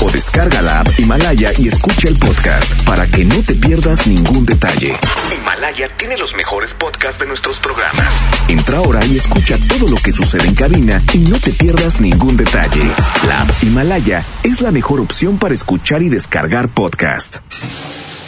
o 0.00 0.10
descarga 0.10 0.62
la 0.62 0.80
app 0.80 0.98
Himalaya 0.98 1.52
y 1.58 1.68
escucha 1.68 2.08
el 2.08 2.18
podcast 2.18 2.84
para 2.84 3.06
que 3.06 3.24
no 3.24 3.42
te 3.42 3.54
pierdas 3.54 4.06
ningún 4.06 4.46
detalle. 4.46 4.94
Himalaya 5.36 5.88
tiene 5.96 6.16
los 6.16 6.34
mejores 6.34 6.74
podcasts 6.74 7.18
de 7.18 7.26
nuestros 7.26 7.58
programas. 7.58 8.12
Entra 8.48 8.78
ahora 8.78 9.04
y 9.04 9.16
escucha 9.16 9.56
todo 9.68 9.88
lo 9.88 9.96
que 9.96 10.12
sucede 10.12 10.46
en 10.46 10.54
cabina 10.54 11.02
y 11.12 11.18
no 11.18 11.38
te 11.40 11.50
pierdas 11.52 12.00
ningún 12.00 12.36
detalle. 12.36 12.82
La 13.26 13.42
app 13.42 13.50
Himalaya 13.62 14.24
es 14.42 14.60
la 14.60 14.70
mejor 14.70 15.00
opción 15.00 15.38
para 15.38 15.54
escuchar 15.54 16.02
y 16.02 16.08
descargar 16.08 16.68
podcast. 16.68 17.38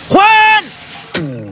¡Juan! 0.08 0.64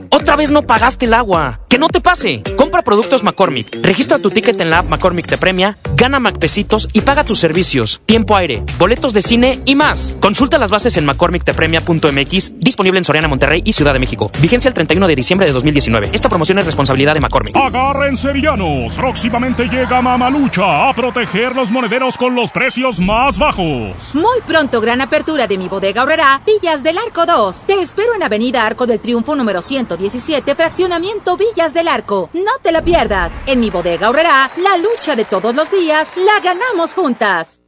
Otra 0.09 0.35
vez 0.35 0.51
no 0.51 0.63
pagaste 0.63 1.05
el 1.05 1.13
agua. 1.13 1.61
Que 1.69 1.77
no 1.77 1.87
te 1.87 2.01
pase. 2.01 2.43
Compra 2.69 2.83
productos 2.83 3.23
McCormick. 3.23 3.79
Registra 3.81 4.19
tu 4.19 4.29
ticket 4.29 4.61
en 4.61 4.69
la 4.69 4.77
app 4.77 4.89
McCormick 4.91 5.25
te 5.25 5.39
premia, 5.39 5.79
gana 5.95 6.19
McPesitos 6.19 6.87
y 6.93 7.01
paga 7.01 7.23
tus 7.23 7.39
servicios, 7.39 7.99
tiempo 8.05 8.35
aire, 8.35 8.63
boletos 8.77 9.11
de 9.11 9.23
cine 9.23 9.59
y 9.65 9.73
más. 9.73 10.13
Consulta 10.19 10.59
las 10.59 10.69
bases 10.69 10.95
en 10.97 11.05
McCormickTepremia.mx, 11.07 12.59
disponible 12.59 12.99
en 12.99 13.03
Soriana, 13.03 13.27
Monterrey 13.27 13.63
y 13.65 13.73
Ciudad 13.73 13.93
de 13.93 13.97
México. 13.97 14.29
Vigencia 14.39 14.69
el 14.69 14.75
31 14.75 15.07
de 15.07 15.15
diciembre 15.15 15.47
de 15.47 15.53
2019. 15.53 16.11
Esta 16.13 16.29
promoción 16.29 16.59
es 16.59 16.67
responsabilidad 16.67 17.15
de 17.15 17.21
McCormick. 17.21 17.55
Agárrense 17.55 18.31
villanos. 18.33 18.93
Próximamente 18.93 19.63
llega 19.67 19.99
Mamalucha 20.03 20.89
a 20.89 20.93
proteger 20.93 21.55
los 21.55 21.71
monederos 21.71 22.17
con 22.17 22.35
los 22.35 22.51
precios 22.51 22.99
más 22.99 23.39
bajos. 23.39 24.13
Muy 24.13 24.41
pronto, 24.45 24.79
gran 24.79 25.01
apertura 25.01 25.47
de 25.47 25.57
mi 25.57 25.67
bodega 25.67 26.01
ahorrará 26.01 26.43
Villas 26.45 26.83
del 26.83 26.99
Arco 26.99 27.25
2. 27.25 27.63
Te 27.63 27.81
espero 27.81 28.13
en 28.13 28.21
Avenida 28.21 28.63
Arco 28.63 28.85
del 28.85 28.99
Triunfo 28.99 29.35
número 29.35 29.63
117, 29.63 30.53
fraccionamiento 30.53 31.35
Villas 31.35 31.73
del 31.73 31.87
Arco. 31.87 32.29
No 32.33 32.58
te 32.61 32.71
la 32.71 32.81
pierdas. 32.81 33.31
En 33.45 33.59
mi 33.59 33.69
bodega 33.69 34.07
ahorrará 34.07 34.51
la 34.57 34.77
lucha 34.77 35.15
de 35.15 35.25
todos 35.25 35.55
los 35.55 35.71
días 35.71 36.11
la 36.15 36.39
ganamos 36.41 36.93
juntas. 36.93 37.59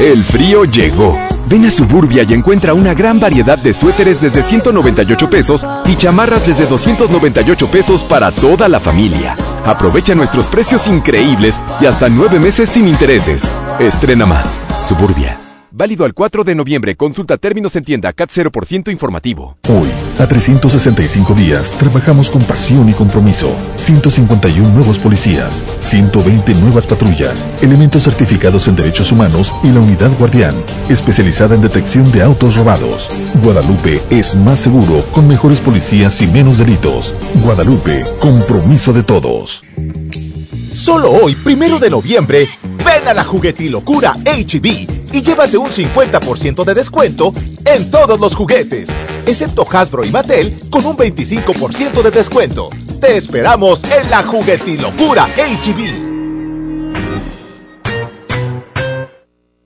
El 0.00 0.24
frío 0.24 0.64
llegó. 0.64 1.16
Ven 1.46 1.66
a 1.66 1.70
Suburbia 1.70 2.24
y 2.26 2.32
encuentra 2.32 2.72
una 2.72 2.94
gran 2.94 3.20
variedad 3.20 3.58
de 3.58 3.74
suéteres 3.74 4.20
desde 4.20 4.42
198 4.42 5.28
pesos 5.28 5.66
y 5.84 5.96
chamarras 5.96 6.46
desde 6.46 6.66
298 6.66 7.70
pesos 7.70 8.02
para 8.02 8.30
toda 8.30 8.68
la 8.68 8.80
familia. 8.80 9.34
Aprovecha 9.66 10.14
nuestros 10.14 10.46
precios 10.46 10.86
increíbles 10.86 11.60
y 11.80 11.86
hasta 11.86 12.08
nueve 12.08 12.38
meses 12.38 12.70
sin 12.70 12.88
intereses. 12.88 13.50
Estrena 13.78 14.24
más. 14.24 14.58
Suburbia. 14.88 15.41
Válido 15.82 16.04
al 16.04 16.14
4 16.14 16.44
de 16.44 16.54
noviembre. 16.54 16.94
Consulta 16.94 17.36
términos 17.38 17.74
en 17.74 17.82
tienda 17.82 18.12
CAT 18.12 18.30
0% 18.30 18.92
informativo. 18.92 19.56
Hoy, 19.68 19.88
a 20.20 20.28
365 20.28 21.34
días, 21.34 21.72
trabajamos 21.72 22.30
con 22.30 22.40
pasión 22.42 22.88
y 22.88 22.92
compromiso. 22.92 23.52
151 23.74 24.68
nuevos 24.68 25.00
policías, 25.00 25.60
120 25.80 26.54
nuevas 26.54 26.86
patrullas, 26.86 27.44
elementos 27.62 28.04
certificados 28.04 28.68
en 28.68 28.76
derechos 28.76 29.10
humanos 29.10 29.52
y 29.64 29.72
la 29.72 29.80
unidad 29.80 30.16
guardián, 30.20 30.54
especializada 30.88 31.56
en 31.56 31.62
detección 31.62 32.12
de 32.12 32.22
autos 32.22 32.54
robados. 32.54 33.10
Guadalupe 33.42 34.00
es 34.08 34.36
más 34.36 34.60
seguro 34.60 35.04
con 35.10 35.26
mejores 35.26 35.60
policías 35.60 36.22
y 36.22 36.28
menos 36.28 36.58
delitos. 36.58 37.12
Guadalupe, 37.42 38.04
compromiso 38.20 38.92
de 38.92 39.02
todos. 39.02 39.64
Solo 40.72 41.10
hoy, 41.10 41.34
primero 41.34 41.80
de 41.80 41.90
noviembre, 41.90 42.48
ven 42.84 43.08
a 43.08 43.14
la 43.14 43.24
juguetilocura 43.24 44.12
HB 44.24 45.01
y 45.12 45.22
llévate 45.22 45.58
un 45.58 45.70
50% 45.70 46.64
de 46.64 46.74
descuento 46.74 47.32
en 47.64 47.90
todos 47.90 48.18
los 48.18 48.34
juguetes, 48.34 48.88
excepto 49.26 49.66
Hasbro 49.70 50.04
y 50.04 50.10
Mattel 50.10 50.54
con 50.70 50.84
un 50.84 50.96
25% 50.96 52.02
de 52.02 52.10
descuento. 52.10 52.68
Te 53.00 53.16
esperamos 53.16 53.82
en 53.84 54.10
la 54.10 54.22
juguetilocura 54.22 55.26
HB. 55.36 56.12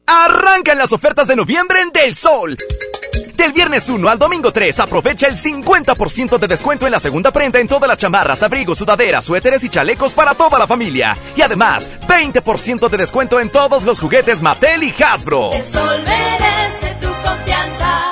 Arrancan 0.06 0.78
las 0.78 0.92
ofertas 0.92 1.28
de 1.28 1.36
noviembre 1.36 1.80
en 1.80 1.90
Del 1.92 2.16
Sol. 2.16 2.56
Del 3.46 3.52
viernes 3.52 3.88
1 3.88 4.08
al 4.08 4.18
domingo 4.18 4.50
3, 4.50 4.80
aprovecha 4.80 5.28
el 5.28 5.36
50% 5.36 6.36
de 6.36 6.48
descuento 6.48 6.84
en 6.84 6.90
la 6.90 6.98
segunda 6.98 7.30
prenda 7.30 7.60
en 7.60 7.68
todas 7.68 7.86
las 7.86 7.96
chamarras, 7.96 8.42
abrigos, 8.42 8.78
sudaderas, 8.78 9.24
suéteres 9.24 9.62
y 9.62 9.68
chalecos 9.68 10.12
para 10.12 10.34
toda 10.34 10.58
la 10.58 10.66
familia. 10.66 11.16
Y 11.36 11.42
además, 11.42 11.88
20% 12.08 12.88
de 12.88 12.96
descuento 12.96 13.38
en 13.38 13.48
todos 13.48 13.84
los 13.84 14.00
juguetes 14.00 14.42
Mattel 14.42 14.82
y 14.82 14.92
Hasbro. 15.00 15.52
El 15.52 15.64
sol 15.72 16.02
merece 16.04 16.96
tu 17.00 17.06
confianza. 17.06 18.10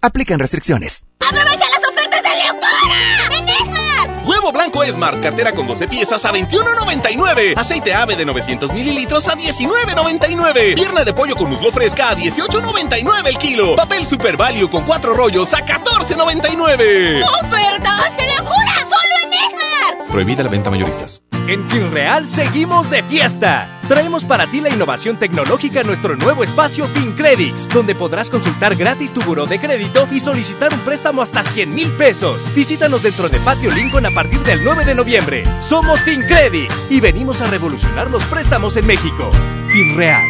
Aplican 0.00 0.38
restricciones. 0.38 1.04
¡Aprovecha 1.28 1.66
las 1.70 1.88
ofertas 1.88 2.22
de 2.22 2.28
locura! 2.46 3.17
Huevo 4.28 4.52
blanco 4.52 4.84
Smart, 4.84 5.22
cartera 5.22 5.52
con 5.52 5.66
12 5.66 5.88
piezas 5.88 6.22
a 6.26 6.32
21.99. 6.34 7.54
Aceite 7.56 7.94
ave 7.94 8.14
de 8.14 8.26
900 8.26 8.74
mililitros 8.74 9.26
a 9.26 9.34
19.99. 9.34 10.74
Pierna 10.74 11.02
de 11.02 11.14
pollo 11.14 11.34
con 11.34 11.48
muslo 11.48 11.72
fresca 11.72 12.10
a 12.10 12.14
18.99 12.14 13.26
el 13.26 13.38
kilo. 13.38 13.74
Papel 13.74 14.06
Super 14.06 14.36
Value 14.36 14.68
con 14.68 14.84
4 14.84 15.14
rollos 15.14 15.54
a 15.54 15.64
14.99. 15.64 17.22
¡Ofertas 17.42 18.16
de 18.18 18.36
locura! 18.36 18.74
¡Solo 18.82 19.24
en 19.24 19.32
Esmar! 19.32 20.06
Prohibida 20.08 20.42
la 20.42 20.50
venta 20.50 20.68
mayoristas. 20.68 21.22
En 21.48 21.66
FinReal 21.66 22.26
seguimos 22.26 22.90
de 22.90 23.02
fiesta. 23.02 23.80
Traemos 23.88 24.22
para 24.22 24.46
ti 24.50 24.60
la 24.60 24.68
innovación 24.68 25.18
tecnológica 25.18 25.80
en 25.80 25.86
nuestro 25.86 26.14
nuevo 26.14 26.44
espacio 26.44 26.84
FinCredits, 26.84 27.70
donde 27.70 27.94
podrás 27.94 28.28
consultar 28.28 28.76
gratis 28.76 29.14
tu 29.14 29.22
buró 29.22 29.46
de 29.46 29.58
crédito 29.58 30.06
y 30.12 30.20
solicitar 30.20 30.74
un 30.74 30.80
préstamo 30.80 31.22
hasta 31.22 31.42
100 31.42 31.74
mil 31.74 31.88
pesos. 31.92 32.54
Visítanos 32.54 33.02
dentro 33.02 33.30
de 33.30 33.38
Patio 33.40 33.70
Lincoln 33.70 34.04
a 34.04 34.10
partir 34.10 34.40
del 34.40 34.62
9 34.62 34.84
de 34.84 34.94
noviembre. 34.94 35.42
Somos 35.60 35.98
FinCredits 36.00 36.84
y 36.90 37.00
venimos 37.00 37.40
a 37.40 37.46
revolucionar 37.46 38.10
los 38.10 38.22
préstamos 38.24 38.76
en 38.76 38.86
México. 38.86 39.30
FinReal. 39.70 40.22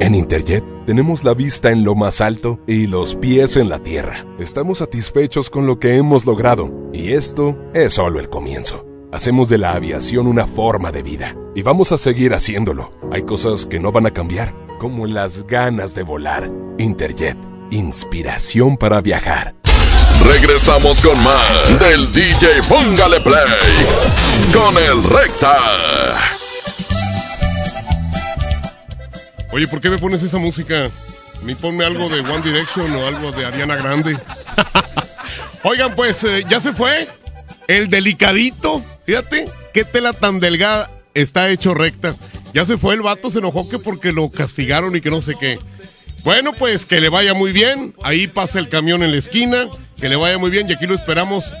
En 0.00 0.14
Interjet 0.14 0.64
tenemos 0.84 1.24
la 1.24 1.32
vista 1.32 1.70
en 1.70 1.82
lo 1.82 1.94
más 1.94 2.20
alto 2.20 2.60
y 2.66 2.88
los 2.88 3.14
pies 3.14 3.56
en 3.56 3.70
la 3.70 3.78
tierra. 3.78 4.26
Estamos 4.38 4.78
satisfechos 4.78 5.48
con 5.48 5.66
lo 5.66 5.78
que 5.78 5.96
hemos 5.96 6.26
logrado 6.26 6.90
y 6.92 7.12
esto 7.14 7.56
es 7.72 7.94
solo 7.94 8.20
el 8.20 8.28
comienzo. 8.28 8.91
Hacemos 9.12 9.50
de 9.50 9.58
la 9.58 9.74
aviación 9.74 10.26
una 10.26 10.46
forma 10.46 10.90
de 10.90 11.02
vida 11.02 11.36
y 11.54 11.60
vamos 11.60 11.92
a 11.92 11.98
seguir 11.98 12.32
haciéndolo. 12.32 12.90
Hay 13.12 13.24
cosas 13.24 13.66
que 13.66 13.78
no 13.78 13.92
van 13.92 14.06
a 14.06 14.10
cambiar, 14.10 14.54
como 14.78 15.06
las 15.06 15.46
ganas 15.46 15.94
de 15.94 16.02
volar. 16.02 16.50
Interjet, 16.78 17.36
inspiración 17.70 18.78
para 18.78 19.02
viajar. 19.02 19.54
Regresamos 20.24 21.02
con 21.02 21.22
más 21.22 21.78
del 21.78 22.10
DJ 22.10 22.62
Póngale 22.66 23.20
Play 23.20 23.44
con 24.50 24.78
el 24.78 25.04
Recta. 25.04 25.58
Oye, 29.52 29.68
¿por 29.68 29.82
qué 29.82 29.90
me 29.90 29.98
pones 29.98 30.22
esa 30.22 30.38
música? 30.38 30.88
Ni 31.44 31.54
ponme 31.54 31.84
algo 31.84 32.08
de 32.08 32.20
One 32.20 32.40
Direction 32.40 32.90
o 32.96 33.06
algo 33.06 33.30
de 33.30 33.44
Ariana 33.44 33.76
Grande. 33.76 34.18
Oigan, 35.64 35.94
pues, 35.94 36.24
eh, 36.24 36.46
¿ya 36.48 36.60
se 36.60 36.72
fue? 36.72 37.06
El 37.68 37.88
delicadito, 37.90 38.82
fíjate, 39.06 39.48
qué 39.72 39.84
tela 39.84 40.12
tan 40.12 40.40
delgada 40.40 40.90
está 41.14 41.50
hecho 41.50 41.74
recta. 41.74 42.14
Ya 42.54 42.64
se 42.64 42.76
fue 42.78 42.94
el 42.94 43.02
vato, 43.02 43.30
se 43.30 43.38
enojó 43.38 43.68
que 43.68 43.78
porque 43.78 44.12
lo 44.12 44.30
castigaron 44.30 44.94
y 44.96 45.00
que 45.00 45.10
no 45.10 45.20
sé 45.20 45.34
qué. 45.38 45.58
Bueno, 46.24 46.52
pues 46.52 46.86
que 46.86 47.00
le 47.00 47.08
vaya 47.08 47.34
muy 47.34 47.52
bien. 47.52 47.94
Ahí 48.02 48.26
pasa 48.28 48.58
el 48.58 48.68
camión 48.68 49.02
en 49.02 49.10
la 49.10 49.18
esquina. 49.18 49.68
Que 49.98 50.08
le 50.08 50.16
vaya 50.16 50.38
muy 50.38 50.50
bien 50.50 50.68
y 50.68 50.72
aquí 50.74 50.86
lo 50.86 50.94
esperamos 50.94 51.52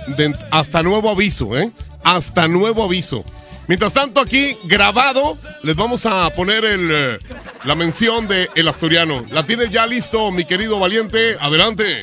hasta 0.50 0.82
nuevo 0.82 1.10
aviso, 1.10 1.56
¿eh? 1.58 1.70
Hasta 2.04 2.48
nuevo 2.48 2.84
aviso. 2.84 3.24
Mientras 3.68 3.92
tanto, 3.92 4.20
aquí 4.20 4.56
grabado, 4.64 5.36
les 5.62 5.76
vamos 5.76 6.04
a 6.06 6.28
poner 6.30 6.64
eh, 6.66 7.18
la 7.64 7.74
mención 7.76 8.26
de 8.26 8.50
El 8.56 8.66
Asturiano. 8.68 9.24
¿La 9.30 9.46
tienes 9.46 9.70
ya 9.70 9.86
listo, 9.86 10.30
mi 10.32 10.44
querido 10.44 10.78
valiente? 10.80 11.36
Adelante. 11.40 12.00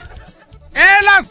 El, 0.73 1.07
as- 1.17 1.27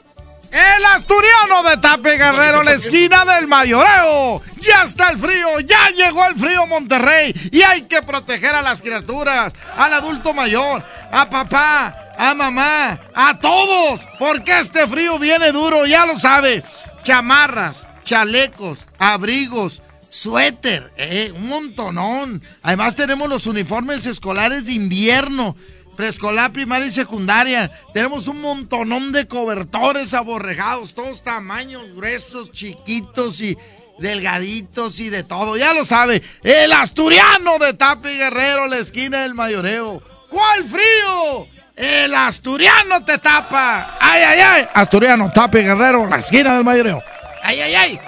el 0.50 0.84
asturiano 0.84 1.62
de 1.62 1.76
Tape 1.76 2.16
Guerrero, 2.16 2.62
la 2.62 2.72
esquina 2.72 3.24
del 3.24 3.46
mayoreo. 3.46 4.42
Ya 4.60 4.82
está 4.82 5.10
el 5.10 5.18
frío, 5.18 5.60
ya 5.60 5.90
llegó 5.90 6.24
el 6.26 6.34
frío 6.34 6.66
Monterrey 6.66 7.34
y 7.52 7.62
hay 7.62 7.82
que 7.82 8.02
proteger 8.02 8.54
a 8.54 8.62
las 8.62 8.82
criaturas, 8.82 9.52
al 9.76 9.92
adulto 9.94 10.34
mayor, 10.34 10.84
a 11.12 11.28
papá, 11.28 12.12
a 12.18 12.34
mamá, 12.34 12.98
a 13.14 13.38
todos, 13.38 14.06
porque 14.18 14.58
este 14.58 14.86
frío 14.86 15.18
viene 15.18 15.52
duro, 15.52 15.86
ya 15.86 16.06
lo 16.06 16.18
sabe. 16.18 16.62
Chamarras, 17.02 17.86
chalecos, 18.04 18.86
abrigos, 18.98 19.82
suéter, 20.08 20.90
eh, 20.96 21.32
un 21.34 21.48
montonón. 21.48 22.42
Además 22.62 22.96
tenemos 22.96 23.28
los 23.28 23.46
uniformes 23.46 24.06
escolares 24.06 24.66
de 24.66 24.72
invierno, 24.72 25.56
preescolar, 25.98 26.52
primaria 26.52 26.86
y 26.86 26.92
secundaria. 26.92 27.72
Tenemos 27.92 28.28
un 28.28 28.40
montonón 28.40 29.10
de 29.10 29.26
cobertores 29.26 30.14
aborregados, 30.14 30.94
todos 30.94 31.24
tamaños 31.24 31.92
gruesos, 31.96 32.52
chiquitos 32.52 33.40
y 33.40 33.58
delgaditos 33.98 35.00
y 35.00 35.08
de 35.08 35.24
todo. 35.24 35.56
Ya 35.56 35.74
lo 35.74 35.84
sabe, 35.84 36.22
el 36.44 36.72
asturiano 36.72 37.58
de 37.58 37.74
Tapi 37.74 38.10
Guerrero, 38.10 38.68
la 38.68 38.78
esquina 38.78 39.22
del 39.22 39.34
mayoreo. 39.34 40.00
¿Cuál 40.30 40.64
frío? 40.64 41.48
El 41.74 42.14
asturiano 42.14 43.02
te 43.02 43.18
tapa. 43.18 43.96
Ay, 44.00 44.22
ay, 44.22 44.38
ay. 44.38 44.68
Asturiano, 44.74 45.32
Tapi 45.34 45.62
Guerrero, 45.62 46.06
la 46.06 46.18
esquina 46.18 46.54
del 46.54 46.62
mayoreo. 46.62 47.02
Ay, 47.42 47.60
ay, 47.60 47.74
ay. 47.74 48.00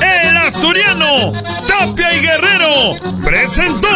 El 0.00 0.36
asturiano, 0.38 1.32
Tapia 1.68 2.14
y 2.14 2.20
Guerrero, 2.20 2.92
presentó. 3.22 3.88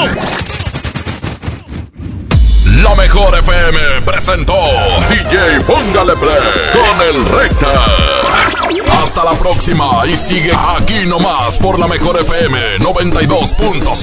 La 2.83 2.95
mejor 2.95 3.39
FM 3.39 4.03
presentó 4.03 4.55
DJ 5.09 5.61
Póngale 5.67 6.13
Play 6.17 6.37
con 6.73 7.09
el 7.09 7.25
Recta. 7.25 7.87
Hasta 9.03 9.25
la 9.25 9.33
próxima 9.33 10.07
y 10.07 10.17
sigue 10.17 10.53
aquí 10.53 11.07
nomás 11.07 11.57
por 11.57 11.79
la 11.79 11.87
mejor 11.87 12.21
FM 12.21 12.79
92.5. 12.79 13.97